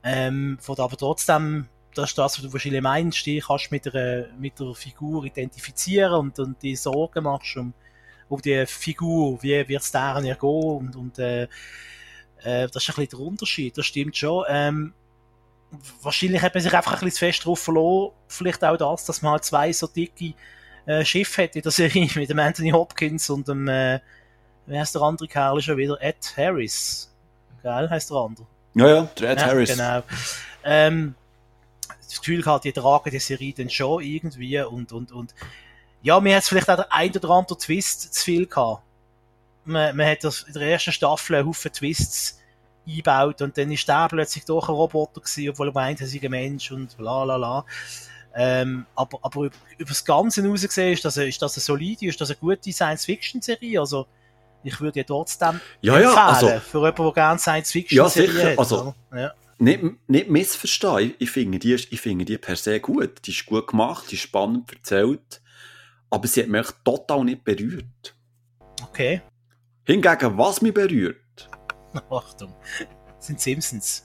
Ähm, 0.03 0.59
von 0.61 0.79
aber 0.79 0.97
trotzdem, 0.97 1.69
das 1.95 2.11
ist 2.11 2.19
das, 2.19 2.39
was 2.39 2.45
du 2.45 2.53
wahrscheinlich 2.53 2.81
meinst, 2.81 3.27
die 3.27 3.41
kannst 3.41 3.73
mit 3.73 3.87
der, 3.87 4.29
mit 4.39 4.55
Figur 4.75 5.25
identifizieren 5.25 6.15
und, 6.15 6.39
und 6.39 6.63
die 6.63 6.77
Sorgen 6.77 7.25
machst 7.25 7.57
um, 7.57 7.75
um 8.29 8.41
die 8.43 8.67
Figur, 8.67 9.43
wie 9.43 9.69
wird 9.69 9.83
es 9.83 9.93
deren 9.93 10.25
ja 10.25 10.35
gehen 10.35 10.49
und, 10.49 10.97
und 10.97 11.19
äh, 11.19 11.45
äh, 12.43 12.69
das 12.69 12.77
ist 12.83 12.91
ein 12.91 12.95
bisschen 12.95 13.09
der 13.11 13.21
Unterschied, 13.21 13.77
das 13.77 13.87
stimmt 13.87 14.17
schon. 14.17 14.45
Ähm, 14.49 14.95
wahrscheinlich 16.03 16.43
hat 16.43 16.55
man 16.55 16.63
sich 16.63 16.75
einfach 16.75 16.93
ein 16.93 17.01
bisschen 17.01 17.13
zu 17.13 17.19
fest 17.19 17.45
drauf 17.45 17.61
verloren, 17.61 18.13
vielleicht 18.27 18.65
auch 18.65 18.77
das, 18.77 19.05
dass 19.05 19.23
man 19.23 19.33
halt 19.33 19.45
zwei 19.45 19.73
so 19.73 19.87
dicke 19.87 20.35
äh, 20.87 21.05
Schiffe 21.05 21.45
hat 21.45 21.57
in 21.57 21.63
der 21.63 21.73
Serie 21.73 22.09
mit 22.15 22.31
dem 22.31 22.39
Anthony 22.39 22.71
Hopkins 22.71 23.29
und 23.31 23.49
dem, 23.49 23.69
äh, 23.69 24.01
wie 24.67 24.79
heißt 24.79 24.95
der 24.95 25.03
andere 25.03 25.29
Kerl 25.29 25.61
schon 25.61 25.77
wieder? 25.77 26.01
Ed 26.01 26.35
Harris. 26.37 27.15
Geil, 27.63 27.91
heißt 27.91 28.11
der 28.11 28.17
andere? 28.17 28.47
Ja, 28.75 28.89
ja, 28.89 29.03
der 29.19 29.31
Ed 29.31 29.41
ja, 29.41 29.47
Harris. 29.47 29.71
Genau. 29.71 30.03
Ähm, 30.65 31.15
das 32.09 32.21
Gefühl 32.21 32.43
gehabt, 32.43 32.65
die 32.65 32.73
tragen 32.73 33.11
die 33.11 33.19
Serie 33.19 33.53
dann 33.53 33.69
schon 33.69 34.03
irgendwie 34.03 34.61
und, 34.61 34.93
und, 34.93 35.13
und 35.13 35.35
ja, 36.03 36.21
mir 36.21 36.37
hat 36.37 36.43
es 36.43 36.49
vielleicht 36.49 36.71
auch 36.71 36.77
der 36.77 36.93
ein 36.93 37.11
oder 37.11 37.31
andere 37.31 37.59
Twist 37.59 38.15
zu 38.15 38.25
viel 38.25 38.47
gehabt. 38.47 38.83
Man, 39.65 39.97
man 39.97 40.07
hat 40.07 40.25
das 40.25 40.43
in 40.43 40.55
der 40.55 40.63
ersten 40.63 40.93
Staffel 40.93 41.37
einen 41.37 41.47
Haufen 41.47 41.73
Twists 41.73 42.39
eingebaut 42.87 43.43
und 43.43 43.57
dann 43.59 43.71
ist 43.71 43.87
der 43.87 44.09
plötzlich 44.09 44.45
doch 44.45 44.69
ein 44.69 44.75
Roboter 44.75 45.21
gewesen, 45.21 45.51
obwohl 45.51 45.69
er 45.69 45.75
meint, 45.75 46.01
er 46.01 46.07
sei 46.07 46.21
ein 46.23 46.31
Mensch 46.31 46.71
und 46.71 46.97
bla 46.97 47.25
bla 47.25 47.37
bla. 47.37 47.65
Ähm, 48.35 48.87
aber, 48.95 49.19
aber 49.23 49.45
über, 49.45 49.57
über 49.79 49.89
das 49.89 50.05
Ganze 50.05 50.43
hinaus 50.43 50.63
gesehen, 50.63 50.93
ist 50.93 51.05
das, 51.05 51.19
eine, 51.19 51.29
ist 51.29 51.43
das 51.43 51.57
eine 51.57 51.63
solide, 51.63 52.07
ist 52.07 52.21
das 52.21 52.31
eine 52.31 52.39
gute 52.39 52.73
Science-Fiction-Serie? 52.73 53.81
Also, 53.81 54.07
ich 54.63 54.81
würde 54.81 55.01
ja 55.01 55.05
trotzdem 55.05 55.61
ja, 55.81 55.99
ja, 55.99 56.15
also, 56.15 56.49
für 56.61 56.79
jemanden, 56.79 57.03
der 57.05 57.13
gerne 57.13 57.39
Science-Fiction-Serie 57.39 58.43
ja, 58.43 58.51
hat. 58.51 58.59
Also, 58.59 58.95
ja. 59.15 59.33
Nicht, 59.59 59.83
nicht 60.07 60.29
missverstehen, 60.29 61.15
ich 61.19 61.31
finde, 61.31 61.59
die, 61.59 61.75
ich 61.75 62.01
finde 62.01 62.25
die 62.25 62.39
per 62.39 62.55
se 62.55 62.79
gut. 62.79 63.27
Die 63.27 63.33
ist 63.33 63.45
gut 63.45 63.67
gemacht, 63.67 64.05
die 64.11 64.15
ist 64.15 64.23
spannend 64.23 64.73
erzählt, 64.73 65.41
aber 66.11 66.27
sie 66.27 66.43
hat 66.43 66.49
mich 66.49 66.67
total 66.85 67.25
nicht 67.25 67.45
berührt. 67.45 68.17
Okay. 68.83 69.23
Hingegen, 69.85 70.39
was 70.39 70.63
mich 70.63 70.75
berührt? 70.75 71.49
Achtung, 72.11 72.55
sind 73.19 73.41
Simpsons. 73.41 74.05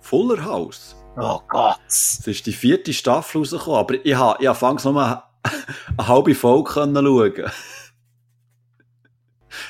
Fuller 0.00 0.42
House. 0.44 0.96
Oh 1.16 1.40
Gott. 1.48 1.78
Es 1.86 2.26
ist 2.26 2.46
die 2.46 2.52
vierte 2.52 2.92
Staffel 2.92 3.38
rausgekommen, 3.38 3.80
aber 3.80 4.06
ich 4.06 4.14
habe, 4.14 4.40
ich 4.40 4.46
habe 4.46 4.58
fangs 4.58 4.84
nur 4.84 5.02
eine, 5.02 5.22
eine 5.96 6.08
halbe 6.08 6.34
Folge 6.34 6.70
schauen 6.72 6.96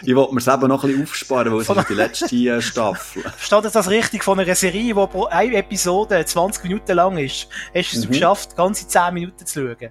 Ich 0.02 0.14
wollte 0.14 0.34
mir 0.34 0.40
es 0.40 0.46
eben 0.46 0.68
noch 0.68 0.84
ein 0.84 0.90
bisschen 0.90 1.02
aufsparen, 1.02 1.52
weil 1.52 1.60
es 1.60 1.68
ist 1.68 1.88
die 1.88 1.94
letzte 1.94 2.62
Staffel. 2.62 3.22
Versteht 3.22 3.74
das 3.74 3.88
richtig 3.88 4.22
von 4.22 4.38
einer 4.38 4.54
Serie, 4.54 4.82
die 4.82 4.94
pro 4.94 5.24
eine 5.24 5.56
Episode 5.56 6.24
20 6.24 6.64
Minuten 6.64 6.92
lang 6.92 7.16
ist? 7.18 7.48
Hast 7.74 7.94
du 7.94 7.98
es 7.98 8.06
mhm. 8.06 8.12
geschafft, 8.12 8.54
ganze 8.54 8.86
10 8.86 9.14
Minuten 9.14 9.46
zu 9.46 9.60
schauen? 9.60 9.90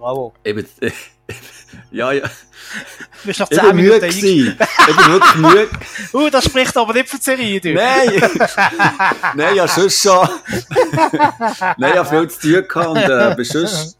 Bravo. 0.00 0.32
Eben, 0.44 0.66
ja, 1.90 2.10
ja. 2.12 2.22
Du 2.22 3.26
bist 3.26 3.40
nach 3.40 3.48
10 3.48 3.76
Minuten 3.76 4.04
Ich 4.06 4.20
bin 4.20 4.56
wirklich 4.56 5.34
müde. 5.36 5.68
uh, 6.14 6.30
das 6.30 6.44
spricht 6.44 6.76
aber 6.76 6.94
nicht 6.94 7.08
für 7.08 7.18
die 7.18 7.22
Serie, 7.22 7.60
du. 7.60 7.74
Nein! 7.74 8.22
Nein, 9.34 9.56
ja, 9.56 9.68
sonst 9.68 10.00
schon. 10.00 10.26
Nein, 11.76 11.94
ja, 11.94 12.04
viel 12.04 12.28
zu 12.30 12.40
tun 12.40 12.66
gehabt 12.66 12.88
und, 12.88 12.96
äh, 12.96 13.34
bin 13.36 13.44
sonst... 13.44 13.98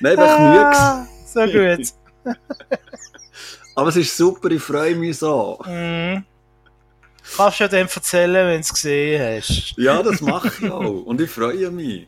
Nein, 0.00 0.16
bin 0.16 0.26
ich 0.26 0.38
müde 0.38 0.66
ah, 0.66 1.06
So 1.26 1.46
gut. 1.46 2.36
aber 3.74 3.88
es 3.88 3.96
ist 3.96 4.16
super, 4.16 4.50
ich 4.50 4.62
freue 4.62 4.94
mich 4.94 5.18
so. 5.18 5.58
Mm. 5.64 6.24
Kannst 7.36 7.60
du 7.60 7.64
ja 7.64 7.68
dann 7.68 7.88
erzählen, 7.88 8.46
wenn 8.46 8.54
du 8.56 8.60
es 8.60 8.72
gesehen 8.72 9.38
hast. 9.38 9.74
ja, 9.78 10.02
das 10.02 10.20
mache 10.20 10.52
ich 10.60 10.70
auch. 10.70 11.02
Und 11.04 11.20
ich 11.20 11.30
freue 11.30 11.70
mich. 11.70 12.06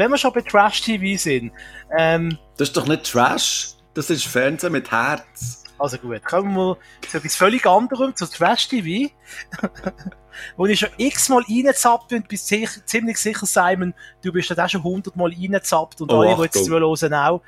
Wenn 0.00 0.10
wir 0.10 0.16
schon 0.16 0.32
bei 0.32 0.40
Trash-TV 0.40 1.20
sind, 1.20 1.52
ähm, 1.94 2.38
Das 2.56 2.68
ist 2.68 2.76
doch 2.78 2.86
nicht 2.86 3.04
Trash. 3.04 3.74
Das 3.92 4.08
ist 4.08 4.26
Fernsehen 4.26 4.72
mit 4.72 4.90
Herz. 4.90 5.62
Also 5.78 5.98
gut, 5.98 6.24
kommen 6.24 6.56
wir 6.56 6.78
zu 7.06 7.18
etwas 7.18 7.36
völlig 7.36 7.66
anderem, 7.66 8.16
zu 8.16 8.24
Trash-TV. 8.24 9.12
wo 10.56 10.64
ich 10.64 10.78
schon 10.78 10.88
x-mal 10.96 11.42
reingezappt 11.46 12.14
und 12.14 12.28
bist 12.28 12.48
sicher, 12.48 12.80
ziemlich 12.86 13.18
sicher, 13.18 13.44
Simon, 13.44 13.92
du 14.22 14.32
bist 14.32 14.50
da 14.50 14.64
auch 14.64 14.70
schon 14.70 14.82
hundertmal 14.82 15.32
reingezappt 15.32 16.00
und 16.00 16.10
oh, 16.10 16.22
alle, 16.22 16.34
die 16.34 16.42
jetzt 16.44 16.64
zuhören, 16.64 17.12
auch. 17.12 17.42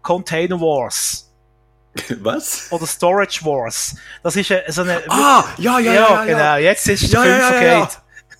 Container 0.00 0.58
Wars. 0.58 1.30
Was? 2.20 2.72
Oder 2.72 2.86
Storage 2.86 3.44
Wars. 3.44 3.96
Das 4.22 4.34
ist 4.34 4.50
so 4.68 4.80
eine... 4.80 5.02
Ah, 5.10 5.44
ja, 5.58 5.78
ja, 5.78 5.92
ja, 5.92 5.92
ja, 5.92 6.24
genau. 6.24 6.38
Ja. 6.38 6.56
Jetzt 6.56 6.88
ist 6.88 7.12
der 7.12 7.22
ja, 7.22 7.38
ja, 7.38 7.54
ja, 7.54 7.78
ja. 7.80 7.90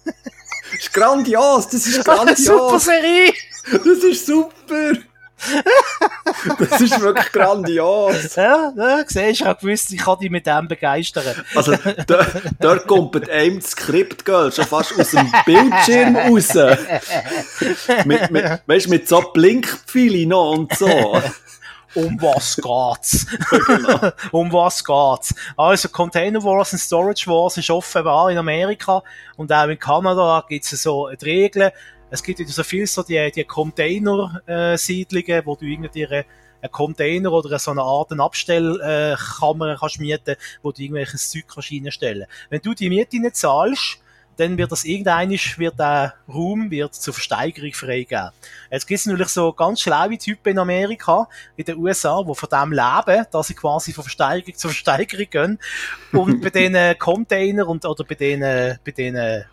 Das 0.70 0.80
ist 0.80 0.92
grandios, 0.92 1.68
das 1.70 1.86
ist 1.86 2.04
grandios. 2.04 2.44
super 2.44 2.80
Serie. 2.80 3.32
Das 3.72 4.04
ist 4.04 4.26
super. 4.26 4.92
das 6.58 6.80
ist 6.80 7.00
wirklich 7.00 7.32
grandios. 7.32 8.34
Ja, 8.36 8.72
ja 8.76 9.04
siehst 9.06 9.40
ich 9.40 9.42
habe 9.42 9.58
gewusst, 9.60 9.92
ich 9.92 9.98
kann 9.98 10.18
dich 10.18 10.30
mit 10.30 10.46
dem 10.46 10.68
begeistern. 10.68 11.44
Also, 11.54 11.76
dort 12.58 12.86
kommt 12.86 13.28
einem 13.30 13.60
das 13.60 13.70
Skript, 13.70 14.24
gell, 14.24 14.52
schon 14.52 14.66
fast 14.66 14.98
aus 14.98 15.10
dem 15.10 15.32
Bildschirm 15.46 16.16
raus. 16.16 16.54
mit, 18.04 18.30
mit, 18.30 18.60
weißt 18.66 18.86
du, 18.86 18.90
mit 18.90 19.08
so 19.08 19.20
Blinkpfeilen 19.32 20.28
noch 20.28 20.52
und 20.52 20.76
so. 20.76 21.20
Um 21.94 22.20
was 22.20 22.56
geht's? 22.56 23.26
genau. 23.66 24.12
um 24.32 24.52
was 24.52 24.84
geht's? 24.84 25.34
Also 25.56 25.88
Container 25.88 26.42
Wars 26.42 26.72
und 26.72 26.78
Storage 26.78 27.26
Wars 27.26 27.56
ist 27.56 27.70
offenbar 27.70 28.30
in 28.30 28.38
Amerika 28.38 29.02
und 29.36 29.52
auch 29.52 29.68
in 29.68 29.78
Kanada 29.78 30.44
gibt's 30.48 30.70
so 30.70 31.04
Regeln. 31.04 31.70
Es 32.10 32.22
gibt 32.22 32.38
wieder 32.40 32.50
so 32.50 32.64
viel 32.64 32.86
so 32.86 33.02
die, 33.02 33.30
die 33.30 33.44
Container-Siedlungen, 33.44 35.42
wo 35.46 35.54
du 35.54 35.64
irgendwie 35.64 36.06
einen 36.06 36.24
Container 36.70 37.32
oder 37.32 37.58
so 37.58 37.70
eine 37.70 37.82
Art 37.82 38.12
Abstellkammer 38.12 39.76
kannst 39.78 40.00
mieten, 40.00 40.36
wo 40.62 40.72
du 40.72 40.82
irgendwelches 40.82 41.30
Zeug 41.30 41.44
kannst 41.46 41.70
reinstellen. 41.70 42.26
Wenn 42.48 42.60
du 42.60 42.74
die 42.74 42.88
Miete 42.88 43.20
nicht 43.20 43.36
zahlst, 43.36 43.98
dann 44.40 44.56
wird 44.56 44.72
das 44.72 44.84
irgendeinisch 44.84 45.58
wird 45.58 45.78
der 45.78 46.14
Raum 46.28 46.70
wird 46.70 46.94
zur 46.94 47.12
Versteigerung 47.12 47.72
freigegeben. 47.72 48.30
Jetzt 48.70 48.86
gibt 48.86 49.00
es 49.00 49.06
natürlich 49.06 49.28
so 49.28 49.52
ganz 49.52 49.80
schlaue 49.82 50.16
Typen 50.16 50.50
in 50.50 50.58
Amerika, 50.58 51.28
in 51.56 51.64
den 51.64 51.76
USA, 51.76 52.22
die 52.22 52.34
von 52.34 52.48
dem 52.48 52.72
leben, 52.72 53.26
dass 53.30 53.46
sie 53.48 53.54
quasi 53.54 53.92
von 53.92 54.04
Versteigerung 54.04 54.54
zu 54.54 54.68
Versteigerung 54.68 55.26
gehen 55.30 55.58
und 56.12 56.40
bei 56.40 56.50
diesen 56.58 56.98
Container 56.98 57.68
und 57.68 57.84
oder 57.84 58.04
bei 58.04 58.14
diesen 58.14 58.78
bei 58.84 58.90
diesen 58.92 59.44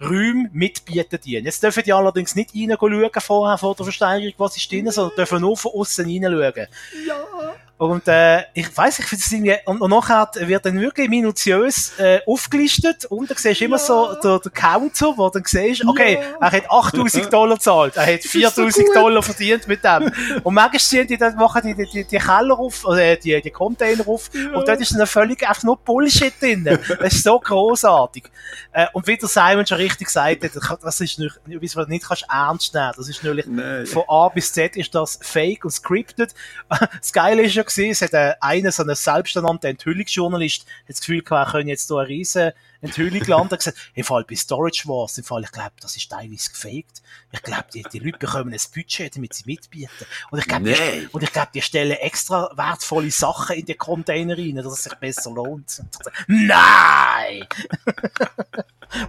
Räume 0.00 0.48
mitbieten 0.52 1.18
die. 1.22 1.38
Jetzt 1.38 1.62
dürfen 1.62 1.82
die 1.84 1.92
allerdings 1.92 2.34
nicht 2.34 2.54
reinschauen 2.54 3.20
vorher 3.20 3.58
vor 3.58 3.74
der 3.74 3.84
Versteigerung, 3.84 4.34
was 4.38 4.56
ist 4.56 4.70
drin, 4.70 4.90
sondern 4.90 5.16
dürfen 5.16 5.40
nur 5.40 5.56
von 5.56 5.72
außen 5.72 6.04
reinschauen. 6.04 6.68
Ja. 7.06 7.54
Und 7.84 8.08
äh, 8.08 8.44
ich 8.54 8.74
weiß, 8.74 8.98
ich 8.98 9.04
finde 9.04 9.22
es 9.24 9.32
irgendwie, 9.32 9.56
und, 9.66 9.80
und 9.80 9.90
nachher 9.90 10.30
wird 10.48 10.64
dann 10.64 10.80
wirklich 10.80 11.08
minutiös 11.08 11.92
äh, 11.98 12.20
aufgelistet 12.26 13.04
und 13.06 13.30
dann 13.30 13.36
siehst 13.36 13.60
du 13.60 13.66
immer 13.66 13.76
ja. 13.76 13.82
so 13.82 14.14
der, 14.22 14.38
der 14.38 14.52
Counter, 14.52 15.12
wo 15.16 15.28
dann 15.28 15.42
siehst, 15.44 15.84
okay, 15.86 16.14
ja. 16.14 16.38
er 16.40 16.52
hat 16.52 16.70
8000 16.70 17.32
Dollar 17.32 17.56
gezahlt, 17.56 17.96
er 17.96 18.14
hat 18.14 18.22
4000 18.22 18.86
so 18.86 18.94
Dollar 18.94 19.22
verdient 19.22 19.68
mit 19.68 19.84
dem. 19.84 20.10
Und 20.42 20.54
manchmal 20.54 20.80
ziehen 20.80 21.06
die 21.06 21.18
dann, 21.18 21.36
machen 21.36 21.62
die, 21.62 21.74
die, 21.74 22.04
die 22.04 22.18
Keller 22.18 22.58
auf, 22.58 22.84
oder 22.86 23.16
die, 23.16 23.40
die 23.40 23.50
Container 23.50 24.08
auf 24.08 24.30
ja. 24.32 24.56
und 24.56 24.66
dort 24.66 24.80
ist 24.80 24.94
dann 24.94 25.06
völlig 25.06 25.46
einfach 25.46 25.62
nur 25.64 25.76
Bullshit 25.76 26.32
drin. 26.40 26.64
Das 26.64 27.12
ist 27.12 27.24
so 27.24 27.38
großartig. 27.38 28.24
Äh, 28.72 28.86
und 28.92 29.06
wie 29.06 29.16
der 29.16 29.28
Simon 29.28 29.66
schon 29.66 29.78
richtig 29.78 30.06
gesagt 30.06 30.42
hat, 30.42 30.78
das 30.82 31.00
ist 31.00 31.18
nicht, 31.18 31.38
wie 31.44 31.66
du 31.66 31.84
nicht 31.86 32.06
kannst 32.06 32.24
ernst 32.30 32.74
nehmen. 32.74 32.92
Das 32.96 33.08
ist 33.08 33.22
natürlich, 33.22 33.46
Nein. 33.46 33.86
von 33.86 34.04
A 34.08 34.28
bis 34.28 34.52
Z 34.52 34.76
ist 34.76 34.94
das 34.94 35.18
fake 35.22 35.64
und 35.64 35.70
scripted. 35.70 36.34
Das 36.68 37.12
Geile 37.12 37.42
ist 37.42 37.54
ja 37.54 37.62
gesehen, 37.74 37.90
es 37.90 38.02
hat 38.02 38.14
äh, 38.14 38.34
einer, 38.40 38.72
so 38.72 38.82
ein 38.82 38.94
selbsternannter 38.94 39.68
Enthüllungsjournalist, 39.68 40.62
hat 40.62 40.88
das 40.88 41.00
Gefühl 41.00 41.22
gehabt, 41.22 41.48
er 41.48 41.52
könnte 41.52 41.70
jetzt 41.70 41.88
hier 41.88 41.98
eine 41.98 42.08
riesen 42.08 42.52
Enthüllung 42.80 43.22
landen, 43.26 43.56
gesagt, 43.56 43.78
im 43.94 44.04
Fall 44.04 44.24
bei 44.28 44.36
Storage 44.36 44.86
Wars, 44.86 45.18
im 45.18 45.24
Fall, 45.24 45.42
ich 45.42 45.52
glaube, 45.52 45.72
das 45.80 45.96
ist 45.96 46.10
teilweise 46.10 46.50
gefaked. 46.50 47.02
Ich 47.32 47.42
glaube, 47.42 47.64
die, 47.72 47.82
die 47.82 47.98
Leute 47.98 48.18
bekommen 48.18 48.52
ein 48.52 48.60
Budget, 48.74 49.16
damit 49.16 49.34
sie 49.34 49.44
mitbieten. 49.46 50.06
Und 50.30 50.38
ich 50.38 50.46
glaube, 50.46 50.72
die, 50.72 51.08
und 51.10 51.22
ich 51.22 51.32
glaube, 51.32 51.48
die 51.54 51.62
stellen 51.62 51.92
extra 51.92 52.50
wertvolle 52.54 53.10
Sachen 53.10 53.56
in 53.56 53.64
die 53.64 53.74
Container 53.74 54.36
rein, 54.36 54.56
dass 54.56 54.66
es 54.66 54.84
sich 54.84 54.94
besser 54.94 55.30
lohnt. 55.30 55.82
Nein! 56.26 57.46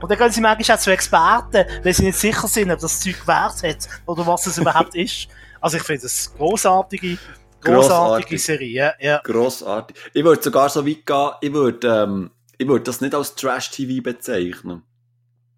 Und 0.02 0.10
dann 0.10 0.18
gehen 0.18 0.32
sie 0.32 0.42
manchmal 0.42 0.78
auch 0.78 0.82
zu 0.82 0.90
Experten, 0.90 1.66
weil 1.84 1.94
sie 1.94 2.06
nicht 2.06 2.18
sicher 2.18 2.48
sind, 2.48 2.72
ob 2.72 2.80
das 2.80 3.02
Zeug 3.02 3.28
wert 3.28 3.62
hat 3.62 3.88
oder 4.08 4.26
was 4.26 4.48
es 4.48 4.58
überhaupt 4.58 4.96
ist. 4.96 5.28
Also 5.62 5.78
ich 5.78 5.84
finde 5.84 6.04
das 6.04 6.34
großartige 6.36 7.20
Großartige 7.66 8.38
Serie, 8.38 8.94
ja. 9.00 9.22
Grossartig. 9.24 9.98
Ich 10.14 10.24
würde 10.24 10.42
sogar 10.42 10.70
so 10.70 10.86
weit 10.86 11.06
gehen, 11.06 11.32
ich 11.42 11.54
würde, 11.54 11.88
ähm, 11.88 12.32
ich 12.58 12.68
würde 12.68 12.84
das 12.84 13.02
nicht 13.02 13.14
als 13.14 13.36
Trash-TV 13.36 14.02
bezeichnen. 14.02 14.84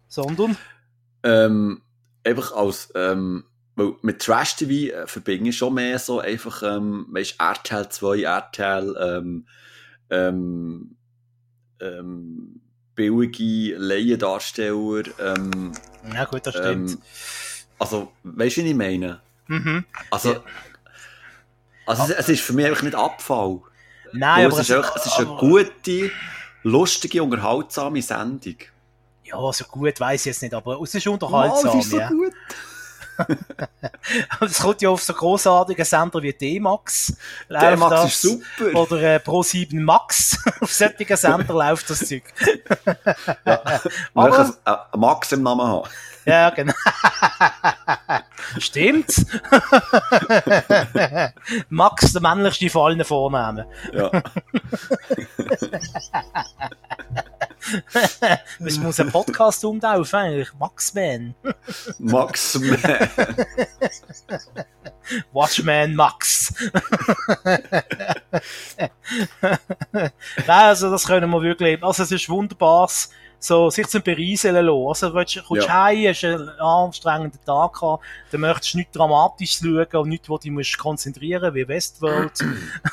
Sondern? 0.08 0.56
Ähm, 1.22 1.82
einfach 2.24 2.52
als, 2.52 2.90
ähm, 2.94 3.44
weil 3.76 3.94
mit 4.02 4.20
Trash-TV 4.20 4.94
äh, 4.94 5.06
verbinde 5.06 5.50
ich 5.50 5.56
schon 5.56 5.74
mehr 5.74 5.98
so 5.98 6.20
einfach, 6.20 6.62
ähm, 6.62 7.06
weißt 7.10 7.36
RTL 7.38 7.88
2, 7.88 8.22
RTL, 8.22 8.96
ähm, 9.00 9.46
ähm, 10.10 10.96
ähm, 11.80 12.60
billige 12.94 13.76
Laiendarsteller, 13.76 15.04
ähm, 15.20 15.72
Ja 16.12 16.24
gut, 16.24 16.46
das 16.46 16.54
stimmt. 16.54 16.90
Ähm, 16.90 16.98
also, 17.78 18.12
weißt 18.24 18.56
du, 18.56 18.62
was 18.62 18.68
ich 18.68 18.74
meine? 18.74 19.20
Mhm. 19.46 19.84
Also, 20.10 20.32
ja. 20.32 20.42
Also 21.88 22.02
es, 22.02 22.10
es, 22.10 22.28
ist 22.28 22.42
für 22.42 22.52
mich 22.52 22.66
einfach 22.66 22.82
nicht 22.82 22.94
Abfall. 22.94 23.60
Nein, 24.12 24.44
aber 24.44 24.54
es 24.54 24.68
ist, 24.68 24.76
einfach, 24.76 24.94
es 24.96 25.06
ist 25.06 25.18
eine 25.18 25.26
gute, 25.26 26.10
lustige, 26.62 27.22
unterhaltsame 27.22 28.02
Sendung. 28.02 28.56
Ja, 29.24 29.52
so 29.52 29.64
gut 29.64 29.98
weiß 29.98 30.20
ich 30.20 30.26
jetzt 30.26 30.42
nicht, 30.42 30.52
aber 30.52 30.80
es 30.82 30.94
ist 30.94 31.06
unterhaltsam. 31.06 31.74
Oh, 31.74 31.78
ist 31.78 31.90
so 31.90 31.98
ja. 31.98 32.08
gut. 32.08 32.34
es 34.40 34.58
kommt 34.60 34.82
ja 34.82 34.90
auf 34.90 35.02
so 35.02 35.14
großartige 35.14 35.84
Sender 35.84 36.22
wie 36.22 36.32
D-Max. 36.32 37.16
D-Max 37.48 38.04
ist 38.04 38.22
super. 38.22 38.80
Oder 38.80 39.02
äh, 39.02 39.16
Pro7 39.16 39.80
Max. 39.80 40.38
auf 40.60 40.72
solchen 40.72 41.16
Sender 41.16 41.54
läuft 41.54 41.88
das 41.88 42.06
Zeug. 42.06 42.22
ja. 43.46 43.80
Aber, 44.14 44.54
ein 44.64 45.00
Max 45.00 45.32
im 45.32 45.42
Namen 45.42 45.66
haben. 45.66 45.88
Ja, 46.24 46.50
genau. 46.50 46.74
Stimmt. 48.58 49.08
Max, 51.68 52.12
der 52.12 52.22
männlichste 52.22 52.70
von 52.70 52.92
allen 52.92 53.04
Vornamen. 53.04 53.64
Ja. 53.92 54.10
Das 58.60 58.78
muss 58.78 58.98
ein 58.98 59.10
Podcast 59.10 59.64
umtaufen, 59.64 60.18
eigentlich. 60.18 60.52
Max-Man. 60.54 61.34
Max-Man. 61.98 62.78
Watchman 65.32 65.94
Max. 65.94 66.54
Nein, 69.42 70.10
also 70.46 70.90
das 70.90 71.06
können 71.06 71.30
wir 71.30 71.42
wirklich, 71.42 71.82
also 71.82 72.02
es 72.02 72.12
ist 72.12 72.28
wunderbares 72.28 73.10
so 73.38 73.70
sich 73.70 73.86
zum 73.86 74.02
Berieseln 74.02 74.54
lassen. 74.54 74.88
Also, 74.88 75.14
willst, 75.14 75.36
du 75.36 75.42
kommst 75.42 75.66
ja. 75.66 75.84
heim, 75.84 76.08
hast 76.08 76.24
einen 76.24 76.48
anstrengenden 76.48 77.40
Tag 77.44 77.74
gehabt, 77.74 78.04
dann 78.30 78.40
möchtest 78.40 78.74
du 78.74 78.78
nichts 78.78 78.92
Dramatisches 78.92 79.60
schauen 79.60 80.02
und 80.02 80.08
nichts, 80.08 80.28
wo 80.28 80.38
du 80.38 80.50
dich 80.50 80.78
konzentrieren 80.78 81.54
wie 81.54 81.68
Westworld. 81.68 82.32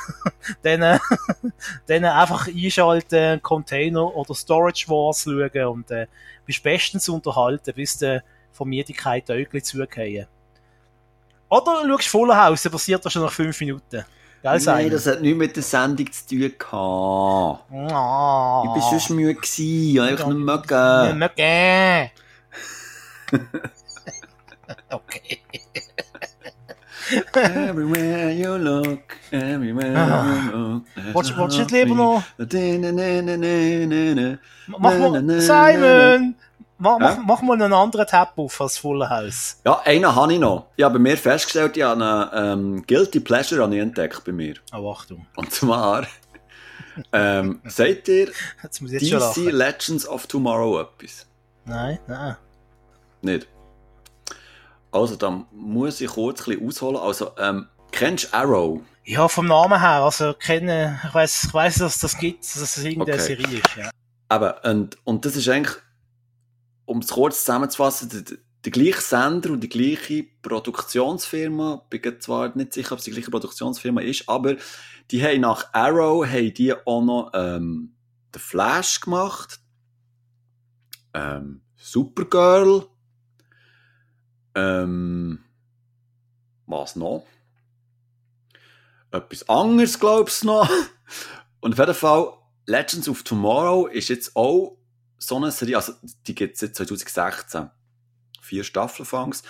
dann, 0.61 0.81
äh, 0.81 0.99
dann 1.87 2.05
einfach 2.05 2.47
einschalten, 2.47 3.41
Container 3.41 4.15
oder 4.15 4.35
Storage 4.35 4.85
Wars 4.87 5.23
schauen 5.23 5.65
und 5.65 5.91
äh, 5.91 6.07
bist 6.45 6.63
bestens 6.63 7.09
unterhalten, 7.09 7.73
bis 7.73 7.97
du 7.97 8.23
von 8.51 8.69
Müdigkeit 8.69 9.29
Äugli 9.29 9.61
zugehen. 9.61 10.27
Oder 11.49 11.83
du 11.83 11.89
schaust 11.89 12.07
Fuller 12.07 12.45
Haus, 12.45 12.63
dann 12.63 12.71
passiert 12.71 13.05
das 13.05 13.13
schon 13.13 13.21
nach 13.21 13.31
fünf 13.31 13.59
Minuten. 13.59 14.05
Gell, 14.41 14.59
Nein, 14.65 14.89
das 14.91 15.07
hat 15.07 15.21
nichts 15.21 15.37
mit 15.37 15.55
der 15.55 15.63
Sendung 15.63 16.11
zu 16.11 16.27
tun 16.27 16.39
gehabt. 16.39 16.71
Oh. 16.71 17.59
Ich 17.71 17.89
war 17.89 18.89
sonst 18.91 19.09
müde 19.09 19.35
gewesen, 19.35 19.99
einfach 20.01 20.27
nicht 20.27 20.37
mögen. 20.37 21.19
Nicht 21.19 21.37
mögen. 21.37 22.11
okay. 24.89 25.39
everywhere 27.33 28.31
you 28.31 28.55
look, 28.55 29.17
everywhere 29.31 29.95
ah. 29.97 30.25
you 30.25 30.51
look. 30.51 30.83
Willst 30.95 31.31
du 31.31 31.61
jetzt 31.61 31.71
lieber 31.71 31.95
noch? 31.95 32.23
Mach 34.67 34.79
mal, 34.79 35.41
Simon! 35.41 36.35
Mach, 36.77 36.99
mach, 36.99 37.17
mach, 37.25 37.41
mal 37.41 37.53
einen 37.53 37.71
anderen 37.71 38.05
Tab 38.05 38.33
auf 38.37 38.59
als 38.59 38.77
Full 38.77 39.07
House. 39.07 39.61
Ja, 39.65 39.79
einen 39.85 40.13
habe 40.13 40.33
ich 40.33 40.39
noch. 40.39 40.67
Ich 40.75 40.83
habe 40.83 40.95
bei 40.95 40.99
mir 40.99 41.17
festgestellt, 41.17 41.77
ich 41.77 41.83
habe 41.83 42.31
einen 42.33 42.75
ähm, 42.75 42.85
Guilty 42.85 43.21
Pleasure 43.21 43.63
an 43.63 43.71
entdeckt 43.71 44.23
bei 44.25 44.33
mir. 44.33 44.55
Oh, 44.73 44.91
Achtung. 44.91 45.25
Und 45.37 45.53
zwar, 45.53 46.05
ähm, 47.13 47.61
seht 47.65 48.07
ihr 48.09 48.27
DC 48.61 49.51
Legends 49.51 50.05
of 50.05 50.27
Tomorrow 50.27 50.81
etwas? 50.81 51.25
Nein, 51.63 51.99
nein. 52.07 52.35
Nicht? 53.21 53.47
Also, 54.91 55.15
dann 55.15 55.45
muss 55.51 56.01
ich 56.01 56.09
kurz 56.09 56.41
ein 56.41 56.59
bisschen 56.59 56.67
ausholen. 56.67 56.97
Also, 56.97 57.31
ähm, 57.37 57.67
kennst 57.91 58.25
du 58.25 58.33
Arrow? 58.33 58.81
Ja, 59.05 59.29
vom 59.29 59.47
Namen 59.47 59.79
her. 59.79 60.03
Also, 60.03 60.33
kenne, 60.33 60.99
ich 61.07 61.13
weiß, 61.13 61.45
ich 61.45 61.53
weiss, 61.53 61.75
dass 61.75 61.99
das 61.99 62.17
gibt, 62.17 62.43
dass 62.43 62.57
es 62.57 62.83
irgendeine 62.83 63.13
okay. 63.13 63.35
Serie 63.35 63.59
ist, 63.59 63.75
ja. 63.77 63.89
Aber, 64.27 64.63
und, 64.65 64.97
und 65.05 65.23
das 65.23 65.35
ist 65.35 65.47
eigentlich 65.47 65.75
um 66.85 66.99
es 66.99 67.09
kurz 67.09 67.39
zusammenzufassen, 67.39 68.09
der, 68.09 68.37
der 68.63 68.71
gleiche 68.71 69.01
Sender 69.01 69.51
und 69.51 69.61
die 69.61 69.69
gleiche 69.69 70.25
Produktionsfirma, 70.41 71.85
ich 71.91 72.01
bin 72.01 72.19
zwar 72.21 72.55
nicht 72.55 72.73
sicher, 72.73 72.93
ob 72.93 72.99
es 72.99 73.05
die 73.05 73.11
gleiche 73.11 73.31
Produktionsfirma 73.31 74.01
ist, 74.01 74.27
aber 74.27 74.55
die 75.11 75.23
haben 75.23 75.41
nach 75.41 75.73
Arrow 75.73 76.25
haben 76.25 76.53
die 76.53 76.73
auch 76.73 77.03
noch 77.03 77.31
ähm, 77.33 77.95
The 78.33 78.39
Flash 78.39 79.01
gemacht, 79.01 79.59
ähm, 81.13 81.61
Supergirl, 81.75 82.87
ähm, 84.55 85.43
was 86.65 86.95
noch? 86.95 87.25
Etwas 89.11 89.47
anderes, 89.47 89.99
glaubst 89.99 90.43
du 90.43 90.47
noch? 90.47 90.69
Und 91.59 91.73
auf 91.73 91.79
jeden 91.79 91.93
Fall, 91.93 92.33
Legends 92.65 93.07
of 93.07 93.23
Tomorrow 93.23 93.87
ist 93.87 94.09
jetzt 94.09 94.35
auch 94.35 94.77
so 95.17 95.37
eine 95.37 95.51
Serie, 95.51 95.77
also 95.77 95.93
die 96.27 96.35
gibt 96.35 96.55
es 96.55 96.59
seit 96.61 96.75
2016. 96.75 97.69
Vier 98.41 98.63
Staffeln 98.63 99.05
fangs. 99.05 99.43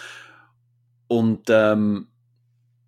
Und 1.08 1.50
ähm, 1.50 2.08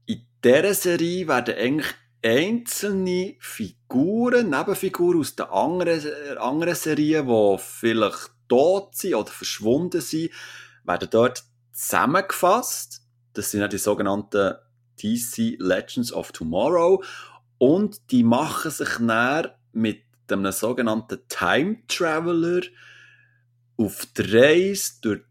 in 0.06 0.26
dieser 0.44 0.74
Serie 0.74 1.28
werden 1.28 1.56
eigentlich 1.56 1.94
einzelne 2.24 3.36
Figuren, 3.40 4.50
Nebenfiguren 4.50 5.20
aus 5.20 5.36
den 5.36 5.48
anderen, 5.48 6.38
anderen 6.38 6.76
Serien, 6.76 7.28
die 7.28 7.58
vielleicht 7.60 8.32
tot 8.48 8.96
sind 8.96 9.16
oder 9.16 9.32
verschwunden 9.32 10.02
sind, 10.02 10.32
werden 10.84 11.10
dort 11.12 11.44
zusammengefasst. 11.72 13.02
Das 13.34 13.52
sind 13.52 13.62
ja 13.62 13.68
die 13.68 13.78
sogenannten 13.78 14.56
DC 15.02 15.58
Legends 15.60 16.12
of 16.12 16.32
Tomorrow. 16.32 17.04
Und 17.60 18.12
die 18.12 18.24
machen 18.24 18.72
sich 18.72 19.00
näher 19.00 19.58
mit 19.74 20.07
einem 20.32 20.52
sogenannten 20.52 21.20
Time 21.30 21.78
Traveler 21.88 22.62
auf 23.78 24.08
der 24.18 24.34
Reise 24.34 24.94
durch 25.02 25.22
die 25.22 25.30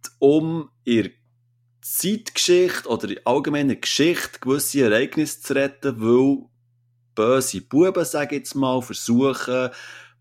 Zeit, 0.00 0.12
um 0.18 0.70
ihr 0.84 1.10
Zeitgeschichte 1.80 2.88
oder 2.88 3.08
in 3.08 3.20
allgemeiner 3.24 3.76
Geschichte 3.76 4.40
gewisse 4.40 4.82
Ereignisse 4.82 5.40
zu 5.40 5.54
retten, 5.54 6.00
weil 6.00 6.46
böse 7.14 7.60
Buben, 7.60 8.04
sage 8.04 8.36
ich 8.36 8.40
jetzt 8.40 8.54
mal, 8.54 8.82
versuchen, 8.82 9.70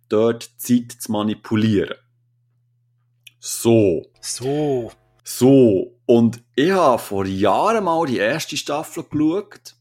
dort 0.09 0.51
die 0.69 0.87
Zeit 0.87 1.01
zu 1.01 1.11
manipulieren. 1.11 1.97
So. 3.39 4.03
So. 4.21 4.91
So. 5.23 5.99
Und 6.05 6.43
ich 6.55 6.71
habe 6.71 6.99
vor 6.99 7.25
Jahren 7.25 7.83
mal 7.83 8.05
die 8.05 8.17
erste 8.17 8.57
Staffel 8.57 9.03
geschaut 9.03 9.75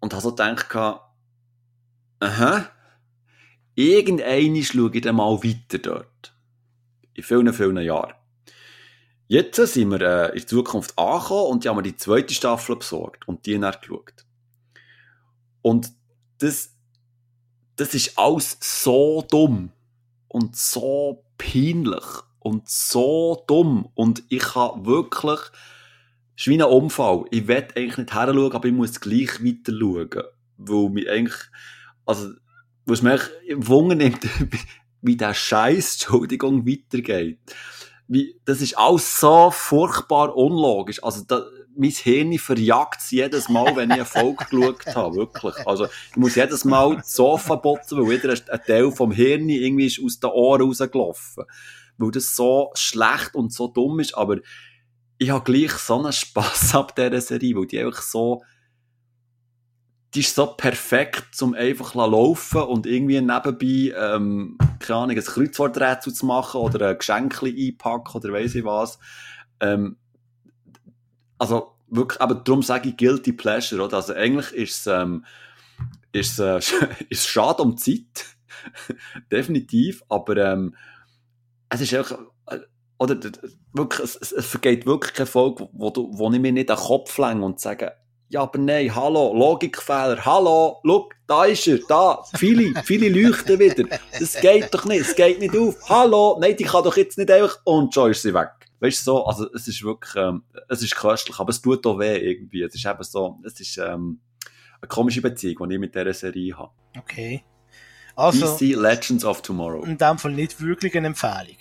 und 0.00 0.12
habe 0.12 0.22
so 0.22 0.30
gedacht, 0.30 0.74
aha, 2.20 2.70
irgendeine 3.80 4.62
schaue 4.62 4.90
ich 4.92 5.02
dann 5.02 5.16
mal 5.16 5.42
weiter 5.42 5.78
dort. 5.78 6.34
In 7.14 7.22
vielen, 7.22 7.52
vielen 7.52 7.78
Jahren. 7.78 8.14
Jetzt 9.26 9.56
sind 9.56 9.90
wir 9.90 10.00
äh, 10.00 10.36
in 10.36 10.46
Zukunft 10.46 10.98
angekommen 10.98 11.52
und 11.52 11.64
die 11.64 11.68
haben 11.68 11.76
mir 11.76 11.82
die 11.84 11.96
zweite 11.96 12.34
Staffel 12.34 12.76
besorgt 12.76 13.28
und 13.28 13.46
die 13.46 13.58
dann 13.58 13.74
geschaut. 13.80 14.26
Und 15.62 15.92
das, 16.38 16.74
das 17.76 17.94
ist 17.94 18.18
alles 18.18 18.58
so 18.60 19.24
dumm 19.30 19.70
und 20.28 20.56
so 20.56 21.24
peinlich 21.38 22.04
und 22.40 22.68
so 22.68 23.44
dumm. 23.46 23.88
Und 23.94 24.24
ich 24.30 24.54
habe 24.54 24.84
wirklich, 24.84 25.40
es 26.36 26.42
ist 26.42 26.46
wie 26.48 26.60
ein 26.60 26.62
Unfall. 26.62 27.24
Ich 27.30 27.46
will 27.46 27.68
eigentlich 27.76 27.98
nicht 27.98 28.14
her 28.14 28.32
schauen, 28.34 28.52
aber 28.52 28.66
ich 28.66 28.74
muss 28.74 29.00
gleich 29.00 29.44
weiter 29.44 29.72
schauen. 29.78 30.24
Weil 30.56 30.90
mich 30.90 31.08
eigentlich, 31.08 31.38
also, 32.04 32.32
was 32.86 33.02
mich 33.02 33.20
Wunder 33.56 33.94
nimmt, 33.94 34.26
wie 35.02 35.16
der 35.16 35.34
Scheiß, 35.34 35.94
Entschuldigung, 35.94 36.66
weitergeht. 36.66 37.38
Wie, 38.08 38.40
das 38.44 38.60
ist 38.60 38.76
alles 38.76 39.20
so 39.20 39.50
furchtbar 39.50 40.36
unlogisch. 40.36 41.02
Also, 41.02 41.22
da, 41.26 41.44
mein 41.76 41.90
Hirn 41.90 42.38
verjagt 42.38 43.00
es 43.00 43.10
jedes 43.10 43.48
Mal, 43.48 43.76
wenn 43.76 43.90
ich 43.90 43.96
eine 43.96 44.04
Folge 44.04 44.44
geschaut 44.50 44.86
habe. 44.94 45.16
Wirklich. 45.16 45.66
Also, 45.66 45.86
ich 45.86 46.16
muss 46.16 46.34
jedes 46.34 46.64
Mal 46.64 46.96
das 46.96 47.14
Sofa 47.14 47.54
botzen, 47.54 47.98
weil 47.98 48.10
wieder 48.10 48.30
ein 48.32 48.60
Teil 48.66 48.90
vom 48.90 49.12
Hirn 49.12 49.48
irgendwie 49.48 49.86
ist 49.86 50.00
aus 50.04 50.18
den 50.18 50.30
Ohren 50.30 50.62
rausgelaufen. 50.62 51.44
Weil 51.96 52.10
das 52.10 52.34
so 52.34 52.70
schlecht 52.74 53.34
und 53.34 53.52
so 53.52 53.68
dumm 53.68 54.00
ist. 54.00 54.16
Aber 54.16 54.38
ich 55.18 55.30
habe 55.30 55.44
gleich 55.44 55.72
so 55.72 55.98
einen 55.98 56.12
Spass 56.12 56.74
ab 56.74 56.96
dieser 56.96 57.20
Serie, 57.20 57.54
weil 57.56 57.66
die 57.66 57.78
einfach 57.78 58.02
so, 58.02 58.42
die 60.14 60.20
ist 60.20 60.34
so 60.34 60.46
perfekt, 60.46 61.34
zum 61.34 61.54
einfach 61.54 61.94
laufen 61.94 62.62
und 62.62 62.86
irgendwie 62.86 63.20
nebenbei, 63.20 63.94
ähm, 63.96 64.58
keine 64.80 64.98
Ahnung, 65.00 65.16
ein 65.16 65.22
Kreuzworträtsel 65.22 66.12
zu 66.12 66.26
machen 66.26 66.60
oder 66.60 66.88
ein 66.88 66.98
Geschenk 66.98 67.42
einpacken 67.42 68.16
oder 68.16 68.32
weiss 68.32 68.54
ich 68.56 68.64
was. 68.64 68.98
Ähm, 69.60 69.96
also 71.38 71.76
wirklich, 71.88 72.20
aber 72.20 72.34
darum 72.34 72.62
sage 72.62 72.88
ich 72.88 72.96
Guilty 72.96 73.32
Pleasure, 73.32 73.84
oder? 73.84 73.98
Also 73.98 74.14
eigentlich 74.14 74.52
ist 74.52 74.80
es, 74.80 74.86
ähm, 74.88 75.24
ist, 76.12 76.40
äh, 76.40 76.58
ist 77.08 77.28
schade 77.28 77.62
um 77.62 77.76
Zeit. 77.76 78.26
Definitiv, 79.30 80.02
aber 80.08 80.36
ähm, 80.36 80.74
es 81.68 81.80
ist 81.82 81.94
einfach, 81.94 82.18
äh, 82.46 82.58
oder 82.98 83.16
wirklich, 83.72 84.04
es, 84.04 84.32
es, 84.32 84.46
vergeht 84.46 84.86
wirklich 84.86 85.14
keine 85.14 85.26
Folge, 85.26 85.68
wo, 85.72 85.90
du, 85.90 86.10
wo 86.12 86.30
ich 86.32 86.40
mir 86.40 86.52
nicht 86.52 86.68
den 86.68 86.76
Kopf 86.76 87.16
länge 87.16 87.44
und 87.44 87.60
sage, 87.60 87.92
ja, 88.30 88.42
aber 88.42 88.58
nein, 88.60 88.94
hallo, 88.94 89.34
Logikfehler, 89.34 90.24
hallo, 90.24 90.78
look, 90.84 91.14
da 91.26 91.44
ist 91.46 91.66
er, 91.66 91.80
da, 91.88 92.22
viele, 92.36 92.80
viele 92.84 93.08
leuchten 93.08 93.58
wieder. 93.58 93.98
Das 94.18 94.40
geht 94.40 94.72
doch 94.72 94.84
nicht, 94.84 95.00
es 95.00 95.16
geht 95.16 95.40
nicht 95.40 95.56
auf. 95.56 95.76
Hallo, 95.88 96.38
nein, 96.40 96.56
die 96.56 96.64
kann 96.64 96.84
doch 96.84 96.96
jetzt 96.96 97.18
nicht 97.18 97.30
einfach, 97.30 97.58
und 97.64 97.92
schon 97.92 98.12
ist 98.12 98.22
sie 98.22 98.32
weg. 98.32 98.50
Weißt 98.78 99.00
du, 99.00 99.04
so, 99.04 99.26
also, 99.26 99.52
es 99.52 99.66
ist 99.66 99.82
wirklich, 99.82 100.14
ähm, 100.16 100.44
es 100.68 100.80
ist 100.80 100.94
köstlich, 100.94 101.38
aber 101.38 101.50
es 101.50 101.60
tut 101.60 101.84
auch 101.86 101.98
weh 101.98 102.16
irgendwie. 102.16 102.62
Es 102.62 102.74
ist 102.74 102.86
eben 102.86 103.02
so, 103.02 103.38
es 103.44 103.60
ist, 103.60 103.76
ähm, 103.78 104.20
eine 104.80 104.88
komische 104.88 105.20
Beziehung, 105.20 105.68
die 105.68 105.74
ich 105.74 105.80
mit 105.80 105.94
dieser 105.94 106.14
Serie 106.14 106.56
habe. 106.56 106.70
Okay. 106.96 107.44
Also, 108.16 108.56
DC 108.56 108.76
Legends 108.76 109.24
of 109.24 109.42
Tomorrow. 109.42 109.84
in 109.84 109.98
dem 109.98 110.18
Fall 110.18 110.32
nicht 110.32 110.60
wirklich 110.60 110.96
eine 110.96 111.08
Empfehlung. 111.08 111.58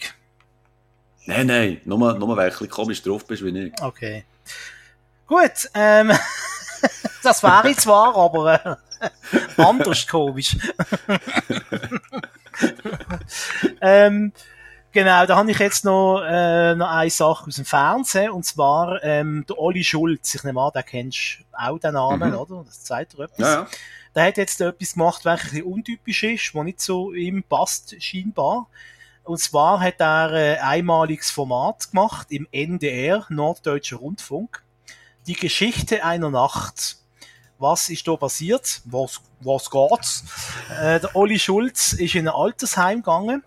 Nein, 1.25 1.47
nein, 1.47 1.81
nur, 1.85 2.13
nur 2.13 2.37
weil 2.37 2.51
du 2.51 2.67
komisch 2.67 3.01
drauf 3.01 3.25
bist 3.25 3.43
wie 3.43 3.57
ich. 3.57 3.73
Okay. 3.81 4.25
Gut, 5.27 5.69
ähm, 5.75 6.11
das 7.23 7.43
wäre 7.43 7.69
ich 7.69 7.77
zwar, 7.77 8.15
aber 8.15 8.65
äh, 8.65 8.75
anders 9.57 10.07
komisch. 10.07 10.57
ähm, 13.81 14.31
genau, 14.91 15.25
da 15.25 15.37
habe 15.37 15.51
ich 15.51 15.59
jetzt 15.59 15.85
noch, 15.85 16.21
äh, 16.27 16.75
noch 16.75 16.89
eine 16.89 17.09
Sache 17.09 17.47
aus 17.47 17.55
dem 17.55 17.65
Fernsehen, 17.65 18.31
und 18.31 18.45
zwar 18.45 19.03
ähm, 19.03 19.45
der 19.47 19.57
Olli 19.59 19.83
Schulz. 19.83 20.35
Ich 20.35 20.43
nehme 20.43 20.61
an, 20.61 20.71
den 20.73 20.85
kennst 20.85 21.39
du 21.39 21.43
auch 21.57 21.79
den 21.79 21.93
Namen, 21.93 22.31
Mhm. 22.31 22.37
oder? 22.37 22.63
Das 22.65 22.83
zeigt 22.83 23.13
dir 23.17 23.23
etwas. 23.23 23.39
Ja, 23.39 23.53
ja. 23.61 23.67
Der 24.15 24.23
hat 24.25 24.37
jetzt 24.37 24.59
etwas 24.59 24.93
gemacht, 24.93 25.23
was 25.23 25.39
ein 25.39 25.43
bisschen 25.49 25.63
untypisch 25.63 26.23
ist, 26.23 26.55
was 26.55 26.63
nicht 26.63 26.81
so 26.81 27.13
ihm 27.13 27.43
passt, 27.43 27.95
scheinbar. 28.01 28.67
Und 29.23 29.39
zwar 29.39 29.79
hat 29.79 29.99
er 29.99 30.31
äh, 30.33 30.57
ein 30.57 30.79
einmaliges 30.79 31.29
Format 31.29 31.91
gemacht 31.91 32.31
im 32.31 32.47
NDR, 32.51 33.25
Norddeutscher 33.29 33.97
Rundfunk. 33.97 34.63
Die 35.29 35.35
Geschichte 35.35 36.03
einer 36.03 36.31
Nacht. 36.31 36.97
Was 37.59 37.91
ist 37.91 38.07
da 38.07 38.15
passiert? 38.15 38.81
Was, 38.85 39.21
was 39.41 39.69
geht's? 39.69 40.23
Äh, 40.71 40.99
der 40.99 41.15
Olli 41.15 41.37
Schulz 41.37 41.93
ist 41.93 42.15
in 42.15 42.27
ein 42.27 42.33
Altersheim 42.33 43.03
gegangen 43.03 43.43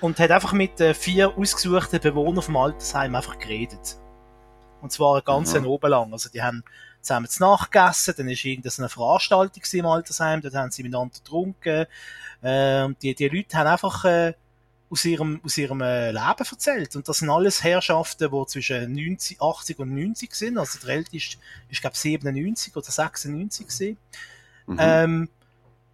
und 0.00 0.20
hat 0.20 0.30
einfach 0.30 0.52
mit 0.52 0.80
äh, 0.80 0.94
vier 0.94 1.36
ausgesuchten 1.36 1.98
Bewohnern 1.98 2.42
vom 2.42 2.56
Altersheim 2.56 3.16
einfach 3.16 3.40
geredet. 3.40 3.98
Und 4.82 4.92
zwar 4.92 5.20
ganzen 5.22 5.64
Aha. 5.64 5.66
oben 5.66 5.90
lang. 5.90 6.12
Also 6.12 6.28
die 6.28 6.40
haben 6.40 6.62
zusammen 7.00 7.26
zu 7.26 7.42
Nacht 7.42 7.72
gegessen, 7.72 8.14
dann 8.16 8.28
ist 8.28 8.44
irgendeine 8.44 8.88
Veranstaltung 8.88 9.64
im 9.72 9.86
Altersheim, 9.86 10.42
dort 10.42 10.54
haben 10.54 10.70
sie 10.70 10.84
miteinander 10.84 11.18
getrunken. 11.18 11.86
Äh, 12.40 12.84
und 12.84 13.02
die, 13.02 13.16
die 13.16 13.26
Leute 13.26 13.58
haben 13.58 13.66
einfach 13.66 14.04
äh, 14.04 14.34
aus 14.94 15.04
ihrem, 15.04 15.40
aus 15.44 15.58
ihrem 15.58 15.80
äh, 15.80 16.12
Leben 16.12 16.46
erzählt. 16.50 16.94
Und 16.94 17.08
das 17.08 17.18
sind 17.18 17.28
alles 17.28 17.64
Herrschaften, 17.64 18.30
die 18.30 18.46
zwischen 18.46 18.92
90, 18.92 19.42
80 19.42 19.78
und 19.80 19.92
90 19.92 20.32
sind. 20.32 20.56
Also 20.56 20.78
der 20.78 20.94
älteste 20.94 21.38
ist, 21.68 21.80
glaube 21.80 21.96
97 21.96 22.76
oder 22.76 22.88
96 22.88 23.66
gewesen. 23.66 23.96
Mhm. 24.66 24.76
Ähm, 24.78 25.28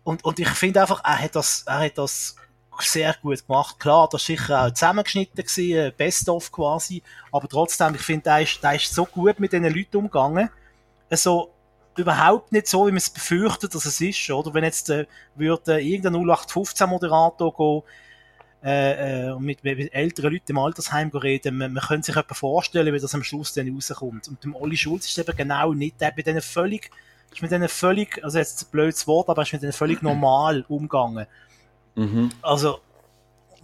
und, 0.05 0.23
und 0.23 0.39
ich 0.39 0.51
finde 0.51 0.83
einfach, 0.83 1.03
er 1.03 1.19
hat 1.19 1.35
das, 1.35 1.63
er 1.67 1.81
hat 1.81 1.97
das 1.97 2.37
sehr 2.81 3.17
gut 3.23 3.47
gemacht. 3.47 3.81
Klar, 3.81 4.07
das 4.13 4.21
ist 4.21 4.27
sicher 4.27 4.67
auch 4.67 4.71
zusammengeschnitten 4.71 5.45
gewesen, 5.45 5.77
äh, 5.77 5.93
Best-of 5.97 6.53
quasi. 6.53 7.03
Aber 7.33 7.49
trotzdem, 7.49 7.95
ich 7.95 8.03
finde, 8.03 8.25
der 8.25 8.43
ist, 8.43 8.63
der 8.63 8.75
ist 8.75 8.95
so 8.95 9.07
gut 9.07 9.41
mit 9.41 9.53
diesen 9.53 9.65
Leuten 9.65 9.97
umgegangen. 9.97 10.51
Also, 11.09 11.55
überhaupt 11.97 12.53
nicht 12.53 12.67
so, 12.67 12.87
wie 12.87 12.91
man 12.91 12.99
es 12.99 13.09
befürchtet, 13.09 13.75
dass 13.75 13.87
es 13.87 13.99
ist, 14.01 14.31
oder? 14.31 14.53
Wenn 14.53 14.65
jetzt, 14.65 14.91
äh, 14.91 15.07
würde 15.37 15.77
äh, 15.77 15.87
irgendein 15.87 16.23
0815-Moderator 16.23 17.57
gehen, 17.57 17.83
äh, 18.63 19.29
äh, 19.29 19.31
und 19.31 19.43
mit, 19.43 19.65
mit 19.65 19.95
älteren 19.95 20.33
Leuten 20.33 20.53
im 20.53 20.59
Altersheim 20.59 21.09
reden, 21.09 21.57
man, 21.57 21.73
man 21.73 21.83
könnte 21.83 22.07
sich 22.07 22.17
etwa 22.17 22.35
vorstellen, 22.35 22.93
wie 22.93 23.01
das 23.01 23.15
am 23.15 23.23
Schluss 23.23 23.55
dann 23.55 23.73
rauskommt. 23.73 24.29
Und 24.29 24.45
dem 24.45 24.55
Olli 24.55 24.77
Schulz 24.77 25.07
ist 25.07 25.19
eben 25.19 25.35
genau 25.35 25.73
nicht, 25.73 25.99
der 26.01 26.11
bei 26.11 26.21
denen 26.21 26.43
völlig, 26.43 26.91
ist 27.33 27.41
mit 27.41 27.51
denen 27.51 27.71
völlig, 27.71 28.23
also 28.23 28.37
jetzt 28.37 28.63
ein 28.63 28.71
blödes 28.71 29.07
Wort, 29.07 29.31
aber 29.31 29.43
ist 29.43 29.53
mit 29.55 29.63
denen 29.63 29.73
völlig 29.73 30.03
normal 30.03 30.65
umgegangen. 30.69 31.27
Mhm. 31.95 32.31
Also, 32.43 32.81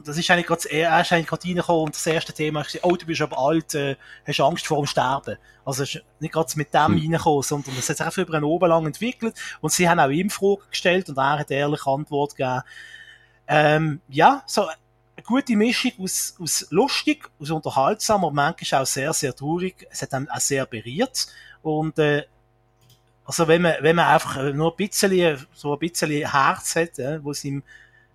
das 0.03 0.17
ist 0.17 0.31
eigentlich 0.31 0.47
gerade, 0.47 0.71
er 0.71 1.01
ist 1.03 1.13
eigentlich 1.13 1.27
gerade 1.27 1.47
reingekommen 1.47 1.83
und 1.85 1.95
das 1.95 2.07
erste 2.07 2.33
Thema 2.33 2.61
war, 2.61 2.67
oh, 2.83 2.97
du 2.97 3.05
bist 3.05 3.21
aber 3.21 3.39
alt, 3.39 3.75
äh, 3.75 3.97
hast 4.27 4.41
Angst 4.41 4.67
vor 4.67 4.79
dem 4.79 4.87
Sterben. 4.87 5.37
Also, 5.67 5.83
ist 5.83 6.03
nicht 6.21 6.33
gerade 6.33 6.51
mit 6.57 6.73
dem 6.73 6.87
Hm. 6.87 6.99
reingekommen, 7.01 7.43
sondern 7.43 7.77
das 7.77 7.91
hat 7.91 7.99
sich 7.99 8.07
einfach 8.07 8.23
über 8.23 8.35
einen 8.35 8.45
Oben 8.45 8.71
lang 8.71 8.87
entwickelt 8.87 9.35
und 9.61 9.73
sie 9.73 9.91
haben 9.91 10.01
auch 10.01 10.09
ihm 10.09 10.31
Fragen 10.31 10.63
gestellt 10.71 11.11
und 11.11 11.19
er 11.19 11.41
hat 11.41 11.51
ehrlich 11.51 11.87
Antwort 11.87 12.35
gegeben. 12.35 12.63
Ähm, 13.49 14.01
ja, 14.09 14.43
so 14.47 14.67
gute 15.27 15.57
Mischung 15.57 15.93
aus, 16.01 16.35
aus 16.41 16.67
lustig, 16.71 17.29
aus 17.41 17.51
unterhaltsam, 17.51 18.25
aber 18.25 18.33
manchmal 18.33 18.83
auch 18.83 18.87
sehr, 18.87 19.13
sehr 19.13 19.35
traurig. 19.35 19.87
Es 19.91 20.03
hat 20.03 20.15
einem 20.15 20.29
auch 20.29 20.41
sehr 20.41 20.67
berührt 20.67 21.27
und, 21.63 21.99
äh, 21.99 22.25
also 23.25 23.49
wenn 23.49 23.63
man, 23.63 23.75
wenn 23.81 23.97
man 23.97 24.07
einfach 24.07 24.53
nur 24.55 24.73
ein 24.73 24.77
bisschen, 24.77 25.47
so 25.53 25.73
ein 25.73 25.79
bisschen 25.81 26.11
Herz 26.11 26.77
hat, 26.77 26.99
äh, 26.99 27.23
wo 27.23 27.33
es 27.33 27.45
ihm 27.45 27.63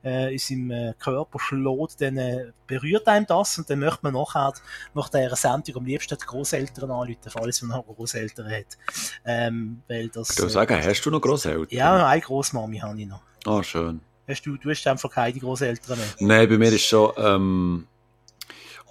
äh, 0.04 0.32
in 0.32 0.40
seinem 0.40 0.72
äh, 0.72 0.94
Körper 0.98 1.40
schlägt, 1.40 2.02
dann 2.02 2.18
äh, 2.18 2.52
berührt 2.66 3.08
einem 3.08 3.26
das 3.26 3.58
und 3.58 3.70
dann 3.70 3.80
möchte 3.80 4.00
man 4.04 4.14
nachher 4.14 4.54
nach 4.94 5.10
dieser 5.10 5.36
Sendung 5.36 5.78
am 5.78 5.86
liebsten 5.86 6.18
die 6.18 6.26
Großeltern 6.26 6.90
anrufen, 6.90 7.18
falls 7.28 7.62
man 7.62 7.78
noch 7.78 7.86
Großeltern 7.86 8.50
hat. 8.50 8.78
Ähm, 9.26 9.84
weil 9.88 10.10
das, 10.10 10.32
Ich 10.32 10.38
würde 10.40 10.50
sagen, 10.50 10.82
hast 10.84 11.02
du 11.02 11.12
noch 11.12 11.22
Grosseltern? 11.22 11.68
ja, 11.70 12.08
eine 12.08 12.22
Großmami 12.22 12.80
habe 12.80 13.00
ich 13.00 13.08
noch. 13.08 13.22
Ah, 13.46 13.62
schön. 13.64 14.02
Hast 14.32 14.45
du, 14.45 14.58
du 14.58 14.70
hast 14.70 14.86
einfach 14.88 15.12
keine 15.12 15.40
Großeltern 15.40 15.98
mehr. 15.98 16.08
Nein, 16.20 16.49
bei 16.49 16.58
mir 16.58 16.72
ist 16.72 16.86
schon, 16.86 17.12
ähm, 17.18 17.88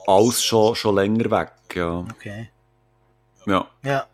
alles 0.06 0.42
schon, 0.42 0.74
schon 0.74 0.94
länger 0.94 1.30
weg, 1.30 1.52
ja. 1.74 1.98
Okay. 1.98 2.50
Ja. 3.46 3.66
Ja. 3.82 4.06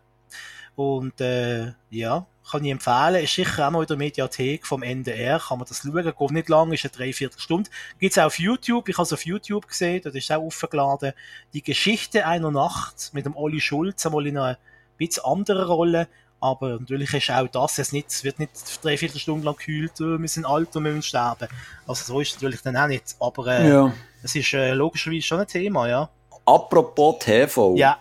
Und 0.75 1.19
äh, 1.21 1.73
ja, 1.89 2.25
kann 2.49 2.63
ich 2.63 2.71
empfehlen. 2.71 3.23
Ist 3.23 3.33
sicher 3.33 3.67
auch 3.67 3.71
noch 3.71 3.81
in 3.81 3.87
der 3.87 3.97
Mediathek 3.97 4.65
vom 4.65 4.83
NDR, 4.83 5.39
kann 5.39 5.57
man 5.59 5.67
das 5.67 5.81
schauen. 5.81 6.03
Geht 6.03 6.31
nicht 6.31 6.49
lang, 6.49 6.71
ist 6.71 6.85
eine 6.85 6.91
Dreiviertelstunde. 6.91 7.69
Gibt's 7.99 8.17
auch 8.17 8.25
auf 8.25 8.39
YouTube. 8.39 8.87
Ich 8.87 8.97
habe 8.97 9.03
es 9.03 9.13
auf 9.13 9.25
YouTube 9.25 9.67
gesehen, 9.67 10.01
dort 10.03 10.15
ist 10.15 10.31
auch 10.31 10.43
aufgeladen. 10.43 11.13
Die 11.53 11.63
Geschichte 11.63 12.25
einer 12.25 12.51
Nacht 12.51 13.09
mit 13.13 13.25
dem 13.25 13.35
Olli 13.35 13.59
Schulz, 13.59 14.05
einmal 14.05 14.27
in 14.27 14.37
einer 14.37 14.57
bisschen 14.97 15.25
anderen 15.25 15.67
Rolle. 15.67 16.07
Aber 16.39 16.79
natürlich 16.79 17.13
ist 17.13 17.31
auch 17.31 17.47
das, 17.47 17.79
es, 17.79 17.91
nicht, 17.91 18.09
es 18.09 18.23
wird 18.23 18.37
nicht 18.39 18.51
drei, 18.83 18.97
vier 18.97 19.09
Stunden 19.09 19.43
lang 19.43 19.55
gekühlt, 19.57 19.93
oh, 20.01 20.19
wir 20.19 20.27
sind 20.27 20.45
alt 20.45 20.75
und 20.75 20.83
wir 20.83 20.91
müssen 20.91 21.01
sterben. 21.03 21.47
Also 21.87 22.05
so 22.05 22.19
ist 22.21 22.29
es 22.29 22.35
natürlich 22.35 22.61
dann 22.61 22.77
auch 22.77 22.87
nicht. 22.87 23.15
Aber 23.19 23.47
äh, 23.47 23.69
Ja. 23.69 23.91
es 24.21 24.35
ist 24.35 24.53
äh, 24.53 24.73
logischerweise 24.73 25.21
schon 25.23 25.39
ein 25.39 25.47
Thema, 25.47 25.87
ja. 25.87 26.09
Apropos 26.45 27.17
TV. 27.19 27.75
Ja, 27.75 27.97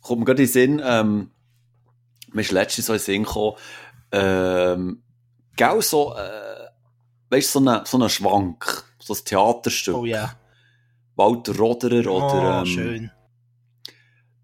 Kommt 0.00 0.20
mir 0.20 0.24
gerade 0.26 0.42
in 0.42 0.46
den 0.48 0.52
Sinn, 0.52 0.82
ähm, 0.84 1.30
mir 2.32 2.40
ist 2.42 2.52
letztens 2.52 2.86
so 2.86 2.92
in 2.92 2.98
den 2.98 3.04
Sinn 3.04 3.22
gekommen, 3.24 3.56
ähm, 4.12 5.02
gell, 5.56 5.82
so, 5.82 6.14
äh, 6.14 6.66
weißt 7.30 7.54
du, 7.56 7.60
so 7.60 7.68
ein 7.70 7.84
so 7.84 7.98
ein 7.98 8.08
Schwank, 8.08 8.84
so 9.00 9.14
ein 9.14 9.20
Theaterstück. 9.24 9.96
oh 9.96 10.04
ja. 10.04 10.32
Walter 11.16 11.56
Roderer 11.56 12.10
Oh, 12.10 12.16
oder, 12.22 12.58
ähm, 12.60 12.66
schön. 12.66 13.10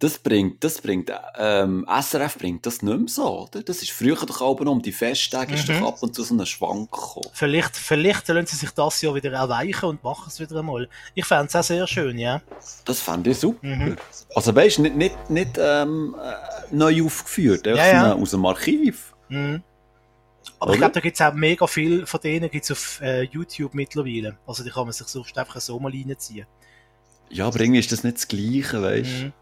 Das 0.03 0.19
bringt, 0.19 0.65
das 0.65 0.81
bringt, 0.81 1.13
ähm, 1.39 1.87
SRF 1.89 2.37
bringt 2.39 2.67
das 2.67 2.83
nicht 2.83 2.99
mehr 2.99 3.09
so, 3.09 3.43
oder? 3.43 3.63
Das 3.63 3.83
ist 3.83 3.91
früher 3.93 4.17
doch 4.17 4.41
auch 4.41 4.59
noch 4.61 4.73
um 4.73 4.83
die 4.83 4.91
Festtage, 4.93 5.55
ist 5.55 5.69
Mhm. 5.69 5.81
doch 5.81 5.89
ab 5.89 6.03
und 6.03 6.15
zu 6.15 6.23
so 6.25 6.35
ein 6.35 6.45
Schwank 6.47 6.91
gekommen. 6.91 7.27
Vielleicht, 7.33 7.77
vielleicht 7.77 8.27
lassen 8.29 8.47
sie 8.47 8.57
sich 8.57 8.71
das 8.71 9.01
Jahr 9.03 9.15
wieder 9.15 9.33
erweichen 9.33 9.85
und 9.87 10.03
machen 10.03 10.25
es 10.29 10.41
wieder 10.41 10.57
einmal. 10.59 10.89
Ich 11.15 11.25
fände 11.25 11.47
es 11.47 11.55
auch 11.57 11.63
sehr 11.63 11.87
schön, 11.87 12.19
ja. 12.19 12.43
Das 12.85 13.01
fand 13.01 13.27
ich 13.27 13.39
super. 13.39 13.65
Mhm. 13.67 13.97
Also 14.35 14.55
weißt 14.55 14.79
du, 14.79 14.83
nicht, 14.83 14.97
nicht, 14.97 15.31
nicht 15.31 15.51
ähm, 15.59 16.17
äh, 16.21 16.75
neu 16.75 17.05
aufgeführt, 17.05 17.67
Ja, 17.67 17.75
ja. 17.77 18.13
aus 18.15 18.31
dem 18.33 18.45
Archiv. 18.45 19.15
Mhm. 19.29 19.63
Aber 20.59 20.71
Oder? 20.71 20.73
ich 20.75 20.79
glaube, 20.81 20.95
da 20.95 21.01
gibt 21.01 21.15
es 21.15 21.21
auch 21.27 21.33
mega 21.35 21.67
viel 21.69 22.07
von 22.07 22.21
denen 22.21 22.51
gibt's 22.51 22.71
auf 22.73 23.01
äh, 23.01 23.23
YouTube 23.23 23.75
mittlerweile. 23.75 24.37
Also 24.47 24.65
die 24.65 24.71
kann 24.71 24.85
man 24.85 24.93
sich 24.93 25.07
sonst 25.07 25.39
einfach 25.39 25.61
so 25.61 25.79
mal 25.79 25.93
reinziehen. 25.93 26.47
Ja, 27.31 27.47
aber 27.47 27.61
irgendwie 27.61 27.79
ist 27.81 27.93
das 27.93 28.03
nicht 28.05 28.17
das 28.17 28.29
Gleiche, 28.29 28.83
weißt 28.83 29.11
du? 29.23 29.33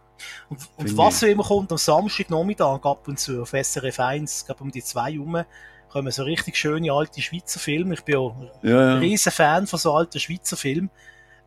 Und, 0.48 0.60
und 0.76 0.96
was 0.96 1.22
immer 1.22 1.44
kommt, 1.44 1.70
am 1.72 1.78
Samstagnachmittag 1.78 2.84
ab 2.84 3.08
und 3.08 3.18
zu 3.18 3.42
auf 3.42 3.50
SRF 3.50 4.00
1, 4.00 4.40
ich 4.40 4.46
glaube 4.46 4.62
um 4.62 4.70
die 4.70 4.82
zwei 4.82 5.18
rum, 5.18 5.44
kommen 5.90 6.12
so 6.12 6.22
richtig 6.22 6.56
schöne 6.56 6.92
alte 6.92 7.20
Schweizer 7.20 7.60
Filme. 7.60 7.94
Ich 7.94 8.02
bin 8.02 8.14
ja 8.14 8.70
Ja, 8.70 8.94
ein 8.94 8.98
riesen 8.98 9.32
Fan 9.32 9.66
von 9.66 9.78
so 9.78 9.92
alten 9.94 10.20
Schweizer 10.20 10.56
Filmen. 10.56 10.90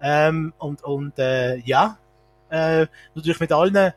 Ähm, 0.01 0.53
und 0.57 0.83
und 0.83 1.17
äh, 1.17 1.57
ja, 1.59 1.97
äh, 2.49 2.87
natürlich 3.15 3.39
mit 3.39 3.51
allen, 3.51 3.93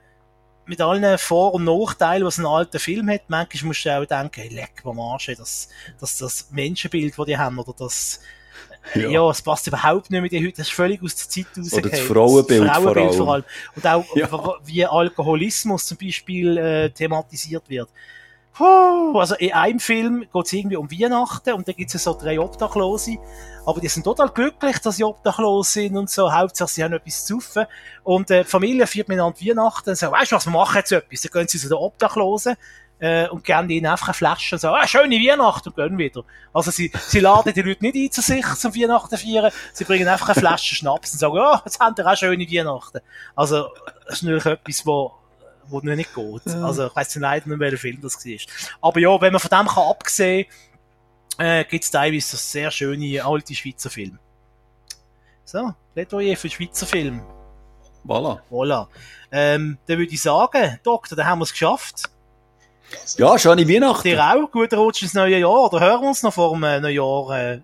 mit 0.67 0.81
allen 0.81 1.19
Vor- 1.19 1.55
und 1.55 1.65
Nachteilen, 1.65 2.27
was 2.27 2.39
ein 2.39 2.47
alter 2.47 2.79
Film 2.79 3.11
hat. 3.11 3.23
Manchmal 3.29 3.69
musst 3.69 3.85
du 3.85 3.91
auch 3.91 4.05
denken, 4.05 4.41
hey, 4.41 4.49
leck 4.49 4.85
mal 4.85 5.13
Arsch, 5.13 5.33
das, 5.37 5.69
das, 6.01 6.19
das 6.19 6.51
Menschenbild, 6.51 7.19
das 7.19 7.27
die 7.27 7.37
haben, 7.37 7.59
oder 7.59 7.75
das, 7.77 8.21
ja. 8.95 9.09
Ja. 9.11 9.31
es 9.31 9.43
passt 9.43 9.67
überhaupt 9.67 10.11
nicht 10.11 10.21
mit 10.21 10.33
den 10.33 10.45
heute, 10.45 10.59
das 10.59 10.69
ist 10.69 10.75
völlig 10.75 11.03
aus 11.03 11.15
der 11.17 11.29
Zeit 11.29 11.47
raus. 11.59 11.73
Oder 11.73 11.91
das 11.91 12.01
Frauenbild 12.01 12.75
vor 13.17 13.35
allem. 13.35 13.45
Und 13.75 13.87
auch, 13.87 14.17
Ja. 14.17 14.29
wie 14.65 14.87
Alkoholismus 14.87 15.87
zum 15.87 15.99
Beispiel 15.99 16.57
äh, 16.57 16.91
thematisiert 16.91 17.69
wird. 17.69 17.89
Puh, 18.55 19.19
Also 19.19 19.35
in 19.35 19.53
einem 19.53 19.81
Film 19.81 20.21
geht 20.33 20.47
es 20.47 20.53
irgendwie 20.55 20.77
um 20.77 20.91
Weihnachten 20.91 21.53
und 21.53 21.69
da 21.69 21.73
gibt 21.73 21.95
es 21.95 22.03
so 22.03 22.17
drei 22.19 22.41
Obdachlose, 22.41 23.19
aber 23.67 23.81
die 23.81 23.89
sind 23.89 24.05
total 24.05 24.31
glücklich, 24.31 24.79
dass 24.79 24.97
sie 24.97 25.05
obdachlos 25.05 25.75
sind 25.75 25.95
und 25.97 26.09
so. 26.09 26.33
Hauptsache, 26.33 26.71
sie 26.71 26.83
haben 26.83 26.95
etwas 26.95 27.27
zu 27.27 27.39
saufen. 27.41 27.67
Und 28.03 28.31
äh, 28.31 28.45
die 28.45 28.49
Familie 28.49 28.87
feiert 28.87 29.09
miteinander 29.09 29.39
Weihnachten 29.39 29.91
und 29.91 29.97
so, 29.97 30.11
weißt 30.11 30.33
du 30.33 30.37
was, 30.37 30.47
wir 30.47 30.53
machen 30.53 30.77
jetzt 30.79 30.91
etwas. 30.93 31.21
Dann 31.21 31.33
gehen 31.33 31.49
sie 31.49 31.59
zu 31.59 31.69
den 31.69 31.77
Obdachlosen 31.77 32.57
äh, 32.99 33.29
und 33.29 33.45
geben 33.45 33.69
ihnen 33.71 33.87
einfach 33.87 34.09
eine 34.09 34.15
Flasche 34.15 34.55
und 34.55 34.61
so, 34.61 34.69
ah, 34.69 34.87
schöne 34.87 35.17
Weihnachten 35.17 35.69
und 35.69 35.77
gehen 35.77 35.99
wieder. 35.99 36.25
Also 36.53 36.71
sie, 36.71 36.91
sie 37.09 37.21
laden 37.21 37.53
die 37.53 37.63
Leute 37.63 37.85
nicht 37.85 37.97
ein 37.97 38.11
zu 38.11 38.23
sich 38.23 38.47
zum 38.55 38.75
Weihnachten 38.75 39.17
feiern, 39.17 39.53
sie 39.73 39.85
bringen 39.85 40.09
einfach 40.09 40.31
eine 40.31 40.41
Flasche 40.41 40.75
Schnaps 40.75 41.13
und 41.13 41.19
sagen, 41.19 41.37
ja, 41.37 41.63
jetzt 41.65 41.79
haben 41.81 41.97
wir 41.97 42.07
auch 42.07 42.17
schöne 42.17 42.51
Weihnachten. 42.51 43.01
Also 43.35 43.69
das 44.07 44.17
ist 44.17 44.23
natürlich 44.23 44.47
etwas, 44.47 44.87
wo 44.87 45.13
wo 45.69 45.81
noch 45.81 45.97
nicht 45.97 46.15
geht. 46.15 46.47
Ja. 46.47 46.65
Also 46.65 46.87
ich 46.87 46.97
weiss 46.97 47.15
leider 47.17 47.49
nicht, 47.49 47.59
welcher 47.59 47.77
Film 47.77 48.01
das 48.01 48.25
war. 48.25 48.39
Aber 48.83 49.01
ja, 49.01 49.21
wenn 49.21 49.33
man 49.33 49.41
von 49.41 49.51
dem 49.51 49.67
kann 49.67 49.89
abgesehen, 49.89 50.47
äh, 51.39 51.65
gibt 51.65 51.85
es 51.85 51.91
teilweise 51.91 52.29
so 52.29 52.37
sehr 52.37 52.71
schöne 52.71 53.25
alte 53.25 53.55
Schweizer 53.55 53.91
Filme. 53.91 54.19
So, 55.45 55.75
Plädoyer 55.95 56.37
für 56.37 56.49
Schweizer 56.49 56.87
Film. 56.87 57.23
Voilà. 58.05 58.41
Voilà. 58.51 58.89
Ähm, 59.31 59.79
dann 59.87 59.99
würde 59.99 60.13
ich 60.13 60.23
sagen, 60.23 60.79
Doktor, 60.83 61.17
dann 61.17 61.27
haben 61.27 61.41
wir 61.41 61.45
es 61.45 61.53
geschafft. 61.53 62.11
Ja, 63.19 63.39
schöne 63.39 63.69
Weihnachten. 63.69 64.09
Dir 64.09 64.23
auch, 64.25 64.51
guter 64.51 64.77
Rutsch 64.79 65.03
ins 65.03 65.15
neue 65.15 65.39
Jahr. 65.39 65.51
Oder 65.73 65.81
hören 65.81 66.03
wir 66.03 66.09
uns 66.09 66.23
noch 66.23 66.33
vor 66.33 66.53
dem 66.53 66.63
äh, 66.65 66.81
Neujahr, 66.81 67.31
äh, 67.39 67.61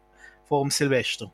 vor 0.49 0.62
dem 0.62 0.70
Silvester? 0.70 1.31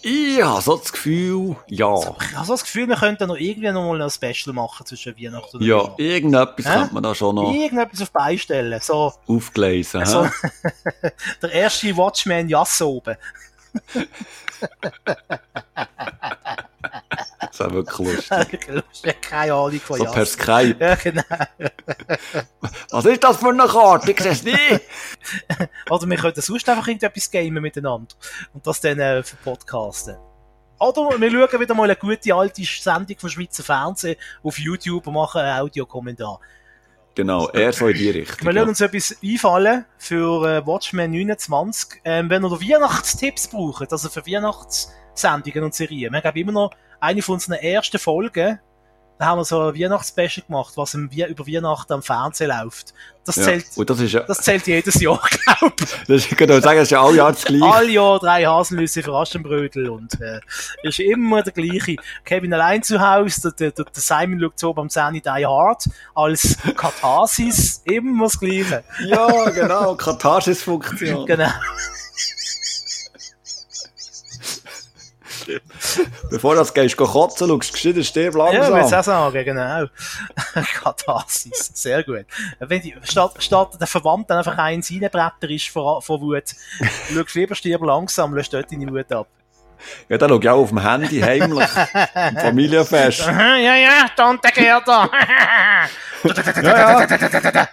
Ich 0.00 0.40
habe 0.40 0.62
so 0.62 0.76
das 0.76 0.92
Gefühl, 0.92 1.56
ja. 1.66 1.92
Ich 1.98 2.36
habe 2.36 2.46
so 2.46 2.52
das 2.52 2.62
Gefühl, 2.62 2.86
wir 2.88 2.94
könnten 2.96 3.26
noch 3.28 3.36
irgendwie 3.36 3.70
noch 3.72 3.82
mal 3.84 4.00
ein 4.00 4.10
Special 4.10 4.54
machen 4.54 4.86
zwischen 4.86 5.16
Weihnachten 5.16 5.56
und 5.56 5.62
Ja, 5.64 5.76
Neujahr. 5.78 5.98
irgendetwas 5.98 6.66
Hä? 6.66 6.72
könnte 6.78 6.94
man 6.94 7.02
da 7.02 7.14
schon 7.16 7.34
noch 7.34 7.52
Irgendetwas 7.52 8.02
auf 8.02 8.12
beistellen. 8.12 8.80
So, 8.80 9.12
aufgelesen. 9.26 10.06
so 10.06 10.24
hä? 10.24 10.30
der 11.42 11.52
erste 11.52 11.96
Watchman 11.96 12.48
Jass 12.48 12.80
oben. 12.80 13.16
Das 17.58 17.66
wäre 17.66 17.74
wirklich 17.74 17.98
lustig. 17.98 18.68
Ich 18.68 19.02
habe 19.02 19.18
keine 19.20 19.54
Ahnung 19.54 19.80
von 19.80 19.98
So 19.98 20.04
per. 20.04 20.26
Skype. 20.26 20.76
Ja, 20.78 20.94
genau. 20.94 21.22
Was 22.90 23.04
ist 23.04 23.24
das 23.24 23.36
für 23.38 23.48
eine 23.48 23.66
Karte? 23.66 24.12
Ich 24.12 24.20
sehe 24.20 24.32
es 24.32 24.44
nicht. 24.44 24.60
Oder 25.90 26.06
wir 26.08 26.16
könnten 26.16 26.40
sonst 26.40 26.68
einfach 26.68 26.86
irgendetwas 26.86 27.30
gamen 27.30 27.60
miteinander. 27.60 28.14
Und 28.52 28.64
das 28.64 28.80
dann 28.80 29.00
äh, 29.00 29.22
für 29.24 29.36
Podcasten. 29.36 30.16
Oder 30.78 31.20
wir 31.20 31.30
schauen 31.30 31.60
wieder 31.60 31.74
mal 31.74 31.84
eine 31.84 31.96
gute 31.96 32.32
alte 32.32 32.62
Sendung 32.62 33.18
vom 33.18 33.28
Schweizer 33.28 33.64
Fernsehen 33.64 34.16
auf 34.44 34.58
YouTube 34.58 35.08
und 35.08 35.14
machen 35.14 35.40
einen 35.40 35.60
Audiokommentar. 35.60 36.40
Genau, 37.16 37.48
eher 37.48 37.72
so 37.72 37.88
in 37.88 37.96
die 37.96 38.10
Richtung. 38.10 38.46
Wir 38.46 38.52
lassen 38.52 38.68
uns 38.68 38.80
etwas 38.80 39.16
einfallen 39.20 39.84
für 39.98 40.44
äh, 40.48 40.64
Watchmen 40.64 41.10
29. 41.10 42.02
Ähm, 42.04 42.30
wenn 42.30 42.44
ihr 42.44 42.50
Weihnachtstipps 42.50 43.48
braucht, 43.48 43.90
also 43.90 44.08
für 44.08 44.24
Weihnachtssendungen 44.24 45.64
und 45.64 45.74
Serien. 45.74 46.12
Wir 46.12 46.22
haben 46.22 46.36
immer 46.38 46.52
noch 46.52 46.70
eine 47.00 47.22
von 47.22 47.34
unseren 47.34 47.54
ersten 47.54 47.98
Folgen, 47.98 48.58
da 49.18 49.26
haben 49.26 49.38
wir 49.40 49.44
so 49.44 49.60
ein 49.70 49.74
Weihnachtsspecial 49.74 50.46
gemacht, 50.46 50.74
was 50.76 50.94
im, 50.94 51.08
über 51.10 51.44
Weihnachten 51.44 51.92
am 51.92 52.02
Fernsehen 52.02 52.50
läuft. 52.50 52.94
Das 53.24 53.34
Ja. 53.34 53.42
zählt, 53.42 53.64
Und 53.74 53.90
das 53.90 53.98
ist 53.98 54.12
ja, 54.12 54.20
das 54.20 54.38
zählt 54.38 54.64
jedes 54.68 55.00
Jahr, 55.00 55.20
glaube 55.44 55.74
ich. 55.80 55.90
das 56.06 56.26
ich 56.30 56.36
kann 56.36 56.48
auch 56.52 56.60
sagen, 56.62 56.76
das 56.78 56.84
ist 56.84 56.90
ja 56.92 57.02
alle 57.02 57.16
Jahre 57.16 57.32
das 57.32 57.44
Gleiche. 57.46 57.64
Alle 57.64 57.90
Jahr 57.90 58.18
drei 58.20 58.44
Haselnüsse 58.44 59.02
für 59.02 59.12
Aschenbrödel 59.14 59.90
und 59.90 60.20
äh, 60.20 60.38
ist 60.84 61.00
immer 61.00 61.42
der 61.42 61.52
gleiche. 61.52 61.96
Kevin 62.24 62.54
allein 62.54 62.80
zu 62.84 63.00
Hause, 63.00 63.52
der, 63.58 63.72
der, 63.72 63.86
der 63.86 64.00
Simon 64.02 64.38
schaut 64.40 64.58
so 64.60 64.72
beim 64.72 64.88
10 64.88 65.14
Die 65.14 65.46
Hard 65.46 65.88
als 66.14 66.56
Katharsis, 66.76 67.82
immer 67.86 68.26
das 68.26 68.38
Gleiche. 68.38 68.84
Ja, 69.04 69.50
genau, 69.50 69.96
Katharsis-Funktion. 69.96 71.26
Genau. 71.26 71.50
Bevor 76.30 76.54
du 76.54 76.60
das 76.60 76.74
gehst, 76.74 76.96
geh 76.96 77.04
kotzen, 77.04 77.48
schaust, 77.48 77.72
geschnitten, 77.72 78.04
stirb 78.04 78.34
Ja, 78.34 78.52
ich 78.52 78.52
will 78.52 78.62
es 78.62 78.90
langsam. 78.90 79.00
auch 79.00 79.04
sagen, 79.04 79.44
genau. 79.44 79.86
Katharsis, 80.82 81.70
sehr 81.74 82.02
gut. 82.04 82.26
Wenn 82.58 82.82
die, 82.82 82.94
statt, 83.02 83.34
statt 83.38 83.80
der 83.80 83.86
Verwandte 83.86 84.34
einfach 84.36 84.58
eins 84.58 84.90
reinbretter 84.90 85.50
ist 85.50 85.68
vor, 85.68 86.02
vor 86.02 86.20
Wut, 86.20 86.54
schaust 87.12 87.34
lieber 87.34 87.54
stirb 87.54 87.82
langsam, 87.82 88.34
löst 88.34 88.52
dort 88.52 88.70
deine 88.70 88.90
Wut 88.90 89.10
ab. 89.12 89.28
Ja, 90.08 90.18
da 90.18 90.28
schau 90.28 90.38
ich 90.40 90.48
auch 90.48 90.62
auf 90.62 90.68
dem 90.70 90.82
Handy 90.82 91.20
heimlich. 91.20 91.68
Im 92.14 92.36
Familienfest. 92.40 93.26
Ja, 93.26 93.56
ja, 93.56 94.06
Tante 94.16 94.48
Gerda. 94.52 95.10
Ja, 96.22 96.28
ja. 96.32 97.68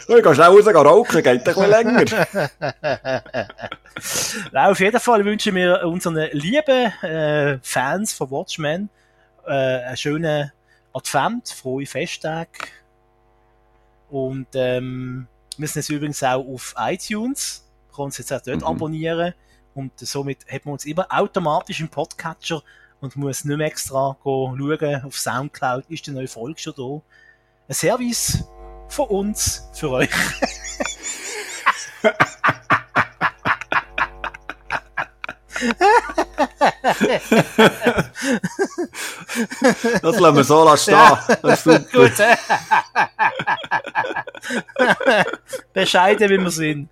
Ich 0.00 0.06
gehe 0.06 0.34
schnell 0.34 0.46
raus 0.46 0.66
rauchen, 0.66 1.22
geht 1.22 1.26
ein 1.26 1.44
bisschen 1.44 1.70
länger. 1.70 2.04
Ja, 4.52 4.70
auf 4.70 4.80
jeden 4.80 4.98
Fall 4.98 5.24
wünschen 5.26 5.54
wir 5.54 5.82
unseren 5.84 6.30
lieben 6.32 6.92
äh, 7.02 7.58
Fans 7.62 8.14
von 8.14 8.30
Watchmen 8.30 8.88
äh, 9.46 9.52
einen 9.52 9.96
schönen 9.96 10.50
Advent, 10.94 11.50
frohe 11.50 11.84
Festtage. 11.84 12.68
Und 14.08 14.48
ähm, 14.54 15.26
wir 15.58 15.68
sind 15.68 15.82
jetzt 15.82 15.90
übrigens 15.90 16.22
auch 16.22 16.46
auf 16.46 16.74
iTunes. 16.78 17.69
Uns 18.04 18.18
jetzt 18.18 18.32
auch 18.32 18.40
dort 18.40 18.60
Mhm. 18.60 18.66
abonnieren. 18.66 19.34
Und 19.74 19.92
somit 19.98 20.46
hat 20.50 20.64
man 20.64 20.72
uns 20.72 20.84
immer 20.84 21.06
automatisch 21.10 21.80
im 21.80 21.88
Podcatcher 21.88 22.62
und 23.00 23.16
muss 23.16 23.44
nicht 23.44 23.56
mehr 23.56 23.66
extra 23.66 24.16
schauen. 24.22 25.04
Auf 25.04 25.18
Soundcloud 25.18 25.84
ist 25.88 26.06
die 26.06 26.10
neue 26.10 26.28
Folge 26.28 26.60
schon 26.60 26.74
da. 26.76 27.02
Ein 27.68 27.74
Service 27.74 28.44
von 28.88 29.06
uns 29.08 29.68
für 29.74 29.90
euch. 29.90 30.10
Das 40.02 40.18
lassen 40.18 40.36
wir 40.36 40.44
so 40.44 40.76
stehen. 40.76 41.18
Das 41.42 41.66
ist. 41.66 41.92
Gut. 41.92 42.12
Bescheiden, 45.72 46.28
wie 46.30 46.38
wir 46.38 46.50
sind. 46.50 46.88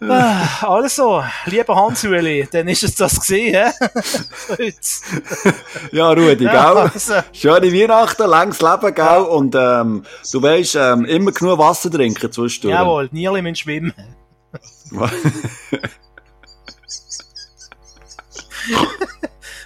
Ah, 0.00 0.46
Also, 0.62 1.24
lieber 1.46 1.74
Hans-Uli, 1.74 2.48
dann 2.50 2.68
ist 2.68 2.82
es 2.82 2.94
das 2.96 3.18
gesehen? 3.18 3.72
Ja, 5.92 6.10
Rudi, 6.10 6.44
gell? 6.44 6.48
Also, 6.56 7.14
Schöne 7.32 7.72
Weihnachten, 7.72 8.26
langes 8.28 8.60
Leben, 8.60 8.94
gell? 8.94 9.18
Und 9.22 9.54
ähm, 9.54 10.04
du 10.32 10.42
weißt, 10.42 10.76
ähm, 10.76 11.04
immer 11.06 11.32
genug 11.32 11.58
Wasser 11.58 11.90
trinken 11.90 12.30
zwischendurch. 12.30 12.74
jawohl, 12.74 13.08
Nierli 13.12 13.40
müssen 13.42 13.56
schwimmen. 13.56 13.94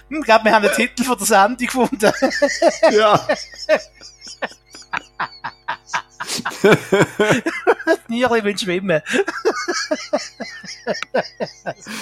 Hm, 0.09 0.19
Ich 0.19 0.25
glaube, 0.25 0.45
wir 0.45 0.51
haben 0.53 0.63
den 0.63 0.71
Titel 0.73 1.03
von 1.03 1.17
der 1.17 1.27
Sendung 1.27 1.57
gefunden. 1.57 2.11
ja. 2.91 3.19
Nierli 8.07 8.41
müssen 8.41 8.57
schwimmen. 8.59 9.01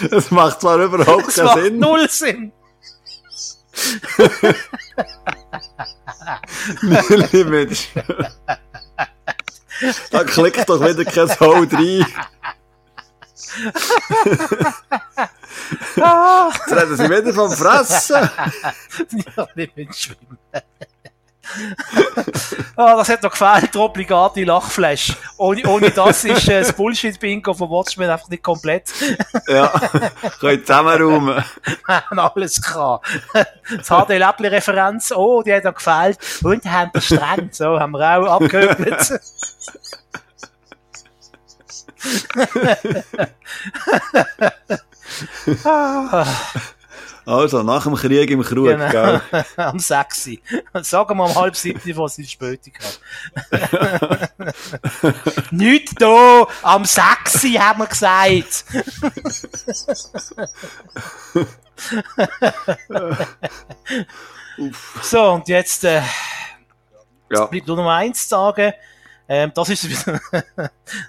Das 0.10 0.32
macht 0.32 0.62
zwar 0.62 0.78
überhaupt 0.80 1.28
Das 1.28 1.36
keinen 1.36 1.46
macht 1.46 1.60
Sinn. 1.64 1.80
null 1.80 2.10
Sinn. 2.10 2.52
Nierli 6.82 7.44
mit. 7.46 7.88
da 10.12 10.24
klickt 10.24 10.68
doch 10.70 10.82
wieder 10.84 11.06
kein 11.06 11.28
Sau 11.28 11.52
rein. 11.52 12.06
Ah, 16.02 16.52
Jetzt 16.54 16.72
reden 16.72 16.98
sie 16.98 17.10
wieder 17.10 17.34
vom 17.34 17.52
Fressen. 17.52 18.30
Nierli 19.12 19.72
müssen 19.76 19.94
schwimmen. 19.94 20.38
Ah, 22.76 22.96
das 22.96 23.10
hat 23.10 23.24
noch 23.24 23.32
gefehlt, 23.32 23.74
der 23.74 23.82
obligate 23.82 24.44
Lachflash. 24.44 25.14
Ohne, 25.38 25.64
ohne 25.68 25.92
das 25.92 26.24
ist 26.24 26.48
äh, 26.48 26.62
das 26.62 26.74
Bullshit-Bingo 26.74 27.54
von 27.54 27.70
Watchmen 27.70 28.10
einfach 28.10 28.30
nicht 28.30 28.44
komplett. 28.44 28.90
Ja, 29.48 29.68
könnt 30.40 30.66
zusammenräumen. 30.66 31.44
Wir 31.66 32.06
haben 32.10 32.20
alles 32.20 32.62
gehabt. 32.62 33.08
Das 33.34 33.88
HD-Läppli-Referenz, 33.88 35.12
oh, 35.12 35.42
die 35.44 35.54
hat 35.54 35.66
noch 35.66 35.76
gefehlt. 35.76 36.18
Und 36.44 36.64
haben 36.66 36.92
den 36.94 37.02
Strand, 37.02 37.56
so, 37.56 37.80
haben 37.80 37.92
wir 37.92 38.20
auch 38.20 38.42
abgehökelt. 38.42 39.20
Ah, 45.66 46.26
Also, 47.30 47.62
nach 47.62 47.84
dem 47.84 47.94
Krieg 47.94 48.32
im 48.32 48.42
Krug, 48.42 48.66
Genau. 48.70 48.90
gell? 48.90 49.22
am 49.58 49.78
6. 49.78 50.30
Sagen 50.82 51.18
wir 51.18 51.26
um 51.26 51.36
halb 51.36 51.56
sieben, 51.56 51.80
was 51.98 52.18
ich 52.18 52.32
Spätung 52.32 52.74
habe. 53.52 54.30
Nicht 55.52 56.02
da, 56.02 56.48
am 56.64 56.86
6. 56.86 57.44
haben 57.60 57.80
wir 57.82 57.86
gesagt. 57.86 58.66
so, 65.04 65.32
und 65.34 65.48
jetzt 65.48 65.84
äh, 65.84 66.02
Ja. 67.32 67.46
bleibt 67.46 67.68
nur 67.68 67.78
noch 67.78 67.90
eins 67.90 68.24
zu 68.24 68.30
sagen. 68.30 68.74
Ähm, 69.28 69.52
das 69.54 69.70
ist 69.70 69.88
wieder. 69.88 70.20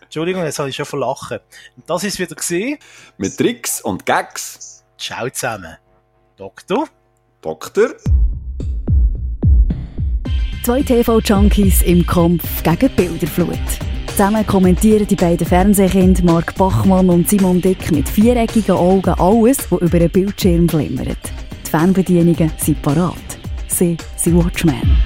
Entschuldigung, 0.03 0.45
jetzt 0.45 0.59
habe 0.59 0.69
ich 0.69 0.77
schon 0.77 0.85
verlachen. 0.85 1.39
Das 1.87 2.05
ist 2.05 2.19
wieder 2.19 2.35
gesehen. 2.37 2.79
Mit 3.17 3.39
Tricks 3.39 3.81
und 3.81 4.05
Gags. 4.05 4.85
Ciao 4.99 5.31
zusammen. 5.31 5.79
Doktor. 6.41 6.87
Doktor. 7.43 7.89
Zwei 10.65 10.81
TV-Junkies 10.83 11.83
im 11.83 12.07
Kampf 12.07 12.63
gegen 12.63 12.89
Bilderflut. 12.97 13.59
Zusammen 14.07 14.47
kommentieren 14.47 15.07
die 15.07 15.17
beiden 15.17 15.47
Fernsehkinder 15.47 16.25
Mark 16.25 16.55
Bachmann 16.55 17.11
und 17.11 17.29
Simon 17.29 17.61
Dick 17.61 17.93
mit 17.93 18.09
viereckigen 18.09 18.75
Augen 18.75 19.13
alles, 19.19 19.71
was 19.71 19.83
über 19.83 19.99
den 19.99 20.09
Bildschirm 20.09 20.67
flimmert. 20.67 21.19
Die 21.67 21.71
Fernbedienungen 21.71 22.51
sind 22.57 22.81
parat. 22.81 23.13
Sie 23.69 23.99
sind 24.17 24.43
Watchmen. 24.43 24.97